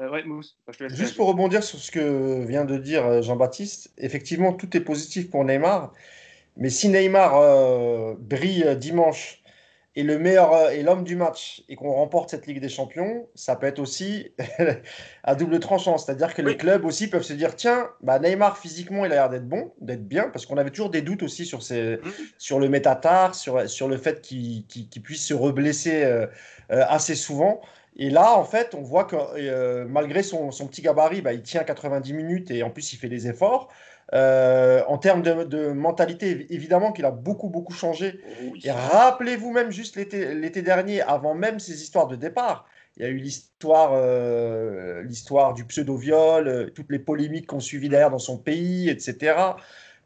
Euh, 0.00 0.10
ouais, 0.10 0.24
Mousse, 0.24 0.58
Juste 0.90 1.16
pour 1.16 1.26
rebondir 1.26 1.64
sur 1.64 1.78
ce 1.78 1.90
que 1.90 2.44
vient 2.46 2.64
de 2.64 2.76
dire 2.76 3.22
Jean-Baptiste, 3.22 3.92
effectivement, 3.96 4.52
tout 4.52 4.76
est 4.76 4.80
positif 4.80 5.30
pour 5.30 5.44
Neymar. 5.44 5.92
Mais 6.56 6.70
si 6.70 6.88
Neymar 6.88 7.36
euh, 7.36 8.14
brille 8.18 8.76
dimanche 8.76 9.42
et 9.98 10.04
le 10.04 10.16
meilleur 10.16 10.70
et 10.70 10.84
l'homme 10.84 11.02
du 11.02 11.16
match 11.16 11.64
et 11.68 11.74
qu'on 11.74 11.90
remporte 11.90 12.30
cette 12.30 12.46
Ligue 12.46 12.60
des 12.60 12.68
Champions, 12.68 13.26
ça 13.34 13.56
peut 13.56 13.66
être 13.66 13.80
aussi 13.80 14.32
à 15.24 15.34
double 15.34 15.58
tranchant. 15.58 15.98
C'est-à-dire 15.98 16.34
que 16.34 16.42
oui. 16.42 16.52
les 16.52 16.56
clubs 16.56 16.84
aussi 16.84 17.10
peuvent 17.10 17.24
se 17.24 17.32
dire 17.32 17.56
tiens, 17.56 17.90
bah 18.00 18.20
Neymar 18.20 18.58
physiquement 18.58 19.04
il 19.04 19.10
a 19.10 19.16
l'air 19.16 19.28
d'être 19.28 19.48
bon, 19.48 19.72
d'être 19.80 20.06
bien, 20.06 20.28
parce 20.28 20.46
qu'on 20.46 20.56
avait 20.56 20.70
toujours 20.70 20.90
des 20.90 21.02
doutes 21.02 21.24
aussi 21.24 21.44
sur, 21.44 21.64
ses, 21.64 21.96
mmh. 21.96 22.10
sur 22.38 22.60
le 22.60 22.68
métatar, 22.68 23.34
sur, 23.34 23.68
sur 23.68 23.88
le 23.88 23.96
fait 23.96 24.20
qu'il 24.20 24.64
qu 24.68 24.88
qu 24.88 25.00
puisse 25.00 25.26
se 25.26 25.34
reblesser 25.34 26.04
euh, 26.04 26.28
euh, 26.70 26.84
assez 26.88 27.16
souvent. 27.16 27.60
Et 27.96 28.08
là, 28.08 28.38
en 28.38 28.44
fait, 28.44 28.76
on 28.76 28.82
voit 28.82 29.02
que 29.02 29.16
euh, 29.16 29.84
malgré 29.88 30.22
son, 30.22 30.52
son, 30.52 30.68
petit 30.68 30.82
gabarit, 30.82 31.22
bah, 31.22 31.32
il 31.32 31.42
tient 31.42 31.64
90 31.64 32.12
minutes 32.12 32.52
et 32.52 32.62
en 32.62 32.70
plus 32.70 32.92
il 32.92 32.98
fait 32.98 33.08
des 33.08 33.26
efforts. 33.26 33.68
Euh, 34.14 34.82
en 34.88 34.96
termes 34.96 35.22
de, 35.22 35.44
de, 35.44 35.68
mentalité, 35.68 36.46
évidemment 36.50 36.92
qu'il 36.92 37.04
a 37.04 37.10
beaucoup, 37.10 37.50
beaucoup 37.50 37.74
changé. 37.74 38.20
Oui. 38.52 38.60
Et 38.64 38.70
rappelez-vous 38.70 39.52
même 39.52 39.70
juste 39.70 39.96
l'été 39.96 40.62
dernier, 40.62 41.02
avant 41.02 41.34
même 41.34 41.58
ces 41.60 41.82
histoires 41.82 42.06
de 42.06 42.16
départ, 42.16 42.66
il 42.96 43.02
y 43.02 43.06
a 43.06 43.10
eu 43.10 43.18
l'histoire 43.18 43.90
euh, 43.92 45.02
l'histoire 45.02 45.52
du 45.52 45.64
pseudo-viol, 45.64 46.48
euh, 46.48 46.70
toutes 46.70 46.90
les 46.90 46.98
polémiques 46.98 47.46
qu'on 47.46 47.60
suivi 47.60 47.88
derrière 47.88 48.10
dans 48.10 48.18
son 48.18 48.38
pays, 48.38 48.88
etc. 48.88 49.36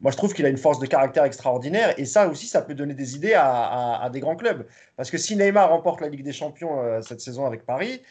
Moi, 0.01 0.11
je 0.11 0.17
trouve 0.17 0.33
qu'il 0.33 0.45
a 0.45 0.49
une 0.49 0.57
force 0.57 0.79
de 0.79 0.85
caractère 0.85 1.23
extraordinaire. 1.23 1.97
Et 1.97 2.03
ça 2.03 2.27
aussi, 2.27 2.45
ça 2.45 2.61
peut 2.61 2.75
donner 2.75 2.93
des 2.93 3.15
idées 3.15 3.33
à, 3.33 3.47
à, 3.47 4.03
à 4.03 4.09
des 4.09 4.19
grands 4.19 4.35
clubs. 4.35 4.65
Parce 4.97 5.09
que 5.09 5.17
si 5.17 5.37
Neymar 5.37 5.69
remporte 5.69 6.01
la 6.01 6.09
Ligue 6.09 6.23
des 6.23 6.33
Champions 6.33 7.01
cette 7.01 7.21
saison 7.21 7.45
avec 7.45 7.65
Paris, 7.65 8.01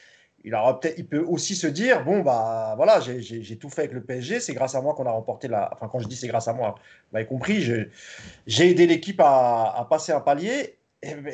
il, 0.45 1.07
peut 1.07 1.25
aussi 1.25 1.55
se 1.55 1.67
dire 1.67 2.05
bon 2.05 2.21
bah 2.21 2.75
voilà 2.77 3.01
j'ai 3.01 3.57
tout 3.57 3.71
fait 3.71 3.83
avec 3.83 3.93
le 3.93 4.03
PSG 4.03 4.41
c'est 4.41 4.55
grâce 4.55 4.75
à 4.75 4.81
moi 4.81 4.95
qu'on 4.95 5.07
a 5.07 5.11
remporté 5.11 5.49
la 5.49 5.71
enfin 5.73 5.89
quand 5.91 6.01
je 6.01 6.09
dis 6.09 6.17
c'est 6.17 6.29
grâce 6.29 6.49
à 6.49 6.53
moi 6.53 6.75
vous 6.79 7.09
m'avez 7.13 7.27
compris 7.27 7.61
j'ai 7.61 8.71
aidé 8.71 8.87
l'équipe 8.87 9.21
à, 9.21 9.87
passer 9.89 10.13
un 10.13 10.21
palier. 10.21 10.77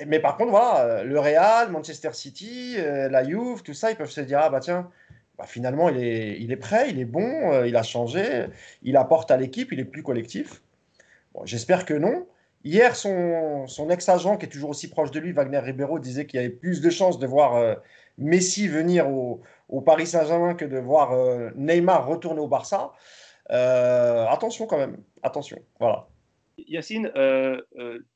Mais 0.07 0.19
par 0.19 0.37
contre 0.37 0.51
voilà 0.51 1.05
le 1.05 1.21
Real 1.21 1.71
Manchester 1.71 2.11
City 2.13 2.77
euh, 2.79 3.09
la 3.09 3.23
Juve 3.23 3.63
tout 3.63 3.75
ça 3.75 3.91
ils 3.91 3.97
peuvent 3.97 4.11
se 4.11 4.23
dire 4.23 4.41
ah 4.43 4.49
bah 4.49 4.61
tiens 4.61 4.91
bah, 5.37 5.45
finalement 5.47 5.91
il 5.91 5.99
est, 6.03 6.41
il 6.41 6.53
est 6.53 6.57
prêt 6.57 6.89
il 6.91 6.99
est 6.99 7.05
bon 7.05 7.53
euh, 7.53 7.69
il 7.69 7.77
a 7.77 7.83
changé 7.83 8.47
il 8.83 8.97
apporte 8.97 9.31
à 9.31 9.37
l'équipe 9.37 9.71
il 9.73 9.81
est 9.81 9.85
plus 9.85 10.03
collectif. 10.03 10.63
J'espère 11.45 11.85
que 11.85 11.95
non. 11.95 12.27
Hier, 12.65 12.97
son, 12.97 13.67
son 13.67 13.89
ex-agent, 13.91 14.37
qui 14.37 14.47
est 14.47 14.49
toujours 14.49 14.71
aussi 14.71 14.89
proche 14.89 15.11
de 15.11 15.21
lui, 15.21 15.33
Wagner 15.33 15.59
Ribeiro, 15.59 15.99
disait 15.99 16.27
qu'il 16.27 16.41
y 16.41 16.45
avait 16.45 16.53
plus 16.53 16.81
de 16.81 16.91
chances 16.91 17.19
de 17.19 17.27
voir 17.27 17.55
euh, 17.55 17.75
Messi 18.19 18.69
venir 18.69 19.09
au, 19.09 19.41
Paris 19.87 20.07
Saint-Germain 20.07 20.55
que 20.55 20.65
de 20.65 20.79
voir 20.79 21.13
euh, 21.13 21.51
Neymar 21.57 22.07
retourner 22.07 22.41
au 22.41 22.49
Barça. 22.49 22.93
Euh, 23.51 24.27
attention 24.27 24.67
quand 24.67 24.79
même, 24.79 24.99
attention. 25.23 25.59
Voilà. 25.79 26.09
Yacine, 26.67 27.11
euh, 27.15 27.61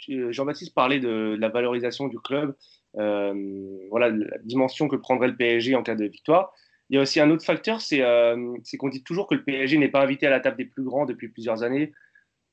Jean-Baptiste 0.09 0.75
parlait 0.75 0.99
de 0.99 1.37
la 1.39 1.49
valorisation 1.49 2.09
du 2.09 2.19
club, 2.19 2.57
voilà 2.95 4.11
la 4.11 4.39
dimension 4.43 4.89
que 4.89 4.97
prendrait 4.97 5.29
le 5.29 5.37
PSG 5.37 5.77
en 5.77 5.83
cas 5.83 5.95
de 5.95 6.05
victoire. 6.05 6.53
Il 6.91 6.97
y 6.97 6.99
a 6.99 7.03
aussi 7.03 7.21
un 7.21 7.31
autre 7.31 7.45
facteur, 7.45 7.81
c'est 7.81 8.01
qu'on 8.01 8.89
dit 8.89 9.05
toujours 9.05 9.29
que 9.29 9.37
le 9.37 9.45
PSG 9.45 9.79
n'est 9.79 9.89
pas 9.89 10.03
invité 10.03 10.27
à 10.27 10.31
la 10.31 10.41
table 10.41 10.57
des 10.57 10.65
plus 10.65 10.83
grands 10.83 11.07
depuis 11.07 11.29
plusieurs 11.29 11.63
années 11.63 11.93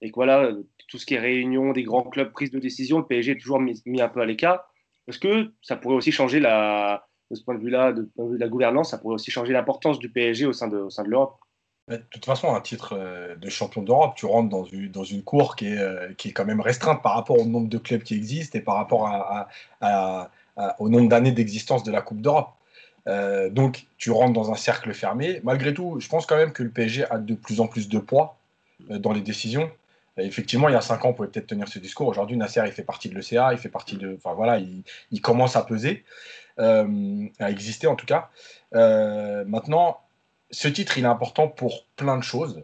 et 0.02 0.12
que 0.12 0.16
voilà, 0.16 0.52
tout 0.88 0.98
ce 0.98 1.06
qui 1.06 1.16
est 1.16 1.20
réunion 1.20 1.74
des 1.74 1.84
grands 1.84 2.04
clubs, 2.04 2.32
prise 2.32 2.52
de 2.52 2.60
décision, 2.60 3.00
le 3.00 3.06
PSG 3.06 3.32
est 3.34 3.38
toujours 3.38 3.60
mis, 3.60 3.82
mis 3.86 4.02
un 4.02 4.08
peu 4.08 4.22
à 4.22 4.26
l'écart. 4.26 4.72
Est-ce 5.08 5.20
que 5.20 5.52
ça 5.62 5.76
pourrait 5.76 5.96
aussi 5.96 6.12
changer 6.12 6.40
la, 6.40 7.09
de 7.32 7.36
ce 7.36 7.44
point 7.44 7.56
de 7.56 7.60
vue-là, 7.60 7.94
de, 7.94 8.10
de, 8.18 8.38
la 8.38 8.48
gouvernance, 8.48 8.92
ça 8.92 8.98
pourrait 8.98 9.16
aussi 9.16 9.32
changer 9.32 9.54
l'importance 9.54 10.00
du 10.00 10.10
PSG 10.10 10.46
au 10.46 10.54
sein 10.54 10.68
de, 10.68 10.78
au 10.78 10.90
sein 10.90 11.04
de 11.04 11.10
l'Europe 11.10 11.38
de 11.90 12.04
toute 12.12 12.26
façon, 12.26 12.54
un 12.54 12.62
titre 12.62 12.96
euh, 12.98 13.36
de 13.36 13.50
champion 13.50 13.82
d'Europe, 13.82 14.14
tu 14.16 14.26
rentres 14.26 14.50
dans 14.50 14.64
une, 14.64 14.90
dans 14.92 15.04
une 15.04 15.24
cour 15.24 15.56
qui 15.56 15.68
est, 15.68 15.78
euh, 15.78 16.14
qui 16.18 16.30
est 16.30 16.32
quand 16.32 16.46
même 16.46 16.62
restreinte 16.62 17.02
par 17.02 17.16
rapport 17.16 17.40
au 17.40 17.46
nombre 17.46 17.68
de 17.68 17.78
clubs 17.78 18.04
qui 18.04 18.14
existent 18.14 18.58
et 18.58 18.62
par 18.62 18.76
rapport 18.76 19.08
à, 19.08 19.50
à, 19.82 20.30
au 20.80 20.90
nombre 20.90 21.10
d'années 21.10 21.32
d'existence 21.32 21.84
de 21.84 21.92
la 21.92 22.02
Coupe 22.02 22.22
d'Europe. 22.22 22.50
Euh, 23.08 23.50
donc, 23.50 23.88
tu 23.98 24.12
rentres 24.12 24.34
dans 24.34 24.52
un 24.52 24.56
cercle 24.56 24.94
fermé. 24.94 25.40
Malgré 25.44 25.74
tout, 25.74 26.00
je 26.00 26.08
pense 26.10 26.26
quand 26.26 26.36
même 26.36 26.52
que 26.52 26.64
le 26.64 26.70
PSG 26.70 27.06
a 27.10 27.18
de 27.18 27.34
plus 27.34 27.60
en 27.60 27.68
plus 27.68 27.90
de 27.90 27.98
poids 27.98 28.38
dans 28.90 29.12
les 29.12 29.22
décisions. 29.22 29.72
Effectivement, 30.18 30.70
il 30.70 30.74
y 30.74 30.76
a 30.76 30.82
cinq 30.82 31.06
ans, 31.06 31.10
on 31.10 31.14
pouvait 31.14 31.30
peut-être 31.30 31.48
tenir 31.48 31.68
ce 31.68 31.80
discours. 31.80 32.08
Aujourd'hui, 32.08 32.36
Nasser, 32.36 32.62
il 32.66 32.72
fait 32.72 32.84
partie 32.84 33.10
de 33.10 33.16
l'ECA, 33.16 33.54
il 33.54 33.58
fait 33.58 33.70
partie 33.70 33.98
de. 33.98 34.16
Enfin 34.18 34.34
voilà, 34.34 34.58
il, 34.58 34.84
il 35.12 35.22
commence 35.22 35.56
à 35.56 35.64
peser. 35.64 36.04
a 36.58 36.86
existé 37.50 37.88
en 37.88 37.96
tout 37.96 38.06
cas. 38.06 38.30
maintenant, 38.74 40.02
ce 40.52 40.68
titre, 40.68 40.98
il 40.98 41.04
est 41.06 41.08
important 41.08 41.48
pour 41.48 41.86
plein 41.96 42.18
de 42.18 42.24
choses. 42.24 42.64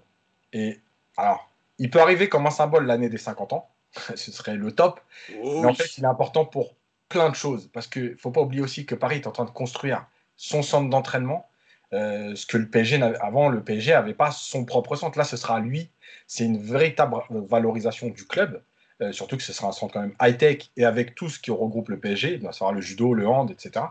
Et 0.54 0.80
alors, 1.18 1.50
il 1.78 1.90
peut 1.90 2.00
arriver 2.00 2.30
comme 2.30 2.46
un 2.48 2.52
symbole 2.52 2.86
l'année 2.86 3.10
des 3.10 3.18
50 3.18 3.54
ans. 3.54 3.70
Ce 4.16 4.32
serait 4.32 4.56
le 4.56 4.72
top. 4.72 5.00
Oh 5.42 5.62
mais 5.62 5.68
en 5.68 5.74
fait, 5.74 5.98
il 5.98 6.04
est 6.04 6.08
important 6.08 6.46
pour 6.46 6.74
plein 7.10 7.30
de 7.30 7.36
choses. 7.36 7.70
Parce 7.74 7.88
qu'il 7.88 8.12
ne 8.12 8.16
faut 8.16 8.32
pas 8.32 8.42
oublier 8.42 8.62
aussi 8.62 8.86
que 8.86 8.96
Paris 8.96 9.18
est 9.18 9.28
en 9.28 9.32
train 9.32 9.46
de 9.46 9.52
construire 9.52 10.06
son 10.36 10.62
centre 10.62 10.90
d'entraînement. 10.90 11.48
Euh, 11.94 12.36
ce 12.36 12.46
que 12.46 12.58
le 12.58 12.68
PSG 12.68 13.02
avant, 13.22 13.50
le 13.50 13.64
PSG 13.64 13.92
n'avait 13.92 14.14
pas 14.14 14.32
son 14.32 14.66
propre 14.66 14.96
centre. 14.96 15.18
Là, 15.18 15.24
ce 15.24 15.38
sera 15.38 15.60
lui. 15.60 15.90
C'est 16.28 16.46
une 16.46 16.58
véritable 16.58 17.16
valorisation 17.30 18.10
du 18.10 18.26
club. 18.26 18.62
Euh, 19.02 19.12
surtout 19.12 19.36
que 19.36 19.44
ce 19.44 19.54
sera 19.54 19.68
un 19.68 19.72
centre 19.74 19.94
quand 19.94 20.02
même 20.02 20.16
high-tech 20.22 20.72
et 20.78 20.86
avec 20.86 21.16
tout 21.16 21.30
ce 21.30 21.38
qui 21.38 21.52
regroupe 21.52 21.90
le 21.90 22.00
PSG, 22.00 22.40
ça 22.42 22.54
sera 22.54 22.72
le 22.72 22.80
judo, 22.80 23.14
le 23.14 23.28
hand, 23.28 23.52
etc. 23.52 23.88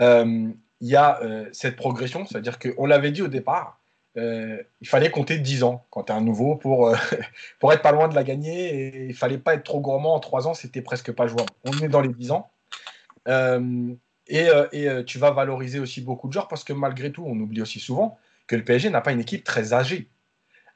Euh, 0.00 0.48
il 0.80 0.88
y 0.88 0.94
a 0.94 1.20
cette 1.50 1.74
progression, 1.74 2.24
c'est-à-dire 2.24 2.60
qu'on 2.60 2.86
l'avait 2.86 3.10
dit 3.10 3.20
au 3.20 3.26
départ, 3.26 3.80
il 4.14 4.64
fallait 4.84 5.10
compter 5.10 5.38
10 5.38 5.64
ans 5.64 5.84
quand 5.90 6.04
tu 6.04 6.12
es 6.12 6.14
un 6.14 6.20
nouveau 6.20 6.54
pour, 6.54 6.94
pour 7.58 7.72
être 7.72 7.82
pas 7.82 7.90
loin 7.90 8.06
de 8.06 8.14
la 8.14 8.22
gagner 8.22 8.68
et 8.68 9.06
il 9.06 9.14
fallait 9.14 9.38
pas 9.38 9.54
être 9.54 9.64
trop 9.64 9.80
gourmand 9.80 10.14
en 10.14 10.20
3 10.20 10.46
ans, 10.46 10.54
c'était 10.54 10.82
presque 10.82 11.10
pas 11.10 11.26
jouable. 11.26 11.50
On 11.64 11.72
est 11.78 11.88
dans 11.88 12.00
les 12.00 12.12
10 12.12 12.30
ans. 12.30 12.48
Et, 14.28 14.48
euh, 14.48 14.66
euh, 14.74 15.02
tu 15.02 15.18
vas 15.18 15.30
valoriser 15.30 15.78
aussi 15.78 16.00
beaucoup 16.00 16.28
de 16.28 16.32
joueurs 16.32 16.48
parce 16.48 16.64
que 16.64 16.72
malgré 16.72 17.10
tout, 17.10 17.24
on 17.26 17.38
oublie 17.38 17.62
aussi 17.62 17.80
souvent 17.80 18.18
que 18.46 18.56
le 18.56 18.64
PSG 18.64 18.90
n'a 18.90 19.00
pas 19.00 19.12
une 19.12 19.20
équipe 19.20 19.44
très 19.44 19.72
âgée. 19.72 20.08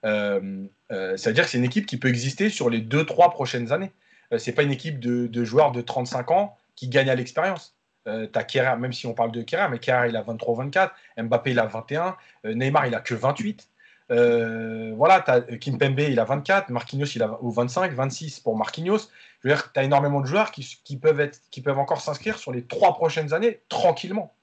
Euh, 0.04 0.66
c'est-à-dire 0.90 1.44
que 1.44 1.50
c'est 1.50 1.58
une 1.58 1.64
équipe 1.64 1.86
qui 1.86 1.96
peut 1.96 2.08
exister 2.08 2.50
sur 2.50 2.68
les 2.68 2.80
2-3 2.80 3.30
prochaines 3.30 3.72
années. 3.72 3.92
Ce 4.36 4.50
n'est 4.50 4.54
pas 4.54 4.62
une 4.62 4.72
équipe 4.72 4.98
de, 4.98 5.44
joueurs 5.44 5.72
de 5.72 5.80
35 5.80 6.30
ans 6.30 6.56
qui 6.74 6.88
gagnent 6.88 7.10
à 7.10 7.14
l'expérience. 7.14 7.76
tu 8.06 8.10
as 8.10 8.44
Kerr, 8.44 8.76
même 8.78 8.92
si 8.92 9.06
on 9.06 9.14
parle 9.14 9.32
de 9.32 9.42
Kerr, 9.42 9.68
mais 9.70 9.78
Kerr 9.78 10.06
il 10.08 10.16
a 10.16 10.22
23-24, 10.22 10.90
Mbappé 11.18 11.52
il 11.52 11.58
a 11.58 11.66
21, 11.66 12.16
Neymar 12.44 12.86
il 12.86 12.94
a 12.94 13.00
que 13.00 13.14
28. 13.14 13.68
Euh, 14.12 14.92
voilà, 14.96 15.24
as 15.26 15.40
Kimpembe, 15.40 16.00
il 16.00 16.20
a 16.20 16.24
24, 16.24 16.68
Marquinhos, 16.70 17.06
il 17.14 17.22
a 17.22 17.38
ou 17.42 17.50
25, 17.50 17.92
26 17.92 18.40
pour 18.40 18.56
Marquinhos. 18.56 19.08
Je 19.42 19.48
veux 19.48 19.54
dire, 19.54 19.72
tu 19.72 19.80
as 19.80 19.84
énormément 19.84 20.20
de 20.20 20.26
joueurs 20.26 20.52
qui, 20.52 20.96
peuvent 21.00 21.20
être, 21.20 21.40
qui 21.50 21.62
peuvent 21.62 21.78
encore 21.78 22.00
s'inscrire 22.00 22.38
sur 22.38 22.52
les 22.52 22.64
trois 22.64 22.94
prochaines 22.94 23.32
années 23.32 23.60
tranquillement. 23.68 24.34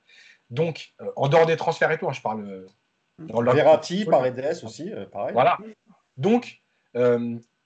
Donc, 0.49 0.93
euh, 1.01 1.11
en 1.15 1.27
dehors 1.27 1.45
des 1.45 1.57
transferts 1.57 1.91
et 1.91 1.97
tout, 1.97 2.07
hein, 2.07 2.13
je 2.13 2.21
parle. 2.21 2.45
Euh, 2.45 2.67
dans 3.19 3.41
Verratti, 3.41 4.05
Paredes 4.05 4.59
aussi, 4.63 4.91
pareil. 5.11 5.33
Voilà. 5.33 5.57
Donc, 6.15 6.61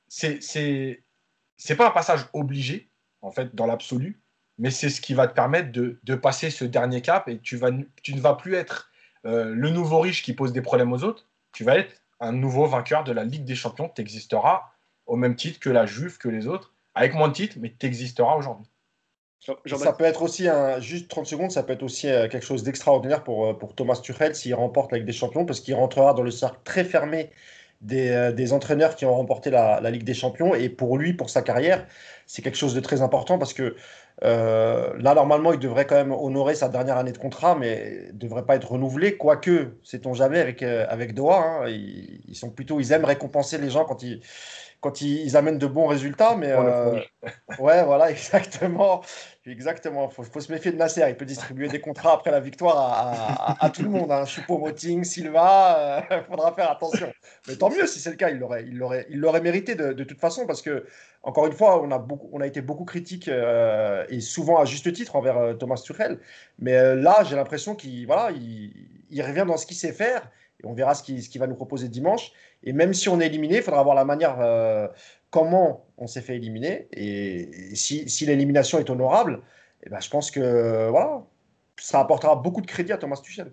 c'est 0.07 0.39
c'est 0.41 1.75
pas 1.75 1.87
un 1.87 1.91
passage 1.91 2.25
obligé, 2.33 2.89
en 3.21 3.29
fait, 3.29 3.53
dans 3.53 3.67
l'absolu, 3.67 4.19
mais 4.57 4.71
c'est 4.71 4.89
ce 4.89 4.99
qui 4.99 5.13
va 5.13 5.27
te 5.27 5.33
permettre 5.33 5.71
de, 5.71 5.99
de, 6.03 6.15
passer 6.15 6.49
ce 6.49 6.65
dernier 6.65 7.01
cap 7.01 7.29
et 7.29 7.37
tu, 7.39 7.55
vas, 7.55 7.69
tu 8.01 8.15
ne 8.15 8.19
vas 8.19 8.33
plus 8.33 8.55
être 8.55 8.91
le 9.23 9.69
nouveau 9.69 9.99
riche 9.99 10.23
qui 10.23 10.33
pose 10.33 10.53
des 10.53 10.61
problèmes 10.61 10.91
aux 10.91 11.03
autres, 11.03 11.27
tu 11.53 11.63
vas 11.63 11.77
être 11.77 12.03
un 12.23 12.31
nouveau 12.31 12.65
vainqueur 12.65 13.03
de 13.03 13.11
la 13.11 13.23
Ligue 13.23 13.45
des 13.45 13.55
Champions. 13.55 13.89
Tu 13.89 14.01
existeras 14.01 14.63
au 15.05 15.15
même 15.15 15.35
titre 15.35 15.59
que 15.59 15.69
la 15.69 15.85
Juve, 15.85 16.17
que 16.17 16.29
les 16.29 16.47
autres, 16.47 16.72
avec 16.95 17.13
moins 17.13 17.27
de 17.27 17.33
titres, 17.33 17.57
mais 17.59 17.73
tu 17.77 17.85
existeras 17.85 18.35
aujourd'hui. 18.35 18.67
Ça 19.65 19.93
peut 19.93 20.05
être 20.05 20.21
aussi, 20.21 20.47
un, 20.47 20.79
juste 20.79 21.09
30 21.09 21.25
secondes, 21.25 21.51
ça 21.51 21.63
peut 21.63 21.73
être 21.73 21.83
aussi 21.83 22.09
euh, 22.09 22.29
quelque 22.29 22.45
chose 22.45 22.63
d'extraordinaire 22.63 23.23
pour, 23.23 23.47
euh, 23.47 23.53
pour 23.53 23.75
Thomas 23.75 23.97
Tuchel 23.97 24.35
s'il 24.35 24.55
remporte 24.55 24.91
la 24.93 24.99
Ligue 24.99 25.07
des 25.07 25.13
Champions, 25.13 25.45
parce 25.45 25.59
qu'il 25.59 25.75
rentrera 25.75 26.13
dans 26.13 26.23
le 26.23 26.31
cercle 26.31 26.59
très 26.63 26.85
fermé 26.85 27.29
des, 27.81 28.09
euh, 28.11 28.31
des 28.31 28.53
entraîneurs 28.53 28.95
qui 28.95 29.05
ont 29.05 29.13
remporté 29.13 29.49
la, 29.49 29.81
la, 29.81 29.91
Ligue 29.91 30.05
des 30.05 30.13
Champions. 30.13 30.55
Et 30.55 30.69
pour 30.69 30.97
lui, 30.97 31.13
pour 31.13 31.29
sa 31.29 31.41
carrière, 31.41 31.85
c'est 32.25 32.41
quelque 32.41 32.57
chose 32.57 32.73
de 32.73 32.79
très 32.79 33.01
important 33.01 33.37
parce 33.37 33.53
que 33.53 33.75
euh, 34.23 34.93
là, 34.97 35.13
normalement, 35.13 35.51
il 35.51 35.59
devrait 35.59 35.85
quand 35.85 35.95
même 35.95 36.13
honorer 36.13 36.55
sa 36.55 36.69
dernière 36.69 36.97
année 36.97 37.11
de 37.11 37.17
contrat, 37.17 37.55
mais 37.55 38.07
ne 38.13 38.17
devrait 38.17 38.45
pas 38.45 38.55
être 38.55 38.71
renouvelé. 38.71 39.17
Quoique, 39.17 39.75
sait-on 39.83 40.13
jamais 40.13 40.39
avec, 40.39 40.63
avec 40.63 41.13
Doha, 41.13 41.63
hein, 41.63 41.67
ils, 41.67 42.35
sont 42.35 42.49
plutôt, 42.49 42.79
ils 42.79 42.93
aiment 42.93 43.05
récompenser 43.05 43.57
les 43.57 43.69
gens 43.69 43.83
quand 43.83 44.03
ils, 44.03 44.21
quand 44.83 45.01
ils, 45.01 45.35
amènent 45.37 45.57
de 45.57 45.65
bons 45.65 45.87
résultats. 45.87 46.35
Mais 46.35 46.51
euh, 46.51 46.99
ouais, 47.59 47.83
voilà, 47.83 48.11
exactement. 48.11 49.01
Exactement. 49.45 50.09
Il 50.17 50.25
faut, 50.25 50.39
se 50.39 50.51
méfier 50.51 50.71
de 50.71 50.77
Nasser. 50.77 51.03
Il 51.07 51.15
peut 51.15 51.25
distribuer 51.25 51.69
des 51.69 51.79
contrats 51.79 52.13
après 52.13 52.31
la 52.31 52.39
victoire 52.39 53.57
à, 53.59 53.69
tout 53.69 53.81
le 53.81 53.89
monde. 53.89 54.11
Hein. 54.11 54.25
Choupo-Moting, 54.25 55.03
Silva, 55.03 56.05
il 56.11 56.23
faudra 56.29 56.53
faire 56.53 56.69
attention. 56.69 57.11
Mais 57.47 57.55
tant 57.55 57.69
mieux 57.69 57.87
si 57.87 57.99
c'est 57.99 58.11
le 58.11 58.17
cas. 58.17 58.29
Il 58.29 58.37
l'aurait 58.37 58.65
il 58.67 58.77
l'aurait, 58.77 59.07
il 59.09 59.19
l'aurait 59.19 59.41
mérité 59.41 59.75
de, 59.75 59.93
de, 59.93 60.03
toute 60.03 60.19
façon 60.19 60.45
parce 60.45 60.61
que 60.61 60.85
encore 61.23 61.47
une 61.47 61.53
fois, 61.53 61.81
on 61.81 61.89
a, 61.91 61.99
beaucoup, 61.99 62.29
on 62.33 62.41
a 62.41 62.47
été 62.47 62.61
beaucoup 62.61 62.83
critique 62.83 63.29
euh, 63.29 64.05
et 64.09 64.19
souvent 64.19 64.59
à 64.59 64.65
juste 64.65 64.91
titre 64.91 65.15
envers 65.15 65.37
euh, 65.37 65.53
Thomas 65.53 65.77
Tuchel. 65.77 66.19
Mais 66.59 66.75
euh, 66.75 66.95
là, 66.95 67.23
j'ai 67.23 67.37
l'impression 67.37 67.75
qu'il 67.75 68.05
voilà, 68.05 68.31
il, 68.31 69.21
revient 69.21 69.45
dans 69.47 69.55
ce 69.55 69.65
qu'il 69.65 69.77
sait 69.77 69.93
faire 69.93 70.29
et 70.61 70.67
on 70.67 70.73
verra 70.73 70.95
ce 70.95 71.03
qu'il 71.03 71.39
va 71.39 71.47
nous 71.47 71.55
proposer 71.55 71.87
dimanche. 71.87 72.33
Et 72.63 72.73
même 72.73 72.93
si 72.93 73.09
on 73.09 73.19
est 73.19 73.27
éliminé, 73.27 73.57
il 73.57 73.63
faudra 73.63 73.83
voir 73.83 73.95
la 73.95 74.05
manière 74.05 74.37
comment 75.29 75.85
on 75.97 76.07
s'est 76.07 76.21
fait 76.21 76.35
éliminer. 76.35 76.87
Et, 76.91 77.75
si, 77.75 78.25
l'élimination 78.25 78.79
est 78.79 78.89
honorable, 78.89 79.41
eh 79.85 79.89
ben, 79.89 79.99
je 79.99 80.09
pense 80.09 80.31
que 80.31 80.89
voilà, 80.89 81.23
ça 81.77 81.99
apportera 81.99 82.35
beaucoup 82.35 82.61
de 82.61 82.67
crédit 82.67 82.93
à 82.93 82.97
Thomas 82.97 83.19
Tuchel. 83.21 83.51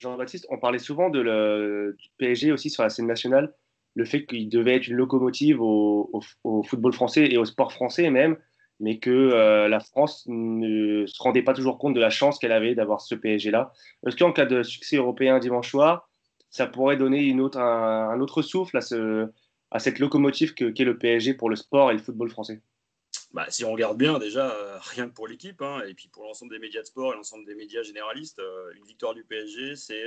Jean-Baptiste, 0.00 0.46
on 0.50 0.58
parlait 0.58 0.78
souvent 0.78 1.10
du 1.10 1.24
PSG 2.18 2.52
aussi 2.52 2.70
sur 2.70 2.82
la 2.82 2.90
scène 2.90 3.06
nationale 3.06 3.52
le 3.98 4.04
fait 4.04 4.24
qu'il 4.26 4.48
devait 4.48 4.76
être 4.76 4.86
une 4.86 4.96
locomotive 4.96 5.60
au, 5.60 6.20
football 6.64 6.92
français 6.92 7.26
et 7.30 7.36
au 7.36 7.44
sport 7.44 7.72
français 7.72 8.10
même, 8.10 8.36
mais 8.78 8.98
que 8.98 9.10
euh, 9.10 9.68
la 9.68 9.80
France 9.80 10.24
ne 10.28 11.04
se 11.06 11.20
rendait 11.20 11.42
pas 11.42 11.52
toujours 11.52 11.78
compte 11.78 11.94
de 11.94 12.00
la 12.00 12.10
chance 12.10 12.38
qu'elle 12.38 12.52
avait 12.52 12.76
d'avoir 12.76 13.00
ce 13.00 13.16
PSG-là. 13.16 13.72
Est-ce 14.06 14.16
qu'en 14.16 14.32
cas 14.32 14.46
de 14.46 14.62
succès 14.62 14.96
européen 14.96 15.40
dimanche 15.40 15.70
soir, 15.70 16.07
ça 16.50 16.66
pourrait 16.66 16.96
donner 16.96 17.32
un, 17.32 18.20
autre 18.20 18.42
souffle 18.42 18.76
à, 18.76 18.80
ce, 18.80 19.28
à 19.70 19.78
cette 19.78 19.98
locomotive 19.98 20.54
qu'est 20.54 20.84
le 20.84 20.98
PSG 20.98 21.34
pour 21.34 21.50
le 21.50 21.56
sport 21.56 21.90
et 21.90 21.94
le 21.94 22.00
football 22.00 22.30
français 22.30 22.62
bah, 23.32 23.44
si 23.50 23.62
on 23.62 23.72
regarde 23.72 23.98
bien, 23.98 24.18
déjà, 24.18 24.50
euh, 24.50 24.78
rien 24.80 25.06
que 25.06 25.12
pour 25.12 25.28
l'équipe, 25.28 25.60
hein, 25.60 25.82
et 25.86 25.92
puis 25.92 26.08
pour 26.08 26.24
l'ensemble 26.24 26.50
des 26.50 26.58
médias 26.58 26.80
de 26.80 26.86
sport 26.86 27.12
et 27.12 27.16
l'ensemble 27.16 27.44
des 27.44 27.54
médias 27.54 27.82
généralistes, 27.82 28.38
euh, 28.38 28.72
une 28.74 28.84
victoire 28.84 29.12
du 29.12 29.22
PSG, 29.22 29.76
c'est 29.76 30.02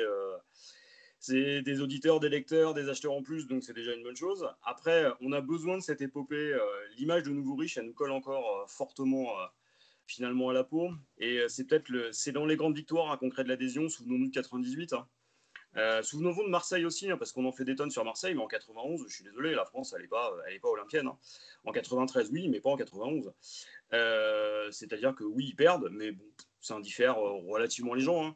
c'est 1.21 1.61
des 1.61 1.81
auditeurs, 1.81 2.19
des 2.19 2.29
lecteurs, 2.29 2.73
des 2.73 2.89
acheteurs 2.89 3.13
en 3.13 3.21
plus, 3.21 3.47
donc 3.47 3.63
c'est 3.63 3.73
déjà 3.73 3.93
une 3.93 4.01
bonne 4.01 4.15
chose. 4.15 4.49
Après, 4.63 5.05
on 5.21 5.31
a 5.33 5.39
besoin 5.39 5.77
de 5.77 5.83
cette 5.83 6.01
épopée. 6.01 6.35
Euh, 6.35 6.59
l'image 6.97 7.21
de 7.21 7.29
Nouveau 7.29 7.55
Riche, 7.55 7.77
elle 7.77 7.85
nous 7.85 7.93
colle 7.93 8.11
encore 8.11 8.43
euh, 8.57 8.65
fortement 8.65 9.29
euh, 9.39 9.45
finalement 10.07 10.49
à 10.49 10.53
la 10.53 10.63
peau. 10.63 10.89
Et 11.19 11.41
c'est 11.47 11.65
peut-être 11.65 11.91
dans 12.31 12.47
les 12.47 12.55
grandes 12.55 12.75
victoires 12.75 13.11
hein, 13.11 13.17
qu'on 13.17 13.29
crée 13.29 13.43
de 13.43 13.49
l'adhésion. 13.49 13.87
Souvenons-nous 13.87 14.29
de 14.29 14.33
98. 14.33 14.93
Hein. 14.93 15.07
Souvenons-nous 16.01 16.43
de 16.43 16.49
Marseille 16.49 16.85
aussi, 16.85 17.09
hein, 17.09 17.17
parce 17.17 17.31
qu'on 17.31 17.45
en 17.45 17.51
fait 17.51 17.65
des 17.65 17.75
tonnes 17.75 17.91
sur 17.91 18.03
Marseille, 18.03 18.33
mais 18.35 18.41
en 18.41 18.47
91, 18.47 19.05
je 19.07 19.13
suis 19.13 19.23
désolé, 19.23 19.53
la 19.53 19.65
France, 19.65 19.93
elle 19.95 20.01
n'est 20.01 20.07
pas, 20.07 20.31
elle 20.47 20.59
pas 20.59 20.69
olympienne. 20.69 21.09
En 21.63 21.71
93, 21.71 22.29
oui, 22.31 22.49
mais 22.49 22.59
pas 22.59 22.69
en 22.69 22.77
91. 22.77 23.31
c'est-à-dire 24.71 25.15
que 25.15 25.23
oui, 25.23 25.47
ils 25.49 25.55
perdent, 25.55 25.89
mais 25.91 26.15
ça 26.61 26.75
indiffère 26.75 27.17
relativement 27.17 27.93
les 27.93 28.01
gens. 28.01 28.35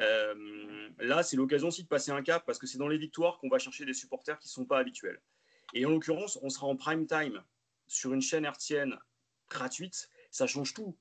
Euh, 0.00 0.88
là, 0.98 1.22
c'est 1.22 1.36
l'occasion 1.36 1.68
aussi 1.68 1.82
de 1.82 1.88
passer 1.88 2.10
un 2.10 2.22
cap 2.22 2.44
parce 2.46 2.58
que 2.58 2.66
c'est 2.66 2.78
dans 2.78 2.88
les 2.88 2.98
victoires 2.98 3.38
qu'on 3.38 3.48
va 3.48 3.58
chercher 3.58 3.86
des 3.86 3.94
supporters 3.94 4.38
qui 4.38 4.48
ne 4.48 4.52
sont 4.52 4.66
pas 4.66 4.78
habituels. 4.78 5.20
Et 5.72 5.86
en 5.86 5.90
l'occurrence, 5.90 6.38
on 6.42 6.50
sera 6.50 6.66
en 6.66 6.76
prime 6.76 7.06
time 7.06 7.42
sur 7.88 8.12
une 8.12 8.20
chaîne 8.22 8.44
hertzienne 8.44 8.98
gratuite. 9.48 10.10
Ça 10.30 10.46
change 10.46 10.74
tout. 10.74 10.96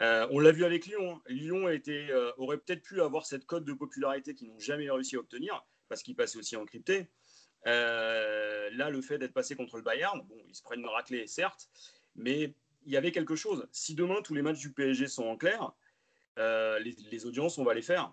Euh, 0.00 0.26
on 0.30 0.40
l'a 0.40 0.52
vu 0.52 0.64
avec 0.64 0.86
Lyon. 0.86 1.20
Lyon 1.26 1.68
euh, 1.68 2.32
aurait 2.36 2.58
peut-être 2.58 2.82
pu 2.82 3.00
avoir 3.00 3.26
cette 3.26 3.46
cote 3.46 3.64
de 3.64 3.72
popularité 3.72 4.34
qu'ils 4.34 4.48
n'ont 4.48 4.58
jamais 4.58 4.90
réussi 4.90 5.16
à 5.16 5.20
obtenir 5.20 5.64
parce 5.88 6.02
qu'ils 6.02 6.16
passaient 6.16 6.38
aussi 6.38 6.56
en 6.56 6.64
crypté. 6.64 7.08
là, 7.64 8.90
le 8.90 9.00
fait 9.02 9.18
d'être 9.18 9.32
passé 9.32 9.54
contre 9.54 9.76
le 9.76 9.82
Bayern, 9.82 10.20
bon, 10.22 10.36
ils 10.48 10.54
se 10.54 10.62
prennent 10.62 10.80
une 10.80 10.86
raclée, 10.86 11.26
certes, 11.26 11.68
mais 12.16 12.54
il 12.86 12.92
y 12.92 12.96
avait 12.96 13.12
quelque 13.12 13.36
chose. 13.36 13.68
Si 13.72 13.94
demain 13.94 14.20
tous 14.22 14.34
les 14.34 14.42
matchs 14.42 14.58
du 14.58 14.72
PSG 14.72 15.06
sont 15.06 15.24
en 15.24 15.36
clair, 15.36 15.72
les, 16.36 16.96
les, 17.10 17.26
audiences, 17.26 17.58
on 17.58 17.64
va 17.64 17.74
les 17.74 17.82
faire. 17.82 18.12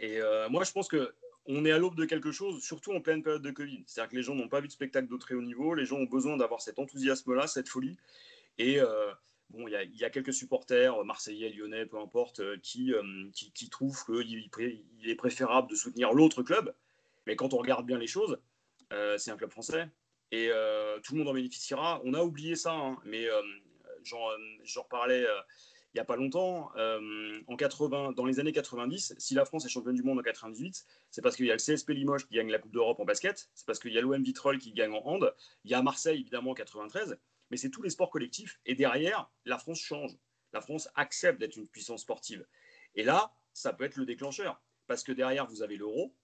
Et 0.00 0.20
euh, 0.20 0.48
moi, 0.48 0.64
je 0.64 0.72
pense 0.72 0.88
que 0.88 1.14
on 1.46 1.64
est 1.64 1.72
à 1.72 1.78
l'aube 1.78 1.96
de 1.96 2.04
quelque 2.04 2.30
chose, 2.30 2.62
surtout 2.62 2.92
en 2.92 3.00
pleine 3.00 3.22
période 3.22 3.42
de 3.42 3.50
Covid. 3.50 3.82
C'est-à-dire 3.86 4.10
que 4.10 4.16
les 4.16 4.22
gens 4.22 4.34
n'ont 4.36 4.48
pas 4.48 4.60
vu 4.60 4.68
de 4.68 4.72
spectacle 4.72 5.08
de 5.08 5.16
très 5.16 5.34
haut 5.34 5.42
niveau, 5.42 5.74
les 5.74 5.84
gens 5.84 5.96
ont 5.96 6.04
besoin 6.04 6.36
d'avoir 6.36 6.60
cet 6.60 6.78
enthousiasme-là, 6.78 7.48
cette 7.48 7.68
folie. 7.68 7.98
Et 8.58 8.80
euh, 8.80 9.12
bon, 9.52 9.68
il 9.68 9.96
y, 9.96 10.04
a 10.04 10.10
quelques 10.10 10.32
supporters, 10.32 11.04
marseillais, 11.04 11.50
lyonnais, 11.50 11.86
peu 11.86 11.98
importe, 11.98 12.40
euh, 12.40 12.56
qui, 12.62 12.92
qui, 13.32 13.70
trouvent 13.70 14.04
qu'il 14.04 14.50
il 14.98 15.10
est 15.10 15.14
préférable 15.14 15.70
de 15.70 15.74
soutenir 15.74 16.12
l'autre 16.12 16.42
club. 16.42 16.74
Mais 17.26 17.36
quand 17.36 17.54
on 17.54 17.58
regarde 17.58 17.86
bien 17.86 17.98
les 17.98 18.06
choses, 18.06 18.38
c'est 19.16 19.30
un 19.30 19.36
club 19.36 19.50
français. 19.50 19.88
Et 20.32 20.50
tout 21.02 21.14
le 21.14 21.18
monde 21.18 21.28
en 21.28 21.34
bénéficiera. 21.34 22.00
On 22.04 22.14
a 22.14 22.22
oublié 22.22 22.56
ça, 22.56 22.72
hein, 22.72 22.98
mais 23.04 23.26
j'en 24.04 24.82
reparlais 24.82 25.24
il 25.94 25.98
n'y 25.98 26.00
a 26.00 26.04
pas 26.04 26.16
longtemps, 26.16 26.70
euh, 26.76 27.40
en 27.46 27.56
80, 27.56 28.12
dans 28.12 28.24
les 28.24 28.40
années 28.40 28.52
90, 28.52 29.14
si 29.18 29.34
la 29.34 29.44
France 29.44 29.66
est 29.66 29.68
championne 29.68 29.94
du 29.94 30.02
monde 30.02 30.18
en 30.18 30.22
98, 30.22 30.86
c'est 31.10 31.20
parce 31.20 31.36
qu'il 31.36 31.44
y 31.44 31.50
a 31.50 31.54
le 31.54 31.58
CSP 31.58 31.90
Limoges 31.90 32.26
qui 32.26 32.34
gagne 32.34 32.50
la 32.50 32.58
Coupe 32.58 32.72
d'Europe 32.72 32.98
en 33.00 33.04
basket, 33.04 33.50
c'est 33.54 33.66
parce 33.66 33.78
qu'il 33.78 33.92
y 33.92 33.98
a 33.98 34.00
l'OM 34.00 34.22
Vitrolles 34.22 34.58
qui 34.58 34.72
gagne 34.72 34.92
en 34.92 35.06
hand, 35.06 35.34
il 35.64 35.70
y 35.70 35.74
a 35.74 35.82
Marseille 35.82 36.20
évidemment 36.20 36.52
en 36.52 36.54
93, 36.54 37.18
mais 37.52 37.58
c'est 37.58 37.68
tous 37.68 37.82
les 37.82 37.90
sports 37.90 38.08
collectifs. 38.08 38.58
Et 38.64 38.74
derrière, 38.74 39.30
la 39.44 39.58
France 39.58 39.78
change. 39.78 40.16
La 40.54 40.62
France 40.62 40.88
accepte 40.94 41.38
d'être 41.38 41.56
une 41.56 41.68
puissance 41.68 42.00
sportive. 42.00 42.46
Et 42.94 43.04
là, 43.04 43.30
ça 43.52 43.74
peut 43.74 43.84
être 43.84 43.96
le 43.96 44.06
déclencheur. 44.06 44.62
Parce 44.86 45.04
que 45.04 45.12
derrière, 45.12 45.46
vous 45.46 45.62
avez 45.62 45.76
l'euro. 45.76 46.14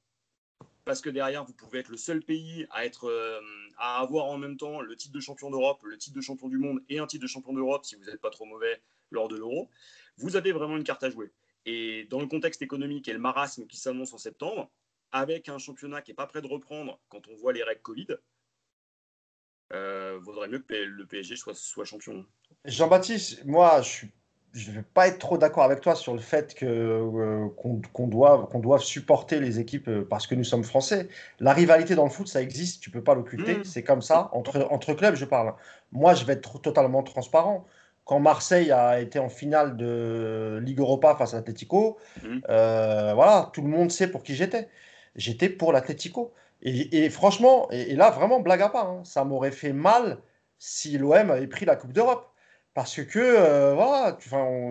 Parce 0.86 1.02
que 1.02 1.10
derrière, 1.10 1.44
vous 1.44 1.52
pouvez 1.52 1.80
être 1.80 1.90
le 1.90 1.98
seul 1.98 2.22
pays 2.22 2.66
euh, 3.02 3.40
à 3.76 4.00
avoir 4.00 4.24
en 4.24 4.38
même 4.38 4.56
temps 4.56 4.80
le 4.80 4.96
titre 4.96 5.12
de 5.12 5.20
champion 5.20 5.50
d'Europe, 5.50 5.82
le 5.84 5.98
titre 5.98 6.16
de 6.16 6.22
champion 6.22 6.48
du 6.48 6.56
monde 6.56 6.82
et 6.88 6.98
un 6.98 7.06
titre 7.06 7.24
de 7.24 7.28
champion 7.28 7.52
d'Europe 7.52 7.84
si 7.84 7.94
vous 7.94 8.04
n'êtes 8.04 8.22
pas 8.22 8.30
trop 8.30 8.46
mauvais 8.46 8.80
lors 9.10 9.28
de 9.28 9.36
l'euro. 9.36 9.68
Vous 10.16 10.36
avez 10.36 10.52
vraiment 10.52 10.78
une 10.78 10.84
carte 10.84 11.04
à 11.04 11.10
jouer. 11.10 11.30
Et 11.66 12.04
dans 12.04 12.20
le 12.20 12.26
contexte 12.26 12.62
économique 12.62 13.06
et 13.06 13.12
le 13.12 13.18
marasme 13.18 13.66
qui 13.66 13.76
s'annonce 13.76 14.14
en 14.14 14.18
septembre, 14.18 14.70
avec 15.12 15.50
un 15.50 15.58
championnat 15.58 16.00
qui 16.00 16.10
n'est 16.10 16.16
pas 16.16 16.26
prêt 16.26 16.40
de 16.40 16.46
reprendre 16.46 16.98
quand 17.10 17.28
on 17.28 17.34
voit 17.34 17.52
les 17.52 17.62
règles 17.62 17.82
Covid, 17.82 18.06
euh, 19.72 20.18
vaudrait 20.22 20.48
mieux 20.48 20.58
que 20.60 20.74
le 20.74 21.06
PSG 21.06 21.36
soit, 21.36 21.54
soit 21.54 21.84
champion. 21.84 22.24
Jean-Baptiste, 22.64 23.44
moi, 23.44 23.80
je 23.82 23.88
suis 23.88 24.10
je 24.52 24.70
ne 24.70 24.76
vais 24.76 24.82
pas 24.82 25.08
être 25.08 25.18
trop 25.18 25.38
d'accord 25.38 25.64
avec 25.64 25.80
toi 25.80 25.94
sur 25.94 26.14
le 26.14 26.20
fait 26.20 26.54
que 26.54 26.66
euh, 26.66 27.48
qu'on 27.56 28.06
doive, 28.06 28.46
qu'on 28.46 28.58
doive 28.60 28.80
supporter 28.80 29.40
les 29.40 29.60
équipes 29.60 29.88
euh, 29.88 30.06
parce 30.08 30.26
que 30.26 30.34
nous 30.34 30.44
sommes 30.44 30.64
français. 30.64 31.08
La 31.38 31.52
rivalité 31.52 31.94
dans 31.94 32.04
le 32.04 32.10
foot, 32.10 32.28
ça 32.28 32.40
existe, 32.40 32.82
tu 32.82 32.90
peux 32.90 33.02
pas 33.02 33.14
l'occulter. 33.14 33.58
Mmh. 33.58 33.64
C'est 33.64 33.82
comme 33.82 34.02
ça 34.02 34.30
entre 34.32 34.66
entre 34.70 34.94
clubs, 34.94 35.14
je 35.14 35.24
parle. 35.24 35.54
Moi, 35.92 36.14
je 36.14 36.24
vais 36.24 36.34
être 36.34 36.60
totalement 36.60 37.02
transparent. 37.02 37.66
Quand 38.04 38.20
Marseille 38.20 38.72
a 38.72 39.00
été 39.00 39.18
en 39.18 39.28
finale 39.28 39.76
de 39.76 40.58
Ligue 40.62 40.80
Europa 40.80 41.14
face 41.14 41.34
à 41.34 41.36
l'Atlético, 41.36 41.98
mmh. 42.22 42.38
euh, 42.48 43.12
voilà, 43.14 43.50
tout 43.52 43.60
le 43.60 43.68
monde 43.68 43.90
sait 43.90 44.08
pour 44.08 44.22
qui 44.22 44.34
j'étais. 44.34 44.68
J'étais 45.14 45.50
pour 45.50 45.72
l'Atlético. 45.72 46.32
Et, 46.62 47.08
franchement, 47.10 47.68
et, 47.70 47.94
là 47.94 48.10
vraiment 48.10 48.40
blague 48.40 48.62
à 48.62 48.68
part, 48.68 48.90
hein, 48.90 49.02
ça 49.04 49.24
m'aurait 49.24 49.52
fait 49.52 49.72
mal 49.72 50.18
si 50.58 50.98
l'OM 50.98 51.30
avait 51.30 51.46
pris 51.46 51.64
la 51.64 51.76
Coupe 51.76 51.92
d'Europe. 51.92 52.32
Parce 52.74 53.02
que, 53.02 53.18
euh, 53.18 53.74
voilà, 53.74 54.16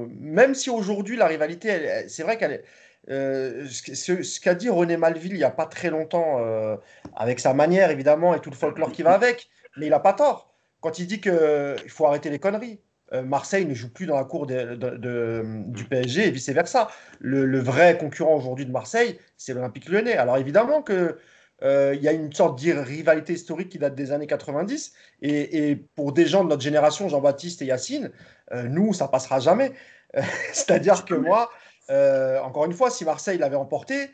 même 0.09 0.55
si 0.55 0.69
aujourd'hui 0.69 1.17
la 1.17 1.27
rivalité, 1.27 2.05
c'est 2.07 2.23
vrai 2.23 2.37
qu'elle 2.37 2.53
est. 2.53 2.63
Euh, 3.09 3.65
ce, 3.67 4.39
qu'a 4.39 4.53
dit 4.53 4.69
René 4.69 4.97
Malville 4.97 5.31
il 5.31 5.37
n'y 5.37 5.43
a 5.43 5.49
pas 5.49 5.65
très 5.65 5.89
longtemps, 5.89 6.39
euh, 6.39 6.75
avec 7.15 7.39
sa 7.39 7.53
manière 7.53 7.89
évidemment 7.89 8.33
et 8.33 8.39
tout 8.39 8.49
le 8.49 8.55
folklore 8.55 8.91
qui 8.91 9.01
va 9.01 9.13
avec, 9.13 9.49
mais 9.77 9.87
il 9.87 9.89
n'a 9.89 9.99
pas 9.99 10.13
tort. 10.13 10.53
Quand 10.81 10.99
il 10.99 11.07
dit 11.07 11.19
qu'il 11.19 11.89
faut 11.89 12.05
arrêter 12.05 12.29
les 12.29 12.39
conneries. 12.39 12.79
Marseille 13.23 13.65
ne 13.65 13.73
joue 13.73 13.91
plus 13.91 14.05
dans 14.05 14.17
la 14.17 14.25
cour 14.25 14.45
du 14.47 15.83
PSG 15.89 16.27
et 16.27 16.31
vice-versa. 16.31 16.89
Le, 17.19 17.59
vrai 17.59 17.97
concurrent 17.97 18.35
aujourd'hui 18.35 18.65
de 18.65 18.71
Marseille, 18.71 19.17
c'est 19.37 19.53
l'Olympique 19.53 19.87
lyonnais. 19.87 20.17
Alors 20.17 20.37
évidemment 20.37 20.81
que 20.81 21.17
euh, 21.63 21.95
il 21.95 22.03
y 22.03 22.07
a 22.07 22.11
une 22.11 22.31
sorte 22.31 22.63
de 22.63 22.71
rivalité 22.73 23.33
historique 23.33 23.69
qui 23.69 23.79
date 23.79 23.95
des 23.95 24.11
années 24.11 24.27
90. 24.27 24.93
Et, 25.21 25.75
pour 25.95 26.13
des 26.13 26.25
gens 26.25 26.43
de 26.43 26.49
notre 26.49 26.61
génération, 26.61 27.09
Jean-Baptiste 27.09 27.61
et 27.61 27.65
Yacine, 27.65 28.11
euh, 28.53 28.63
nous, 28.63 28.93
ça 28.93 29.07
passera 29.07 29.39
jamais. 29.39 29.71
C'est-à-dire 30.53 31.05
que 31.05 31.15
moi, 31.15 31.49
euh, 31.89 32.39
encore 32.41 32.65
une 32.65 32.73
fois, 32.73 32.89
si 32.89 33.05
Marseille 33.05 33.37
l'avait 33.37 33.55
emporté, 33.55 34.09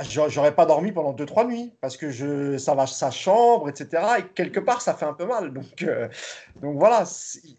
j'aurais 0.00 0.54
pas 0.54 0.64
dormi 0.64 0.90
pendant 0.92 1.12
2-3 1.12 1.46
nuits 1.46 1.72
parce 1.80 1.96
que 1.96 2.10
je, 2.10 2.56
ça 2.56 2.74
va 2.74 2.86
sa 2.86 3.10
chambre, 3.10 3.68
etc. 3.68 4.02
Et 4.18 4.22
quelque 4.34 4.60
part, 4.60 4.80
ça 4.80 4.94
fait 4.94 5.04
un 5.04 5.12
peu 5.12 5.26
mal. 5.26 5.52
Donc, 5.52 5.82
euh, 5.82 6.08
donc 6.60 6.78
voilà, 6.78 7.04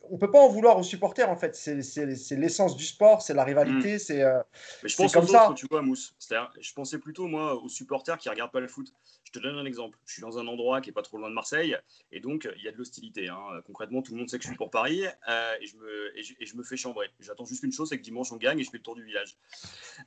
on 0.09 0.17
peut 0.17 0.31
pas 0.31 0.39
en 0.39 0.49
vouloir 0.49 0.77
aux 0.77 0.84
supporters 0.84 1.29
en 1.29 1.36
fait. 1.36 1.55
C'est 1.55 2.36
l'essence 2.36 2.75
du 2.75 2.86
sport, 2.86 3.21
c'est 3.21 3.34
la 3.34 3.43
rivalité, 3.43 3.95
hmm. 3.95 3.99
c'est 3.99 4.23
euh, 4.23 4.41
je 4.84 4.95
pense 4.95 5.13
comme 5.13 5.27
ça. 5.27 5.53
tu 5.55 5.67
vois, 5.69 5.81
Mousse. 5.81 6.15
Je 6.59 6.73
pensais 6.73 6.97
plutôt 6.97 7.27
moi 7.27 7.55
aux 7.55 7.69
supporters 7.69 8.17
qui 8.17 8.29
regardent 8.29 8.51
pas 8.51 8.59
le 8.59 8.67
foot. 8.67 8.91
Te 9.34 9.39
donne 9.39 9.57
un 9.57 9.65
exemple. 9.65 9.97
Je 10.05 10.13
suis 10.13 10.21
dans 10.21 10.38
un 10.38 10.47
endroit 10.47 10.79
qui 10.79 10.91
est 10.91 10.93
pas 10.93 11.01
trop 11.01 11.17
loin 11.17 11.27
de 11.27 11.34
Marseille 11.34 11.75
et 12.11 12.19
donc 12.19 12.47
il 12.55 12.63
y 12.63 12.67
a 12.67 12.71
de 12.71 12.77
l'hostilité. 12.77 13.29
Hein. 13.29 13.61
Concrètement, 13.65 14.01
tout 14.01 14.13
le 14.13 14.19
monde 14.19 14.29
sait 14.29 14.38
que 14.38 14.43
je 14.43 14.49
suis 14.49 14.57
pour 14.57 14.69
Paris 14.69 15.03
euh, 15.27 15.55
et, 15.59 15.65
je 15.65 16.55
me, 16.55 16.63
fais 16.63 16.77
chambrer. 16.77 17.09
J'attends 17.19 17.45
juste 17.45 17.63
une 17.63 17.71
chose, 17.71 17.89
c'est 17.89 17.97
que 17.97 18.03
dimanche 18.03 18.31
on 18.31 18.38
gagne 18.38 18.59
et 18.59 18.63
je 18.63 18.69
fais 18.69 18.77
le 18.77 18.84
tour 18.84 18.95
du 18.95 19.03
village. 19.03 19.36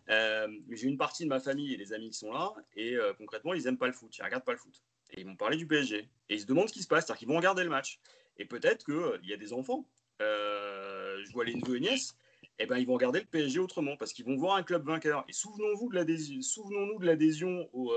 mais 0.08 0.76
j'ai 0.76 0.86
une 0.86 0.96
partie 0.96 1.24
de 1.24 1.28
ma 1.28 1.40
famille 1.40 1.74
et 1.74 1.76
des 1.76 1.92
amis 1.92 2.12
sont 2.12 2.32
là 2.32 2.52
et 2.76 2.94
euh, 2.94 3.12
concrètement, 3.14 3.54
ils 3.54 3.64
n'aiment 3.64 3.78
pas 3.78 3.86
le 3.86 3.92
foot, 3.92 4.16
ils 4.16 4.22
regardent 4.22 4.44
pas 4.44 4.52
le 4.52 4.58
foot. 4.58 4.82
Et 5.10 5.20
ils 5.20 5.26
vont 5.26 5.36
parler 5.36 5.56
du 5.56 5.66
PSG 5.66 6.08
et 6.28 6.34
ils 6.34 6.40
se 6.40 6.46
demandent 6.46 6.68
ce 6.68 6.72
qui 6.72 6.82
se 6.82 6.88
passe, 6.88 7.06
c'est-à-dire 7.06 7.18
qu'ils 7.18 7.28
vont 7.28 7.36
regarder 7.36 7.64
le 7.64 7.70
match. 7.70 8.00
Et 8.38 8.44
peut-être 8.44 8.84
qu'il 8.84 8.94
euh, 8.94 9.18
il 9.22 9.28
y 9.28 9.32
a 9.32 9.36
des 9.36 9.52
enfants, 9.52 9.86
euh, 10.20 11.22
je 11.24 11.32
vois 11.32 11.44
les 11.44 11.54
neveux 11.54 11.76
et 11.76 11.80
nièces, 11.80 12.16
eh 12.58 12.66
ben, 12.66 12.78
ils 12.78 12.86
vont 12.86 12.94
regarder 12.94 13.20
le 13.20 13.26
PSG 13.26 13.58
autrement 13.58 13.96
parce 13.96 14.12
qu'ils 14.12 14.24
vont 14.24 14.36
voir 14.36 14.56
un 14.56 14.62
club 14.62 14.84
vainqueur. 14.84 15.24
Et 15.28 15.32
souvenons-vous 15.32 15.90
de 15.90 15.94
l'adhésion, 15.94 16.40
souvenons-nous 16.42 16.98
de 16.98 17.06
l'adhésion 17.06 17.68
au, 17.72 17.92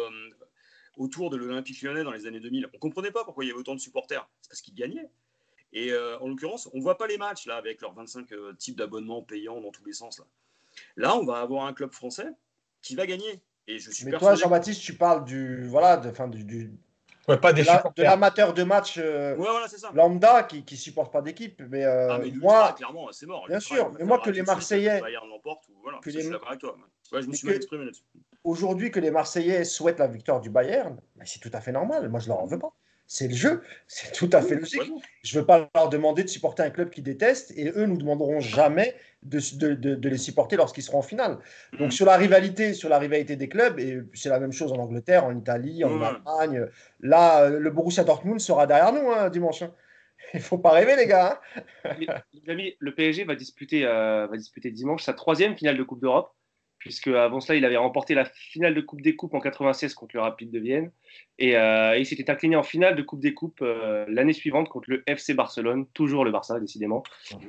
autour 0.98 1.30
de 1.30 1.38
l'Olympique 1.38 1.82
lyonnais 1.82 2.04
dans 2.04 2.12
les 2.12 2.26
années 2.26 2.40
2000. 2.40 2.66
On 2.66 2.70
ne 2.74 2.80
comprenait 2.80 3.12
pas 3.12 3.24
pourquoi 3.24 3.44
il 3.44 3.48
y 3.48 3.52
avait 3.52 3.60
autant 3.60 3.76
de 3.76 3.80
supporters, 3.80 4.28
c'est 4.42 4.50
parce 4.50 4.62
qu'ils 4.62 4.76
gagnaient. 4.76 5.10
Et 5.72 5.94
en 6.20 6.28
l'occurrence, 6.28 6.68
on 6.74 6.78
ne 6.78 6.82
voit 6.82 6.98
pas 6.98 7.06
les 7.06 7.18
matchs 7.18 7.46
là 7.46 7.56
avec 7.56 7.82
leurs 7.82 7.94
25 7.94 8.28
types 8.58 8.76
d'abonnements 8.76 9.22
payants 9.22 9.62
dans 9.62 9.72
tous 9.72 9.86
les 9.86 9.94
sens. 9.94 10.18
Là. 10.18 10.26
là, 10.96 11.16
on 11.16 11.24
va 11.24 11.42
avoir 11.42 11.66
un 11.66 11.74
club 11.74 11.92
français 11.92 12.28
qui 12.82 12.96
va 12.96 13.06
gagner. 13.06 13.44
Mais 14.06 14.12
toi, 14.18 14.36
Jean-Baptiste, 14.36 14.82
tu 14.82 14.96
parles 14.96 15.26
du. 15.26 15.68
Voilà, 15.68 15.98
de, 15.98 16.12
fin, 16.12 16.28
du, 16.28 16.44
du... 16.44 16.72
pas 17.42 17.54
des 17.54 17.64
de 17.64 18.04
l'amateur 18.04 18.54
de 18.54 18.64
match 18.64 18.96
euh, 18.98 19.36
lambda 19.94 20.44
qui 20.44 20.64
ne 20.70 20.76
supporte 20.76 21.14
pas 21.14 21.22
d'équipe. 21.22 21.62
Mais, 21.70 21.86
euh, 21.86 22.14
ah, 22.14 22.20
moi, 22.36 22.74
clairement, 22.74 23.12
c'est 23.12 23.28
mort. 23.28 23.46
Bien 23.48 23.60
sûr, 23.60 23.92
mais 23.98 24.06
moi 24.06 24.20
que 24.20 24.32
les 24.32 24.42
Marseillais. 24.42 25.02
Que 26.02 26.10
les... 26.10 26.24
je 26.24 27.28
me 27.28 27.34
suis 27.34 27.50
exprimé 27.50 27.86
là-dessus. 27.86 28.04
Aujourd'hui, 28.44 28.92
que 28.92 29.00
les 29.00 29.12
Marseillais 29.12 29.64
souhaitent 29.64 30.00
la 30.00 30.08
victoire 30.08 30.42
du 30.42 30.50
Bayern, 30.50 31.00
c'est 31.26 31.40
tout 31.40 31.52
à 31.54 31.62
fait 31.62 31.72
normal. 31.72 32.10
Moi, 32.10 32.20
je 32.20 32.28
leur 32.30 32.40
en 32.40 32.46
veux 32.46 32.60
pas 32.60 32.74
c'est 33.12 33.28
le 33.28 33.34
jeu, 33.34 33.64
c'est 33.88 34.12
tout 34.14 34.30
à 34.34 34.42
fait 34.42 34.54
logique. 34.54 34.84
Je 35.24 35.36
ne 35.36 35.42
veux 35.42 35.46
pas 35.46 35.68
leur 35.74 35.90
demander 35.90 36.24
de 36.24 36.28
supporter 36.30 36.62
un 36.62 36.70
club 36.70 36.92
qu'ils 36.92 37.04
détestent 37.04 37.52
et 37.58 37.72
eux 37.76 37.88
nous 37.88 37.98
demanderont 37.98 38.40
jamais 38.40 38.96
de, 39.24 39.40
de, 39.58 39.96
de, 39.96 40.10
les 40.10 40.20
supporter 40.20 40.58
lorsqu'ils 40.58 40.84
seront 40.84 41.00
en 41.00 41.02
finale. 41.02 41.40
Donc 41.80 41.88
mm. 41.88 41.92
sur 41.92 42.06
la 42.06 42.16
rivalité, 42.18 42.76
sur 42.76 42.88
la 42.88 43.00
rivalité 43.00 43.36
des 43.36 43.50
clubs, 43.50 43.80
et 43.80 44.00
c'est 44.14 44.30
la 44.30 44.40
même 44.40 44.52
chose 44.52 44.72
en 44.72 44.78
Angleterre, 44.78 45.26
en 45.26 45.36
Italie, 45.36 45.84
en 45.84 46.00
Allemagne. 46.00 46.68
Là, 47.00 47.50
le 47.50 47.72
Borussia 47.72 48.04
Dortmund 48.04 48.40
sera 48.40 48.68
derrière 48.68 48.94
nous 48.94 49.10
hein, 49.10 49.30
dimanche. 49.32 49.64
Hein. 49.64 49.74
Il 50.36 50.42
faut 50.42 50.60
pas 50.60 50.72
rêver 50.72 50.96
les 50.96 51.08
gars. 51.08 51.42
Hein. 51.86 51.96
les 52.34 52.52
amis, 52.52 52.76
le 52.78 52.94
PSG 52.94 53.24
va 53.24 53.34
disputer, 53.34 53.88
euh, 53.88 54.28
va 54.28 54.38
disputer 54.38 54.70
dimanche 54.70 55.04
sa 55.04 55.14
troisième 55.14 55.58
finale 55.58 55.80
de 55.80 55.84
Coupe 55.84 56.00
d'Europe 56.00 56.32
puisque 56.80 57.08
avant 57.08 57.42
cela, 57.42 57.58
il 57.58 57.66
avait 57.66 57.78
remporté 57.78 58.16
la 58.16 58.26
finale 58.26 58.74
de 58.74 58.82
Coupe 58.82 59.02
des 59.02 59.16
Coupes 59.16 59.34
en 59.34 59.40
96 59.40 59.94
contre 59.94 60.16
le 60.16 60.22
Rapide 60.22 60.50
de 60.50 60.60
Vienne, 60.60 60.92
et 61.38 61.58
euh, 61.58 61.98
il 61.98 62.06
s'était 62.06 62.30
incliné 62.32 62.56
en 62.56 62.64
finale 62.64 62.96
de 62.96 63.02
Coupe 63.02 63.20
des 63.20 63.34
Coupes 63.34 63.62
euh, 63.62 64.06
l'année 64.08 64.34
suivante 64.34 64.70
contre 64.70 64.90
le 64.90 65.04
FC 65.06 65.34
Barcelone, 65.34 65.86
toujours 65.94 66.24
le 66.24 66.32
Barça, 66.32 66.60
décidément. 66.60 67.04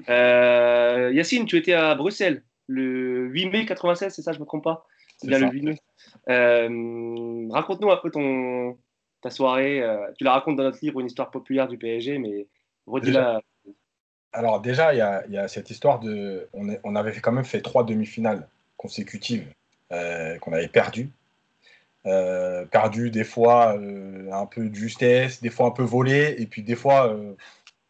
Euh, 0.09 1.11
Yacine, 1.15 1.47
tu 1.47 1.57
étais 1.57 1.73
à 1.73 1.95
Bruxelles 1.95 2.43
le 2.67 3.27
8 3.29 3.47
mai 3.51 3.67
96, 3.67 4.13
c'est 4.13 4.23
ça, 4.23 4.33
je 4.33 4.39
ne 4.39 4.43
me 4.43 4.47
trompe 4.47 4.65
pas? 4.65 4.87
Bien 5.23 5.39
le 5.39 5.49
8 5.49 5.63
mai. 5.63 7.51
Raconte-nous 7.53 7.91
un 7.91 7.97
peu 7.97 8.11
ton, 8.11 8.79
ta 9.23 9.31
soirée. 9.31 9.83
tu 10.19 10.25
la 10.25 10.33
racontes 10.33 10.57
dans 10.57 10.65
notre 10.65 10.79
livre, 10.83 11.01
Une 11.01 11.07
histoire 11.07 11.31
populaire 11.31 11.69
du 11.69 11.79
PSG, 11.79 12.19
mais 12.19 12.49
redis-la. 12.87 13.41
Alors 14.33 14.61
déjà, 14.61 14.95
il 14.95 14.97
y, 15.29 15.35
y, 15.35 15.39
a 15.39 15.49
cette 15.49 15.71
histoire 15.71 15.99
de... 15.99 16.49
On, 16.53 16.69
est, 16.69 16.79
on 16.85 16.95
avait 16.95 17.13
quand 17.21 17.33
même 17.33 17.45
fait 17.45 17.63
trois 17.63 17.83
demi-finales 17.83 18.49
consécutives 18.81 19.47
euh, 19.93 20.39
qu'on 20.39 20.55
avait 20.55 20.69
perdues. 20.69 21.11
Euh, 22.07 22.65
perdu 22.65 23.11
des 23.11 23.25
fois 23.25 23.77
euh, 23.77 24.33
un 24.33 24.47
peu 24.47 24.71
de 24.71 24.75
justesse, 24.75 25.43
des 25.43 25.51
fois 25.51 25.67
un 25.67 25.71
peu 25.71 25.83
volé, 25.83 26.35
et 26.39 26.47
puis 26.47 26.63
des 26.63 26.77
fois 26.77 27.15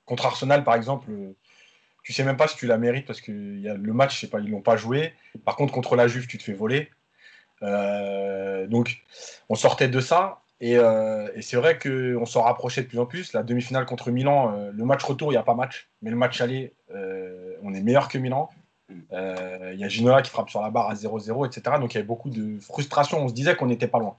contre 0.05 0.27
Arsenal 0.27 0.65
par 0.65 0.75
exemple, 0.75 1.13
tu 2.03 2.13
sais 2.13 2.25
même 2.25 2.37
pas 2.37 2.49
si 2.49 2.57
tu 2.57 2.67
la 2.67 2.77
mérites 2.77 3.07
parce 3.07 3.21
que 3.21 3.31
le 3.31 3.93
match, 3.93 4.17
je 4.17 4.21
sais 4.21 4.27
pas, 4.27 4.41
ils 4.41 4.51
l'ont 4.51 4.63
pas 4.63 4.77
joué. 4.77 5.13
Par 5.45 5.55
contre 5.55 5.73
contre 5.73 5.95
la 5.95 6.09
Juve, 6.09 6.27
tu 6.27 6.39
te 6.39 6.43
fais 6.43 6.55
voler. 6.55 6.91
donc 7.63 9.05
on 9.49 9.55
sortait 9.55 9.89
de 9.89 10.01
ça 10.01 10.41
et, 10.61 10.73
et 10.73 11.43
c'est 11.43 11.57
vrai 11.57 11.79
qu'on 11.79 12.27
s'en 12.27 12.43
rapprochait 12.43 12.83
de 12.83 12.89
plus 12.89 12.99
en 12.99 13.07
plus. 13.07 13.33
La 13.33 13.45
demi-finale 13.45 13.87
contre 13.87 14.11
Milan, 14.11 14.71
le 14.73 14.85
match 14.85 15.05
retour, 15.05 15.31
il 15.31 15.35
n'y 15.35 15.41
a 15.41 15.45
pas 15.45 15.55
match, 15.55 15.89
mais 16.03 16.11
le 16.11 16.17
match 16.17 16.41
aller, 16.41 16.73
on 17.63 17.75
est 17.75 17.81
meilleur 17.81 18.09
que 18.09 18.19
Milan. 18.19 18.51
Euh, 19.13 19.71
il 19.73 19.81
y 19.81 19.85
a 19.85 19.89
Ginola 19.89 20.23
qui 20.23 20.31
frappe 20.31 20.51
sur 20.51 20.61
la 20.61 20.71
barre 20.71 20.91
à 20.91 20.95
0-0, 20.95 21.47
etc. 21.47 21.77
Donc 21.81 21.95
il 21.95 21.97
y 21.97 21.99
avait 21.99 22.07
beaucoup 22.07 22.31
de 22.31 22.59
frustration. 22.61 23.19
On 23.19 23.29
se 23.29 23.35
disait 23.35 23.55
qu'on 23.57 23.67
n'était 23.67 23.89
pas 23.89 23.99
loin. 23.99 24.17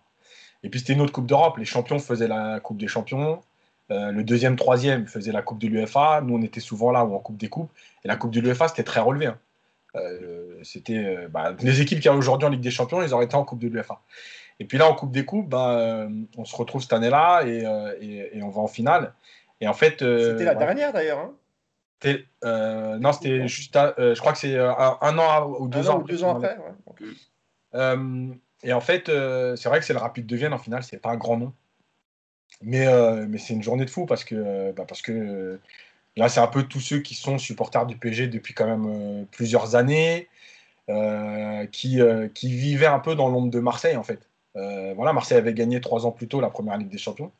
Et 0.64 0.70
puis 0.70 0.80
c'était 0.80 0.94
une 0.94 1.02
autre 1.02 1.12
Coupe 1.12 1.26
d'Europe. 1.26 1.58
Les 1.58 1.66
champions 1.66 2.00
faisaient 2.00 2.28
la 2.28 2.60
Coupe 2.60 2.78
des 2.78 2.88
champions. 2.88 3.42
Euh, 3.90 4.12
le 4.12 4.24
deuxième, 4.24 4.56
troisième 4.56 5.08
faisait 5.08 5.32
la 5.32 5.42
Coupe 5.42 5.60
de 5.60 5.68
l'UFA. 5.68 6.22
Nous, 6.22 6.36
on 6.36 6.42
était 6.42 6.60
souvent 6.60 6.92
là 6.92 7.04
ou 7.04 7.16
en 7.16 7.20
Coupe 7.20 7.38
des 7.38 7.50
Coupes. 7.50 7.72
Et 8.06 8.08
la 8.08 8.16
Coupe 8.16 8.32
de 8.32 8.40
l'UFA, 8.40 8.68
c'était 8.68 8.84
très 8.84 9.02
relevé. 9.02 9.28
Hein. 9.28 9.38
Euh, 9.96 10.58
c'était 10.64 11.28
bah, 11.30 11.54
les 11.60 11.82
équipes 11.82 12.00
qui 12.00 12.08
a 12.08 12.14
aujourd'hui 12.14 12.48
en 12.48 12.52
Ligue 12.52 12.62
des 12.62 12.72
Champions, 12.72 13.02
ils 13.02 13.14
auraient 13.14 13.26
été 13.26 13.36
en 13.36 13.44
Coupe 13.44 13.60
de 13.60 13.68
l'UFA. 13.68 14.00
Et 14.60 14.66
puis 14.66 14.78
là, 14.78 14.88
en 14.88 14.96
Coupe 14.96 15.12
des 15.12 15.26
Coupes, 15.26 15.50
bah, 15.50 16.08
on 16.38 16.46
se 16.46 16.56
retrouve 16.56 16.82
cette 16.82 16.94
année-là 16.94 17.44
et, 17.46 17.66
et, 18.34 18.44
on 18.44 18.50
va 18.50 18.62
en 18.62 18.68
finale. 18.68 19.14
Et 19.60 19.68
en 19.68 19.74
fait, 19.74 20.00
c'était 20.00 20.46
la 20.46 20.56
dernière 20.56 20.94
d'ailleurs. 20.94 21.20
Hein. 21.20 21.32
Euh, 22.06 22.98
non, 22.98 23.14
c'était 23.14 23.48
juste, 23.48 23.76
euh, 23.76 24.16
je 24.16 24.20
crois 24.20 24.34
que 24.34 24.40
c'est 24.40 24.56
euh, 24.56 24.74
un, 24.74 25.18
an 25.18 25.56
ou 25.60 25.68
deux 25.68 25.90
ans. 25.90 26.00
deux 26.00 26.24
ans 26.24 26.36
après. 26.36 26.58
et 28.64 28.74
en 28.74 28.82
fait, 28.82 29.06
c'est 29.08 29.70
vrai 29.70 29.80
que 29.80 29.86
c'est 29.86 29.94
le 29.94 30.00
Rapide 30.00 30.26
de 30.26 30.36
Vienne 30.36 30.54
en 30.54 30.58
finale, 30.58 30.84
c'est 30.84 31.00
pas 31.00 31.10
un 31.10 31.18
grand 31.18 31.38
nom. 31.38 31.54
Mais, 32.62 32.86
mais 33.28 33.38
c'est 33.38 33.54
une 33.54 33.64
journée 33.64 33.86
de 33.86 33.90
fou 33.90 34.06
parce 34.06 34.24
que, 34.24 34.72
bah, 34.72 34.86
parce 34.88 35.02
que 35.02 35.60
Là, 36.18 36.28
c'est 36.28 36.42
un 36.42 36.48
peu 36.48 36.64
tous 36.64 36.82
ceux 36.82 37.00
qui 37.00 37.16
sont 37.16 37.38
supporters 37.38 37.86
du 37.86 37.96
PSG 37.96 38.28
depuis 38.28 38.54
quand 38.54 38.68
même 38.68 39.26
plusieurs 39.32 39.76
années, 39.76 40.28
qui, 41.72 42.00
qui 42.34 42.52
vivaient 42.52 42.86
un 42.86 43.00
peu 43.00 43.16
dans 43.16 43.30
l'ombre 43.30 43.50
de 43.50 43.60
Marseille, 43.60 43.96
en 43.96 44.04
fait. 44.04 44.30
voilà, 44.54 45.14
Marseille 45.14 45.38
avait 45.38 45.54
gagné 45.54 45.80
trois 45.80 46.06
ans 46.06 46.12
plus 46.12 46.28
tôt 46.28 46.42
la 46.42 46.50
première 46.50 46.78
Ligue 46.78 46.90
des 46.90 46.98
Champions. 46.98 47.32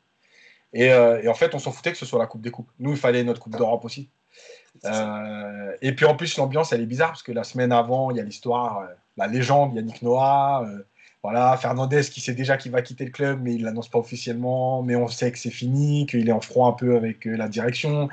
Et, 0.72 0.86
et 0.86 1.28
en 1.28 1.34
fait, 1.34 1.54
on 1.54 1.58
s'en 1.58 1.70
foutait 1.70 1.92
que 1.92 1.98
ce 1.98 2.06
soit 2.06 2.18
la 2.18 2.26
Coupe 2.26 2.40
des 2.40 2.50
Coupes. 2.50 2.70
Nous, 2.78 2.92
il 2.92 2.96
fallait 2.96 3.24
notre 3.24 3.40
Coupe 3.40 3.56
d'Europe 3.56 3.84
aussi. 3.84 4.08
Et 5.82 5.92
puis 5.94 6.06
en 6.06 6.16
plus, 6.16 6.36
l'ambiance, 6.36 6.72
elle 6.72 6.80
est 6.80 6.86
bizarre 6.86 7.10
parce 7.10 7.22
que 7.22 7.32
la 7.32 7.44
semaine 7.44 7.72
avant, 7.72 8.10
il 8.10 8.16
y 8.16 8.20
a 8.20 8.22
l'histoire, 8.22 8.88
la 9.16 9.26
légende 9.26 9.74
Yannick 9.74 10.02
Noah. 10.02 10.66
voilà, 11.22 11.56
Fernandez 11.56 12.02
qui 12.10 12.20
sait 12.20 12.34
déjà 12.34 12.56
qu'il 12.56 12.72
va 12.72 12.82
quitter 12.82 13.04
le 13.04 13.10
club, 13.10 13.40
mais 13.42 13.54
il 13.54 13.62
l'annonce 13.64 13.88
pas 13.88 13.98
officiellement. 13.98 14.82
Mais 14.82 14.96
on 14.96 15.08
sait 15.08 15.30
que 15.30 15.38
c'est 15.38 15.50
fini, 15.50 16.06
qu'il 16.06 16.28
est 16.28 16.32
en 16.32 16.40
froid 16.40 16.68
un 16.68 16.72
peu 16.72 16.96
avec 16.96 17.24
la 17.26 17.48
direction 17.48 18.08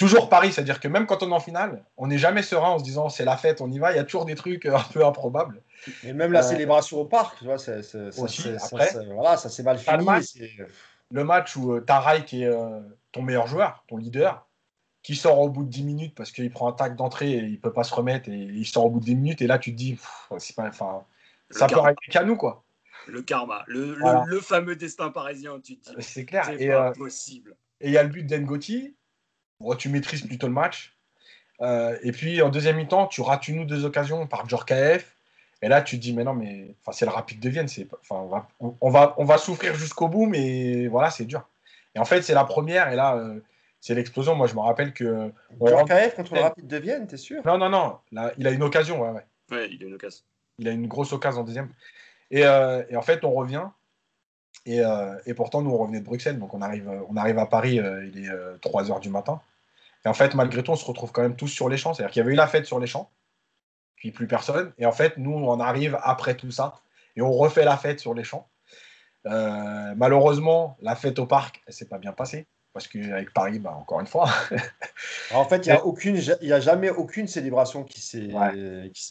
toujours 0.00 0.30
Paris, 0.30 0.50
c'est-à-dire 0.50 0.80
que 0.80 0.88
même 0.88 1.04
quand 1.04 1.22
on 1.22 1.30
est 1.30 1.34
en 1.34 1.40
finale, 1.40 1.84
on 1.98 2.06
n'est 2.06 2.16
jamais 2.16 2.42
serein 2.42 2.70
en 2.70 2.78
se 2.78 2.84
disant 2.84 3.10
c'est 3.10 3.26
la 3.26 3.36
fête, 3.36 3.60
on 3.60 3.70
y 3.70 3.78
va. 3.78 3.92
Il 3.92 3.96
y 3.96 3.98
a 3.98 4.04
toujours 4.04 4.24
des 4.24 4.34
trucs 4.34 4.64
un 4.64 4.82
peu 4.92 5.04
improbables. 5.04 5.60
Et 6.02 6.14
même 6.14 6.32
la 6.32 6.40
euh, 6.40 6.48
célébration 6.48 7.00
au 7.00 7.04
parc, 7.04 7.38
tu 7.38 7.44
vois, 7.44 7.58
ça, 7.58 7.72
voilà, 9.14 9.36
ça 9.36 9.50
s'est 9.50 9.62
mal 9.62 9.78
fini. 9.78 10.06
Le 11.12 11.24
match, 11.24 11.56
où 11.56 11.72
euh, 11.72 11.80
Taray, 11.80 12.24
qui 12.24 12.44
est 12.44 12.46
euh, 12.46 12.80
ton 13.12 13.20
meilleur 13.20 13.46
joueur, 13.46 13.84
ton 13.88 13.98
leader, 13.98 14.46
qui 15.02 15.16
sort 15.16 15.38
au 15.38 15.48
bout 15.48 15.64
de 15.64 15.70
10 15.70 15.82
minutes 15.84 16.14
parce 16.14 16.30
qu'il 16.30 16.50
prend 16.50 16.68
un 16.68 16.72
tac 16.72 16.96
d'entrée 16.96 17.32
et 17.32 17.44
il 17.44 17.60
peut 17.60 17.72
pas 17.72 17.84
se 17.84 17.94
remettre 17.94 18.28
et 18.28 18.36
il 18.36 18.66
sort 18.66 18.86
au 18.86 18.90
bout 18.90 19.00
de 19.00 19.06
10 19.06 19.16
minutes 19.16 19.42
et 19.42 19.46
là 19.46 19.58
tu 19.58 19.72
te 19.72 19.76
dis, 19.76 19.98
c'est 20.38 20.54
pas, 20.54 20.68
enfin, 20.68 21.04
ça 21.50 21.66
peut 21.66 21.78
arriver 21.78 21.96
qu'à 22.10 22.24
nous 22.24 22.36
quoi. 22.36 22.64
Le 23.06 23.22
karma, 23.22 23.64
le, 23.66 23.96
le, 24.26 24.40
fameux 24.40 24.76
destin 24.76 25.10
parisien, 25.10 25.58
tu 25.60 25.78
te 25.78 25.90
dis. 25.90 25.96
C'est 26.00 26.26
clair. 26.26 26.44
C'est 26.44 26.68
pas 26.68 26.92
possible. 26.92 27.56
Et 27.80 27.88
il 27.88 27.92
y 27.92 27.98
a 27.98 28.02
le 28.02 28.10
but 28.10 28.24
d'Engoti 28.24 28.94
tu 29.76 29.88
maîtrises 29.88 30.26
plutôt 30.26 30.46
le 30.46 30.52
match. 30.52 30.96
Euh, 31.60 31.96
et 32.02 32.12
puis 32.12 32.40
en 32.42 32.48
deuxième 32.48 32.76
mi-temps, 32.76 33.06
tu 33.06 33.20
rates 33.20 33.48
une 33.48 33.60
ou 33.60 33.64
deux 33.64 33.84
occasions 33.84 34.26
par 34.26 34.48
Djorkaeff. 34.48 35.16
Et 35.62 35.68
là, 35.68 35.82
tu 35.82 35.96
te 35.96 36.02
dis, 36.02 36.14
mais 36.14 36.24
non, 36.24 36.32
mais 36.32 36.74
c'est 36.92 37.04
le 37.04 37.10
rapide 37.10 37.38
de 37.40 37.48
Vienne. 37.50 37.66
Enfin, 38.00 38.16
on, 38.16 38.28
va, 38.28 38.48
on, 38.80 38.90
va, 38.90 39.14
on 39.18 39.24
va 39.24 39.36
souffrir 39.36 39.74
jusqu'au 39.74 40.08
bout, 40.08 40.24
mais 40.24 40.86
voilà, 40.86 41.10
c'est 41.10 41.26
dur. 41.26 41.46
Et 41.94 41.98
en 41.98 42.06
fait, 42.06 42.22
c'est 42.22 42.32
la 42.32 42.44
première. 42.44 42.90
Et 42.90 42.96
là, 42.96 43.16
euh, 43.16 43.40
c'est 43.80 43.94
l'explosion. 43.94 44.34
Moi, 44.34 44.46
je 44.46 44.54
me 44.54 44.60
rappelle 44.60 44.92
que. 44.92 45.32
Djorkaeff 45.60 46.14
contre 46.14 46.34
le 46.34 46.40
rapide 46.40 46.66
de 46.66 46.76
Vienne, 46.76 47.06
t'es 47.06 47.16
sûr? 47.16 47.42
Non, 47.44 47.58
non, 47.58 47.68
non. 47.68 47.98
Là, 48.12 48.32
il 48.38 48.46
a 48.46 48.50
une 48.50 48.62
occasion. 48.62 49.02
Ouais, 49.02 49.22
ouais. 49.50 49.68
il 49.70 49.82
a 49.82 49.86
une 49.86 49.94
occasion. 49.94 50.22
Il 50.58 50.68
a 50.68 50.72
une 50.72 50.86
grosse 50.86 51.12
occasion 51.12 51.40
en 51.40 51.44
deuxième. 51.44 51.70
Et, 52.30 52.44
euh, 52.44 52.82
et 52.88 52.96
en 52.96 53.02
fait, 53.02 53.24
on 53.24 53.32
revient. 53.32 53.64
Et, 54.66 54.82
et, 55.24 55.34
pourtant, 55.34 55.62
nous, 55.62 55.70
on 55.70 55.78
revenait 55.78 56.00
de 56.00 56.04
Bruxelles. 56.04 56.38
Donc, 56.38 56.52
on 56.52 56.60
arrive, 56.60 56.90
on 57.08 57.16
arrive 57.16 57.38
à 57.38 57.46
Paris, 57.46 57.76
il 57.76 58.26
est 58.26 58.60
3 58.60 58.84
h 58.84 59.00
du 59.00 59.08
matin. 59.08 59.40
Et 60.04 60.08
en 60.08 60.14
fait, 60.14 60.34
malgré 60.34 60.62
tout, 60.62 60.70
on 60.70 60.76
se 60.76 60.84
retrouve 60.84 61.12
quand 61.12 61.22
même 61.22 61.36
tous 61.36 61.48
sur 61.48 61.68
les 61.68 61.76
champs. 61.76 61.94
C'est-à-dire 61.94 62.12
qu'il 62.12 62.20
y 62.20 62.22
avait 62.24 62.32
eu 62.32 62.36
la 62.36 62.46
fête 62.46 62.66
sur 62.66 62.80
les 62.80 62.86
champs, 62.86 63.10
puis 63.96 64.12
plus 64.12 64.26
personne. 64.26 64.72
Et 64.78 64.86
en 64.86 64.92
fait, 64.92 65.16
nous, 65.18 65.32
on 65.32 65.60
arrive 65.60 65.98
après 66.02 66.36
tout 66.36 66.50
ça 66.50 66.80
et 67.16 67.22
on 67.22 67.32
refait 67.32 67.64
la 67.64 67.76
fête 67.76 68.00
sur 68.00 68.14
les 68.14 68.24
champs. 68.24 68.48
Euh, 69.26 69.94
malheureusement, 69.96 70.78
la 70.80 70.96
fête 70.96 71.18
au 71.18 71.26
parc, 71.26 71.62
elle 71.66 71.74
s'est 71.74 71.88
pas 71.88 71.98
bien 71.98 72.12
passée. 72.12 72.46
Parce 72.72 72.86
qu'avec 72.86 73.32
Paris, 73.32 73.58
bah, 73.58 73.74
encore 73.76 74.00
une 74.00 74.06
fois. 74.06 74.28
en 75.34 75.44
fait, 75.44 75.66
il 75.66 76.46
n'y 76.46 76.52
a, 76.52 76.56
a 76.56 76.60
jamais 76.60 76.90
aucune 76.90 77.26
célébration 77.26 77.82
qui 77.82 78.00
s'est 78.00 78.28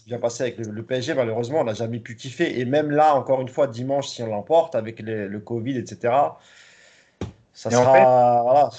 bien 0.06 0.20
passée 0.20 0.44
avec 0.44 0.58
le, 0.58 0.84
PSG. 0.84 1.14
Malheureusement, 1.14 1.60
on 1.60 1.66
n'a 1.66 1.74
jamais 1.74 2.00
pu 2.00 2.16
kiffer. 2.16 2.60
Et 2.60 2.66
même 2.66 2.90
là, 2.90 3.16
encore 3.16 3.42
une 3.42 3.50
fois, 3.50 3.68
dimanche, 3.68 4.08
si 4.08 4.24
on 4.24 4.28
l'emporte, 4.28 4.76
avec 4.76 5.00
le 5.02 5.40
Covid, 5.40 5.78
etc., 5.78 6.14
ça 7.54 7.70
sera. 7.70 8.44
voilà. 8.44 8.70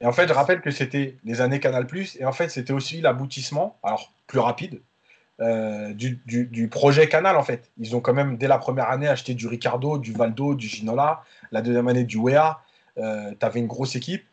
Et 0.00 0.06
en 0.06 0.12
fait, 0.12 0.28
je 0.28 0.32
rappelle 0.32 0.60
que 0.60 0.70
c'était 0.70 1.16
les 1.24 1.40
années 1.40 1.60
Canal+, 1.60 1.86
et 2.18 2.24
en 2.24 2.32
fait, 2.32 2.48
c'était 2.50 2.72
aussi 2.72 3.00
l'aboutissement, 3.00 3.76
alors 3.82 4.12
plus 4.26 4.38
rapide, 4.38 4.80
euh, 5.40 5.92
du, 5.94 6.68
projet 6.70 7.08
Canal, 7.08 7.36
en 7.36 7.42
fait. 7.42 7.70
Ils 7.78 7.96
ont 7.96 8.00
quand 8.00 8.14
même, 8.14 8.36
dès 8.36 8.48
la 8.48 8.58
première 8.58 8.90
année, 8.90 9.08
acheté 9.08 9.34
du 9.34 9.48
Ricardo, 9.48 9.98
du 9.98 10.12
Valdo, 10.12 10.54
du 10.54 10.68
Ginola, 10.68 11.22
la 11.50 11.62
deuxième 11.62 11.88
année 11.88 12.04
du 12.04 12.16
Wea, 12.16 12.60
euh, 12.98 13.32
tu 13.38 13.46
avais 13.46 13.60
une 13.60 13.66
grosse 13.66 13.96
équipe, 13.96 14.24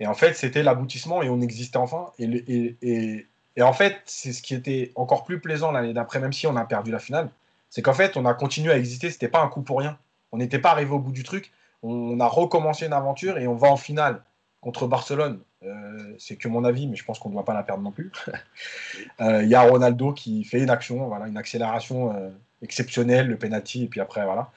et 0.00 0.06
en 0.06 0.14
fait, 0.14 0.34
c'était 0.34 0.62
l'aboutissement, 0.62 1.22
et 1.22 1.28
on 1.28 1.40
existait 1.40 1.76
enfin. 1.76 2.10
Et, 2.18 2.76
et, 2.82 3.26
et 3.56 3.62
en 3.62 3.72
fait, 3.72 3.96
c'est 4.06 4.32
ce 4.32 4.42
qui 4.42 4.54
était 4.54 4.92
encore 4.94 5.24
plus 5.24 5.40
plaisant 5.40 5.72
l'année 5.72 5.92
d'après, 5.92 6.18
même 6.18 6.32
si 6.32 6.46
on 6.46 6.56
a 6.56 6.64
perdu 6.64 6.90
la 6.90 6.98
finale, 6.98 7.30
c'est 7.70 7.82
qu'en 7.82 7.94
fait, 7.94 8.16
on 8.16 8.26
a 8.26 8.34
continué 8.34 8.72
à 8.72 8.78
exister, 8.78 9.10
c'était 9.10 9.28
pas 9.28 9.40
un 9.40 9.48
coup 9.48 9.62
pour 9.62 9.78
rien. 9.78 9.98
On 10.32 10.38
n'était 10.38 10.58
pas 10.58 10.70
arrivé 10.70 10.90
au 10.90 10.98
bout 10.98 11.12
du 11.12 11.22
truc, 11.22 11.52
on 11.82 12.18
a 12.20 12.26
recommencé 12.26 12.86
une 12.86 12.92
aventure, 12.92 13.38
et 13.38 13.46
on 13.46 13.54
va 13.54 13.68
en 13.68 13.76
finale 13.76 14.22
contre 14.60 14.86
Barcelone, 14.86 15.40
euh, 15.64 16.14
c'est 16.18 16.36
que 16.36 16.48
mon 16.48 16.64
avis, 16.64 16.86
mais 16.86 16.96
je 16.96 17.04
pense 17.04 17.18
qu'on 17.18 17.28
ne 17.28 17.34
doit 17.34 17.44
pas 17.44 17.54
la 17.54 17.62
perdre 17.62 17.82
non 17.82 17.90
plus. 17.90 18.12
Il 19.20 19.26
euh, 19.26 19.44
y 19.44 19.54
a 19.54 19.62
Ronaldo 19.62 20.12
qui 20.12 20.44
fait 20.44 20.60
une 20.60 20.70
action, 20.70 21.06
voilà, 21.08 21.26
une 21.26 21.36
accélération 21.36 22.14
euh, 22.14 22.30
exceptionnelle, 22.62 23.26
le 23.26 23.36
penalty, 23.36 23.84
et 23.84 23.88
puis 23.88 24.00
après, 24.00 24.24
voilà. 24.24 24.50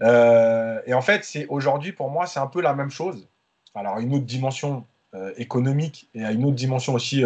Et 0.00 0.94
en 0.94 1.02
fait, 1.02 1.24
c'est 1.24 1.46
aujourd'hui, 1.46 1.92
pour 1.92 2.10
moi, 2.10 2.26
c'est 2.26 2.40
un 2.40 2.46
peu 2.46 2.60
la 2.60 2.74
même 2.74 2.90
chose. 2.90 3.28
Alors, 3.74 3.98
une 3.98 4.14
autre 4.14 4.24
dimension 4.24 4.84
économique 5.36 6.08
et 6.14 6.24
à 6.24 6.32
une 6.32 6.44
autre 6.44 6.56
dimension 6.56 6.94
aussi 6.94 7.22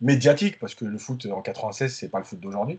médiatique, 0.00 0.58
parce 0.58 0.74
que 0.74 0.84
le 0.84 0.98
foot 0.98 1.26
en 1.26 1.40
96, 1.42 1.92
c'est 1.92 2.08
pas 2.08 2.18
le 2.18 2.24
foot 2.24 2.38
d'aujourd'hui. 2.38 2.78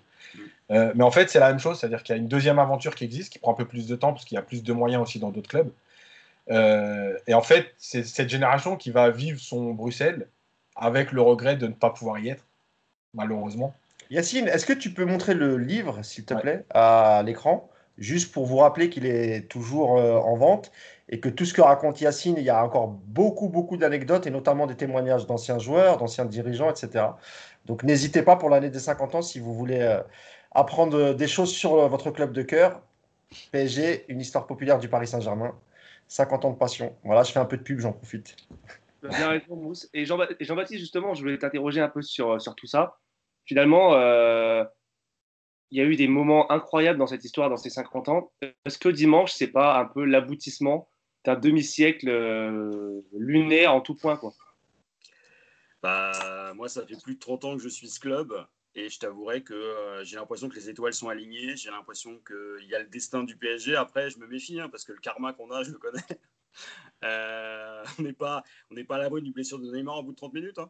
mais 0.70 1.04
en 1.04 1.12
fait, 1.12 1.30
c'est 1.30 1.40
la 1.40 1.50
même 1.50 1.60
chose, 1.60 1.80
c'est-à-dire 1.80 2.04
qu'il 2.04 2.16
y 2.16 2.18
a 2.18 2.22
une 2.22 2.28
deuxième 2.28 2.60
aventure 2.60 2.96
qui 2.96 3.04
existe, 3.04 3.34
qui 3.34 3.40
prend 3.40 3.52
un 3.52 3.56
peu 3.56 3.66
plus 3.66 3.88
de 3.88 3.96
temps, 3.96 4.14
parce 4.14 4.24
qu'il 4.24 4.36
y 4.36 4.40
a 4.40 4.44
plus 4.44 4.64
de 4.64 4.74
moyens 4.74 5.02
aussi 5.02 5.20
dans 5.20 5.32
d'autres 5.32 5.50
clubs. 5.50 5.72
Euh, 6.50 7.18
et 7.28 7.34
en 7.34 7.42
fait, 7.42 7.74
c'est 7.78 8.04
cette 8.04 8.30
génération 8.30 8.76
qui 8.76 8.92
va 8.92 9.10
vivre 9.10 9.40
son 9.40 9.74
Bruxelles 9.74 10.28
avec 10.76 11.12
le 11.12 11.22
regret 11.22 11.56
de 11.56 11.68
ne 11.68 11.74
pas 11.74 11.90
pouvoir 11.90 12.20
y 12.20 12.30
être, 12.30 12.46
malheureusement. 13.14 13.74
Yacine, 14.10 14.48
est-ce 14.48 14.66
que 14.66 14.74
tu 14.74 14.94
peux 14.94 15.06
montrer 15.06 15.34
le 15.34 15.58
livre, 15.58 16.04
s'il 16.04 16.26
te 16.26 16.34
plaît, 16.34 16.66
à 16.72 17.24
l'écran, 17.26 17.70
juste 18.02 18.34
pour 18.34 18.46
vous 18.46 18.58
rappeler 18.58 18.90
qu'il 18.90 19.06
est 19.06 19.48
toujours 19.48 19.98
euh, 19.98 20.18
en 20.18 20.36
vente 20.36 20.72
et 21.08 21.20
que 21.20 21.30
tout 21.30 21.46
ce 21.46 21.54
que 21.54 21.62
raconte 21.62 22.02
Yacine, 22.02 22.36
il 22.38 22.44
y 22.44 22.50
a 22.50 22.64
encore 22.64 22.88
beaucoup, 22.88 23.48
beaucoup 23.48 23.78
d'anecdotes 23.78 24.28
et 24.28 24.32
notamment 24.32 24.66
des 24.66 24.76
témoignages 24.76 25.28
d'anciens 25.28 25.60
joueurs, 25.60 25.98
d'anciens 25.98 26.26
dirigeants, 26.26 26.70
etc. 26.70 27.06
Donc 27.66 27.84
n'hésitez 27.84 28.24
pas 28.24 28.36
pour 28.36 28.50
l'année 28.50 28.70
des 28.70 28.80
50 28.80 29.16
ans 29.16 29.22
si 29.22 29.40
vous 29.40 29.54
voulez 29.54 29.82
euh, 29.82 30.02
apprendre 30.52 31.14
des 31.14 31.28
choses 31.28 31.52
sur 31.52 31.88
votre 31.88 32.12
club 32.12 32.34
de 32.34 32.42
cœur. 32.42 32.82
PSG, 33.52 34.06
une 34.10 34.20
histoire 34.20 34.48
populaire 34.48 34.80
du 34.80 34.90
Paris 34.90 35.08
Saint-Germain. 35.08 35.56
50 36.08 36.46
ans 36.46 36.52
de 36.52 36.58
passion. 36.58 36.94
Voilà, 37.06 37.24
je 37.24 37.32
fais 37.32 37.40
un 37.40 37.46
peu 37.46 37.56
de 37.56 37.64
pub, 37.64 37.80
j'en 37.80 37.94
profite. 37.94 38.36
Bien 39.02 39.30
raison, 39.30 39.56
Mousse. 39.56 39.90
Et 39.94 40.06
Jean-Baptiste, 40.06 40.80
justement, 40.80 41.14
je 41.14 41.22
voulais 41.22 41.38
t'interroger 41.38 41.80
un 41.80 41.88
peu 41.88 42.02
sur, 42.02 42.42
sur 42.42 42.56
tout 42.56 42.68
ça. 42.68 42.98
Finalement, 43.46 43.94
euh, 43.94 44.64
il 45.72 45.78
y 45.78 45.82
a 45.82 45.86
eu 45.86 45.96
des 45.96 46.08
moments 46.08 46.52
incroyables 46.52 47.00
dans 47.00 47.08
cette 47.08 47.24
histoire, 47.24 47.50
dans 47.50 47.58
ces 47.58 47.70
50 47.70 48.10
ans. 48.10 48.32
Est-ce 48.66 48.78
que 48.78 48.90
dimanche, 48.90 49.32
c'est 49.32 49.48
pas 49.48 49.80
un 49.80 49.86
peu 49.86 50.04
l'aboutissement 50.04 50.90
d'un 51.24 51.36
demi-siècle 51.36 52.10
euh, 52.10 53.02
lunaire 53.14 53.74
en 53.74 53.82
tout 53.82 53.96
point 53.96 54.18
quoi? 54.18 54.34
Bah, 55.82 56.54
Moi, 56.56 56.68
ça 56.68 56.86
fait 56.86 57.02
plus 57.02 57.16
de 57.16 57.20
30 57.20 57.46
ans 57.46 57.58
que 57.58 57.64
je 57.64 57.70
suis 57.70 57.88
ce 57.88 58.00
club. 58.00 58.34
Et 58.74 58.90
je 58.90 59.00
t'avouerai 59.00 59.44
que 59.44 59.54
euh, 59.54 60.04
j'ai 60.06 60.16
l'impression 60.16 60.48
que 60.48 60.56
les 60.56 60.70
étoiles 60.70 60.94
sont 60.94 61.10
alignées. 61.10 61.58
J'ai 61.58 61.72
l'impression 61.72 62.22
qu'il 62.26 62.68
y 62.70 62.76
a 62.76 62.80
le 62.80 62.88
destin 62.88 63.24
du 63.24 63.36
PSG. 63.36 63.76
Après, 63.76 64.10
je 64.10 64.18
me 64.18 64.28
méfie 64.28 64.60
hein, 64.60 64.70
parce 64.70 64.86
que 64.86 64.94
le 64.94 65.00
karma 65.00 65.34
qu'on 65.34 65.52
a, 65.52 65.64
je 65.64 65.72
le 65.72 65.78
connais. 65.78 66.02
Euh, 67.04 67.84
on 67.98 68.04
n'est 68.04 68.14
pas, 68.14 68.44
on 68.70 68.84
pas 68.84 68.98
à 68.98 69.00
l'abri 69.00 69.24
d'une 69.24 69.32
blessure 69.32 69.58
de 69.58 69.72
Neymar 69.72 69.98
au 69.98 70.04
bout 70.04 70.12
de 70.12 70.18
30 70.18 70.34
minutes. 70.34 70.60
Hein. 70.60 70.70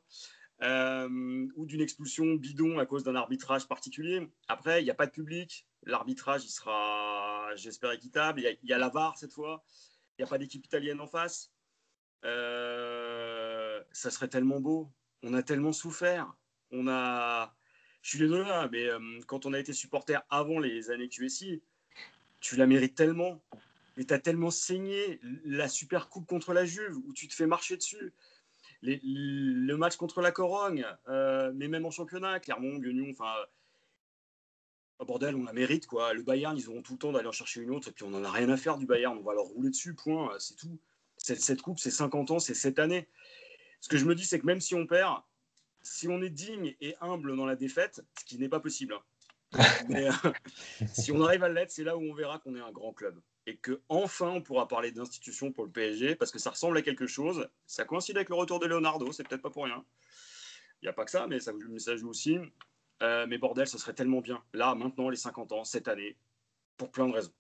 Euh, 0.62 1.48
ou 1.56 1.66
d'une 1.66 1.82
expulsion 1.82 2.36
bidon 2.36 2.78
à 2.78 2.86
cause 2.86 3.04
d'un 3.04 3.16
arbitrage 3.16 3.68
particulier. 3.68 4.30
Après, 4.48 4.82
il 4.82 4.84
n'y 4.84 4.92
a 4.92 4.96
pas 4.96 5.08
de 5.08 5.12
public. 5.12 5.66
L'arbitrage, 5.84 6.46
il 6.46 6.50
sera, 6.50 7.50
j'espère, 7.56 7.92
équitable. 7.92 8.42
Il 8.42 8.70
y, 8.70 8.74
a, 8.74 8.78
la 8.78 8.90
VAR 8.90 9.18
cette 9.18 9.34
fois. 9.34 9.64
Il 10.18 10.22
n'y 10.22 10.26
a 10.26 10.28
pas 10.28 10.38
d'équipe 10.38 10.64
italienne 10.64 11.02
en 11.02 11.08
face. 11.08 11.52
ça 12.24 14.12
serait 14.12 14.28
tellement 14.28 14.60
beau. 14.60 14.92
On 15.24 15.34
a 15.34 15.42
tellement 15.42 15.72
souffert. 15.72 16.32
On 16.72 16.88
a, 16.88 17.56
je 18.02 18.10
suis 18.10 18.20
désolé, 18.20 18.50
hein, 18.50 18.70
mais 18.72 18.88
euh, 18.88 19.00
quand 19.28 19.46
on 19.46 19.54
a 19.54 19.60
été 19.60 19.74
supporter 19.74 20.20
avant 20.30 20.60
les 20.60 20.90
années 20.90 21.10
QSI, 21.10 21.62
tu 22.40 22.56
la 22.56 22.66
mérites 22.66 22.96
tellement. 22.96 23.42
Mais 23.98 24.06
tu 24.06 24.14
as 24.14 24.20
tellement 24.20 24.52
saigné 24.52 25.20
la 25.46 25.68
super 25.68 26.10
coupe 26.10 26.26
contre 26.26 26.54
la 26.54 26.66
Juve 26.66 26.98
où 27.06 27.14
tu 27.14 27.28
te 27.28 27.34
fais 27.34 27.46
marcher 27.46 27.78
dessus. 27.78 28.14
Le 28.82 29.76
match 29.76 29.96
contre 29.96 30.22
la 30.22 30.32
Corogne, 30.32 30.86
euh, 31.08 31.52
mais 31.56 31.68
même 31.68 31.86
en 31.86 31.92
championnat, 31.92 32.40
Clermont, 32.40 32.78
Guignon, 32.78 33.12
enfin. 33.12 33.34
Oh, 35.00 35.06
bordel, 35.06 35.36
on 35.36 35.44
la 35.44 35.54
mérite 35.54 35.88
quoi. 35.88 36.14
Le 36.14 36.22
Bayern, 36.22 36.56
ils 36.56 36.70
auront 36.70 36.84
tout 36.84 36.94
le 36.94 37.00
temps 37.00 37.12
d'aller 37.12 37.28
en 37.28 37.32
chercher 37.32 37.62
une 37.62 37.72
autre 37.72 37.88
et 37.88 37.92
puis 37.92 38.04
on 38.04 38.12
n'en 38.12 38.24
a 38.24 38.30
rien 38.30 38.50
à 38.50 38.58
faire 38.58 38.78
du 38.78 38.86
Bayern. 38.86 39.18
On 39.18 39.24
va 39.24 39.34
leur 39.34 39.46
rouler 39.46 39.70
dessus, 39.70 39.96
point. 39.96 40.32
C'est 40.38 40.56
tout. 40.56 40.80
Cette, 41.18 41.42
cette 41.42 41.62
coupe, 41.62 41.80
c'est 41.80 41.92
50 41.92 42.32
ans, 42.32 42.40
c'est 42.40 42.54
cette 42.54 42.80
année. 42.80 43.08
Ce 43.80 43.90
que 43.90 43.98
je 43.98 44.06
me 44.06 44.14
dis, 44.14 44.26
c'est 44.26 44.40
que 44.40 44.46
même 44.46 44.62
si 44.62 44.76
on 44.76 44.86
perd, 44.86 45.22
si 45.82 46.08
on 46.08 46.22
est 46.22 46.30
digne 46.30 46.76
et 46.82 46.96
humble 47.02 47.36
dans 47.36 47.46
la 47.46 47.56
défaite, 47.56 48.02
ce 48.20 48.26
qui 48.26 48.38
n'est 48.38 48.50
pas 48.50 48.60
possible, 48.60 48.94
hein. 48.94 49.02
mais 49.90 50.08
euh, 50.08 50.32
si 50.94 51.12
on 51.12 51.22
arrive 51.22 51.44
à 51.44 51.50
l'être, 51.50 51.72
c'est 51.72 51.84
là 51.84 51.98
où 51.98 52.02
on 52.02 52.14
verra 52.14 52.40
qu'on 52.40 52.56
est 52.56 52.62
un 52.62 52.72
grand 52.72 52.94
club. 52.94 53.20
Et 53.48 53.58
que 53.58 53.82
enfin 53.90 54.30
on 54.30 54.42
pourra 54.42 54.68
parler 54.68 54.92
d'institution 54.92 55.52
pour 55.52 55.66
le 55.66 55.72
PSG 55.72 56.16
parce 56.16 56.32
que 56.32 56.40
ça 56.40 56.52
ressemble 56.52 56.78
à 56.78 56.82
quelque 56.82 57.08
chose. 57.08 57.50
Ça 57.66 57.86
coïncide 57.86 58.18
avec 58.18 58.30
le 58.30 58.36
retour 58.36 58.60
de 58.60 58.68
Leonardo, 58.68 59.12
c'est 59.12 59.28
peut-être 59.28 59.42
pas 59.42 59.50
pour 59.50 59.66
rien. 59.66 59.84
Il 60.82 60.86
n'y 60.86 60.90
a 60.90 60.94
pas 60.94 61.06
que 61.06 61.12
ça, 61.12 61.28
mais 61.28 61.40
ça, 61.40 61.54
ça 61.78 61.96
joue 61.96 62.10
aussi. 62.10 62.38
Euh, 63.02 63.26
mais 63.28 63.38
bordel, 63.38 63.68
ce 63.68 63.78
serait 63.78 63.94
tellement 63.94 64.22
bien. 64.22 64.44
Là, 64.54 64.76
maintenant, 64.76 65.10
les 65.10 65.18
50 65.18 65.52
ans, 65.52 65.64
cette 65.64 65.88
année, 65.88 66.18
pour 66.78 66.92
plein 66.92 67.08
de 67.08 67.14
raisons. 67.14 67.34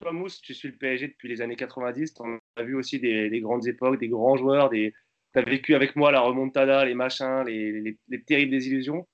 Toi, 0.00 0.12
Mousse, 0.12 0.40
tu 0.40 0.54
suis 0.54 0.68
le 0.68 0.76
PSG 0.76 1.08
depuis 1.08 1.28
les 1.28 1.40
années 1.40 1.56
90. 1.56 2.14
Tu 2.14 2.22
as 2.56 2.62
vu 2.62 2.74
aussi 2.74 2.98
des, 2.98 3.40
grandes 3.40 3.66
époques, 3.66 3.98
des 3.98 4.08
grands 4.08 4.36
joueurs. 4.36 4.70
Des... 4.70 4.92
Tu 5.32 5.38
as 5.38 5.42
vécu 5.42 5.74
avec 5.74 5.96
moi 5.96 6.10
la 6.12 6.20
remontada, 6.20 6.84
les 6.84 6.94
machins, 6.94 7.44
les, 7.46 7.98
terribles 8.26 8.50
désillusions. 8.50 9.06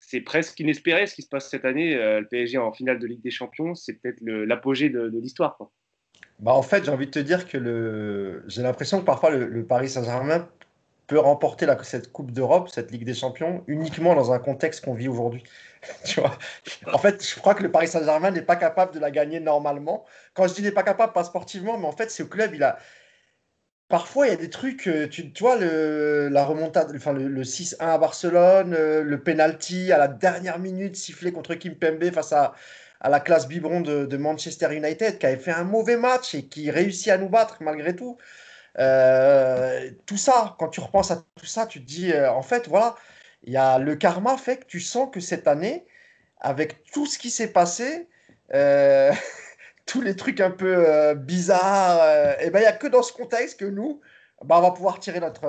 C'est 0.00 0.20
presque 0.20 0.58
inespéré 0.60 1.06
ce 1.06 1.14
qui 1.14 1.22
se 1.22 1.28
passe 1.28 1.50
cette 1.50 1.64
année. 1.64 1.94
Euh, 1.94 2.20
le 2.20 2.28
PSG 2.28 2.58
en 2.58 2.72
finale 2.72 2.98
de 2.98 3.06
Ligue 3.06 3.22
des 3.22 3.30
Champions, 3.30 3.74
c'est 3.74 3.94
peut-être 3.94 4.20
l'apogée 4.22 4.88
de, 4.90 5.10
l'histoire. 5.20 5.58
Bah 6.38 6.52
en 6.52 6.62
fait, 6.62 6.84
j'ai 6.84 6.90
envie 6.90 7.06
de 7.06 7.10
te 7.10 7.18
dire 7.18 7.48
que 7.48 7.58
le... 7.58 8.44
j'ai 8.46 8.62
l'impression 8.62 9.00
que 9.00 9.04
parfois 9.04 9.30
le 9.30 9.64
Paris 9.64 9.88
Saint-Germain 9.88 10.48
peut 11.08 11.18
remporter 11.18 11.66
cette 11.82 12.12
Coupe 12.12 12.30
d'Europe, 12.30 12.68
cette 12.68 12.92
Ligue 12.92 13.04
des 13.04 13.14
Champions, 13.14 13.64
uniquement 13.66 14.14
dans 14.14 14.30
un 14.30 14.38
contexte 14.38 14.84
qu'on 14.84 14.92
vit 14.94 15.08
aujourd'hui. 15.08 15.42
en 16.92 16.98
fait, 16.98 17.26
je 17.26 17.40
crois 17.40 17.54
que 17.54 17.62
le 17.62 17.70
Paris 17.70 17.88
Saint-Germain 17.88 18.30
n'est 18.30 18.42
pas 18.42 18.56
capable 18.56 18.94
de 18.94 19.00
la 19.00 19.10
gagner 19.10 19.40
normalement. 19.40 20.04
Quand 20.34 20.46
je 20.46 20.54
dis 20.54 20.62
n'est 20.62 20.70
pas 20.70 20.82
capable, 20.82 21.14
pas 21.14 21.24
sportivement, 21.24 21.78
mais 21.78 21.86
en 21.86 21.92
fait, 21.92 22.10
ce 22.10 22.22
club, 22.22 22.54
il 22.54 22.62
a. 22.62 22.78
Parfois, 23.88 24.26
il 24.26 24.30
y 24.30 24.32
a 24.34 24.36
des 24.36 24.50
trucs, 24.50 24.86
euh, 24.86 25.08
tu, 25.08 25.32
vois, 25.40 25.56
le, 25.56 26.28
la 26.28 26.44
remontade, 26.44 26.92
enfin, 26.94 27.14
le, 27.14 27.42
6-1 27.42 27.76
à 27.80 27.98
Barcelone, 27.98 28.74
euh, 28.74 29.02
le 29.02 29.22
penalty 29.22 29.92
à 29.92 29.98
la 29.98 30.08
dernière 30.08 30.58
minute 30.58 30.94
sifflé 30.96 31.32
contre 31.32 31.54
Kim 31.54 31.74
Pembe 31.74 32.10
face 32.12 32.32
à, 32.32 32.54
à 33.00 33.08
la 33.08 33.20
classe 33.20 33.48
biberon 33.48 33.80
de, 33.80 34.04
de 34.04 34.16
Manchester 34.16 34.74
United, 34.76 35.18
qui 35.18 35.26
avait 35.26 35.36
fait 35.36 35.52
un 35.52 35.64
mauvais 35.64 35.96
match 35.96 36.34
et 36.34 36.46
qui 36.46 36.70
réussit 36.70 37.08
à 37.08 37.18
nous 37.18 37.28
battre 37.28 37.58
malgré 37.60 37.96
tout. 37.96 38.18
Euh, 38.78 39.90
tout 40.06 40.16
ça, 40.16 40.56
quand 40.58 40.68
tu 40.68 40.80
repenses 40.80 41.10
à 41.10 41.24
tout 41.36 41.46
ça, 41.46 41.66
tu 41.66 41.80
te 41.80 41.86
dis, 41.86 42.12
euh, 42.12 42.30
en 42.32 42.42
fait, 42.42 42.68
voilà, 42.68 42.94
il 43.44 43.52
y 43.52 43.56
a 43.56 43.78
le 43.78 43.96
karma 43.96 44.36
fait 44.36 44.58
que 44.58 44.66
tu 44.66 44.80
sens 44.80 45.08
que 45.12 45.20
cette 45.20 45.48
année, 45.48 45.86
avec 46.40 46.84
tout 46.92 47.06
ce 47.06 47.18
qui 47.18 47.30
s'est 47.30 47.52
passé, 47.52 48.08
euh, 48.54 49.12
tous 49.88 50.00
les 50.00 50.14
trucs 50.14 50.40
un 50.40 50.50
peu 50.50 51.14
bizarres, 51.14 52.40
et 52.40 52.50
ben 52.50 52.60
il 52.60 52.62
n'y 52.62 52.68
a 52.68 52.72
que 52.72 52.86
dans 52.86 53.02
ce 53.02 53.12
contexte 53.12 53.58
que 53.58 53.64
nous, 53.64 54.00
bah, 54.44 54.58
on 54.58 54.62
va 54.62 54.70
pouvoir 54.70 55.00
tirer 55.00 55.18
notre, 55.20 55.46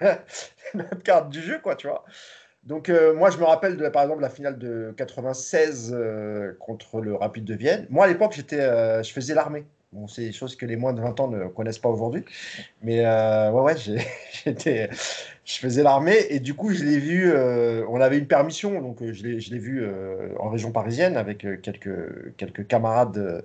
notre 0.74 1.02
carte 1.02 1.30
du 1.30 1.40
jeu, 1.40 1.58
quoi, 1.62 1.76
tu 1.76 1.86
vois. 1.86 2.04
Donc 2.64 2.90
moi, 3.14 3.30
je 3.30 3.38
me 3.38 3.44
rappelle 3.44 3.76
de, 3.76 3.88
par 3.88 4.02
exemple 4.02 4.20
la 4.20 4.28
finale 4.28 4.58
de 4.58 4.92
96 4.96 5.96
contre 6.58 7.00
le 7.00 7.14
Rapide 7.14 7.44
de 7.44 7.54
Vienne. 7.54 7.86
Moi, 7.88 8.04
à 8.04 8.08
l'époque, 8.08 8.32
j'étais, 8.34 8.60
je 9.02 9.12
faisais 9.12 9.34
l'armée. 9.34 9.64
Bon, 9.92 10.06
c'est 10.06 10.20
des 10.20 10.32
choses 10.32 10.54
que 10.54 10.66
les 10.66 10.76
moins 10.76 10.92
de 10.92 11.00
20 11.00 11.18
ans 11.18 11.28
ne 11.28 11.46
connaissent 11.48 11.78
pas 11.78 11.88
aujourd'hui. 11.88 12.22
Mais 12.82 13.06
euh, 13.06 13.50
ouais, 13.52 13.62
ouais, 13.62 13.74
j'étais, 14.44 14.90
je 15.46 15.58
faisais 15.58 15.82
l'armée 15.82 16.26
et 16.28 16.40
du 16.40 16.52
coup, 16.52 16.74
je 16.74 16.84
l'ai 16.84 16.98
vu. 16.98 17.32
Euh, 17.32 17.86
on 17.88 17.98
avait 18.00 18.18
une 18.18 18.26
permission, 18.26 18.82
donc 18.82 19.00
euh, 19.00 19.14
je 19.14 19.22
l'ai, 19.22 19.58
vu 19.58 19.86
en 20.38 20.50
région 20.50 20.72
parisienne 20.72 21.16
avec 21.16 21.46
quelques, 21.62 22.36
quelques 22.36 22.66
camarades 22.66 23.12
de, 23.12 23.44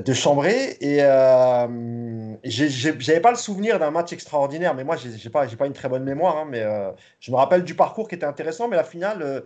de 0.00 0.12
chambrée. 0.12 0.76
Et, 0.82 0.98
j'avais 2.44 3.20
pas 3.20 3.30
le 3.30 3.38
souvenir 3.38 3.78
d'un 3.78 3.90
match 3.90 4.12
extraordinaire, 4.12 4.74
mais 4.74 4.84
moi, 4.84 4.96
j'ai, 4.96 5.30
pas, 5.30 5.46
j'ai 5.46 5.56
pas 5.56 5.66
une 5.66 5.72
très 5.72 5.88
bonne 5.88 6.04
mémoire. 6.04 6.36
Hein, 6.36 6.46
mais 6.50 6.62
je 7.20 7.30
me 7.30 7.36
rappelle 7.36 7.64
du 7.64 7.74
parcours 7.74 8.06
qui 8.06 8.16
était 8.16 8.26
intéressant, 8.26 8.68
mais 8.68 8.76
la 8.76 8.84
finale 8.84 9.44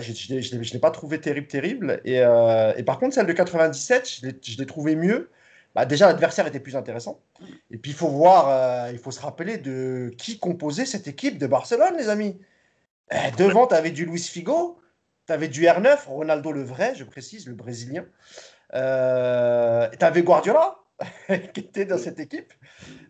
je 0.00 0.56
ne 0.56 0.72
l'ai 0.72 0.78
pas 0.78 0.90
trouvé 0.90 1.20
terrible, 1.20 1.46
terrible. 1.46 2.02
Euh, 2.06 2.74
et, 2.76 2.82
par 2.82 2.98
contre, 2.98 3.14
celle 3.14 3.26
de 3.26 3.32
97, 3.32 4.20
je 4.42 4.58
l'ai 4.58 4.66
trouvé 4.66 4.96
mieux. 4.96 5.30
Bah, 5.74 5.86
déjà, 5.86 6.06
l'adversaire 6.06 6.46
était 6.46 6.60
plus 6.60 6.76
intéressant. 6.76 7.20
Et 7.70 7.78
puis, 7.78 7.90
il 7.90 7.96
faut 7.96 8.08
voir, 8.08 8.48
euh, 8.48 8.90
il 8.92 8.98
faut 8.98 9.10
se 9.10 9.20
rappeler 9.20 9.58
de 9.58 10.12
qui 10.16 10.38
composait 10.38 10.86
cette 10.86 11.08
équipe 11.08 11.38
de 11.38 11.46
Barcelone, 11.46 11.96
les 11.98 12.08
amis. 12.08 12.38
Eh, 13.10 13.30
devant, 13.36 13.66
tu 13.66 13.74
avais 13.74 13.90
du 13.90 14.06
Luis 14.06 14.20
Figo, 14.20 14.78
tu 15.26 15.32
avais 15.32 15.48
du 15.48 15.62
R9, 15.62 16.06
Ronaldo 16.06 16.52
le 16.52 16.62
vrai, 16.62 16.94
je 16.94 17.04
précise, 17.04 17.46
le 17.46 17.54
brésilien. 17.54 18.04
Euh, 18.74 19.88
tu 19.98 20.04
avais 20.04 20.22
Guardiola, 20.22 20.76
qui 21.28 21.60
était 21.60 21.84
dans 21.84 21.98
cette 21.98 22.20
équipe. 22.20 22.52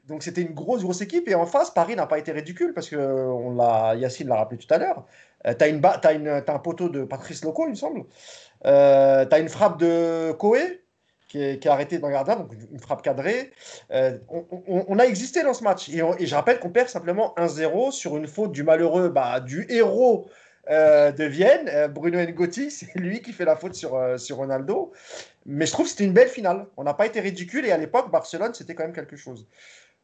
Donc 0.07 0.23
c'était 0.23 0.43
une 0.43 0.55
grosse, 0.55 0.83
grosse 0.83 1.01
équipe. 1.01 1.29
Et 1.29 1.35
en 1.35 1.47
face, 1.47 1.71
Paris 1.71 1.97
n'a 1.97 2.07
pas 2.07 2.19
été 2.19 2.33
ridicule 2.33 2.73
parce 2.75 2.89
que 2.89 2.97
on 2.97 3.55
l'a, 3.55 3.95
Yacine 3.95 4.29
l'a 4.29 4.37
rappelé 4.37 4.59
tout 4.59 4.73
à 4.73 4.79
l'heure. 4.79 5.07
Euh, 5.47 5.55
tu 5.55 5.65
as, 5.65 6.55
un 6.55 6.59
poteau 6.59 6.89
de 6.89 7.05
Patrice 7.05 7.45
Loco, 7.45 7.65
il 7.67 7.71
me 7.71 7.75
semble. 7.75 8.05
Euh, 8.67 9.27
tu 9.27 9.35
as 9.35 9.39
une 9.39 9.49
frappe 9.49 9.79
de 9.79 10.33
Coé 10.33 10.81
qui 11.29 11.43
est, 11.43 11.67
arrêtée 11.67 11.99
dans 11.99 12.07
le 12.07 12.15
gardien, 12.15 12.37
donc 12.37 12.53
une 12.71 12.79
frappe 12.79 13.03
cadrée. 13.03 13.51
Euh, 13.91 14.19
on, 14.29 14.99
a 14.99 15.05
existé 15.05 15.43
dans 15.43 15.55
ce 15.55 15.65
match. 15.65 15.89
Et, 15.89 16.27
je 16.27 16.35
rappelle 16.35 16.61
qu'on 16.61 16.71
perd 16.71 16.89
simplement 16.89 17.35
1-0 17.37 17.91
sur 17.91 18.17
une 18.17 18.29
faute 18.29 18.53
du 18.53 18.63
malheureux, 18.63 19.09
bah, 19.09 19.41
du 19.41 19.67
héros 19.69 20.29
de 20.71 21.25
Vienne, 21.25 21.89
Bruno 21.89 22.19
Ngotti. 22.21 22.71
C'est 22.71 22.95
lui 22.95 23.21
qui 23.21 23.33
fait 23.33 23.45
la 23.45 23.57
faute 23.57 23.75
sur, 23.75 24.01
sur 24.19 24.37
Ronaldo. 24.37 24.93
Mais 25.45 25.67
je 25.67 25.73
trouve 25.73 25.87
que 25.87 25.91
c'était 25.91 26.05
une 26.05 26.13
belle 26.13 26.29
finale. 26.29 26.67
On 26.77 26.85
n'a 26.85 26.95
pas 26.95 27.07
été 27.07 27.21
ridicule 27.21 27.67
et 27.67 27.73
à 27.73 27.79
l'époque, 27.79 28.11
Barcelone, 28.11 28.55
c'était 28.55 28.75
quand 28.75 28.85
même 28.85 28.95
quelque 28.95 29.17
chose. 29.17 29.47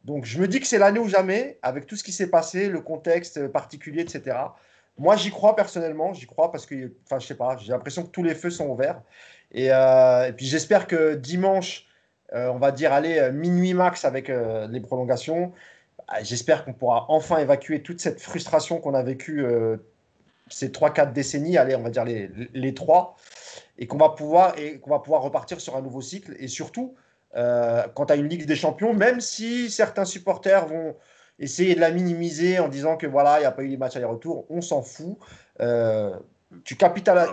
Donc 0.03 0.25
je 0.25 0.39
me 0.39 0.47
dis 0.47 0.59
que 0.59 0.67
c'est 0.67 0.79
l'année 0.79 0.99
ou 0.99 1.07
jamais, 1.07 1.59
avec 1.61 1.85
tout 1.85 1.95
ce 1.95 2.03
qui 2.03 2.11
s'est 2.11 2.29
passé, 2.29 2.67
le 2.67 2.81
contexte 2.81 3.47
particulier, 3.47 4.01
etc. 4.01 4.37
Moi, 4.97 5.15
j'y 5.15 5.31
crois 5.31 5.55
personnellement, 5.55 6.13
j'y 6.13 6.25
crois 6.25 6.51
parce 6.51 6.65
que, 6.65 6.91
enfin, 7.05 7.19
je 7.19 7.27
sais 7.27 7.35
pas, 7.35 7.57
j'ai 7.57 7.71
l'impression 7.71 8.03
que 8.03 8.09
tous 8.09 8.23
les 8.23 8.35
feux 8.35 8.49
sont 8.49 8.67
ouverts. 8.67 9.01
Et, 9.51 9.71
euh, 9.71 10.31
puis 10.31 10.45
j'espère 10.45 10.87
que 10.87 11.15
dimanche, 11.15 11.87
euh, 12.33 12.47
on 12.49 12.57
va 12.57 12.71
dire 12.71 12.93
aller 12.93 13.19
euh, 13.19 13.31
minuit 13.31 13.73
max 13.73 14.05
avec 14.05 14.29
les 14.29 14.79
prolongations. 14.79 15.51
J'espère 16.23 16.65
qu'on 16.65 16.73
pourra 16.73 17.05
enfin 17.09 17.37
évacuer 17.37 17.81
toute 17.81 18.01
cette 18.01 18.19
frustration 18.19 18.81
qu'on 18.81 18.93
a 18.93 19.03
vécue 19.03 19.45
ces 20.49 20.67
3-4 20.67 21.13
décennies, 21.13 21.57
allez, 21.57 21.73
on 21.73 21.83
va 21.83 21.89
dire 21.89 22.03
les, 22.03 22.29
les 22.53 22.73
3, 22.73 23.15
et 23.77 23.87
qu'on 23.87 23.97
va, 23.97 24.09
pouvoir, 24.09 24.57
et 24.57 24.81
va 24.85 24.99
pouvoir 24.99 25.21
repartir 25.21 25.61
sur 25.61 25.77
un 25.77 25.81
nouveau 25.81 26.01
cycle. 26.01 26.35
Et 26.37 26.49
surtout, 26.49 26.95
quand 27.33 28.07
tu 28.07 28.11
as 28.13 28.17
une 28.17 28.27
Ligue 28.27 28.45
des 28.45 28.57
Champions, 28.57 28.93
même 28.93 29.21
si 29.21 29.71
certains 29.71 30.03
supporters 30.03 30.67
vont, 30.67 30.97
essayer 31.41 31.75
de 31.75 31.79
la 31.79 31.91
minimiser 31.91 32.59
en 32.59 32.69
disant 32.69 32.95
que 32.95 33.07
voilà, 33.07 33.37
il 33.39 33.41
n'y 33.41 33.47
a 33.47 33.51
pas 33.51 33.63
eu 33.63 33.67
les 33.67 33.77
matchs 33.77 33.97
aller-retour, 33.97 34.45
on 34.49 34.61
s'en 34.61 34.81
fout. 34.81 35.17
Euh, 35.59 36.15
tu, 36.63 36.77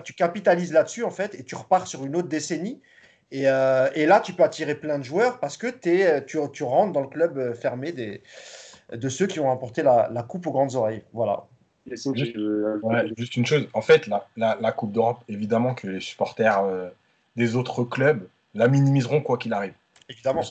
tu 0.05 0.15
capitalises 0.15 0.73
là-dessus, 0.73 1.05
en 1.05 1.11
fait, 1.11 1.35
et 1.35 1.45
tu 1.45 1.55
repars 1.55 1.87
sur 1.87 2.05
une 2.05 2.17
autre 2.17 2.29
décennie. 2.29 2.81
Et, 3.31 3.49
euh, 3.49 3.89
et, 3.95 4.07
là, 4.07 4.21
tu 4.21 4.33
peux 4.33 4.43
attirer 4.43 4.75
plein 4.75 4.99
de 4.99 5.05
joueurs 5.05 5.39
parce 5.39 5.57
que 5.57 5.67
es, 5.87 6.25
tu, 6.25 6.39
tu 6.53 6.63
rentres 6.63 6.93
dans 6.93 7.03
le 7.03 7.09
club 7.09 7.55
fermé 7.55 7.93
des, 7.93 8.23
de 8.93 9.09
ceux 9.09 9.27
qui 9.27 9.39
ont 9.39 9.47
remporté 9.47 9.83
la, 9.83 10.09
la 10.11 10.23
coupe 10.23 10.47
aux 10.47 10.53
grandes 10.53 10.75
oreilles. 10.75 11.03
Voilà. 11.13 11.45
Juste, 11.91 12.37
juste 13.17 13.37
une 13.37 13.47
chose, 13.47 13.69
en 13.73 13.83
fait, 13.83 14.07
la, 14.07 14.27
la, 14.37 14.73
Coupe 14.73 14.93
d'Europe, 14.93 15.19
évidemment 15.29 15.75
que 15.75 15.87
les 15.87 16.01
supporters 16.01 16.63
euh, 16.65 16.89
des 17.37 17.57
autres 17.57 17.85
clubs 17.85 18.27
la 18.55 18.69
minimiseront 18.69 19.21
quoi 19.21 19.39
qu'il 19.39 19.53
arrive. 19.53 19.73
Évidemment. 20.09 20.43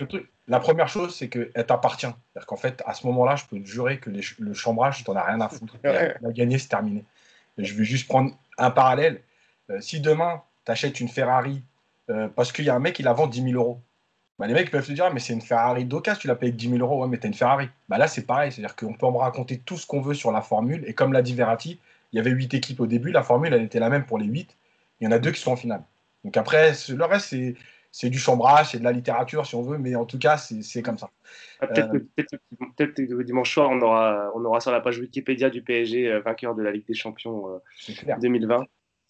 La 0.47 0.59
première 0.59 0.87
chose, 0.87 1.15
c'est 1.15 1.29
qu'elle 1.29 1.65
t'appartient. 1.65 2.05
C'est-à-dire 2.05 2.45
qu'en 2.45 2.57
fait, 2.57 2.83
à 2.85 2.93
ce 2.93 3.07
moment-là, 3.07 3.35
je 3.35 3.45
peux 3.45 3.59
te 3.59 3.67
jurer 3.67 3.99
que 3.99 4.09
le 4.09 4.53
chambrage, 4.53 5.03
tu 5.03 5.09
n'en 5.09 5.17
as 5.17 5.23
rien 5.23 5.41
à 5.41 5.49
foutre. 5.49 5.75
La 5.83 6.31
gagner, 6.31 6.59
c'est 6.59 6.69
terminé. 6.69 7.03
je 7.57 7.73
vais 7.73 7.83
juste 7.83 8.07
prendre 8.07 8.31
un 8.57 8.69
parallèle. 8.69 9.21
Euh, 9.69 9.81
si 9.81 9.99
demain, 9.99 10.41
tu 10.65 10.71
achètes 10.71 10.99
une 10.99 11.09
Ferrari 11.09 11.61
euh, 12.09 12.27
parce 12.29 12.51
qu'il 12.51 12.65
y 12.65 12.69
a 12.69 12.75
un 12.75 12.79
mec 12.79 12.95
qui 12.95 13.03
la 13.03 13.13
vend 13.13 13.27
10 13.27 13.43
000 13.43 13.55
euros, 13.55 13.81
bah, 14.39 14.47
les 14.47 14.53
mecs 14.53 14.69
peuvent 14.69 14.85
te 14.85 14.91
dire, 14.91 15.11
mais 15.11 15.19
c'est 15.19 15.33
une 15.33 15.41
Ferrari 15.41 15.83
d'occasion, 15.83 16.21
tu 16.21 16.27
l'as 16.27 16.35
payé 16.35 16.51
10 16.51 16.69
000 16.69 16.79
euros, 16.79 17.01
ouais, 17.01 17.07
mais 17.09 17.17
tu 17.17 17.25
as 17.25 17.27
une 17.27 17.33
Ferrari. 17.33 17.69
Bah, 17.89 17.97
là, 17.97 18.07
c'est 18.07 18.25
pareil. 18.25 18.51
C'est-à-dire 18.51 18.75
qu'on 18.75 18.93
peut 18.93 19.07
me 19.07 19.17
raconter 19.17 19.57
tout 19.57 19.77
ce 19.77 19.87
qu'on 19.87 20.01
veut 20.01 20.13
sur 20.13 20.31
la 20.31 20.41
formule. 20.41 20.83
Et 20.87 20.93
comme 20.93 21.11
l'a 21.11 21.23
dit 21.23 21.33
Verratti, 21.33 21.79
il 22.13 22.17
y 22.17 22.19
avait 22.19 22.31
8 22.31 22.53
équipes 22.53 22.79
au 22.79 22.87
début. 22.87 23.11
La 23.11 23.23
formule, 23.23 23.53
elle 23.53 23.63
était 23.63 23.79
la 23.79 23.89
même 23.89 24.05
pour 24.05 24.19
les 24.19 24.25
8. 24.25 24.55
Il 24.99 25.05
y 25.05 25.07
en 25.07 25.11
a 25.11 25.19
deux 25.19 25.31
qui 25.31 25.41
sont 25.41 25.51
en 25.51 25.55
finale. 25.55 25.81
Donc 26.23 26.37
après, 26.37 26.73
le 26.89 27.05
reste, 27.05 27.27
c'est 27.27 27.55
c'est 27.99 28.11
du 28.11 28.19
chambrage, 28.19 28.69
c'est 28.69 28.77
de 28.77 28.83
la 28.83 28.91
littérature 28.91 29.47
si 29.47 29.55
on 29.55 29.63
veut, 29.63 29.79
mais 29.79 29.95
en 29.95 30.05
tout 30.05 30.19
cas, 30.19 30.37
c'est 30.37 30.83
comme 30.83 30.99
ça. 30.99 31.09
Ah, 31.59 31.65
peut-être 31.65 31.97
que, 32.93 33.15
peut 33.15 33.23
dimanche 33.23 33.51
soir, 33.51 33.71
on 33.71 33.81
aura, 33.81 34.31
on 34.35 34.45
aura 34.45 34.59
sur 34.59 34.69
la 34.69 34.81
page 34.81 34.99
Wikipédia 34.99 35.49
du 35.49 35.63
PSG 35.63 36.07
euh, 36.07 36.19
vainqueur 36.19 36.53
de 36.53 36.61
la 36.61 36.71
Ligue 36.71 36.85
des 36.85 36.93
Champions 36.93 37.59
2020. 38.21 38.55
Euh, 38.55 38.63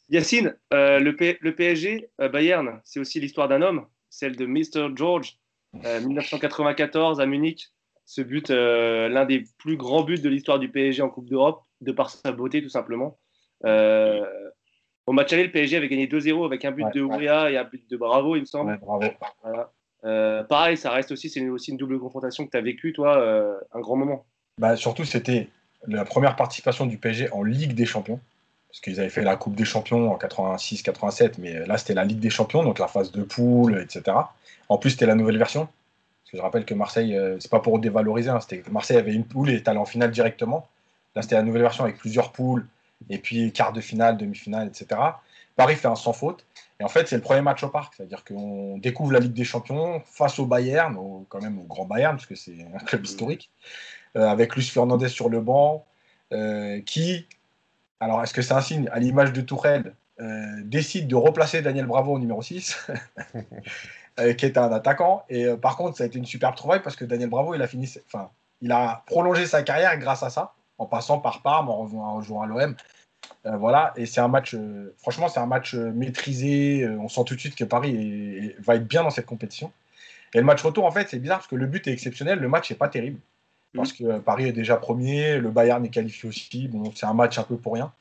Yacine, 0.08 0.56
euh, 0.74 1.00
le, 1.00 1.14
le, 1.20 1.54
PSG, 1.54 2.10
Bayern, 2.32 2.80
c'est 2.86 3.02
aussi 3.02 3.20
l'histoire 3.20 3.50
d'un 3.50 3.62
homme, 3.62 3.88
celle 4.10 4.38
de 4.38 4.46
Mr. 4.46 4.96
George, 4.96 5.38
1994 5.74 7.20
à 7.20 7.26
Munich. 7.26 7.68
Ce 8.06 8.22
but, 8.22 8.48
l'un 8.52 9.26
des 9.26 9.44
plus 9.58 9.76
grands 9.76 10.04
buts 10.04 10.22
de 10.22 10.30
l'histoire 10.30 10.60
du 10.60 10.72
PSG 10.72 11.02
en 11.02 11.10
Coupe 11.10 11.28
d'Europe, 11.28 11.62
de 11.82 11.92
par 11.92 12.10
sa 12.10 12.32
beauté 12.32 12.64
tout 12.64 12.70
simplement. 12.70 13.20
Au 15.08 15.14
match 15.14 15.32
aller, 15.32 15.46
le 15.46 15.52
PSG 15.52 15.78
avait 15.78 15.88
gagné 15.88 16.06
2-0 16.06 16.46
avec 16.46 16.66
un 16.66 16.72
but 16.72 16.86
de 16.94 17.02
Ouria 17.02 17.50
et 17.50 17.58
un 17.58 17.64
but 17.64 17.82
de 17.90 17.96
Bravo, 17.96 18.36
il 18.36 18.42
me 18.42 18.46
semble. 18.46 18.78
bravo. 18.80 19.06
Euh, 20.04 20.44
pareil, 20.44 20.78
ça 20.78 20.92
reste 20.92 21.12
aussi, 21.12 21.30
c'est 21.30 21.48
aussi 21.48 21.72
une 21.72 21.78
double 21.78 21.98
confrontation 21.98 22.46
que 22.46 22.52
tu 22.52 22.58
as 22.58 22.62
vécu, 22.62 22.94
toi, 22.94 23.18
euh, 23.18 23.56
un 23.74 23.80
grand 23.80 23.96
moment. 23.96 24.26
Bah, 24.60 24.76
surtout, 24.76 25.06
c'était 25.06 25.48
la 25.88 26.04
première 26.04 26.36
participation 26.36 26.86
du 26.86 26.98
PSG 26.98 27.32
en 27.32 27.44
Ligue 27.44 27.74
des 27.74 27.86
Champions. 27.86 28.20
parce 28.70 28.82
qu'ils 28.82 29.00
avaient 29.00 29.10
fait 29.10 29.24
la 29.24 29.38
Coupe 29.38 29.56
des 29.56 29.66
Champions 29.66 30.12
en 30.12 30.18
86-87, 30.18 31.36
mais 31.40 31.66
là 31.66 31.78
c'était 31.78 31.94
la 31.94 32.04
Ligue 32.04 32.20
des 32.20 32.30
Champions, 32.30 32.64
donc 32.64 32.78
la 32.78 32.88
phase 32.88 33.12
de 33.12 33.24
poule, 33.24 33.80
etc. 33.80 34.16
En 34.68 34.78
plus, 34.78 34.92
c'était 34.92 35.06
la 35.06 35.16
nouvelle 35.16 35.38
version. 35.38 35.62
Parce 35.62 36.32
que 36.32 36.38
je 36.38 36.42
rappelle 36.42 36.66
que 36.66 36.74
Marseille, 36.74 37.16
euh, 37.16 37.38
c'est 37.40 37.50
pas 37.50 37.62
pour 37.62 37.80
dévaloriser, 37.80 38.30
hein, 38.30 38.42
c'était 38.42 38.62
Marseille 38.70 38.98
avait 38.98 39.14
une 39.14 39.24
poule 39.24 39.50
et 39.50 39.56
est 39.56 39.68
allé 39.70 39.80
en 39.80 39.86
finale 39.86 40.12
directement. 40.12 40.68
Là, 41.16 41.22
c'était 41.22 41.36
la 41.36 41.44
nouvelle 41.44 41.62
version 41.62 41.86
avec 41.86 41.98
plusieurs 41.98 42.34
poules, 42.34 42.68
et 43.10 43.18
puis 43.18 43.52
quart 43.52 43.74
de 43.74 43.82
finale, 43.82 44.18
demi-finale, 44.18 44.68
etc. 44.68 45.00
Paris 45.56 45.76
fait 45.76 45.88
un 45.88 45.96
sans 45.96 46.14
faute. 46.14 46.46
Et 46.80 46.84
en 46.84 46.88
fait, 46.88 47.08
c'est 47.08 47.16
le 47.16 47.22
premier 47.22 47.42
match 47.42 47.64
au 47.64 47.70
parc. 47.70 47.96
C'est-à-dire 47.96 48.24
qu'on 48.24 48.78
découvre 48.78 49.12
la 49.12 49.20
Ligue 49.20 49.34
des 49.34 49.44
Champions 49.44 50.02
face 50.06 50.40
au 50.40 50.46
Bayern, 50.46 50.96
quand 51.28 51.42
même 51.42 51.60
au 51.60 51.64
grand 51.64 51.86
Bayern, 51.86 52.16
puisque 52.16 52.38
c'est 52.38 52.66
un 52.74 52.78
club 52.80 53.04
historique, 53.06 53.50
euh, 54.16 54.28
avec 54.28 54.56
Luis 54.56 54.64
Fernandez 54.64 55.10
sur 55.10 55.30
le 55.30 55.42
banc, 55.42 55.86
euh, 56.34 56.80
qui, 56.82 57.28
alors 58.00 58.22
est-ce 58.24 58.34
que 58.34 58.42
c'est 58.42 58.54
un 58.54 58.62
signe, 58.62 58.88
à 58.92 59.00
l'image 59.00 59.34
de 59.34 59.42
Tourelle, 59.42 59.96
euh, 60.20 60.62
décide 60.64 61.08
de 61.08 61.16
replacer 61.16 61.62
Daniel 61.62 61.86
Bravo 61.86 62.14
au 62.14 62.20
numéro 62.20 62.42
6, 62.42 62.88
qui 64.38 64.46
est 64.46 64.58
un 64.58 64.72
attaquant. 64.72 65.24
Et 65.30 65.48
par 65.56 65.78
contre, 65.78 65.98
ça 65.98 66.04
a 66.04 66.08
été 66.08 66.20
une 66.20 66.26
superbe 66.26 66.56
trouvaille 66.56 66.82
parce 66.84 66.96
que 66.96 67.06
Daniel 67.06 67.30
Bravo, 67.30 67.56
il 67.56 67.62
a 67.62 67.68
fini, 67.68 67.92
enfin, 68.06 68.30
il 68.62 68.72
a 68.72 69.04
prolongé 69.08 69.48
sa 69.48 69.64
carrière 69.64 69.98
grâce 69.98 70.22
à 70.22 70.30
ça, 70.30 70.54
en 70.78 70.86
passant 70.86 71.20
par 71.20 71.42
Parme, 71.42 71.70
en 71.70 72.22
jouant 72.22 72.42
à 72.42 72.46
l'OM. 72.46 72.76
Euh, 73.46 73.58
voilà, 73.58 73.94
et 73.96 74.06
c'est 74.06 74.20
un 74.20 74.28
match, 74.28 74.54
euh, 74.54 74.94
franchement, 74.98 75.28
c'est 75.30 75.40
un 75.40 75.46
match 75.46 75.74
euh, 75.74 75.92
maîtrisé. 75.92 76.88
on 77.00 77.08
sent 77.08 77.22
tout 77.26 77.36
de 77.36 77.40
suite 77.40 77.56
que 77.56 77.64
Paris 77.64 78.54
va 78.60 78.76
être 78.76 78.88
bien 78.88 79.04
dans 79.04 79.10
cette 79.10 79.26
compétition. 79.26 79.72
Et 80.34 80.40
le 80.40 80.44
match 80.44 80.62
retour, 80.62 80.86
en 80.86 80.92
fait, 80.92 81.08
c'est 81.10 81.20
bizarre 81.20 81.40
parce 81.40 81.48
que 81.48 81.56
le 81.56 81.68
but 81.68 81.88
est 81.88 81.92
exceptionnel, 81.92 82.40
le 82.40 82.50
match 82.50 82.70
n'est 82.70 82.78
pas 82.78 82.90
terrible. 82.90 83.20
Parce 83.76 83.94
que 83.94 84.18
Paris 84.20 84.48
est 84.48 84.54
déjà 84.54 84.76
premier, 84.76 85.38
le 85.38 85.52
Bayern 85.52 85.86
est 85.86 85.90
qualifié 85.90 86.28
aussi. 86.28 86.68
Bon, 86.68 86.92
c'est 86.96 87.06
un 87.06 87.14
match 87.14 87.38
un 87.38 87.44
peu 87.44 87.58
pour 87.58 87.74
rien. 87.74 87.94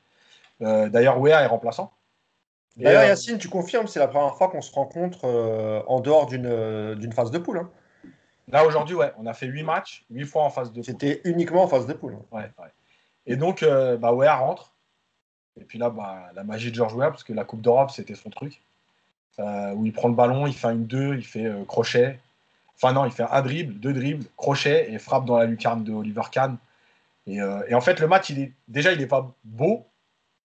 D'ailleurs, 0.61 1.21
Wea 1.21 1.43
est 1.43 1.47
remplaçant. 1.47 1.93
D'ailleurs, 2.77 3.05
Yacine, 3.05 3.37
tu 3.37 3.49
confirmes, 3.49 3.87
c'est 3.87 3.99
la 3.99 4.09
première 4.09 4.35
fois 4.37 4.49
qu'on 4.49 4.63
se 4.63 4.73
rencontre 4.73 5.27
en 5.87 6.01
dehors 6.01 6.27
d'une 6.27 7.13
phase 7.13 7.31
de 7.31 7.39
poule. 7.39 7.59
Hein. 7.59 7.71
Là, 8.49 8.65
aujourd'hui, 8.65 8.95
ouais, 8.95 9.13
on 9.19 9.27
a 9.27 9.35
fait 9.35 9.47
8 9.47 9.63
matchs, 9.65 10.05
8 10.11 10.25
fois 10.25 10.43
en 10.43 10.51
phase 10.51 10.71
de 10.71 10.75
poule. 10.75 10.85
C'était 10.85 11.21
uniquement 11.25 11.65
en 11.65 11.69
phase 11.69 11.87
de 11.87 11.93
poule. 11.93 12.17
Ouais, 12.31 12.51
ouais. 12.59 12.73
Et 13.27 13.37
donc, 13.37 13.65
bah, 13.65 14.13
Wea 14.13 14.35
rentre. 14.35 14.73
Et 15.61 15.65
puis 15.65 15.79
là, 15.79 15.91
bah, 15.91 16.31
la 16.35 16.45
magie 16.45 16.71
de 16.71 16.77
Georges 16.77 16.95
Weah, 16.95 17.11
parce 17.11 17.25
que 17.25 17.33
la 17.33 17.45
Coupe 17.45 17.63
d'Europe, 17.63 17.91
c'était 17.91 18.15
son 18.15 18.31
truc. 18.31 18.61
Euh, 19.39 19.73
où 19.73 19.85
il 19.85 19.93
prend 19.93 20.09
le 20.09 20.15
ballon, 20.15 20.47
il 20.47 20.55
fait 20.55 20.69
une 20.69 20.87
2, 20.87 21.17
il 21.17 21.25
fait 21.25 21.45
euh, 21.45 21.65
crochet. 21.65 22.19
Enfin, 22.77 22.93
non, 22.93 23.05
il 23.05 23.13
fait 23.13 23.25
un 23.31 23.43
dribble, 23.43 23.75
deux 23.75 23.93
dribbles, 23.93 24.25
crochet 24.37 24.93
et 24.93 24.99
frappe 24.99 25.25
dans 25.25 25.39
la 25.39 25.45
lucarne 25.45 25.85
de 25.85 25.93
Oliver 25.93 26.23
Kahn. 26.31 26.57
Et, 27.27 27.41
euh, 27.41 27.63
et 27.69 27.75
en 27.75 27.81
fait, 27.81 28.01
le 28.01 28.09
match, 28.09 28.31
il 28.31 28.39
est, 28.41 28.53
déjà, 28.69 28.93
il 28.93 28.99
n'est 28.99 29.07
pas 29.07 29.31
beau, 29.45 29.87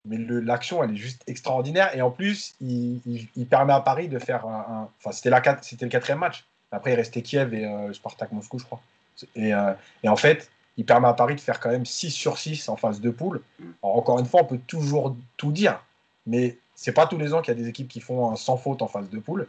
mais 0.05 0.17
l'action, 0.19 0.83
elle 0.83 0.93
est 0.93 0.97
juste 0.97 1.23
extraordinaire. 1.29 1.95
Et 1.95 2.03
en 2.03 2.11
plus, 2.11 2.55
il, 2.61 3.01
il, 3.37 3.47
permet 3.47 3.73
à 3.73 3.81
Paris 3.81 4.09
de 4.09 4.19
faire 4.19 4.47
un. 4.47 4.89
enfin, 4.99 5.13
c'était 5.13 5.31
le 5.31 5.89
quatrième 5.89 6.19
match. 6.19 6.47
Après, 6.73 6.93
il 6.93 6.97
restait 6.97 7.23
Kiev 7.23 7.53
et 7.55 7.69
Spartak 7.93 8.33
Moscou, 8.33 8.59
je 8.59 8.65
crois. 8.65 8.81
Et, 9.35 9.51
et 10.03 10.09
en 10.09 10.17
fait, 10.17 10.51
il 10.77 10.87
permet 10.87 11.09
à 11.09 11.13
Paris 11.13 11.35
de 11.35 11.41
faire 11.41 11.61
quand 11.61 11.71
même 11.71 11.85
6 11.85 12.11
sur 12.11 12.39
6 12.39 12.69
en 12.69 12.77
phase 12.77 13.01
de 13.01 13.11
poule. 13.11 13.43
encore 13.83 14.19
une 14.19 14.27
fois, 14.27 14.43
on 14.43 14.47
peut 14.47 14.61
toujours 14.67 15.17
tout 15.37 15.53
dire, 15.53 15.85
mais 16.27 16.57
c'est 16.75 16.93
pas 16.93 17.07
tous 17.07 17.19
les 17.19 17.35
ans 17.35 17.43
qu'il 17.43 17.55
y 17.55 17.59
a 17.59 17.61
des 17.61 17.69
équipes 17.69 17.89
qui 17.89 18.01
font 18.01 18.31
un 18.31 18.37
sans 18.37 18.57
faute 18.57 18.81
en 18.81 18.89
phase 18.89 19.11
de 19.11 19.19
poule. 19.19 19.47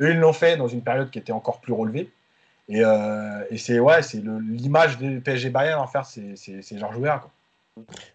Eux, 0.00 0.10
ils 0.10 0.18
l'ont 0.18 0.32
fait 0.32 0.56
dans 0.56 0.66
une 0.66 0.82
période 0.82 1.10
qui 1.10 1.18
était 1.20 1.32
encore 1.32 1.60
plus 1.60 1.72
relevée. 1.72 2.10
Et, 2.68 2.84
euh, 2.84 3.44
c'est 3.56 3.78
ouais, 3.78 4.02
c'est 4.02 4.18
l'image 4.18 4.98
du 4.98 5.20
PSG 5.20 5.50
Bayern 5.50 5.80
en 5.80 5.86
faire, 5.86 6.06
c'est 6.06 6.78
Georges 6.78 6.98
Weah. 6.98 7.22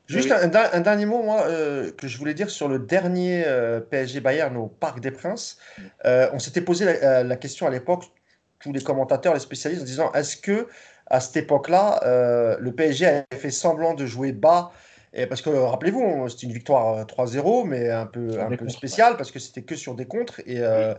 Juste 0.07 0.31
un, 0.31 0.47
dernier 0.81 1.05
mot, 1.05 1.23
moi, 1.23 1.43
euh, 1.47 1.91
que 1.91 2.07
je 2.07 2.17
voulais 2.17 2.33
dire 2.33 2.49
sur 2.49 2.67
le 2.67 2.79
dernier 2.79 3.43
euh, 3.45 3.79
PSG 3.79 4.19
Bayern 4.19 4.55
au 4.57 4.67
Parc 4.67 4.99
des 4.99 5.11
Princes. 5.11 5.57
on 6.03 6.39
s'était 6.39 6.61
posé 6.61 6.83
la, 6.85 7.23
la, 7.23 7.35
question 7.37 7.65
à 7.67 7.69
l'époque, 7.69 8.11
tous 8.59 8.73
les 8.73 8.81
commentateurs, 8.81 9.33
les 9.33 9.39
spécialistes, 9.39 9.81
en 9.81 9.85
disant 9.85 10.11
est-ce 10.13 10.37
que 10.37 10.67
à 11.09 11.19
cette 11.19 11.37
époque-là, 11.37 12.01
euh, 12.03 12.57
le 12.59 12.71
PSG 12.73 13.05
avait 13.05 13.25
fait 13.33 13.51
semblant 13.51 13.93
de 13.93 14.05
jouer 14.05 14.31
bas? 14.31 14.71
Et 15.13 15.25
parce 15.25 15.41
que 15.41 15.49
rappelez-vous, 15.49 16.27
c'était 16.29 16.47
une 16.47 16.53
victoire 16.53 17.05
3-0, 17.05 17.61
euh, 17.61 17.63
mais 17.65 17.89
un 17.89 18.05
peu, 18.05 18.39
un 18.39 18.55
peu 18.55 18.69
spéciale 18.69 19.15
parce 19.17 19.31
que 19.31 19.39
c'était 19.39 19.61
que 19.61 19.75
sur 19.75 19.95
des 19.95 20.05
contres. 20.05 20.41
Et, 20.45 20.59
euh, 20.59 20.93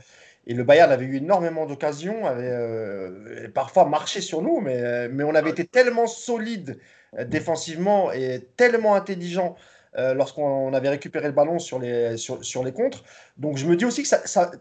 et 0.46 0.54
le 0.54 0.64
Bayern 0.64 0.90
avait 0.90 1.04
eu 1.04 1.16
énormément 1.16 1.66
d'occasions, 1.66 2.26
avait 2.26 3.48
parfois 3.48 3.84
marché 3.84 4.22
sur 4.22 4.40
nous, 4.40 4.60
mais, 4.60 5.08
mais 5.08 5.24
on 5.24 5.34
avait 5.34 5.50
été 5.50 5.66
tellement 5.66 6.06
solide 6.06 6.78
défensivement 7.26 8.12
et 8.12 8.48
tellement 8.56 8.94
intelligent 8.94 9.56
lorsqu'on 9.94 10.72
avait 10.72 10.88
récupéré 10.88 11.26
le 11.26 11.32
ballon 11.32 11.58
sur 11.58 11.78
les, 11.78 12.16
sur, 12.16 12.42
sur, 12.42 12.64
les 12.64 12.72
contres. 12.72 13.04
Donc 13.36 13.58
je 13.58 13.66
me 13.66 13.76
dis 13.76 13.84
aussi 13.84 14.02
que 14.02 14.08
ça. 14.08 14.26
ça... 14.26 14.52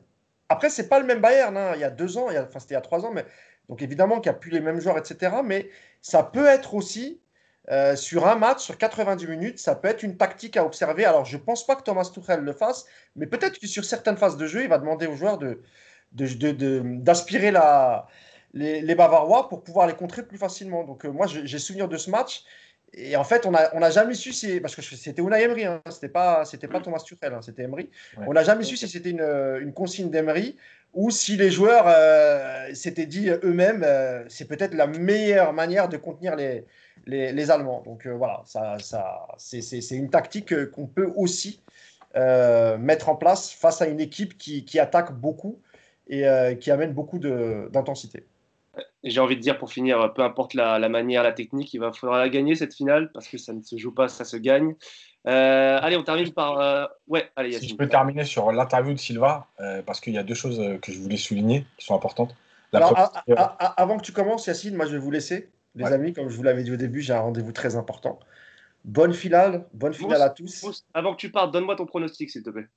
Après, 0.50 0.70
c'est 0.70 0.88
pas 0.88 1.00
le 1.00 1.06
même 1.06 1.20
Bayern. 1.20 1.56
Hein. 1.58 1.72
Il 1.76 1.82
y 1.82 1.84
a 1.84 1.90
deux 1.90 2.18
ans, 2.18 2.30
il 2.30 2.38
a... 2.38 2.44
enfin 2.44 2.60
c'était 2.60 2.74
il 2.74 2.78
y 2.78 2.80
a 2.80 2.82
trois 2.82 3.06
ans, 3.06 3.12
mais 3.12 3.26
donc 3.70 3.82
évidemment 3.82 4.20
qu'il 4.20 4.32
n'y 4.32 4.36
a 4.36 4.40
plus 4.40 4.52
les 4.52 4.62
mêmes 4.62 4.80
joueurs, 4.80 4.98
etc. 4.98 5.38
Mais 5.44 5.70
ça 6.02 6.24
peut 6.24 6.46
être 6.46 6.74
aussi, 6.74 7.22
euh, 7.70 7.96
sur 7.96 8.28
un 8.28 8.36
match, 8.36 8.64
sur 8.64 8.78
90 8.78 9.28
minutes, 9.28 9.60
ça 9.60 9.76
peut 9.76 9.90
être 9.90 10.04
une 10.04 10.18
tactique 10.18 10.56
à 10.58 10.66
observer. 10.66 11.06
Alors 11.06 11.26
je 11.26 11.38
ne 11.38 11.42
pense 11.42 11.66
pas 11.66 11.76
que 11.76 11.84
Thomas 11.84 12.10
Tuchel 12.14 12.40
le 12.42 12.54
fasse, 12.54 12.86
mais 13.16 13.28
peut-être 13.28 13.60
que 13.60 13.68
sur 13.68 13.84
certaines 13.84 14.18
phases 14.18 14.38
de 14.38 14.48
jeu, 14.48 14.64
il 14.64 14.70
va 14.70 14.78
demander 14.78 15.08
aux 15.08 15.16
joueurs 15.16 15.38
de, 15.38 15.62
d'aspirer 16.12 17.52
les, 18.54 18.82
les, 18.82 18.96
Bavarois 18.96 19.50
pour 19.50 19.64
pouvoir 19.64 19.88
les 19.88 19.96
contrer 19.96 20.24
plus 20.24 20.38
facilement. 20.38 20.84
Donc 20.86 21.06
euh, 21.06 21.12
moi, 21.12 21.28
j'ai 21.28 21.60
souvenir 21.60 21.90
de 21.90 21.98
ce 21.98 22.10
match. 22.10 22.44
Et 22.94 23.16
en 23.16 23.24
fait, 23.24 23.46
on 23.46 23.52
n'a 23.52 23.70
on 23.74 23.82
a 23.82 23.90
jamais 23.90 24.14
su 24.14 24.34
si. 24.34 24.60
Parce 24.60 24.76
que 24.76 24.82
c'était 24.82 25.22
Unai 25.22 25.44
Emery, 25.44 25.66
hein, 25.66 25.82
c'était 25.90 26.10
pas, 26.10 26.44
pas 26.44 26.80
Thomas 26.80 27.00
Tuchel, 27.00 27.34
hein, 27.34 27.42
c'était 27.42 27.64
Emery. 27.64 27.90
On 28.26 28.34
n'a 28.34 28.44
jamais 28.44 28.64
su 28.64 28.78
si 28.78 28.88
c'était 28.88 29.12
une, 29.12 29.22
une, 29.62 29.74
consigne 29.74 30.10
d'Emery 30.10 30.56
ou 30.94 31.12
si 31.12 31.38
les 31.38 31.52
joueurs 31.52 31.86
euh, 31.88 32.74
s'étaient 32.74 33.06
dit 33.06 33.30
eux-mêmes, 33.30 33.84
euh, 33.84 34.24
c'est 34.30 34.48
peut-être 34.48 34.74
la 34.74 34.88
meilleure 34.88 35.54
manière 35.54 35.90
de 35.90 35.98
contenir 35.98 36.36
les, 36.36 36.66
les, 37.06 37.52
Allemands. 37.52 37.84
Donc 37.86 38.08
euh, 38.08 38.14
voilà, 38.14 38.42
ça, 38.46 38.78
ça, 38.80 39.28
c'est 39.38 39.92
une 39.92 40.10
tactique 40.10 40.72
qu'on 40.72 40.88
peut 40.88 41.12
aussi 41.16 41.62
mettre 42.80 43.10
en 43.10 43.16
place 43.16 43.52
face 43.52 43.82
à 43.84 43.88
une 43.88 44.00
équipe 44.00 44.40
qui, 44.40 44.66
qui 44.66 44.80
attaque 44.80 45.14
beaucoup 45.14 45.62
et 46.08 46.26
qui 46.60 46.72
amène 46.72 46.94
beaucoup 46.94 47.20
d'intensité. 47.20 48.26
J'ai 49.04 49.20
envie 49.20 49.36
de 49.36 49.42
dire 49.42 49.58
pour 49.58 49.72
finir, 49.72 50.14
peu 50.14 50.22
importe 50.22 50.54
la, 50.54 50.80
la, 50.80 50.90
manière, 50.90 51.24
la 51.24 51.32
technique, 51.32 51.74
il 51.74 51.80
va 51.80 51.92
falloir 51.94 52.20
la 52.20 52.30
gagner 52.30 52.56
cette 52.56 52.74
finale 52.74 53.12
parce 53.14 53.28
que 53.28 53.38
ça 53.38 53.54
ne 53.54 53.62
se 53.62 53.78
joue 53.78 53.94
pas, 53.94 54.08
ça 54.08 54.26
se 54.26 54.38
gagne. 54.38 54.76
Euh, 55.28 55.80
allez, 55.82 55.98
on 55.98 56.04
termine 56.04 56.32
par. 56.32 56.60
Euh, 56.60 56.86
ouais, 57.08 57.30
allez, 57.36 57.54
Si 57.54 57.68
je 57.68 57.76
peux 57.76 57.90
terminer 57.90 58.24
sur 58.24 58.52
l'interview 58.52 58.94
de 58.94 59.00
Silva, 59.00 59.48
euh, 59.60 59.82
parce 59.82 60.00
qu'il 60.00 60.14
y 60.14 60.18
a 60.18 60.24
deux 60.24 60.36
choses 60.36 60.62
que 60.82 60.92
je 60.92 61.00
voulais 61.00 61.18
souligner 61.18 61.66
qui 61.78 61.86
sont 61.86 61.96
importantes. 61.96 62.36
avant 62.74 63.98
que 63.98 64.04
tu 64.04 64.14
commences, 64.14 64.48
Yacine, 64.48 64.76
moi 64.76 64.86
je 64.86 64.94
vais 64.94 65.00
vous 65.00 65.12
laisser. 65.12 65.50
Les 65.76 65.86
amis, 65.86 66.14
comme 66.14 66.30
je 66.30 66.36
vous 66.36 66.44
l'avais 66.44 66.64
dit 66.64 66.72
au 66.72 66.78
début, 66.78 67.02
j'ai 67.02 67.14
un 67.14 67.20
rendez-vous 67.20 67.52
très 67.52 67.76
important. 67.76 68.20
Bonne 68.84 69.14
finale, 69.14 69.66
bonne 69.74 69.94
finale 69.94 70.22
à 70.22 70.30
tous. 70.30 70.86
avant 70.94 71.14
que 71.14 71.20
tu 71.20 71.30
partes, 71.30 71.52
donne-moi 71.52 71.76
ton 71.76 71.86
pronostic, 71.86 72.30
s'il 72.30 72.42
te 72.42 72.50
plaît. 72.50 72.68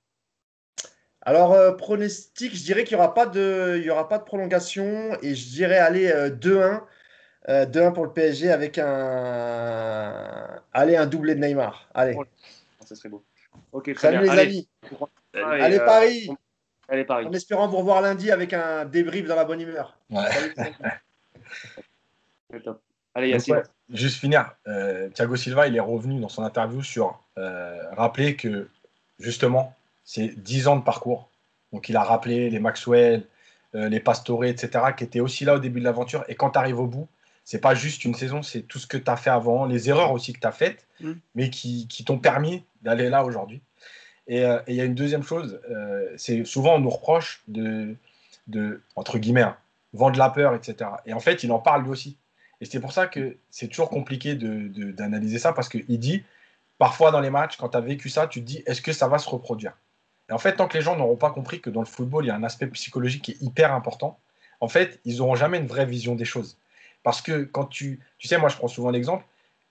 Alors, 1.23 1.77
pronostic, 1.77 2.55
je 2.57 2.63
dirais 2.63 2.85
qu'il 2.85 2.97
n'y 2.97 3.03
aura, 3.03 3.13
pas 3.13 3.27
de, 3.27 3.87
aura 3.91 4.09
pas 4.09 4.19
de 4.19 4.25
prolongation 4.25 5.17
et 5.23 5.35
je 5.35 5.49
dirais 5.51 5.79
aller 5.79 6.11
2-1 6.11 6.81
euh, 7.49 7.65
2-1 7.67 7.93
pour 7.93 8.05
le 8.05 8.13
PSG 8.13 8.51
avec 8.51 8.79
un. 8.79 10.61
Allez, 10.73 10.97
un 10.97 11.07
doublé 11.07 11.35
de 11.35 11.41
Neymar. 11.41 11.89
Allez. 11.95 12.15
Oh, 12.17 12.25
ça 12.85 12.95
serait 12.95 13.09
beau. 13.09 13.25
Ok, 13.73 13.95
très 13.95 14.09
Salut 14.09 14.19
bien. 14.19 14.35
les 14.35 14.41
allez. 14.41 14.43
amis. 14.51 14.69
Allez, 15.35 15.79
euh, 15.79 15.85
Paris. 15.85 16.31
Allez, 16.89 17.05
Paris. 17.05 17.27
En 17.27 17.33
espérant 17.33 17.67
vous 17.69 17.79
revoir 17.79 18.03
lundi 18.03 18.31
avec 18.31 18.53
un 18.53 18.85
débrief 18.85 19.27
dans 19.27 19.37
la 19.37 19.45
bonne 19.45 19.61
humeur. 19.61 19.97
Ouais. 20.11 20.29
Allez, 23.15 23.31
Yacine. 23.31 23.63
juste 23.89 24.21
finir. 24.21 24.55
Euh, 24.67 25.09
Thiago 25.11 25.37
Silva, 25.37 25.67
il 25.67 25.77
est 25.77 25.81
revenu 25.81 26.21
dans 26.21 26.29
son 26.29 26.45
interview 26.45 26.83
sur 26.83 27.21
euh, 27.39 27.81
rappeler 27.93 28.37
que 28.37 28.69
justement, 29.19 29.75
c'est 30.13 30.35
10 30.37 30.67
ans 30.67 30.77
de 30.77 30.83
parcours. 30.83 31.31
Donc, 31.73 31.89
il 31.89 31.97
a 31.97 32.03
rappelé 32.03 32.51
les 32.51 32.59
Maxwell, 32.59 33.25
euh, 33.77 33.89
les 33.89 34.01
Pastore, 34.01 34.45
etc., 34.45 34.87
qui 34.97 35.05
étaient 35.05 35.21
aussi 35.21 35.45
là 35.45 35.55
au 35.55 35.61
début 35.61 35.79
de 35.79 35.85
l'aventure. 35.85 36.25
Et 36.27 36.35
quand 36.35 36.51
tu 36.51 36.59
arrives 36.59 36.81
au 36.81 36.89
bout, 36.89 37.07
c'est 37.45 37.61
pas 37.61 37.77
juste 37.77 38.05
une 38.05 38.17
saison, 38.17 38.43
c'est 38.43 38.63
tout 38.63 38.81
ce 38.81 38.89
que 38.89 38.97
tu 38.97 39.09
as 39.09 39.17
fait 39.17 39.31
avant, 39.31 39.67
les 39.67 39.89
erreurs 39.89 40.11
aussi 40.11 40.33
que 40.33 40.41
tu 40.41 40.47
as 40.49 40.53
faites, 40.53 40.89
mm. 41.01 41.13
mais 41.37 41.49
qui, 41.49 41.87
qui 41.87 42.05
t'ont 42.05 42.19
permis 42.19 42.65
d'aller 42.83 43.09
là 43.09 43.25
aujourd'hui. 43.25 43.63
Euh, 44.31 44.61
et 44.67 44.73
il 44.73 44.75
y 44.75 44.81
a 44.81 44.85
une 44.85 44.97
deuxième 44.97 45.23
chose, 45.23 45.61
euh, 45.71 46.13
c'est 46.17 46.45
souvent 46.45 46.75
on 46.75 46.81
nous 46.81 46.91
reproche 46.91 47.45
de, 47.47 47.95
de 48.49 48.83
entre 48.97 49.17
guillemets, 49.19 49.43
hein, 49.43 49.57
vendre 49.93 50.19
la 50.19 50.31
peur, 50.31 50.57
etc. 50.57 50.91
Et 51.07 51.13
en 51.13 51.21
fait, 51.21 51.45
il 51.45 51.53
en 51.53 51.61
parle 51.61 51.85
lui 51.85 51.91
aussi. 51.91 52.17
Et 52.61 52.65
c'est 52.65 52.81
pour 52.81 52.91
ça 52.91 53.07
que 53.07 53.37
c'est 53.51 53.69
toujours 53.69 53.91
compliqué 53.91 54.35
d'analyser 54.35 55.37
de, 55.37 55.41
ça, 55.41 55.53
parce 55.53 55.69
qu'il 55.69 55.99
dit, 56.01 56.25
parfois 56.79 57.13
dans 57.13 57.21
les 57.21 57.31
matchs, 57.31 57.57
quand 57.57 57.69
tu 57.69 57.77
as 57.77 57.81
vécu 57.81 58.09
ça, 58.09 58.27
tu 58.27 58.41
te 58.41 58.47
dis, 58.47 58.65
est-ce 58.67 58.83
que 58.83 58.93
ça 58.93 59.07
va 59.07 59.19
se 59.19 59.29
reproduire? 59.29 59.77
Et 60.31 60.33
en 60.33 60.39
fait, 60.39 60.55
tant 60.55 60.69
que 60.69 60.79
les 60.79 60.83
gens 60.83 60.97
n'auront 60.97 61.17
pas 61.17 61.31
compris 61.31 61.61
que 61.61 61.71
dans 61.71 61.81
le 61.81 61.87
football, 61.87 62.25
il 62.25 62.29
y 62.29 62.31
a 62.31 62.37
un 62.37 62.45
aspect 62.45 62.69
psychologique 62.69 63.23
qui 63.23 63.33
est 63.33 63.43
hyper 63.43 63.75
important, 63.75 64.19
en 64.61 64.69
fait, 64.69 65.01
ils 65.05 65.19
n'auront 65.19 65.35
jamais 65.35 65.59
une 65.59 65.67
vraie 65.67 65.87
vision 65.87 66.15
des 66.15 66.25
choses. 66.25 66.57
Parce 67.03 67.21
que 67.21 67.43
quand 67.45 67.65
tu. 67.65 68.01
Tu 68.19 68.29
sais, 68.29 68.39
moi, 68.39 68.49
je 68.49 68.57
prends 68.57 68.69
souvent 68.69 68.91
l'exemple. 68.91 69.25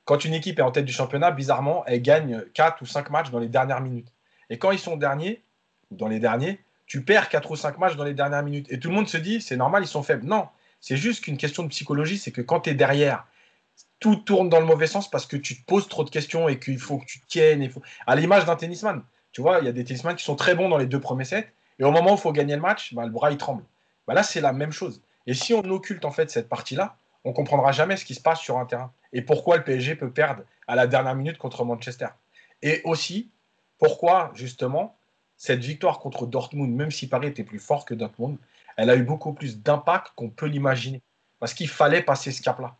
quand 0.05 0.25
une 0.25 0.33
équipe 0.33 0.59
est 0.59 0.63
en 0.63 0.71
tête 0.71 0.85
du 0.85 0.93
championnat, 0.93 1.31
bizarrement, 1.31 1.85
elle 1.85 2.01
gagne 2.01 2.43
4 2.55 2.81
ou 2.81 2.85
5 2.85 3.09
matchs 3.11 3.29
dans 3.29 3.39
les 3.39 3.47
dernières 3.47 3.81
minutes. 3.81 4.11
Et 4.49 4.57
quand 4.57 4.71
ils 4.71 4.79
sont 4.79 4.97
derniers, 4.97 5.43
dans 5.91 6.07
les 6.07 6.19
derniers, 6.19 6.59
tu 6.87 7.03
perds 7.03 7.29
4 7.29 7.51
ou 7.51 7.55
5 7.55 7.77
matchs 7.77 7.95
dans 7.95 8.03
les 8.03 8.15
dernières 8.15 8.43
minutes. 8.43 8.65
Et 8.71 8.79
tout 8.79 8.89
le 8.89 8.95
monde 8.95 9.07
se 9.07 9.17
dit, 9.17 9.41
c'est 9.41 9.55
normal, 9.55 9.83
ils 9.83 9.87
sont 9.87 10.01
faibles. 10.01 10.25
Non, 10.25 10.47
c'est 10.81 10.97
juste 10.97 11.23
qu'une 11.23 11.37
question 11.37 11.63
de 11.63 11.69
psychologie, 11.69 12.17
c'est 12.17 12.31
que 12.31 12.41
quand 12.41 12.61
tu 12.61 12.71
es 12.71 12.73
derrière, 12.73 13.27
tout 13.99 14.15
tourne 14.15 14.49
dans 14.49 14.59
le 14.59 14.65
mauvais 14.65 14.87
sens 14.87 15.09
parce 15.09 15.27
que 15.27 15.37
tu 15.37 15.55
te 15.55 15.65
poses 15.65 15.87
trop 15.87 16.03
de 16.03 16.09
questions 16.09 16.49
et 16.49 16.59
qu'il 16.59 16.79
faut 16.79 16.97
que 16.97 17.05
tu 17.05 17.19
tiennes. 17.27 17.69
À 18.07 18.15
l'image 18.15 18.45
d'un 18.45 18.55
tennisman, 18.55 19.03
tu 19.31 19.41
vois, 19.41 19.59
il 19.59 19.65
y 19.65 19.67
a 19.67 19.71
des 19.71 19.83
tennisman 19.83 20.15
qui 20.15 20.23
sont 20.23 20.35
très 20.35 20.55
bons 20.55 20.69
dans 20.69 20.77
les 20.77 20.85
deux 20.85 20.99
premiers 20.99 21.25
sets, 21.25 21.51
et 21.79 21.83
au 21.83 21.91
moment 21.91 22.11
où 22.11 22.15
il 22.15 22.19
faut 22.19 22.31
gagner 22.31 22.55
le 22.55 22.61
match, 22.61 22.93
bah, 22.93 23.05
le 23.05 23.11
bras 23.11 23.31
il 23.31 23.37
tremble. 23.37 23.63
Bah, 24.07 24.13
là, 24.13 24.23
c'est 24.23 24.41
la 24.41 24.53
même 24.53 24.71
chose. 24.71 25.01
Et 25.27 25.33
si 25.33 25.53
on 25.53 25.63
occulte 25.65 26.05
en 26.05 26.11
fait 26.11 26.29
cette 26.29 26.49
partie-là, 26.49 26.97
on 27.23 27.33
comprendra 27.33 27.71
jamais 27.71 27.97
ce 27.97 28.05
qui 28.05 28.15
se 28.15 28.21
passe 28.21 28.39
sur 28.39 28.57
un 28.57 28.65
terrain 28.65 28.91
et 29.13 29.21
pourquoi 29.21 29.57
le 29.57 29.63
PSG 29.63 29.95
peut 29.95 30.11
perdre 30.11 30.43
à 30.67 30.75
la 30.75 30.87
dernière 30.87 31.15
minute 31.15 31.37
contre 31.37 31.65
Manchester. 31.65 32.07
Et 32.61 32.81
aussi, 32.85 33.29
pourquoi 33.77 34.31
justement 34.33 34.97
cette 35.37 35.59
victoire 35.59 35.99
contre 35.99 36.25
Dortmund, 36.25 36.75
même 36.75 36.91
si 36.91 37.07
Paris 37.07 37.27
était 37.27 37.43
plus 37.43 37.59
fort 37.59 37.85
que 37.85 37.93
Dortmund, 37.93 38.37
elle 38.75 38.89
a 38.89 38.95
eu 38.95 39.03
beaucoup 39.03 39.33
plus 39.33 39.61
d'impact 39.61 40.11
qu'on 40.15 40.29
peut 40.29 40.47
l'imaginer. 40.47 41.01
Parce 41.39 41.53
qu'il 41.53 41.69
fallait 41.69 42.01
passer 42.01 42.31
ce 42.31 42.41
cap-là. 42.41 42.75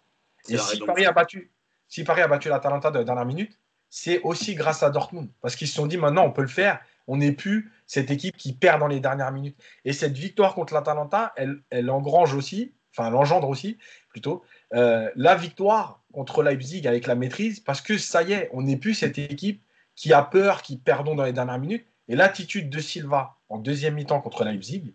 Et 0.50 0.58
si 0.58 0.80
Paris, 0.80 1.06
a 1.06 1.12
battu, 1.12 1.52
si 1.88 2.04
Paris 2.04 2.22
a 2.22 2.28
battu 2.28 2.50
l'Atalanta 2.50 2.92
de 2.92 3.00
la 3.00 3.06
dernière 3.06 3.26
minute, 3.26 3.58
c'est 3.90 4.22
aussi 4.22 4.56
grâce 4.56 4.84
à 4.84 4.90
Dortmund. 4.90 5.30
Parce 5.42 5.56
qu'ils 5.56 5.68
se 5.68 5.76
sont 5.76 5.88
dit 5.88 5.98
maintenant, 5.98 6.26
on 6.26 6.32
peut 6.32 6.42
le 6.42 6.48
faire. 6.48 6.80
On 7.08 7.18
n'est 7.18 7.32
plus 7.32 7.72
cette 7.88 8.12
équipe 8.12 8.38
qui 8.38 8.54
perd 8.54 8.80
dans 8.80 8.88
les 8.88 9.00
dernières 9.00 9.32
minutes. 9.32 9.58
Et 9.84 9.94
cette 9.94 10.18
victoire 10.18 10.54
contre 10.54 10.74
l'Atalanta, 10.74 11.34
elle, 11.36 11.62
elle 11.72 11.90
engrange 11.90 12.34
aussi, 12.34 12.74
enfin, 12.94 13.08
elle 13.08 13.16
engendre 13.16 13.50
aussi, 13.50 13.78
plutôt, 14.10 14.44
euh, 14.74 15.10
la 15.16 15.36
victoire 15.36 16.04
contre 16.14 16.44
Leipzig 16.44 16.88
avec 16.88 17.08
la 17.08 17.16
maîtrise. 17.16 17.60
Parce 17.60 17.82
que 17.82 17.98
ça 17.98 18.22
y 18.22 18.34
est, 18.34 18.50
on 18.54 18.62
n'est 18.62 18.78
plus 18.78 18.94
cette 18.94 19.18
équipe 19.18 19.64
qui 19.96 20.14
a 20.14 20.22
peur, 20.22 20.62
qui 20.62 20.78
perdons 20.78 21.16
dans 21.16 21.26
les 21.26 21.34
dernières 21.34 21.60
minutes. 21.60 21.86
Et 22.08 22.16
l'attitude 22.16 22.70
de 22.70 22.80
Silva 22.80 23.38
en 23.50 23.58
deuxième 23.58 23.96
mi-temps 23.96 24.22
contre 24.22 24.44
Leipzig, 24.44 24.94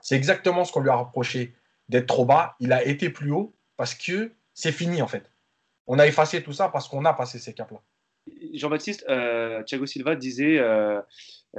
c'est 0.00 0.16
exactement 0.16 0.64
ce 0.64 0.72
qu'on 0.72 0.80
lui 0.80 0.90
a 0.90 0.94
reproché 0.94 1.54
d'être 1.88 2.06
trop 2.06 2.24
bas. 2.24 2.54
Il 2.60 2.72
a 2.72 2.84
été 2.84 3.10
plus 3.10 3.32
haut 3.32 3.54
parce 3.76 3.94
que 3.94 4.32
c'est 4.54 4.72
fini 4.72 5.02
en 5.02 5.08
fait. 5.08 5.30
On 5.86 5.98
a 5.98 6.06
effacé 6.06 6.42
tout 6.42 6.52
ça 6.52 6.68
parce 6.68 6.88
qu'on 6.88 7.04
a 7.04 7.12
passé 7.12 7.38
ces 7.38 7.54
caps-là. 7.54 7.80
Jean-Baptiste, 8.54 9.04
euh, 9.08 9.62
Thiago 9.62 9.86
Silva 9.86 10.16
disait, 10.16 10.58
euh, 10.58 11.00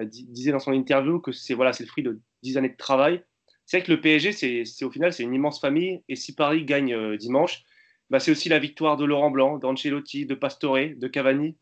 disait 0.04 0.52
dans 0.52 0.60
son 0.60 0.74
interview 0.74 1.20
que 1.20 1.32
c'est 1.32 1.54
voilà, 1.54 1.72
le 1.80 1.86
fruit 1.86 2.04
de 2.04 2.20
10 2.44 2.58
années 2.58 2.70
de 2.70 2.78
travail. 2.78 3.24
C'est 3.66 3.78
vrai 3.78 3.86
que 3.86 3.92
le 3.92 4.00
PSG, 4.00 4.32
c'est 4.66 4.86
au 4.86 4.92
final, 4.92 5.12
c'est 5.12 5.24
une 5.24 5.34
immense 5.34 5.60
famille. 5.60 6.02
Et 6.08 6.16
si 6.16 6.34
Paris 6.34 6.64
gagne 6.64 6.94
euh, 6.94 7.18
dimanche, 7.18 7.64
bah, 8.10 8.20
c'est 8.20 8.32
aussi 8.32 8.48
la 8.48 8.60
victoire 8.60 8.96
de 8.96 9.04
Laurent 9.04 9.30
Blanc, 9.30 9.58
d'Ancelotti, 9.58 10.26
de 10.26 10.36
Pastore, 10.36 10.96
de 10.96 11.08
Cavani, 11.08 11.58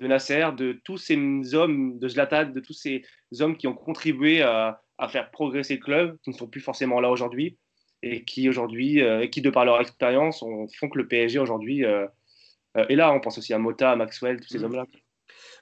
de 0.00 0.06
Nasser, 0.06 0.48
de 0.56 0.80
tous 0.84 0.96
ces 0.96 1.54
hommes, 1.54 1.98
de 1.98 2.08
Zlatan, 2.08 2.50
de 2.50 2.60
tous 2.60 2.72
ces 2.72 3.02
hommes 3.40 3.58
qui 3.58 3.66
ont 3.66 3.74
contribué 3.74 4.40
à, 4.40 4.80
faire 5.08 5.30
progresser 5.30 5.74
le 5.74 5.80
club, 5.80 6.18
qui 6.22 6.30
ne 6.30 6.34
sont 6.34 6.46
plus 6.46 6.60
forcément 6.60 7.00
là 7.00 7.10
aujourd'hui, 7.10 7.58
et 8.02 8.24
qui 8.24 8.48
aujourd'hui, 8.48 9.02
euh, 9.02 9.26
qui 9.26 9.42
de 9.42 9.50
par 9.50 9.64
leur 9.64 9.80
expérience, 9.80 10.44
font 10.78 10.88
que 10.88 10.98
le 10.98 11.08
PSG 11.08 11.38
aujourd'hui 11.38 11.84
euh, 11.84 12.06
euh, 12.76 12.86
est 12.88 12.96
là. 12.96 13.12
On 13.12 13.20
pense 13.20 13.38
aussi 13.38 13.52
à 13.54 13.58
Mota, 13.58 13.92
à 13.92 13.96
Maxwell, 13.96 14.40
tous 14.40 14.48
ces 14.48 14.58
mmh. 14.58 14.64
hommes-là. 14.64 14.86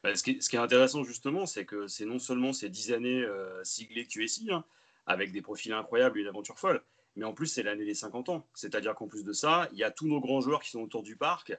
Bah, 0.02 0.14
ce, 0.14 0.22
qui 0.22 0.30
est, 0.30 0.54
intéressant 0.56 1.04
justement, 1.04 1.46
c'est 1.46 1.64
que 1.64 1.86
c'est 1.86 2.06
non 2.06 2.18
seulement 2.18 2.52
ces 2.52 2.68
dix 2.68 2.92
années 2.92 3.24
siglées 3.62 4.06
QSI, 4.06 4.50
hein, 4.50 4.64
avec 5.06 5.30
des 5.30 5.42
profils 5.42 5.72
incroyables 5.72 6.18
et 6.18 6.22
une 6.22 6.28
aventure 6.28 6.58
folle, 6.58 6.82
mais 7.16 7.24
en 7.24 7.34
plus 7.34 7.46
c'est 7.46 7.62
l'année 7.62 7.84
des 7.84 7.94
50 7.94 8.30
ans. 8.30 8.48
C'est-à-dire 8.54 8.94
qu'en 8.94 9.08
plus 9.08 9.24
de 9.24 9.32
ça, 9.32 9.68
il 9.72 9.78
y 9.78 9.84
a 9.84 9.90
tous 9.90 10.08
nos 10.08 10.20
grands 10.20 10.40
joueurs 10.40 10.62
qui 10.62 10.70
sont 10.70 10.80
autour 10.80 11.02
du 11.02 11.16
parc, 11.16 11.52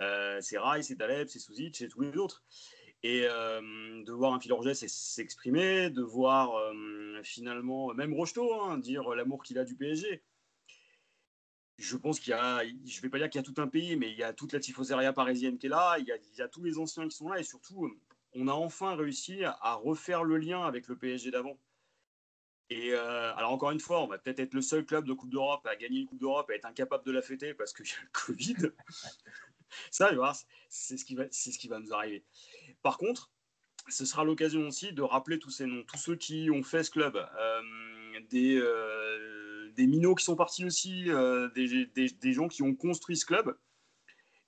euh, 0.00 0.38
c'est 0.40 0.58
Rai, 0.58 0.82
c'est 0.82 0.96
Taleb, 0.96 1.28
c'est 1.28 1.38
Souzic, 1.38 1.76
c'est 1.76 1.88
tous 1.88 2.00
les 2.00 2.16
autres. 2.16 2.42
Et 3.02 3.22
euh, 3.24 3.60
de 4.04 4.12
voir 4.12 4.32
un 4.32 4.40
Phil 4.40 4.52
s'exprimer, 4.74 5.90
de 5.90 6.02
voir 6.02 6.54
euh, 6.54 7.20
finalement, 7.24 7.92
même 7.94 8.14
Rocheteau, 8.14 8.54
hein, 8.54 8.78
dire 8.78 9.10
l'amour 9.14 9.42
qu'il 9.42 9.58
a 9.58 9.64
du 9.64 9.74
PSG. 9.74 10.22
Je 11.82 11.96
pense 11.96 12.20
qu'il 12.20 12.30
y 12.30 12.34
a, 12.34 12.64
je 12.64 12.96
ne 12.96 13.02
vais 13.02 13.08
pas 13.08 13.18
dire 13.18 13.28
qu'il 13.28 13.40
y 13.40 13.44
a 13.44 13.44
tout 13.44 13.60
un 13.60 13.66
pays, 13.66 13.96
mais 13.96 14.08
il 14.08 14.16
y 14.16 14.22
a 14.22 14.32
toute 14.32 14.52
la 14.52 14.60
tifoseria 14.60 15.12
parisienne 15.12 15.58
qui 15.58 15.66
est 15.66 15.68
là, 15.68 15.96
il 15.98 16.06
y, 16.06 16.42
a, 16.42 16.48
tous 16.48 16.62
les 16.62 16.78
anciens 16.78 17.08
qui 17.08 17.16
sont 17.16 17.28
là, 17.28 17.40
et 17.40 17.42
surtout, 17.42 17.92
on 18.34 18.46
a 18.46 18.52
enfin 18.52 18.94
réussi 18.94 19.42
à 19.44 19.74
refaire 19.74 20.22
le 20.22 20.38
lien 20.38 20.64
avec 20.64 20.86
le 20.86 20.96
PSG 20.96 21.32
d'avant. 21.32 21.58
Et 22.70 22.94
alors 22.94 23.50
encore 23.50 23.72
une 23.72 23.80
fois, 23.80 24.00
on 24.02 24.06
va 24.06 24.16
peut-être 24.18 24.38
être 24.38 24.54
le 24.54 24.62
seul 24.62 24.86
club 24.86 25.06
de 25.06 25.12
Coupe 25.12 25.30
d'Europe 25.30 25.66
à 25.66 25.74
gagner 25.74 26.00
une 26.00 26.06
Coupe 26.06 26.20
d'Europe 26.20 26.50
et 26.50 26.54
être 26.54 26.66
incapable 26.66 27.04
de 27.04 27.12
la 27.12 27.20
fêter 27.20 27.52
parce 27.52 27.72
qu'il 27.72 27.86
y 27.86 27.90
a 27.90 28.02
le 28.02 28.08
Covid. 28.12 28.72
Ça, 29.90 30.10
c'est 30.68 30.96
ce, 30.96 31.04
qui 31.04 31.16
va, 31.16 31.24
ce 31.30 31.58
qui 31.58 31.66
va 31.66 31.80
nous 31.80 31.92
arriver. 31.92 32.24
Par 32.82 32.96
contre, 32.96 33.32
ce 33.88 34.04
sera 34.04 34.22
l'occasion 34.22 34.68
aussi 34.68 34.92
de 34.92 35.02
rappeler 35.02 35.38
tous 35.38 35.50
ces 35.50 35.66
noms, 35.66 35.82
tous 35.82 35.98
ceux 35.98 36.16
qui 36.16 36.48
ont 36.50 36.62
fait 36.62 36.84
ce 36.84 36.90
club, 36.90 37.16
euh, 37.16 38.20
des, 38.30 38.56
euh, 38.56 39.51
des 39.76 39.86
minots 39.86 40.14
qui 40.14 40.24
sont 40.24 40.36
partis 40.36 40.64
aussi, 40.64 41.10
euh, 41.10 41.48
des, 41.54 41.86
des, 41.86 42.32
gens 42.32 42.48
qui 42.48 42.62
ont 42.62 42.74
construit 42.74 43.16
ce 43.16 43.26
club 43.26 43.56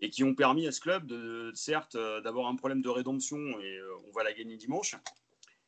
et 0.00 0.10
qui 0.10 0.24
ont 0.24 0.34
permis 0.34 0.66
à 0.66 0.72
ce 0.72 0.80
club, 0.80 1.06
de, 1.06 1.50
certes, 1.54 1.96
d'avoir 1.96 2.48
un 2.48 2.56
problème 2.56 2.82
de 2.82 2.88
rédemption 2.88 3.38
et 3.38 3.78
on 4.08 4.12
va 4.12 4.24
la 4.24 4.32
gagner 4.32 4.56
dimanche, 4.56 4.96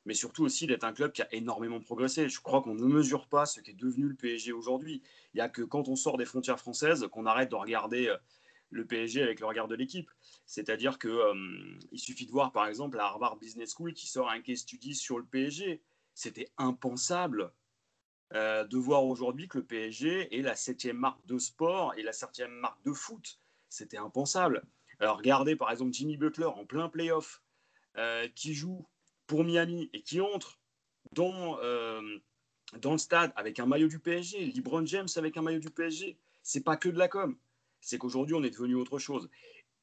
mais 0.05 0.15
surtout 0.15 0.45
aussi 0.45 0.67
d'être 0.67 0.85
un 0.85 0.93
club 0.93 1.13
qui 1.13 1.23
a 1.23 1.35
énormément 1.35 1.81
progressé. 1.81 2.29
Je 2.29 2.41
crois 2.41 2.63
qu'on 2.63 2.75
ne 2.75 2.85
mesure 2.85 3.29
pas 3.29 3.47
ce 3.47 3.61
qu'est 3.61 3.73
devenu 3.73 4.09
le 4.09 4.15
PSG 4.15 4.53
aujourd'hui. 4.53 5.03
Il 5.35 5.37
n'y 5.37 5.41
a 5.41 5.49
que 5.49 5.63
quand 5.63 5.89
on 5.89 5.97
sort 5.97 6.19
des 6.19 6.27
frontières 6.27 6.61
françaises 6.61 7.07
qu'on 7.11 7.27
arrête 7.27 7.51
de 7.51 7.57
regarder 7.57 8.15
le 8.71 8.87
PSG 8.87 9.23
avec 9.23 9.41
le 9.41 9.47
regard 9.47 9.69
de 9.69 9.75
l'équipe. 9.75 10.11
C'est-à-dire 10.47 10.99
qu'il 10.99 11.11
euh, 11.11 11.79
suffit 11.95 12.27
de 12.27 12.31
voir 12.31 12.53
par 12.53 12.67
exemple 12.67 12.97
la 12.97 13.05
Harvard 13.05 13.37
Business 13.37 13.75
School 13.75 13.93
qui 13.95 14.07
sort 14.07 14.31
un 14.31 14.41
case 14.41 14.59
study 14.59 14.95
sur 14.95 15.19
le 15.19 15.25
PSG. 15.25 15.83
C'était 16.15 16.49
impensable 16.57 17.53
euh, 18.35 18.64
de 18.64 18.77
voir 18.77 19.05
aujourd'hui 19.05 19.49
que 19.49 19.59
le 19.59 19.64
PSG 19.64 20.37
est 20.37 20.43
la 20.43 20.57
septième 20.57 20.99
marque 20.99 21.24
de 21.27 21.39
sport 21.39 21.95
et 21.97 22.03
la 22.03 22.12
septième 22.12 22.51
marque 22.53 22.83
de 22.85 22.93
foot. 22.93 23.39
C'était 23.68 23.99
impensable. 23.99 24.64
Alors 24.99 25.18
regardez 25.18 25.57
par 25.57 25.70
exemple 25.70 25.93
Jimmy 25.93 26.16
Butler 26.16 26.47
en 26.47 26.64
plein 26.64 26.89
playoff 26.89 27.43
euh, 27.99 28.29
qui 28.35 28.55
joue 28.55 28.87
pour 29.27 29.45
Miami 29.45 29.91
et 29.93 30.03
qui 30.03 30.20
entre 30.20 30.59
dans, 31.12 31.59
dans 32.81 32.93
le 32.93 32.99
stade 32.99 33.33
avec 33.37 33.61
un 33.61 33.66
maillot 33.66 33.89
du 33.89 33.99
PSG, 33.99 34.47
LeBron 34.47 34.85
James 34.87 35.09
avec 35.16 35.37
un 35.37 35.43
maillot 35.43 35.61
du 35.61 35.70
PSG. 35.70 36.18
C'est 36.43 36.64
pas 36.64 36.77
que 36.77 36.89
de 36.89 36.99
la 36.99 37.09
com 37.09 37.37
c'est 37.87 37.99
qu'aujourd'hui, 37.99 38.35
on 38.35 38.43
est 38.43 38.51
devenu 38.51 38.74
autre 38.74 38.99
chose. 38.99 39.31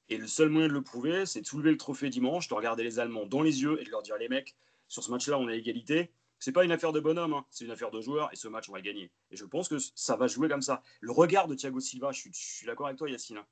Et 0.10 0.18
le 0.18 0.28
seul 0.28 0.50
moyen 0.50 0.68
de 0.68 0.74
le 0.74 0.82
prouver, 0.82 1.26
c'est 1.26 1.42
de 1.42 1.46
soulever 1.46 1.72
le 1.72 1.78
trophée 1.78 2.10
dimanche, 2.10 2.50
de 2.50 2.54
regarder 2.54 2.84
les 2.84 3.00
Allemands 3.00 3.26
dans 3.26 3.42
les 3.42 3.62
yeux 3.62 3.80
et 3.82 3.86
de 3.86 3.90
leur 3.90 4.02
dire 4.02 4.18
les 4.18 4.28
mecs, 4.28 4.56
sur 4.90 5.04
ce 5.04 5.10
match-là, 5.10 5.40
on 5.40 5.48
a 5.48 5.56
égalité. 5.56 6.12
C'est 6.44 6.52
pas 6.52 6.66
une 6.66 6.74
affaire 6.74 6.92
de 6.92 7.00
bonhomme, 7.00 7.34
hein. 7.36 7.46
c'est 7.50 7.64
une 7.64 7.72
affaire 7.72 7.90
de 7.90 8.02
joueurs 8.02 8.30
et 8.34 8.36
ce 8.36 8.50
match, 8.50 8.68
on 8.68 8.74
va 8.74 8.82
gagner. 8.82 9.10
Et 9.32 9.38
je 9.38 9.46
pense 9.46 9.70
que 9.70 9.78
ça 9.80 10.18
va 10.18 10.28
jouer 10.28 10.50
comme 10.50 10.62
ça. 10.62 10.84
Le 11.00 11.14
regard 11.14 11.48
de 11.48 11.56
Thiago 11.56 11.80
Silva, 11.80 12.12
je 12.12 12.28
suis, 12.34 12.68
d'accord 12.68 12.88
avec 12.88 12.98
toi, 12.98 13.10
Yacine. 13.10 13.38
Hein. 13.38 13.48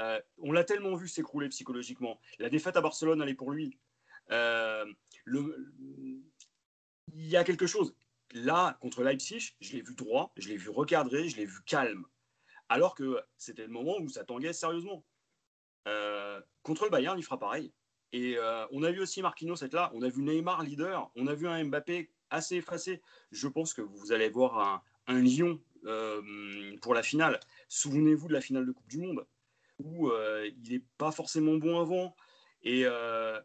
Euh, 0.00 0.20
on 0.38 0.50
l'a 0.50 0.64
tellement 0.64 0.96
vu 0.96 1.06
s'écrouler 1.06 1.48
psychologiquement. 1.50 2.20
La 2.40 2.50
défaite 2.50 2.76
à 2.76 2.80
Barcelone, 2.80 3.22
elle 3.22 3.28
est 3.28 3.34
pour 3.34 3.52
lui. 3.52 3.78
Euh, 4.32 4.84
il 5.28 6.24
y 7.12 7.36
a 7.36 7.44
quelque 7.44 7.68
chose. 7.68 7.94
Là, 8.32 8.76
contre 8.80 9.04
Leipzig, 9.04 9.54
je 9.60 9.74
l'ai 9.74 9.82
vu 9.82 9.94
droit, 9.94 10.32
je 10.36 10.48
l'ai 10.48 10.56
vu 10.56 10.68
recadré, 10.68 11.28
je 11.28 11.36
l'ai 11.36 11.46
vu 11.46 11.62
calme 11.64 12.04
alors 12.68 12.96
que 12.96 13.20
c'était 13.36 13.66
le 13.66 13.72
moment 13.72 13.98
où 14.00 14.08
ça 14.08 14.24
tanguait 14.24 14.52
sérieusement. 14.52 15.04
Euh, 15.86 16.40
contre 16.64 16.86
le 16.86 16.90
Bayern, 16.90 17.16
il 17.16 17.22
fera 17.22 17.38
pareil. 17.38 17.72
Et 18.12 18.36
on 18.72 18.82
a 18.82 18.90
vu 18.90 19.00
aussi 19.00 19.22
Marquinhos 19.22 19.62
être 19.62 19.74
là, 19.74 19.92
on 19.94 20.02
a 20.02 20.08
vu 20.08 20.22
Neymar 20.22 20.64
leader, 20.64 21.10
on 21.14 21.28
a 21.28 21.34
vu 21.34 21.46
un 21.46 21.64
Mbappé 21.64 22.10
assez 22.32 22.56
effacé. 22.56 23.02
Je 23.30 23.48
pense 23.48 23.74
que 23.74 23.82
vous 23.82 24.12
allez 24.12 24.28
voir 24.28 24.82
un, 25.06 25.20
Lyon 25.20 25.60
euh, 25.84 26.76
pour 26.80 26.94
la 26.94 27.02
finale. 27.02 27.38
Souvenez-vous 27.68 28.28
de 28.28 28.32
la 28.32 28.40
finale 28.40 28.66
de 28.66 28.72
Coupe 28.72 28.88
du 28.88 28.98
Monde, 28.98 29.26
où 29.78 30.10
il 30.10 30.70
n'est 30.70 30.84
pas 30.96 31.12
forcément 31.12 31.54
bon 31.54 31.80
avant. 31.80 32.14
Et 32.62 32.84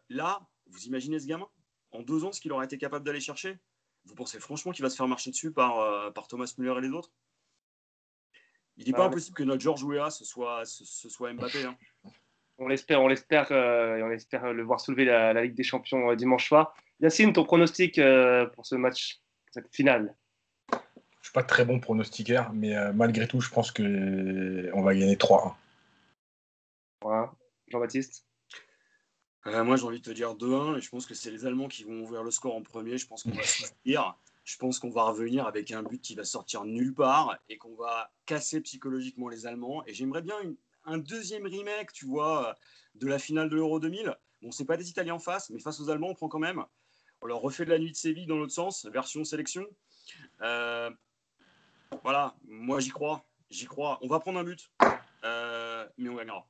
là, 0.08 0.40
vous 0.66 0.84
imaginez 0.84 1.18
ce 1.18 1.26
gamin? 1.26 1.48
En 1.90 2.02
deux 2.02 2.24
ans, 2.24 2.32
ce 2.32 2.40
qu'il 2.40 2.52
aurait 2.52 2.66
été 2.66 2.78
capable 2.78 3.04
d'aller 3.04 3.20
chercher? 3.20 3.58
Vous 4.04 4.14
pensez 4.14 4.38
franchement 4.40 4.72
qu'il 4.72 4.82
va 4.82 4.90
se 4.90 4.96
faire 4.96 5.08
marcher 5.08 5.30
dessus 5.30 5.52
par, 5.52 6.12
par 6.14 6.28
Thomas 6.28 6.52
Müller 6.58 6.78
et 6.78 6.82
les 6.82 6.90
autres? 6.90 7.12
Il 8.78 8.86
n'est 8.86 8.92
pas 8.92 9.06
impossible 9.06 9.36
que 9.36 9.42
notre 9.42 9.60
Georges 9.60 9.82
Weah 9.82 10.08
ce 10.10 10.24
soit, 10.24 10.64
ce, 10.64 11.08
soit 11.08 11.32
Mbappé. 11.32 11.64
Hein. 11.64 11.76
On 12.58 12.66
l'espère, 12.66 13.00
on 13.00 13.06
l'espère, 13.06 13.52
euh, 13.52 13.96
et 13.96 14.02
on 14.02 14.10
espère 14.10 14.52
le 14.52 14.62
voir 14.64 14.80
soulever 14.80 15.04
la, 15.04 15.42
Ligue 15.42 15.54
des 15.54 15.62
Champions 15.62 16.10
euh, 16.10 16.16
dimanche 16.16 16.48
soir. 16.48 16.74
Yacine, 17.00 17.32
ton 17.32 17.44
pronostic 17.44 17.98
euh, 17.98 18.46
pour 18.46 18.66
ce 18.66 18.74
match, 18.74 19.20
cette 19.52 19.72
finale? 19.72 20.14
Je 20.72 20.76
ne 20.76 21.22
suis 21.22 21.32
pas 21.32 21.44
très 21.44 21.64
bon 21.64 21.78
pronostiqueur, 21.78 22.52
mais 22.52 22.74
malgré 22.92 23.28
tout, 23.28 23.40
je 23.40 23.50
pense 23.50 23.70
qu'on 23.70 24.82
va 24.82 24.94
gagner 24.94 25.16
3-1. 25.16 25.54
Voilà. 27.02 27.32
Jean-Baptiste? 27.68 28.24
Moi, 29.44 29.76
j'ai 29.76 29.84
envie 29.84 30.00
de 30.00 30.04
te 30.04 30.10
dire 30.10 30.34
2-1, 30.34 30.78
et 30.78 30.80
je 30.80 30.88
pense 30.88 31.06
que 31.06 31.14
c'est 31.14 31.30
les 31.30 31.46
Allemands 31.46 31.68
qui 31.68 31.84
vont 31.84 32.00
ouvrir 32.00 32.22
le 32.22 32.30
score 32.30 32.56
en 32.56 32.62
premier. 32.62 32.98
Je 32.98 33.06
pense 33.06 33.22
qu'on 33.22 33.30
va 33.30 33.42
souffrir 33.42 34.16
je 34.48 34.56
pense 34.56 34.78
qu'on 34.78 34.88
va 34.88 35.02
revenir 35.02 35.46
avec 35.46 35.72
un 35.72 35.82
but 35.82 36.00
qui 36.00 36.14
va 36.14 36.24
sortir 36.24 36.64
nulle 36.64 36.94
part 36.94 37.36
et 37.50 37.58
qu'on 37.58 37.74
va 37.74 38.10
casser 38.24 38.62
psychologiquement 38.62 39.28
les 39.28 39.44
Allemands. 39.44 39.84
Et 39.86 39.92
j'aimerais 39.92 40.22
bien 40.22 40.36
un 40.88 40.98
deuxième 40.98 41.46
remake, 41.46 41.92
tu 41.92 42.06
vois, 42.06 42.56
de 42.94 43.06
la 43.06 43.18
finale 43.18 43.48
de 43.48 43.56
l'Euro 43.56 43.80
2000. 43.80 44.14
Bon, 44.42 44.50
c'est 44.50 44.64
pas 44.64 44.76
des 44.76 44.88
Italiens 44.88 45.14
en 45.14 45.18
face, 45.18 45.50
mais 45.50 45.60
face 45.60 45.80
aux 45.80 45.90
Allemands, 45.90 46.10
on 46.10 46.14
prend 46.14 46.28
quand 46.28 46.38
même. 46.38 46.64
On 47.22 47.26
leur 47.26 47.40
refait 47.40 47.64
de 47.64 47.70
la 47.70 47.78
nuit 47.78 47.90
de 47.90 47.96
Séville 47.96 48.26
dans 48.26 48.36
l'autre 48.36 48.52
sens, 48.52 48.86
version 48.86 49.24
sélection. 49.24 49.64
Euh, 50.42 50.90
voilà, 52.02 52.36
moi 52.44 52.80
j'y 52.80 52.90
crois. 52.90 53.24
J'y 53.50 53.66
crois. 53.66 53.98
On 54.02 54.08
va 54.08 54.20
prendre 54.20 54.38
un 54.38 54.44
but, 54.44 54.70
euh, 55.24 55.86
mais 55.96 56.08
on 56.08 56.16
gagnera. 56.16 56.46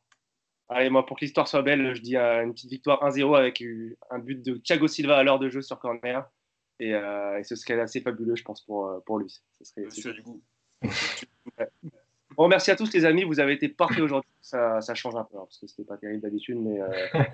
Allez, 0.69 0.91
moi, 0.91 1.07
pour 1.07 1.17
que 1.17 1.25
l'histoire 1.25 1.49
soit 1.49 1.63
belle, 1.63 1.95
je 1.95 2.03
dis 2.03 2.17
euh, 2.17 2.45
une 2.45 2.53
petite 2.53 2.71
victoire 2.71 3.03
1-0 3.03 3.37
avec 3.37 3.65
un 4.11 4.19
but 4.19 4.43
de 4.45 4.57
Thiago 4.57 4.87
Silva 4.87 5.17
à 5.17 5.23
l'heure 5.23 5.39
de 5.39 5.49
jeu 5.49 5.63
sur 5.63 5.79
corner. 5.79 6.29
Et, 6.81 6.91
et, 6.91 7.43
ce 7.43 7.57
serait 7.57 7.81
assez 7.81 8.01
fabuleux, 8.01 8.37
je 8.37 8.45
pense, 8.45 8.61
pour, 8.63 9.03
pour 9.07 9.19
lui. 9.19 9.35
Ce 9.59 9.65
serait, 9.65 9.87
Monsieur 9.87 10.13
du 10.13 10.23
goût. 10.23 10.43
Bon, 12.39 12.47
merci 12.47 12.71
à 12.71 12.77
tous 12.77 12.93
les 12.93 13.05
amis, 13.05 13.25
vous 13.25 13.41
avez 13.41 13.55
été 13.55 13.69
parfaits 13.69 13.99
aujourd'hui. 13.99 14.31
Ça, 14.41 14.81
ça, 14.81 14.95
change 14.95 15.17
un 15.17 15.25
peu, 15.25 15.37
hein, 15.37 15.43
parce 15.45 15.59
que 15.59 15.67
c'était 15.67 15.83
pas 15.83 15.97
terrible 15.97 16.23
d'habitude, 16.23 16.57
mais. 16.61 16.81
Euh... 16.81 17.25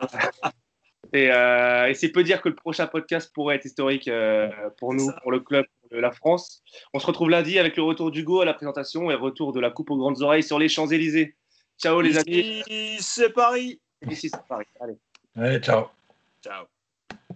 et, 1.12 1.30
euh, 1.30 1.88
et 1.88 1.94
c'est 1.94 2.08
peu 2.08 2.24
dire 2.24 2.42
que 2.42 2.48
le 2.48 2.56
prochain 2.56 2.88
podcast 2.88 3.30
pourrait 3.32 3.54
être 3.54 3.66
historique 3.66 4.08
euh, 4.08 4.50
pour 4.78 4.94
nous, 4.94 5.12
pour 5.22 5.30
le 5.30 5.38
club, 5.38 5.64
pour 5.88 5.96
la 6.00 6.10
France. 6.10 6.64
On 6.92 6.98
se 6.98 7.06
retrouve 7.06 7.30
lundi 7.30 7.60
avec 7.60 7.76
le 7.76 7.84
retour 7.84 8.10
d'Hugo 8.10 8.40
à 8.40 8.44
la 8.44 8.52
présentation 8.52 9.12
et 9.12 9.14
retour 9.14 9.52
de 9.52 9.60
la 9.60 9.70
coupe 9.70 9.92
aux 9.92 9.96
grandes 9.96 10.22
oreilles 10.22 10.42
sur 10.42 10.58
les 10.58 10.68
Champs-Élysées. 10.68 11.36
Ciao 11.80 12.00
les 12.00 12.18
amis. 12.18 12.64
Ici, 12.66 12.96
c'est 12.98 13.32
Paris. 13.32 13.80
Ici, 14.10 14.28
c'est 14.28 14.44
Paris. 14.48 14.66
Allez. 14.80 14.98
Allez, 15.36 15.60
ciao. 15.60 15.84
Ciao. 16.42 16.66